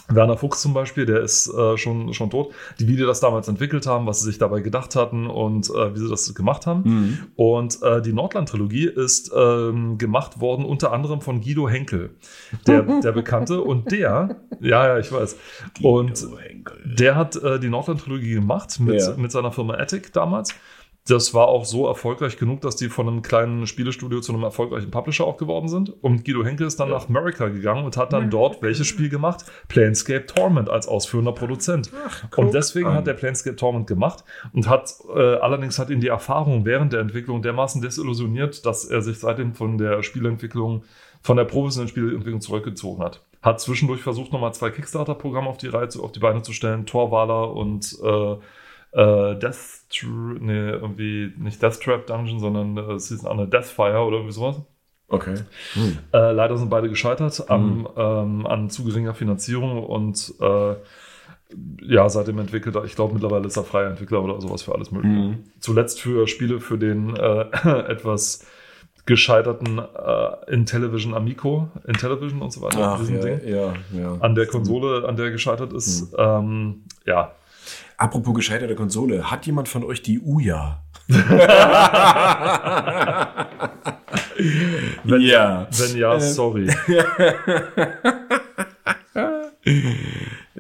Werner 0.07 0.37
Fuchs 0.37 0.61
zum 0.61 0.73
Beispiel, 0.73 1.05
der 1.05 1.21
ist 1.21 1.51
äh, 1.51 1.77
schon, 1.77 2.13
schon 2.13 2.29
tot, 2.29 2.53
die, 2.79 2.87
wie 2.87 2.95
die 2.95 3.03
das 3.03 3.19
damals 3.19 3.47
entwickelt 3.47 3.87
haben, 3.87 4.05
was 4.05 4.19
sie 4.19 4.27
sich 4.27 4.37
dabei 4.37 4.61
gedacht 4.61 4.95
hatten 4.95 5.27
und 5.27 5.69
äh, 5.69 5.95
wie 5.95 5.99
sie 5.99 6.09
das 6.09 6.33
gemacht 6.35 6.67
haben. 6.67 6.81
Mhm. 6.83 7.17
Und 7.35 7.81
äh, 7.81 8.01
die 8.01 8.13
Nordland-Trilogie 8.13 8.85
ist 8.87 9.31
ähm, 9.35 9.97
gemacht 9.97 10.39
worden 10.39 10.63
unter 10.65 10.91
anderem 10.91 11.21
von 11.21 11.41
Guido 11.41 11.67
Henkel, 11.67 12.11
der, 12.67 12.81
der 13.03 13.11
Bekannte. 13.13 13.61
Und 13.61 13.91
der, 13.91 14.37
ja, 14.59 14.87
ja, 14.87 14.99
ich 14.99 15.11
weiß. 15.11 15.37
Und 15.81 16.27
der 16.85 17.15
hat 17.15 17.35
äh, 17.37 17.59
die 17.59 17.69
Nordland-Trilogie 17.69 18.35
gemacht 18.35 18.79
mit, 18.79 19.01
Ja. 19.01 19.15
mit 19.17 19.31
seiner 19.31 19.51
Firma 19.51 19.73
Attic 19.75 20.13
damals. 20.13 20.53
Das 21.07 21.35
war 21.35 21.49
auch 21.49 21.65
so 21.65 21.87
erfolgreich 21.87 22.35
genug, 22.35 22.61
dass 22.61 22.77
die 22.77 22.89
von 22.89 23.07
einem 23.07 23.21
kleinen 23.21 23.67
Spielestudio 23.67 24.21
zu 24.21 24.33
einem 24.33 24.41
erfolgreichen 24.41 24.89
Publisher 24.89 25.25
auch 25.25 25.37
geworden 25.37 25.67
sind. 25.67 25.93
Und 26.01 26.25
Guido 26.25 26.43
Henkel 26.43 26.65
ist 26.65 26.79
dann 26.79 26.89
nach 26.89 27.07
Amerika 27.07 27.47
gegangen 27.49 27.85
und 27.85 27.95
hat 27.95 28.11
dann 28.11 28.31
dort 28.31 28.63
welches 28.63 28.87
Spiel 28.87 29.09
gemacht? 29.09 29.45
Planescape 29.67 30.25
Torment 30.25 30.67
als 30.67 30.87
ausführender 30.87 31.31
Produzent. 31.31 31.91
und 32.37 32.55
deswegen 32.55 32.91
hat 32.91 33.05
der 33.05 33.13
Planescape 33.13 33.55
Torment 33.55 33.85
gemacht 33.85 34.23
und 34.51 34.67
hat 34.67 34.95
äh, 35.15 35.35
allerdings 35.35 35.77
hat 35.77 35.91
ihn 35.91 35.99
die 35.99 36.07
Erfahrung 36.07 36.65
während 36.65 36.91
der 36.91 37.01
Entwicklung 37.01 37.43
dermaßen 37.43 37.83
desillusioniert, 37.83 38.65
dass 38.65 38.85
er 38.85 39.03
sich 39.03 39.19
seitdem 39.19 39.53
von 39.53 39.77
der 39.77 40.01
Spieleentwicklung, 40.01 40.85
von 41.21 41.37
der 41.37 41.45
professionellen 41.45 41.89
Spieleentwicklung 41.89 42.41
zurückgezogen 42.41 43.03
hat. 43.03 43.21
Hat 43.43 43.61
zwischendurch 43.61 44.01
versucht, 44.01 44.33
nochmal 44.33 44.55
zwei 44.55 44.71
Kickstarter-Programme 44.71 45.49
auf 45.49 45.57
die 45.57 45.67
Reihe 45.67 45.87
auf 46.01 46.11
die 46.13 46.19
Beine 46.19 46.41
zu 46.41 46.51
stellen, 46.51 46.87
Torwaler 46.87 47.51
und 47.53 47.95
äh, 48.03 48.37
äh, 48.95 49.35
Death, 49.37 49.84
Nee, 50.03 50.69
irgendwie 50.69 51.31
nicht 51.37 51.61
Death 51.61 51.81
Trap 51.81 52.07
Dungeon, 52.07 52.39
sondern 52.39 52.77
äh, 52.77 52.81
eine 52.81 53.29
andere 53.29 53.47
Deathfire 53.47 53.99
oder 53.99 54.17
irgendwie 54.17 54.33
sowas. 54.33 54.61
Okay. 55.07 55.35
Äh, 56.13 56.31
leider 56.31 56.57
sind 56.57 56.69
beide 56.69 56.89
gescheitert 56.89 57.49
am, 57.49 57.87
ähm, 57.95 58.47
an 58.47 58.69
zu 58.69 58.83
geringer 58.83 59.13
Finanzierung 59.13 59.83
und 59.83 60.33
äh, 60.41 60.75
ja, 61.81 62.09
seitdem 62.09 62.39
entwickelt 62.39 62.75
er, 62.75 62.85
ich 62.85 62.95
glaube 62.95 63.13
mittlerweile 63.13 63.45
ist 63.45 63.55
er 63.55 63.63
freier 63.63 63.89
Entwickler 63.89 64.23
oder 64.23 64.41
sowas 64.41 64.63
für 64.63 64.73
alles 64.73 64.91
mögliche. 64.91 65.15
Mhm. 65.15 65.43
Zuletzt 65.59 66.01
für 66.01 66.27
Spiele 66.27 66.59
für 66.59 66.77
den 66.77 67.15
äh, 67.15 67.41
etwas 67.87 68.45
gescheiterten 69.05 69.77
äh, 69.79 70.51
Intellivision 70.51 71.13
Amico, 71.13 71.69
Intellivision 71.87 72.41
und 72.41 72.51
so 72.51 72.61
weiter, 72.61 72.97
Ach, 72.99 73.09
ja, 73.09 73.27
ja, 73.27 73.73
ja. 73.93 74.17
An 74.19 74.33
der 74.33 74.47
Konsole, 74.47 75.07
an 75.07 75.15
der 75.15 75.29
gescheitert 75.29 75.73
ist. 75.73 76.15
Ähm, 76.17 76.85
ja, 77.05 77.31
Apropos 77.97 78.33
gescheiterte 78.33 78.75
Konsole, 78.75 79.31
hat 79.31 79.45
jemand 79.45 79.69
von 79.69 79.83
euch 79.83 80.01
die 80.01 80.19
Uja? 80.19 80.83
Wenn, 85.03 85.21
ja. 85.21 85.67
wenn 85.71 85.97
ja, 85.97 86.15
Äh, 86.15 86.19
sorry. 86.19 86.67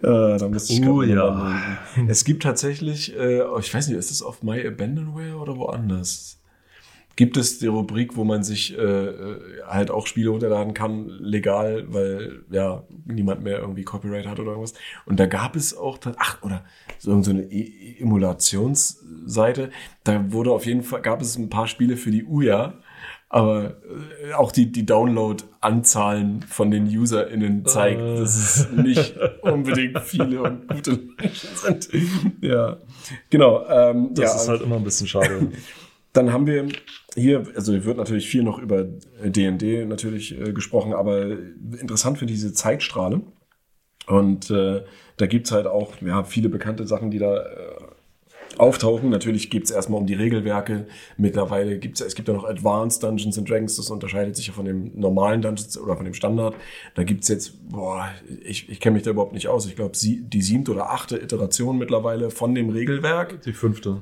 Ja, 0.01 0.37
da 0.37 0.49
müsste 0.49 0.73
ich 0.73 0.85
Oh, 0.87 1.01
ja. 1.03 1.59
Es 2.07 2.25
gibt 2.25 2.43
tatsächlich, 2.43 3.15
äh, 3.17 3.41
ich 3.59 3.73
weiß 3.73 3.87
nicht, 3.87 3.97
ist 3.97 4.11
es 4.11 4.21
auf 4.21 4.43
My 4.43 4.65
Abandonware 4.65 5.35
oder 5.35 5.57
woanders? 5.57 6.39
Gibt 7.17 7.37
es 7.37 7.59
die 7.59 7.67
Rubrik, 7.67 8.17
wo 8.17 8.25
man 8.25 8.43
sich 8.43 8.77
äh, 8.77 8.81
äh, 8.81 9.39
halt 9.65 9.89
auch 9.89 10.05
Spiele 10.05 10.31
runterladen 10.31 10.73
kann, 10.73 11.07
legal, 11.07 11.85
weil 11.87 12.43
ja 12.51 12.83
niemand 13.05 13.41
mehr 13.41 13.59
irgendwie 13.59 13.83
Copyright 13.83 14.27
hat 14.27 14.39
oder 14.39 14.49
irgendwas. 14.51 14.73
Und 15.05 15.17
da 15.19 15.25
gab 15.25 15.55
es 15.55 15.77
auch, 15.77 15.97
ach, 16.17 16.43
oder 16.43 16.65
so 16.99 17.11
eine 17.13 17.43
E- 17.43 17.97
Emulationsseite, 18.01 19.69
da 20.03 20.31
wurde 20.33 20.51
auf 20.51 20.65
jeden 20.65 20.83
Fall, 20.83 21.01
gab 21.01 21.21
es 21.21 21.37
ein 21.37 21.49
paar 21.49 21.67
Spiele 21.67 21.95
für 21.97 22.11
die 22.11 22.25
Uja, 22.25 22.73
aber 23.29 23.77
äh, 24.29 24.33
auch 24.33 24.51
die, 24.51 24.71
die 24.71 24.85
Download-Anzahlen 24.85 26.41
von 26.43 26.69
den 26.71 26.85
UserInnen 26.87 27.65
zeigt, 27.65 28.01
Äh. 28.01 28.15
dass 28.17 28.35
es 28.35 28.71
nicht 28.71 29.15
unbedingt 29.41 29.99
viele 30.01 30.43
und 30.43 30.67
gute 30.67 30.99
Menschen 31.17 31.49
sind. 31.55 31.89
Ja, 32.41 32.77
genau. 33.29 33.65
Ähm, 33.67 34.09
Das 34.13 34.33
ja, 34.33 34.41
ist 34.41 34.47
halt 34.49 34.61
immer 34.61 34.75
ein 34.77 34.83
bisschen 34.83 35.07
schade. 35.07 35.51
dann 36.15 36.31
haben 36.31 36.47
wir 36.47 36.67
hier, 37.15 37.45
also 37.55 37.85
wird 37.85 37.97
natürlich 37.97 38.27
viel 38.27 38.43
noch 38.43 38.59
über 38.59 38.83
D&D 38.83 39.85
natürlich 39.85 40.39
äh, 40.39 40.53
gesprochen, 40.53 40.93
aber 40.93 41.37
interessant 41.79 42.17
finde 42.17 42.33
ich 42.33 42.39
diese 42.39 42.53
Zeitstrahle. 42.53 43.21
Und 44.07 44.49
äh, 44.51 44.83
da 45.17 45.25
gibt's 45.25 45.51
halt 45.51 45.67
auch 45.67 45.93
ja, 46.01 46.23
viele 46.23 46.49
bekannte 46.49 46.85
Sachen, 46.85 47.11
die 47.11 47.19
da 47.19 47.37
äh, 47.37 47.75
auftauchen. 48.59 49.09
Natürlich 49.09 49.49
geht's 49.49 49.71
erstmal 49.71 49.99
um 49.99 50.07
die 50.07 50.13
Regelwerke. 50.13 50.87
Mittlerweile 51.17 51.77
gibt's 51.79 52.01
es 52.01 52.15
gibt 52.15 52.27
ja 52.27 52.33
noch 52.33 52.45
Advanced 52.45 53.01
Dungeons 53.03 53.37
and 53.37 53.49
Dragons, 53.49 53.75
das 53.75 53.89
unterscheidet 53.89 54.35
sich 54.35 54.47
ja 54.47 54.53
von 54.53 54.65
dem 54.65 54.91
normalen 54.95 55.41
Dungeons 55.41 55.77
oder 55.77 55.95
von 55.95 56.05
dem 56.05 56.13
Standard. 56.13 56.55
Da 56.95 57.03
gibt's 57.03 57.27
jetzt, 57.27 57.69
boah, 57.69 58.07
ich, 58.43 58.69
ich 58.69 58.79
kenne 58.79 58.95
mich 58.95 59.03
da 59.03 59.11
überhaupt 59.11 59.33
nicht 59.33 59.47
aus. 59.47 59.65
Ich 59.65 59.75
glaube, 59.75 59.95
sie, 59.97 60.21
die 60.21 60.41
siebte 60.41 60.71
oder 60.71 60.91
achte 60.91 61.17
Iteration 61.17 61.77
mittlerweile 61.77 62.29
von 62.29 62.53
dem 62.55 62.69
Regelwerk. 62.69 63.41
Die 63.43 63.53
fünfte. 63.53 64.01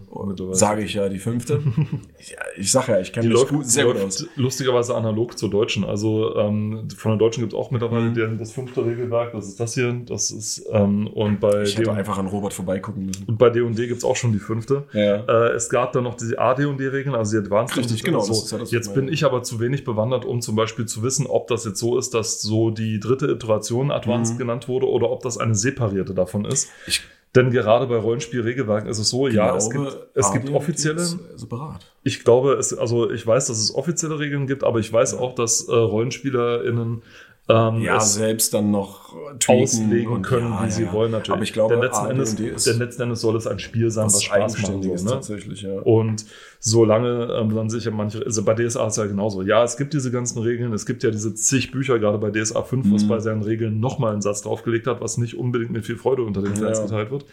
Sage 0.52 0.84
ich 0.84 0.94
ja, 0.96 1.10
die 1.10 1.20
fünfte. 1.20 1.62
ja, 2.32 2.38
ich 2.58 2.72
sage 2.72 2.92
ja, 2.94 3.00
ich 3.00 3.14
kenne 3.14 3.24
Die 3.28 3.30
mich 3.34 3.38
läuft, 3.40 3.52
gut, 3.54 3.66
sehr 3.66 3.86
gut 3.86 3.98
aus. 3.98 4.26
lustigerweise 4.36 4.96
analog 4.96 5.38
zur 5.38 5.50
deutschen. 5.50 5.84
Also 5.84 6.36
ähm, 6.36 6.88
von 6.96 7.12
der 7.12 7.18
deutschen 7.20 7.42
gibt 7.42 7.54
es 7.54 7.60
auch 7.60 7.72
mittlerweile 7.72 8.04
Mhm. 8.04 8.38
das 8.38 8.52
fünfte 8.52 8.86
Regelwerk. 8.86 9.32
Das 9.34 9.48
ist 9.48 9.60
das 9.60 9.74
hier. 9.74 9.94
Das 10.06 10.30
ist 10.32 10.66
ähm, 10.72 11.08
und 11.08 11.40
bei 11.40 11.64
Ich 11.64 11.78
hätte 11.78 11.92
einfach 11.94 12.18
an 12.18 12.28
Robert 12.28 12.54
vorbeigucken 12.54 13.06
müssen. 13.06 13.24
und 13.28 13.38
bei 13.38 13.50
D&D 13.50 13.88
gibt 13.88 13.98
es 14.00 14.04
auch 14.04 14.16
schon 14.16 14.32
die 14.34 14.40
fünfte. 14.44 14.84
Ja. 14.94 15.24
Äh, 15.28 15.52
es 15.54 15.70
gab 15.70 15.92
dann 15.94 16.04
noch 16.04 16.16
diese 16.16 16.38
AD&D-Regeln, 16.40 17.16
also 17.16 17.32
die 17.40 17.44
Advanced. 17.46 17.76
Richtig, 17.78 18.04
genau, 18.04 18.20
So. 18.22 18.58
ja 18.58 18.64
Jetzt 18.66 18.94
bin 18.94 19.08
ich 19.08 19.24
aber 19.26 19.44
zu 19.44 19.60
wenig 19.60 19.84
bewandert, 19.84 20.26
um 20.26 20.42
zum 20.42 20.56
Beispiel 20.56 20.86
zu 20.86 21.02
wissen, 21.04 21.26
ob 21.28 21.48
das 21.48 21.66
jetzt 21.66 21.80
so 21.80 21.98
ist, 21.98 22.14
dass 22.14 22.42
so 22.42 22.70
die 22.70 23.00
dritte 23.00 23.28
Iteration 23.28 23.92
Advanced 23.92 24.36
Mhm. 24.36 24.40
genannt 24.40 24.68
wurde 24.68 24.88
oder 24.88 25.10
ob 25.10 25.22
das 25.24 25.38
eine 25.38 25.56
separierte 25.56 26.14
davon 26.14 26.46
ist. 26.46 26.70
Ich 26.88 27.02
Denn 27.36 27.50
gerade 27.50 27.88
bei 27.88 27.96
Rollenspielregelwerken 27.98 28.88
ist 28.90 29.00
es 29.00 29.10
so, 29.10 29.28
ja, 29.28 29.56
es 29.56 29.68
gibt, 29.72 29.98
es 30.14 30.32
gibt 30.32 30.52
offizielle, 30.52 31.02
ist 31.02 31.18
separat. 31.36 31.84
ich 32.04 32.24
glaube, 32.24 32.54
es, 32.54 32.78
also 32.78 33.10
ich 33.10 33.26
weiß, 33.26 33.48
dass 33.48 33.58
es 33.58 33.74
offizielle 33.74 34.20
Regeln 34.20 34.46
gibt, 34.46 34.64
aber 34.64 34.78
ich 34.78 34.94
weiß 34.94 35.16
auch, 35.16 35.34
dass 35.34 35.68
äh, 35.68 35.74
RollenspielerInnen 35.74 37.02
ähm, 37.50 37.82
Ja, 37.82 38.00
selbst 38.00 38.54
dann 38.54 38.72
noch 38.72 39.14
auslegen 39.48 40.22
können, 40.22 40.52
ja, 40.52 40.66
wie 40.66 40.72
sie 40.72 40.84
ja. 40.84 40.94
wollen 40.94 41.12
natürlich. 41.12 41.34
Aber 41.34 41.44
ich 41.44 41.54
glaube, 41.54 41.74
denn 41.74 41.84
letzten, 41.84 42.10
Endes, 42.10 42.36
denn 42.36 42.80
letzten 42.80 43.02
Endes 43.04 43.22
soll 43.22 43.36
es 43.36 43.48
ein 43.48 43.60
Spiel 43.60 43.92
sein, 43.92 44.06
was, 44.06 44.16
was 44.16 44.24
Spaß 44.24 44.62
macht. 44.62 44.84
So, 44.84 44.90
ne? 44.90 45.12
tatsächlich, 45.12 45.62
ja. 45.62 45.80
Und 45.82 46.26
solange 46.60 47.34
ähm, 47.34 47.54
dann 47.54 47.70
sicher 47.70 47.92
manche, 47.92 48.24
also 48.26 48.44
bei 48.44 48.54
DSA 48.54 48.88
ist 48.88 48.94
es 48.94 48.98
ja 48.98 49.06
genauso. 49.06 49.42
Ja, 49.42 49.64
es 49.64 49.76
gibt 49.76 49.94
diese 49.94 50.12
ganzen 50.12 50.40
Regeln, 50.42 50.72
es 50.74 50.86
gibt 50.86 51.04
ja 51.04 51.12
diese 51.12 51.34
zig 51.36 51.72
Bücher, 51.72 52.00
gerade 52.00 52.18
bei 52.18 52.32
DSA 52.32 52.62
5, 52.64 52.92
was 52.92 53.04
Mhm. 53.04 53.08
bei 53.10 53.20
seinen 53.20 53.42
Regeln 53.44 53.80
nochmal 53.80 54.14
einen 54.14 54.22
Satz 54.22 54.42
draufgelegt 54.42 54.88
hat, 54.88 55.02
was 55.02 55.18
nicht 55.18 55.38
unbedingt 55.38 55.72
mit 55.72 55.86
viel 55.86 55.98
Freude 55.98 56.22
unter 56.24 56.42
den 56.42 56.56
Fans 56.56 56.82
geteilt 56.82 57.12
wird, 57.12 57.26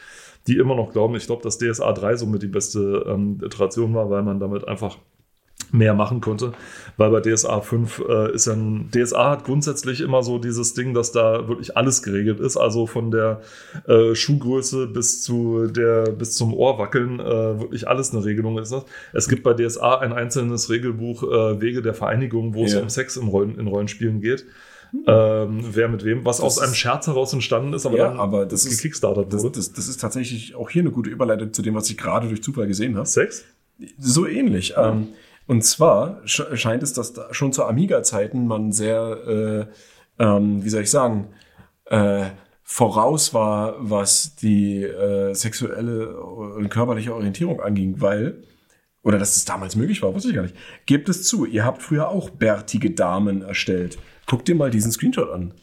die 0.47 0.57
immer 0.57 0.75
noch 0.75 0.93
glauben, 0.93 1.15
ich 1.15 1.27
glaube, 1.27 1.43
dass 1.43 1.59
DSA 1.59 1.93
3 1.93 2.17
somit 2.17 2.43
die 2.43 2.49
beste 2.49 3.05
ähm, 3.09 3.39
Iteration 3.45 3.95
war, 3.95 4.11
weil 4.11 4.23
man 4.23 4.41
damit 4.41 4.67
einfach 4.67 4.99
mehr 5.73 5.95
machen 5.95 6.21
konnte, 6.21 6.53
weil 6.97 7.11
bei 7.11 7.21
DSA 7.21 7.61
5 7.61 8.03
äh, 8.09 8.35
ist 8.35 8.47
ja 8.47 8.55
ein, 8.55 8.91
DSA 8.91 9.31
hat 9.31 9.45
grundsätzlich 9.45 10.01
immer 10.01 10.23
so 10.23 10.39
dieses 10.39 10.75
Ding, 10.75 10.95
dass 10.95 11.13
da 11.13 11.49
wirklich 11.49 11.77
alles 11.77 12.03
geregelt 12.03 12.41
ist, 12.41 12.57
also 12.57 12.87
von 12.87 13.11
der 13.11 13.41
äh, 13.87 14.15
Schuhgröße 14.15 14.87
bis 14.89 15.23
zu 15.23 15.67
der 15.69 16.11
bis 16.11 16.33
zum 16.37 16.53
Ohrwackeln 16.55 17.21
äh, 17.21 17.25
wirklich 17.61 17.87
alles 17.89 18.13
eine 18.15 18.25
Regelung 18.25 18.59
ist 18.59 18.73
das. 18.73 18.85
Es 19.13 19.29
gibt 19.29 19.43
bei 19.43 19.55
DSA 19.55 19.99
ein 19.99 20.13
einzelnes 20.13 20.71
Regelbuch 20.71 21.23
äh, 21.23 21.61
Wege 21.61 21.83
der 21.83 21.95
Vereinigung, 21.95 22.55
wo 22.55 22.65
es 22.65 22.73
Ja. 22.75 22.81
um 22.83 22.89
Sex 22.89 23.17
im 23.17 23.29
Rollen, 23.29 23.59
in 23.59 23.67
Rollenspielen 23.67 24.21
geht. 24.21 24.45
Ähm, 25.07 25.61
wer 25.71 25.89
mit 25.89 26.05
wem, 26.05 26.25
was 26.25 26.39
Das 26.39 26.47
aus 26.47 26.59
einem 26.59 26.75
Scherz 26.75 27.07
heraus 27.07 27.33
entstanden 27.33 27.75
ist, 27.75 27.87
aber 27.87 27.97
Ja, 27.97 28.09
dann 28.09 28.19
aber 28.19 28.45
das 28.45 28.65
ist- 28.65 28.77
gekickstartet 28.79 29.33
Das, 29.33 29.45
wurde. 29.45 29.55
das, 29.57 29.73
das 29.73 29.87
ist 29.87 30.01
tatsächlich 30.01 30.57
auch 30.57 30.69
hier 30.69 30.83
eine 30.83 30.91
gute 30.91 31.11
Überleitung 31.11 31.53
zu 31.53 31.63
dem, 31.63 31.77
was 31.77 31.89
ich 31.89 31.97
gerade 31.97 32.27
durch 32.27 32.43
Zufall 32.43 32.67
gesehen 32.67 32.97
habe. 32.97 33.07
Sex? 33.07 33.45
So 33.99 34.27
ähnlich. 34.27 34.75
Ähm, 34.77 35.09
und 35.51 35.63
zwar 35.63 36.21
sch 36.29 36.43
scheint 36.55 36.85
es, 36.85 36.93
dass 36.93 37.13
da 37.13 37.35
schon 37.35 37.53
zu 37.53 37.65
Amiga-Zeiten 37.65 38.47
man 38.47 38.71
sehr, 38.71 39.67
äh, 40.19 40.23
ähm, 40.23 40.63
wie 40.65 40.69
soll 40.69 40.83
ich 40.83 40.93
sagen, 40.93 41.31
äh, 41.87 42.27
voraus 42.63 43.35
war, 43.35 43.75
was 43.81 44.37
die 44.37 44.85
äh, 44.85 45.35
sexuelle 45.35 46.21
und 46.21 46.69
körperliche 46.69 47.13
Orientierung 47.13 47.61
anging, 47.61 48.01
weil, 48.01 48.45
oder 49.03 49.19
dass 49.19 49.35
es 49.35 49.45
damals 49.45 49.75
möglich 49.75 50.01
war, 50.05 50.15
wusste 50.15 50.29
ich 50.29 50.37
gar 50.37 50.43
nicht. 50.43 50.55
Gebt 50.87 51.09
es 51.09 51.25
zu, 51.25 51.45
ihr 51.45 51.65
habt 51.65 51.83
früher 51.83 52.11
auch 52.11 52.31
bärtige 52.31 52.93
Damen 52.93 53.43
erstellt. 53.43 53.99
Guck 54.27 54.45
dir 54.45 54.55
mal 54.55 54.71
diesen 54.71 54.93
Screenshot 54.93 55.31
an. 55.31 55.55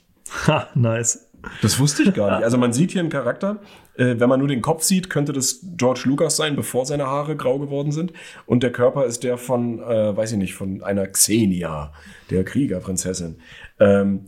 Ha, 0.47 0.67
nice. 0.75 1.26
Das 1.61 1.79
wusste 1.79 2.03
ich 2.03 2.13
gar 2.13 2.35
nicht. 2.35 2.43
Also 2.43 2.57
man 2.57 2.73
sieht 2.73 2.91
hier 2.91 3.01
einen 3.01 3.09
Charakter. 3.09 3.61
Äh, 3.95 4.15
wenn 4.19 4.29
man 4.29 4.39
nur 4.39 4.47
den 4.47 4.61
Kopf 4.61 4.83
sieht, 4.83 5.09
könnte 5.09 5.33
das 5.33 5.59
George 5.75 6.01
Lucas 6.05 6.37
sein, 6.37 6.55
bevor 6.55 6.85
seine 6.85 7.07
Haare 7.07 7.35
grau 7.35 7.59
geworden 7.59 7.91
sind. 7.91 8.13
Und 8.45 8.63
der 8.63 8.71
Körper 8.71 9.05
ist 9.05 9.23
der 9.23 9.37
von, 9.37 9.79
äh, 9.79 10.15
weiß 10.15 10.33
ich 10.33 10.37
nicht, 10.37 10.53
von 10.53 10.83
einer 10.83 11.07
Xenia, 11.07 11.93
der 12.29 12.43
Kriegerprinzessin. 12.43 13.37
Ähm, 13.79 14.25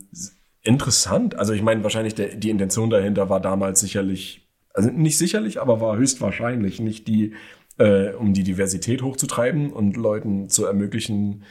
interessant. 0.62 1.36
Also 1.36 1.52
ich 1.52 1.62
meine, 1.62 1.82
wahrscheinlich 1.82 2.14
der, 2.14 2.34
die 2.34 2.50
Intention 2.50 2.90
dahinter 2.90 3.28
war 3.28 3.40
damals 3.40 3.80
sicherlich, 3.80 4.48
also 4.74 4.90
nicht 4.90 5.18
sicherlich, 5.18 5.60
aber 5.60 5.80
war 5.80 5.96
höchstwahrscheinlich 5.96 6.80
nicht 6.80 7.08
die, 7.08 7.34
äh, 7.78 8.12
um 8.12 8.34
die 8.34 8.44
Diversität 8.44 9.02
hochzutreiben 9.02 9.72
und 9.72 9.96
Leuten 9.96 10.48
zu 10.48 10.66
ermöglichen, 10.66 11.44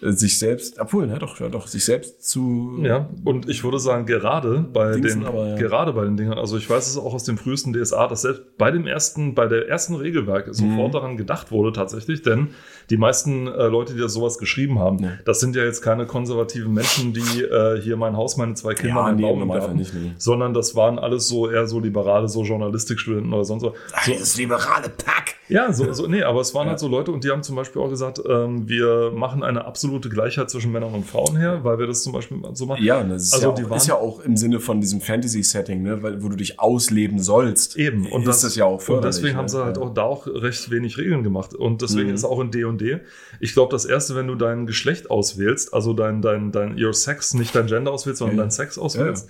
sich 0.00 0.38
selbst, 0.38 0.78
obwohl, 0.80 1.06
ne, 1.06 1.18
doch, 1.18 1.40
ja, 1.40 1.48
doch, 1.48 1.66
sich 1.66 1.84
selbst 1.84 2.28
zu 2.28 2.78
Ja, 2.82 3.08
und 3.24 3.48
ich 3.48 3.64
würde 3.64 3.78
sagen, 3.78 4.06
gerade 4.06 4.64
bei 4.72 4.92
Dingsen, 4.92 5.20
den, 5.20 5.28
aber 5.28 5.48
ja. 5.48 5.56
gerade 5.56 5.92
bei 5.92 6.04
den 6.04 6.16
Dingern, 6.16 6.38
also 6.38 6.56
ich 6.56 6.68
weiß 6.70 6.86
es 6.88 6.96
auch 6.96 7.14
aus 7.14 7.24
dem 7.24 7.36
frühesten 7.38 7.72
DSA, 7.72 8.06
dass 8.06 8.22
selbst 8.22 8.56
bei 8.58 8.70
dem 8.70 8.86
ersten, 8.86 9.34
bei 9.34 9.46
der 9.46 9.68
ersten 9.68 9.94
Regelwerk 9.96 10.46
Mhm. 10.48 10.52
sofort 10.52 10.94
daran 10.94 11.16
gedacht 11.16 11.50
wurde 11.50 11.72
tatsächlich, 11.72 12.22
denn 12.22 12.48
die 12.90 12.96
meisten 12.96 13.46
äh, 13.48 13.66
Leute, 13.66 13.94
die 13.94 14.00
das 14.00 14.12
sowas 14.14 14.38
geschrieben 14.38 14.78
haben, 14.78 14.98
Ja. 15.02 15.10
das 15.24 15.40
sind 15.40 15.56
ja 15.56 15.64
jetzt 15.64 15.82
keine 15.82 16.06
konservativen 16.06 16.72
Menschen, 16.72 17.12
die 17.12 17.42
äh, 17.42 17.80
hier 17.80 17.96
mein 17.96 18.16
Haus, 18.16 18.36
meine 18.36 18.54
zwei 18.54 18.74
Kinder, 18.74 18.96
Ja, 18.96 19.02
mein 19.02 19.20
Baum 19.20 19.48
Garten, 19.48 19.76
nicht, 19.76 19.92
nee. 19.94 20.12
sondern 20.18 20.54
das 20.54 20.74
waren 20.76 20.98
alles 20.98 21.26
so 21.28 21.50
eher 21.50 21.66
so 21.66 21.80
liberale, 21.80 22.28
so 22.28 22.44
Journalistikstudenten 22.44 23.32
oder 23.32 23.44
sonst 23.44 23.62
was. 23.64 23.72
So, 24.06 24.12
Das 24.18 24.36
liberale 24.36 24.88
Pack. 24.88 25.34
ja, 25.48 25.72
so, 25.72 25.92
so, 25.92 26.06
nee, 26.06 26.22
aber 26.22 26.40
es 26.40 26.54
waren 26.54 26.66
Ja. 26.66 26.70
halt 26.70 26.80
so 26.80 26.88
Leute 26.88 27.10
und 27.10 27.24
die 27.24 27.30
haben 27.30 27.42
zum 27.42 27.56
Beispiel 27.56 27.82
auch 27.82 27.88
gesagt, 27.90 28.20
ähm, 28.28 28.68
wir 28.68 29.10
machen 29.14 29.42
eine 29.42 29.64
absolute 29.64 29.87
Gleichheit 30.10 30.50
zwischen 30.50 30.70
Männern 30.72 30.92
und 30.94 31.04
Frauen 31.06 31.36
her, 31.36 31.60
weil 31.64 31.78
wir 31.78 31.86
das 31.86 32.02
zum 32.02 32.12
Beispiel 32.12 32.38
so 32.54 32.66
machen. 32.66 32.84
Ja, 32.84 33.02
das 33.02 33.22
ist, 33.24 33.34
Also 33.34 33.54
ja, 33.56 33.66
auch, 33.66 33.76
ist 33.76 33.86
ja 33.86 33.94
auch 33.96 34.20
im 34.20 34.36
Sinne 34.36 34.60
von 34.60 34.80
diesem 34.80 35.00
Fantasy-Setting, 35.00 35.82
ne, 35.82 36.02
weil, 36.02 36.22
wo 36.22 36.28
du 36.28 36.36
dich 36.36 36.60
ausleben 36.60 37.18
sollst. 37.18 37.76
Eben. 37.76 38.06
Und 38.10 38.26
ist 38.28 38.44
das, 38.44 38.54
ja 38.56 38.64
auch 38.66 38.86
Und 38.88 39.04
deswegen 39.04 39.36
haben 39.36 39.44
ne? 39.46 39.48
sie 39.50 39.64
halt 39.64 39.76
Ja. 39.76 39.82
auch 39.82 39.94
da 39.94 40.02
auch 40.02 40.26
recht 40.26 40.70
wenig 40.70 40.98
Regeln 40.98 41.22
gemacht. 41.22 41.54
Und 41.54 41.82
deswegen 41.82 42.08
Mhm. 42.08 42.14
ist 42.14 42.24
auch 42.24 42.40
in 42.40 42.50
D&D, 42.50 43.00
ich 43.40 43.52
glaube, 43.54 43.70
das 43.72 43.84
erste, 43.84 44.14
wenn 44.16 44.26
du 44.26 44.34
dein 44.34 44.66
Geschlecht 44.66 45.10
auswählst, 45.10 45.72
also 45.74 45.92
dein, 45.92 46.22
dein, 46.22 46.52
dein, 46.52 46.82
your 46.82 46.92
sex, 46.94 47.34
nicht 47.34 47.54
dein 47.54 47.66
Gender 47.66 47.90
auswählst, 47.92 48.18
sondern 48.18 48.36
Ja. 48.36 48.42
dein 48.44 48.50
Sex 48.50 48.78
auswählst, 48.78 49.28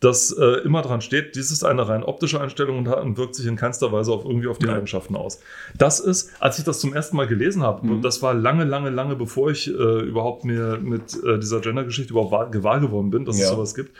dass 0.00 0.30
äh, 0.30 0.44
immer 0.64 0.82
dran 0.82 1.00
steht, 1.00 1.36
dies 1.36 1.50
ist 1.50 1.64
eine 1.64 1.88
rein 1.88 2.02
optische 2.04 2.40
Einstellung 2.40 2.78
und, 2.78 2.88
und 2.88 3.16
wirkt 3.16 3.34
sich 3.34 3.46
in 3.46 3.56
keinster 3.56 3.92
Weise 3.92 4.12
auf 4.12 4.24
irgendwie 4.24 4.46
auf 4.48 4.58
die 4.58 4.66
Ja. 4.66 4.74
Eigenschaften 4.74 5.16
aus. 5.16 5.40
Das 5.78 6.00
ist, 6.00 6.30
als 6.40 6.58
ich 6.58 6.64
das 6.64 6.80
zum 6.80 6.92
ersten 6.92 7.16
Mal 7.16 7.26
gelesen 7.26 7.62
habe, 7.62 7.86
Mhm. 7.86 7.92
und 7.92 8.02
das 8.02 8.20
war 8.22 8.34
lange, 8.34 8.64
lange, 8.64 8.90
lange 8.90 9.16
bevor 9.16 9.50
ich 9.50 9.68
äh, 9.68 9.72
überhaupt 9.72 10.44
mir 10.44 10.78
mit 10.82 11.22
äh, 11.24 11.38
dieser 11.38 11.60
Gender-Geschichte 11.60 12.12
überhaupt 12.12 12.32
wahr, 12.32 12.50
gewahr 12.50 12.78
geworden 12.80 13.10
bin, 13.10 13.24
dass 13.24 13.36
es 13.36 13.42
Ja. 13.42 13.48
sowas 13.48 13.74
gibt. 13.74 13.92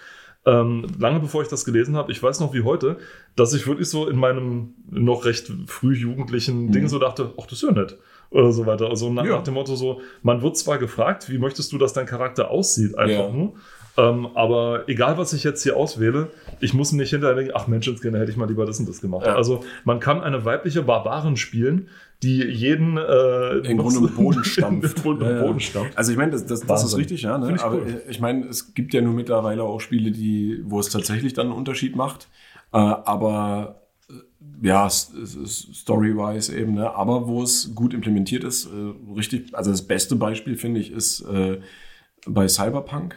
Ähm, 0.44 0.86
lange 0.99 1.18
bevor 1.18 1.42
ich 1.42 1.49
das 1.49 1.64
gelesen 1.64 1.97
habe, 1.97 2.12
ich 2.12 2.22
weiß 2.22 2.38
noch 2.40 2.53
wie 2.55 2.62
heute, 2.62 2.99
dass 3.34 3.53
ich 3.53 3.66
wirklich 3.66 3.88
so 3.88 4.07
in 4.09 4.16
meinem 4.16 4.74
noch 4.90 5.24
recht 5.24 5.51
früh 5.66 5.94
jugendlichen 5.97 6.70
Ding 6.70 6.86
so 6.88 6.99
dachte, 7.01 7.32
ach, 7.40 7.47
das 7.47 7.55
ist 7.55 7.62
ja 7.62 7.72
nett. 7.72 7.99
Oder 8.30 8.53
so 8.53 8.64
weiter. 8.66 8.88
Also 8.88 9.11
nach, 9.11 9.24
Mhm. 9.24 9.28
Ja. 9.30 9.38
dem 9.40 9.55
Motto 9.55 9.74
so, 9.76 10.01
man 10.22 10.42
wird 10.42 10.57
zwar 10.57 10.78
gefragt, 10.78 11.28
wie 11.30 11.38
möchtest 11.38 11.72
du, 11.72 11.78
dass 11.78 11.94
dein 11.94 12.07
Charakter 12.07 12.51
aussieht, 12.51 12.97
einfach 12.99 13.26
Ja. 13.26 13.30
nur. 13.32 13.55
Ähm, 13.99 14.28
aber 14.34 14.88
egal, 14.88 15.16
was 15.18 15.32
ich 15.32 15.42
jetzt 15.44 15.62
hier 15.62 15.76
auswähle, 15.76 16.30
ich 16.61 16.74
muss 16.74 16.92
nicht 16.92 17.11
hinterher 17.11 17.34
denken, 17.36 17.53
ach 17.55 17.66
Menschenskinder, 17.66 18.18
hätte 18.18 18.30
ich 18.30 18.36
mal 18.36 18.47
lieber 18.49 18.66
das 18.66 18.78
und 18.78 18.88
das 18.88 19.01
gemacht. 19.01 19.24
Ja. 19.26 19.34
Also 19.36 19.64
man 19.84 20.01
kann 20.01 20.20
eine 20.22 20.44
weibliche 20.44 20.82
Barbarin 20.82 21.36
spielen, 21.36 21.88
die 22.22 22.42
jeden 22.44 22.97
äh, 22.99 23.59
Im 23.59 23.78
Grunde 23.78 23.99
im 24.09 24.14
Boden 24.14 24.44
stampft. 24.44 25.05
Im 25.05 25.20
Ja. 25.20 25.42
Boden 25.42 25.61
stampft. 25.61 25.97
Also 25.97 26.12
ich 26.12 26.18
meine, 26.18 26.32
das, 26.32 26.44
das, 26.47 26.61
das 26.61 26.84
ist 26.84 26.97
richtig, 26.97 27.22
ja. 27.22 27.38
Ne? 27.38 27.55
Ich 27.57 27.62
Aber 27.62 27.76
cool. 27.76 28.03
äh, 28.07 28.11
ich 28.11 28.20
meine, 28.20 28.47
es 28.47 28.74
gibt 28.74 28.92
ja 28.94 29.01
nur 29.01 29.14
mittlerweile 29.14 29.62
auch 29.62 29.80
Spiele, 29.80 30.11
die, 30.11 30.61
wo 30.64 30.78
es 30.80 30.88
tatsächlich 30.90 31.32
dann 31.34 31.47
einen 31.49 31.57
Unterschied 31.57 31.97
macht. 31.97 32.28
Äh, 32.72 32.78
aber 32.78 33.82
äh, 34.11 34.66
ja, 34.66 34.86
s- 34.86 35.12
es 35.14 35.34
ist 35.36 35.74
story-wise 35.74 36.55
eben, 36.55 36.74
ne? 36.74 36.90
aber 36.94 37.26
wo 37.28 37.42
es 37.42 37.74
gut 37.74 37.94
implementiert 37.94 38.44
ist, 38.44 38.66
äh, 38.66 39.14
richtig, 39.16 39.55
also 39.55 39.70
das 39.70 39.82
beste 39.86 40.16
Beispiel 40.16 40.57
finde 40.57 40.80
ich 40.80 40.90
ist 40.92 41.20
äh, 41.22 41.61
bei 42.26 42.49
Cyberpunk, 42.49 43.14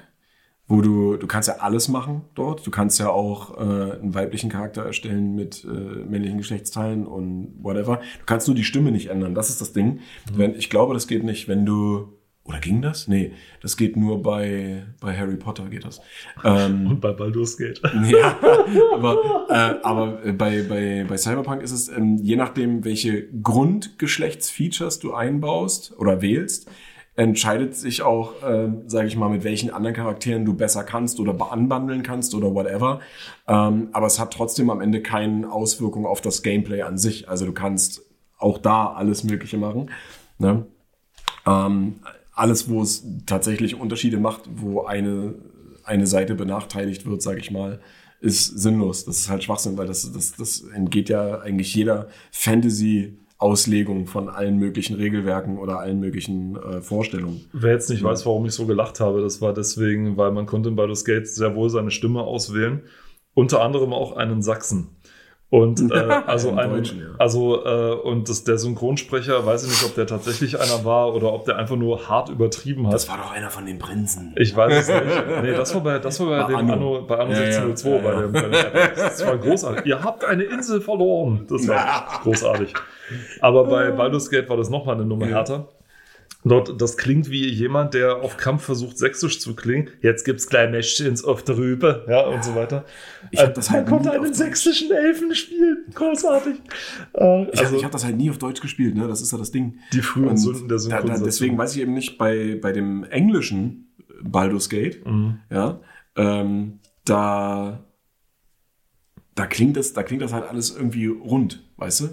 wo 0.69 0.81
du, 0.81 1.17
du 1.17 1.25
kannst 1.25 1.47
ja 1.47 1.55
alles 1.55 1.87
machen 1.87 2.21
dort. 2.35 2.65
Du 2.65 2.69
kannst 2.69 2.99
ja 2.99 3.09
auch 3.09 3.57
äh, 3.57 3.61
einen 3.99 4.13
weiblichen 4.13 4.51
Charakter 4.51 4.83
erstellen 4.85 5.35
mit 5.35 5.65
äh, 5.65 5.67
männlichen 5.67 6.37
Geschlechtsteilen 6.37 7.07
und 7.07 7.55
whatever. 7.59 7.97
Du 8.19 8.25
kannst 8.27 8.47
nur 8.47 8.55
die 8.55 8.63
Stimme 8.63 8.91
nicht 8.91 9.07
ändern. 9.07 9.33
Das 9.33 9.49
ist 9.49 9.59
das 9.61 9.73
Ding. 9.73 9.99
Wenn, 10.31 10.53
ich 10.53 10.69
glaube, 10.69 10.93
das 10.93 11.07
geht 11.07 11.23
nicht, 11.23 11.47
wenn 11.47 11.65
du. 11.65 12.13
Oder 12.43 12.59
ging 12.59 12.81
das? 12.81 13.07
Nee, 13.07 13.33
das 13.61 13.77
geht 13.77 13.95
nur 13.95 14.23
bei, 14.23 14.83
bei 14.99 15.15
Harry 15.15 15.35
Potter 15.35 15.65
geht 15.69 15.85
das. 15.85 16.01
Ähm, 16.43 16.87
Und 16.89 17.01
bei 17.01 17.13
Baldur's 17.13 17.57
Gate. 17.57 17.79
ja, 18.09 18.37
aber, 18.93 19.47
äh, 19.49 19.83
aber 19.83 20.33
bei, 20.33 20.63
bei, 20.63 21.05
bei 21.07 21.17
Cyberpunk 21.17 21.61
ist 21.61 21.71
es, 21.71 21.89
ähm, 21.89 22.17
je 22.17 22.35
nachdem, 22.35 22.85
welche 22.85 23.27
Grundgeschlechtsfeatures 23.41 24.97
du 24.99 25.13
einbaust 25.13 25.93
oder 25.97 26.23
wählst, 26.23 26.69
entscheidet 27.19 27.75
sich 27.75 28.01
auch, 28.01 28.35
ähm, 28.47 28.83
sage 28.87 29.09
ich 29.09 29.17
mal, 29.17 29.27
mit 29.27 29.43
welchen 29.43 29.71
anderen 29.71 29.93
Charakteren 29.93 30.45
du 30.45 30.53
besser 30.53 30.85
kannst 30.85 31.19
oder 31.19 31.51
anbandeln 31.51 32.01
kannst 32.01 32.33
oder 32.33 32.55
whatever. 32.55 33.01
Ähm, 33.45 33.89
aber 33.91 34.07
es 34.07 34.19
hat 34.19 34.31
trotzdem 34.31 34.69
am 34.69 34.79
Ende 34.79 35.01
keine 35.01 35.51
Auswirkung 35.51 36.05
auf 36.05 36.21
das 36.21 36.43
Gameplay 36.43 36.81
an 36.81 36.97
sich. 36.97 37.27
Also 37.27 37.45
du 37.45 37.51
kannst 37.51 38.03
auch 38.37 38.57
da 38.57 38.93
alles 38.93 39.25
Mögliche 39.25 39.57
machen. 39.57 39.91
Ne? 40.37 40.65
Ähm, 41.45 41.95
alles, 42.33 42.69
wo 42.69 42.81
es 42.81 43.03
tatsächlich 43.25 43.75
Unterschiede 43.75 44.17
macht, 44.17 44.43
wo 44.55 44.85
eine, 44.85 45.35
eine 45.83 46.07
Seite 46.07 46.35
benachteiligt 46.35 47.05
wird, 47.05 47.21
sage 47.21 47.39
ich 47.39 47.51
mal, 47.51 47.81
ist 48.21 48.45
sinnlos. 48.45 49.03
Das 49.03 49.19
ist 49.19 49.29
halt 49.29 49.43
Schwachsinn, 49.43 49.77
weil 49.77 49.87
das, 49.87 50.09
das, 50.13 50.37
das 50.37 50.61
entgeht 50.61 51.09
ja 51.09 51.41
eigentlich 51.41 51.75
jeder 51.75 52.07
Fantasy- 52.31 53.17
Auslegung 53.39 54.05
von 54.05 54.27
allen 54.27 54.57
möglichen 54.57 54.95
Regelwerken 54.95 55.57
oder 55.57 55.79
allen 55.79 55.99
möglichen 55.99 56.57
äh, 56.57 56.81
Vorstellungen. 56.81 57.49
Wer 57.53 57.71
jetzt 57.71 57.89
nicht 57.89 58.03
weiß, 58.03 58.25
warum 58.25 58.45
ich 58.45 58.51
so 58.51 58.65
gelacht 58.65 58.99
habe, 58.99 59.21
das 59.21 59.41
war 59.41 59.53
deswegen, 59.53 60.17
weil 60.17 60.31
man 60.31 60.45
konnte 60.45 60.69
in 60.69 60.75
Baldur's 60.75 61.05
Gate 61.05 61.25
sehr 61.25 61.55
wohl 61.55 61.69
seine 61.69 61.89
Stimme 61.89 62.21
auswählen. 62.21 62.83
Unter 63.33 63.61
anderem 63.61 63.93
auch 63.93 64.17
einen 64.17 64.41
Sachsen. 64.41 64.89
Und 65.51 65.91
äh, 65.91 65.95
also 65.95 66.51
einen, 66.51 66.73
Deutschen, 66.73 66.99
ja. 66.99 67.07
also 67.17 67.65
äh, 67.65 67.93
und 67.93 68.29
das, 68.29 68.43
der 68.43 68.59
Synchronsprecher, 68.59 69.45
weiß 69.45 69.63
ich 69.63 69.69
nicht, 69.69 69.83
ob 69.83 69.95
der 69.95 70.05
tatsächlich 70.05 70.59
einer 70.59 70.85
war 70.85 71.15
oder 71.15 71.33
ob 71.33 71.45
der 71.45 71.57
einfach 71.57 71.75
nur 71.75 72.07
hart 72.07 72.29
übertrieben 72.29 72.85
hat. 72.85 72.93
Das 72.93 73.09
war 73.09 73.17
doch 73.17 73.31
einer 73.31 73.49
von 73.49 73.65
den 73.65 73.79
Prinzen. 73.79 74.33
Ich 74.37 74.55
weiß 74.55 74.73
es 74.73 74.87
nicht. 74.87 74.99
Nee, 75.41 75.53
das 75.53 75.73
war 75.73 75.81
bei, 75.81 75.99
das 75.99 76.19
war 76.19 76.27
bei, 76.27 76.53
Bei 76.53 76.61
dem 76.61 76.71
Anno. 76.71 77.01
Bei 77.01 77.17
Anno 77.17 77.31
Ja, 77.31 77.39
ja. 77.39 77.61
1602, 77.61 77.89
Ja, 77.89 77.97
bei 77.97 78.21
dem, 78.21 78.31
bei 78.31 78.41
dem 78.41 78.95
das 78.95 79.25
war 79.25 79.37
großartig. 79.37 79.85
Ihr 79.85 80.03
habt 80.03 80.23
eine 80.23 80.43
Insel 80.43 80.81
verloren. 80.81 81.45
Das 81.49 81.67
war 81.67 82.19
großartig. 82.23 82.73
Aber 83.41 83.63
bei 83.65 83.91
Baldur's 83.91 84.29
Gate 84.29 84.49
war 84.49 84.57
das 84.57 84.69
nochmal 84.69 84.95
eine 84.95 85.05
Nummer 85.05 85.25
härter. 85.25 85.67
Dort, 86.45 86.81
das 86.81 86.95
klingt 86.95 87.29
wie 87.29 87.49
jemand, 87.49 87.93
der 87.93 88.17
auf 88.21 88.37
Kampf 88.37 88.63
versucht, 88.63 88.97
sächsisch 88.97 89.41
zu 89.41 89.55
klingen. 89.57 89.89
Jetzt 90.01 90.23
gibt's 90.23 90.47
gleich 90.47 90.71
Mäschchens 90.71 91.21
auf 91.25 91.43
der 91.43 91.57
Rübe, 91.57 92.05
ja, 92.07 92.21
und 92.27 92.43
so 92.45 92.55
weiter. 92.55 92.85
Ich 93.31 93.41
hab 93.41 93.53
das 93.55 93.67
er 93.67 93.73
halt 93.73 93.87
konnte 93.87 94.03
nie 94.05 94.09
auf 94.11 94.15
einen 94.15 94.23
Deutsch. 94.25 94.37
sächsischen 94.37 94.89
Elfen 94.89 95.35
spielen. 95.35 95.85
Großartig. 95.93 96.55
Äh, 97.13 97.43
Ich, 97.51 97.59
also, 97.59 97.75
ich 97.75 97.83
habe 97.83 97.91
das 97.91 98.05
halt 98.05 98.15
nie 98.15 98.29
auf 98.29 98.37
Deutsch 98.37 98.61
gespielt, 98.61 98.95
ne? 98.95 99.05
Das 99.09 99.21
ist 99.21 99.33
ja 99.33 99.37
das 99.37 99.51
Ding. 99.51 99.79
die 99.91 100.01
frühen 100.01 100.29
Und 100.29 100.37
Sünden 100.37 100.69
der 100.69 100.79
Synchronisation. 100.79 101.25
deswegen 101.25 101.57
weiß 101.57 101.75
ich 101.75 101.81
eben 101.81 101.93
nicht, 101.93 102.17
bei, 102.17 102.57
bei 102.61 102.71
dem 102.71 103.03
englischen 103.03 103.93
Baldur's 104.23 104.69
Gate, 104.69 105.05
Mhm. 105.05 105.39
ja, 105.51 105.81
ähm, 106.15 106.79
da, 107.03 107.83
da 109.35 109.45
klingt 109.45 109.75
das, 109.77 109.91
da 109.93 110.03
klingt 110.03 110.21
das 110.21 110.31
halt 110.33 110.45
alles 110.47 110.75
irgendwie 110.75 111.07
rund, 111.07 111.63
weißt 111.77 111.99
du? 112.01 112.09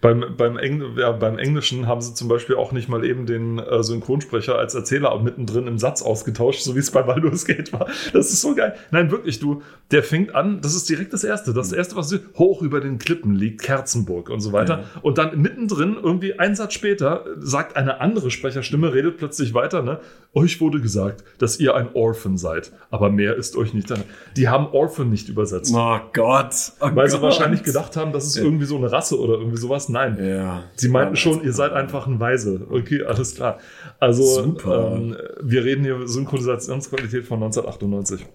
Beim, 0.00 0.24
beim, 0.36 0.56
Engl 0.56 0.92
ja, 0.98 1.10
beim 1.10 1.38
Englischen 1.38 1.88
haben 1.88 2.00
sie 2.00 2.14
zum 2.14 2.28
Beispiel 2.28 2.54
auch 2.54 2.70
nicht 2.70 2.88
mal 2.88 3.04
eben 3.04 3.26
den 3.26 3.58
äh, 3.58 3.82
Synchronsprecher 3.82 4.56
als 4.56 4.74
Erzähler 4.74 5.18
mittendrin 5.20 5.66
im 5.66 5.78
Satz 5.78 6.02
ausgetauscht, 6.02 6.60
so 6.62 6.76
wie 6.76 6.78
es 6.78 6.90
bei 6.92 7.02
Baldur's 7.02 7.44
Gate 7.44 7.72
war. 7.72 7.86
Das 8.12 8.30
ist 8.32 8.40
so 8.40 8.54
geil. 8.54 8.74
Nein, 8.92 9.10
wirklich, 9.10 9.40
du, 9.40 9.62
der 9.90 10.04
fängt 10.04 10.34
an, 10.36 10.60
das 10.60 10.76
ist 10.76 10.88
direkt 10.88 11.12
das 11.12 11.24
Erste. 11.24 11.52
Das 11.52 11.72
Erste, 11.72 11.96
was 11.96 12.08
du, 12.10 12.18
hoch 12.36 12.62
über 12.62 12.80
den 12.80 12.98
Klippen 12.98 13.34
liegt 13.34 13.62
Kerzenburg 13.62 14.30
und 14.30 14.40
so 14.40 14.52
weiter. 14.52 14.84
Ja. 14.94 15.00
Und 15.02 15.18
dann 15.18 15.40
mittendrin, 15.40 15.96
irgendwie 16.00 16.38
einen 16.38 16.54
Satz 16.54 16.74
später, 16.74 17.24
sagt 17.40 17.76
eine 17.76 18.00
andere 18.00 18.30
Sprecherstimme, 18.30 18.94
redet 18.94 19.16
plötzlich 19.16 19.52
weiter, 19.52 19.82
ne? 19.82 19.98
Euch 20.34 20.60
wurde 20.60 20.80
gesagt, 20.80 21.24
dass 21.38 21.58
ihr 21.58 21.74
ein 21.74 21.88
Orphan 21.94 22.36
seid, 22.36 22.70
aber 22.90 23.10
mehr 23.10 23.34
ist 23.34 23.56
euch 23.56 23.74
nicht. 23.74 23.90
da- 23.90 23.96
Die 24.36 24.48
haben 24.48 24.66
Orphan 24.68 25.08
nicht 25.10 25.28
übersetzt. 25.28 25.72
Oh 25.74 25.98
Gott. 26.12 26.54
Oh 26.80 26.90
Weil 26.94 27.08
sie 27.08 27.16
Gott. 27.16 27.22
wahrscheinlich 27.22 27.62
gedacht 27.64 27.96
haben, 27.96 28.12
das 28.12 28.26
ist 28.26 28.36
irgendwie 28.36 28.66
so 28.66 28.76
eine 28.76 28.92
Rasse 28.92 29.18
oder 29.18 29.34
irgendwie 29.38 29.56
sowas. 29.56 29.87
Nein. 29.88 30.18
Ja. 30.20 30.64
Sie 30.76 30.88
meinten 30.88 31.16
schon, 31.16 31.42
ihr 31.42 31.52
seid 31.52 31.72
einfach 31.72 32.06
ein 32.06 32.20
Weise. 32.20 32.66
Okay, 32.70 33.02
alles 33.02 33.34
klar. 33.34 33.58
Also, 33.98 34.56
ähm, 34.66 35.16
wir 35.42 35.64
reden 35.64 35.84
hier 35.84 36.06
Synchronisationsqualität 36.06 37.24
von 37.24 37.42
1998. 37.42 38.26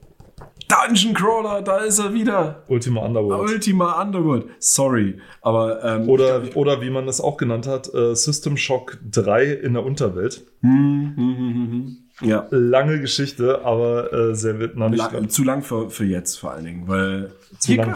Dungeon 0.68 1.14
Crawler, 1.14 1.62
da 1.62 1.80
ist 1.80 2.00
er 2.00 2.14
wieder. 2.14 2.64
Ultima 2.68 3.02
Underworld. 3.06 3.50
Ultima 3.50 4.02
Underworld. 4.02 4.46
Sorry, 4.60 5.20
aber 5.42 5.84
ähm, 5.84 6.10
Oder, 6.10 6.42
oder 6.56 6.82
wie 6.82 6.90
man 6.90 7.08
es 7.08 7.22
auch 7.22 7.38
genannt 7.38 7.68
hat, 7.68 7.94
äh, 7.94 8.16
System 8.16 8.58
Shock 8.58 8.98
3 9.12 9.46
in 9.46 9.74
der 9.74 9.84
Unterwelt. 9.84 10.44
hm, 10.62 11.14
hm, 11.16 11.38
hm, 11.38 11.54
hm, 11.54 11.72
hm. 11.72 12.28
ja. 12.28 12.48
Lange 12.50 13.00
Geschichte, 13.02 13.64
aber 13.64 14.12
äh, 14.14 14.36
sehr 14.36 14.60
vietnamesisch. 14.60 15.12
La 15.12 15.28
zu 15.28 15.44
lang 15.44 15.62
für, 15.62 15.90
für 15.90 16.06
jetzt 16.06 16.40
vor 16.40 16.52
allen 16.52 16.66
Dingen, 16.66 16.88
weil 16.88 17.32
Zu 17.60 17.76
lang. 17.76 17.96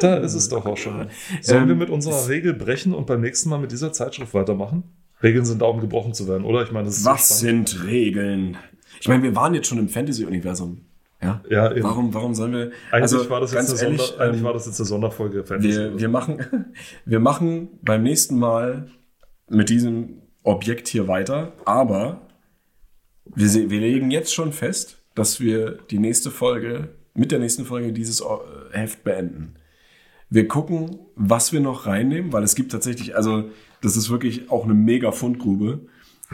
Da, 0.00 0.16
ist 0.16 0.34
es 0.34 0.48
doch 0.48 0.66
auch 0.66 0.76
schon. 0.76 1.08
Sollen 1.40 1.62
Ähm, 1.62 1.68
wir 1.68 1.74
mit 1.76 1.90
unserer 1.90 2.28
Regel 2.28 2.54
brechen 2.54 2.94
und 2.94 3.06
beim 3.06 3.20
nächsten 3.20 3.48
Mal 3.48 3.58
mit 3.58 3.72
dieser 3.72 3.92
Zeitschrift 3.92 4.34
weitermachen? 4.34 4.84
Regeln 5.22 5.44
sind 5.44 5.62
da, 5.62 5.66
um 5.66 5.80
gebrochen 5.80 6.12
zu 6.14 6.28
werden, 6.28 6.44
oder? 6.44 6.62
Ich 6.62 6.72
meine, 6.72 6.86
das 6.86 6.98
ist 6.98 7.04
so 7.04 7.10
Was 7.10 7.40
spannend. 7.40 7.68
sind 7.70 7.84
Regeln? 7.86 8.56
Ich 9.00 9.08
meine, 9.08 9.22
wir 9.22 9.34
waren 9.34 9.54
jetzt 9.54 9.66
schon 9.68 9.78
im 9.78 9.88
Fantasy-Universum. 9.88 10.82
Ja. 11.22 11.42
Ja, 11.48 11.72
eben. 11.72 11.82
Warum, 11.82 12.12
warum 12.12 12.34
sollen 12.34 12.52
wir? 12.52 12.70
Eigentlich, 12.90 13.02
also, 13.02 13.30
war 13.30 13.40
das 13.40 13.52
jetzt 13.52 13.70
eine 13.70 13.80
ehrlich, 13.80 14.02
Sonder, 14.02 14.22
eigentlich 14.24 14.40
ähm, 14.40 14.44
war 14.44 14.52
das 14.52 14.66
jetzt 14.66 14.78
eine 14.80 14.86
Sonderfolge 14.86 15.44
Fantasy. 15.44 15.68
wir, 15.70 15.98
wir 15.98 16.08
machen, 16.08 16.66
wir 17.06 17.20
machen 17.20 17.68
beim 17.82 18.02
nächsten 18.02 18.38
Mal 18.38 18.90
mit 19.48 19.70
diesem 19.70 20.22
Objekt 20.42 20.88
hier 20.88 21.08
weiter, 21.08 21.52
aber 21.64 22.20
wir, 23.34 23.70
wir 23.70 23.80
legen 23.80 24.10
jetzt 24.10 24.34
schon 24.34 24.52
fest, 24.52 24.98
dass 25.14 25.40
wir 25.40 25.78
die 25.90 25.98
nächste 25.98 26.30
Folge, 26.30 26.88
mit 27.14 27.32
der 27.32 27.38
nächsten 27.38 27.64
Folge 27.64 27.92
dieses 27.92 28.20
äh, 28.20 28.24
Heft 28.72 29.02
beenden. 29.02 29.54
Wir 30.28 30.48
gucken, 30.48 30.98
was 31.14 31.52
wir 31.52 31.60
noch 31.60 31.86
reinnehmen, 31.86 32.32
weil 32.32 32.42
es 32.42 32.54
gibt 32.54 32.72
tatsächlich, 32.72 33.16
also 33.16 33.50
das 33.80 33.96
ist 33.96 34.10
wirklich 34.10 34.50
auch 34.50 34.64
eine 34.64 34.74
mega 34.74 35.12
Fundgrube. 35.12 35.80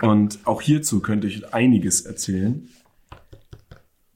Und 0.00 0.38
auch 0.44 0.62
hierzu 0.62 1.00
könnte 1.00 1.26
ich 1.26 1.52
einiges 1.52 2.02
erzählen. 2.02 2.68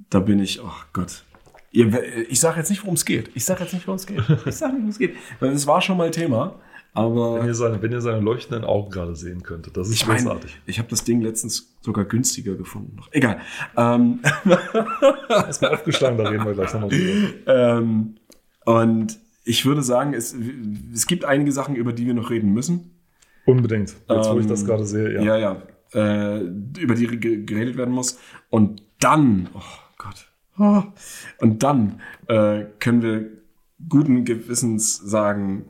Da 0.08 0.20
bin 0.20 0.38
ich, 0.38 0.62
oh 0.62 0.72
Gott. 0.92 1.24
Ich 1.70 2.40
sage 2.40 2.58
jetzt 2.58 2.70
nicht, 2.70 2.82
worum 2.82 2.94
es 2.94 3.04
geht. 3.04 3.30
Ich 3.34 3.44
sage 3.44 3.64
jetzt 3.64 3.74
nicht, 3.74 3.86
worum 3.86 3.96
es 3.96 4.06
geht. 4.06 4.22
Ich 4.46 4.54
sage 4.54 4.72
nicht, 4.72 4.82
worum 4.82 4.88
es 4.88 4.98
geht. 4.98 5.16
Weil 5.40 5.50
es 5.50 5.66
war 5.66 5.82
schon 5.82 5.98
mal 5.98 6.10
Thema. 6.10 6.58
Aber 6.94 7.40
Wenn 7.40 7.48
ihr, 7.48 7.54
seine, 7.54 7.82
wenn 7.82 7.92
ihr 7.92 8.00
seine 8.00 8.20
leuchtenden 8.20 8.64
Augen 8.64 8.88
gerade 8.90 9.14
sehen 9.14 9.42
könntet, 9.42 9.76
das 9.76 9.88
ist 9.88 9.96
ich 9.96 10.06
großartig. 10.06 10.58
ich 10.64 10.78
habe 10.78 10.88
das 10.88 11.04
Ding 11.04 11.20
letztens 11.20 11.76
sogar 11.82 12.06
günstiger 12.06 12.54
gefunden. 12.54 12.96
Egal. 13.10 13.38
Ähm, 13.76 14.20
Erstmal 15.28 15.74
aufgeschlagen, 15.74 16.16
da 16.16 16.26
reden 16.26 16.46
wir 16.46 16.54
gleich 16.54 16.72
nochmal 16.72 16.88
drüber. 16.88 17.28
ähm, 17.78 18.14
und 18.64 19.18
ich 19.46 19.64
würde 19.64 19.82
sagen, 19.82 20.12
es, 20.12 20.34
es 20.92 21.06
gibt 21.06 21.24
einige 21.24 21.52
Sachen, 21.52 21.74
über 21.76 21.92
die 21.94 22.04
wir 22.06 22.14
noch 22.14 22.28
reden 22.30 22.52
müssen. 22.52 22.90
Unbedingt. 23.46 23.90
Jetzt, 24.08 24.28
wo 24.30 24.34
ich 24.38 24.44
Ähm, 24.44 24.48
das 24.48 24.64
gerade 24.64 24.84
sehe, 24.84 25.14
ja. 25.14 25.22
Ja, 25.22 25.36
ja. 25.38 25.62
Äh, 25.94 26.40
über 26.78 26.94
die 26.96 27.06
ge- 27.06 27.44
geredet 27.44 27.76
werden 27.76 27.94
muss. 27.94 28.18
Und 28.50 28.82
dann, 28.98 29.48
oh 29.54 29.60
Gott. 29.98 30.26
Oh, 30.58 30.82
und 31.40 31.62
dann 31.62 32.00
äh, 32.28 32.64
können 32.80 33.02
wir 33.02 33.30
guten 33.88 34.24
Gewissens 34.24 34.96
sagen, 34.96 35.66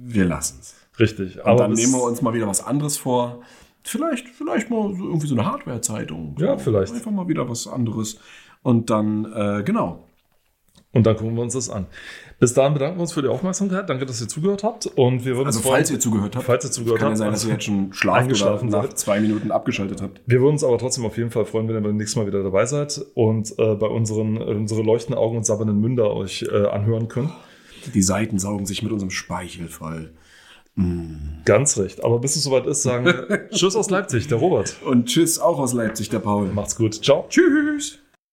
wir 0.00 0.24
lassen 0.24 0.58
es. 0.60 0.74
Richtig. 0.98 1.36
Und 1.38 1.44
Aber 1.46 1.58
dann 1.64 1.72
bis- 1.72 1.80
nehmen 1.80 1.92
wir 1.92 2.02
uns 2.04 2.22
mal 2.22 2.32
wieder 2.32 2.46
was 2.48 2.64
anderes 2.64 2.96
vor. 2.96 3.42
Vielleicht, 3.84 4.28
vielleicht 4.28 4.70
mal 4.70 4.94
so 4.96 5.04
irgendwie 5.06 5.26
so 5.26 5.34
eine 5.34 5.44
Hardware-Zeitung. 5.44 6.34
Ja, 6.38 6.56
vielleicht. 6.56 6.92
Einfach 6.94 7.10
mal 7.10 7.28
wieder 7.28 7.48
was 7.48 7.66
anderes. 7.66 8.18
Und 8.62 8.90
dann, 8.90 9.24
äh, 9.32 9.62
genau. 9.64 10.07
Und 10.90 11.06
dann 11.06 11.16
gucken 11.16 11.34
wir 11.36 11.42
uns 11.42 11.52
das 11.52 11.68
an. 11.68 11.86
Bis 12.40 12.54
dahin 12.54 12.72
bedanken 12.72 12.96
wir 12.96 13.02
uns 13.02 13.12
für 13.12 13.20
die 13.20 13.28
Aufmerksamkeit. 13.28 13.90
Danke, 13.90 14.06
dass 14.06 14.20
ihr 14.22 14.28
zugehört 14.28 14.64
habt. 14.64 14.86
Und 14.86 15.24
wir 15.26 15.36
würden 15.36 15.46
Also 15.46 15.58
uns 15.58 15.66
freuen- 15.66 15.76
falls 15.76 15.90
ihr 15.90 16.00
zugehört 16.00 16.34
habt, 16.34 16.46
falls 16.46 16.64
ihr 16.64 16.70
zugehört 16.70 16.98
kann 17.00 17.08
ja 17.08 17.10
habt, 17.10 17.18
sein, 17.18 17.30
dass 17.32 17.44
ihr 17.44 17.52
jetzt 17.52 17.64
schon 17.64 17.92
schlaft 17.92 18.16
oder 18.16 18.22
eingeschlafen 18.22 18.68
nach 18.70 18.82
seid. 18.84 18.98
zwei 18.98 19.20
Minuten 19.20 19.50
abgeschaltet 19.50 20.00
habt. 20.00 20.20
Wir 20.24 20.40
würden 20.40 20.52
uns 20.52 20.64
aber 20.64 20.78
trotzdem 20.78 21.04
auf 21.04 21.18
jeden 21.18 21.30
Fall 21.30 21.44
freuen, 21.44 21.68
wenn 21.68 21.74
ihr 21.76 21.80
beim 21.82 21.96
nächsten 21.96 22.18
Mal 22.20 22.26
wieder 22.26 22.42
dabei 22.42 22.64
seid 22.64 23.02
und 23.14 23.50
äh, 23.58 23.74
bei 23.74 23.86
unseren 23.86 24.38
unsere 24.38 24.82
leuchtenden 24.82 25.18
Augen 25.22 25.36
und 25.36 25.44
sabbernden 25.44 25.78
Münder 25.78 26.10
euch 26.14 26.46
äh, 26.50 26.66
anhören 26.68 27.08
könnt. 27.08 27.30
Die 27.94 28.02
Seiten 28.02 28.38
saugen 28.38 28.64
sich 28.64 28.82
mit 28.82 28.90
unserem 28.92 29.10
Speichel 29.10 29.68
voll. 29.68 30.12
Ganz 31.44 31.76
recht. 31.76 32.04
Aber 32.04 32.18
bis 32.20 32.36
es 32.36 32.44
soweit 32.44 32.66
ist, 32.66 32.82
sagen 32.82 33.04
wir 33.04 33.48
Tschüss 33.50 33.74
aus 33.76 33.90
Leipzig, 33.90 34.28
der 34.28 34.38
Robert. 34.38 34.76
Und 34.84 35.06
tschüss 35.06 35.38
auch 35.38 35.58
aus 35.58 35.72
Leipzig, 35.74 36.08
der 36.08 36.20
Paul. 36.20 36.48
Macht's 36.52 36.76
gut. 36.76 36.94
Ciao. 37.04 37.26
Tschüss. 37.28 37.98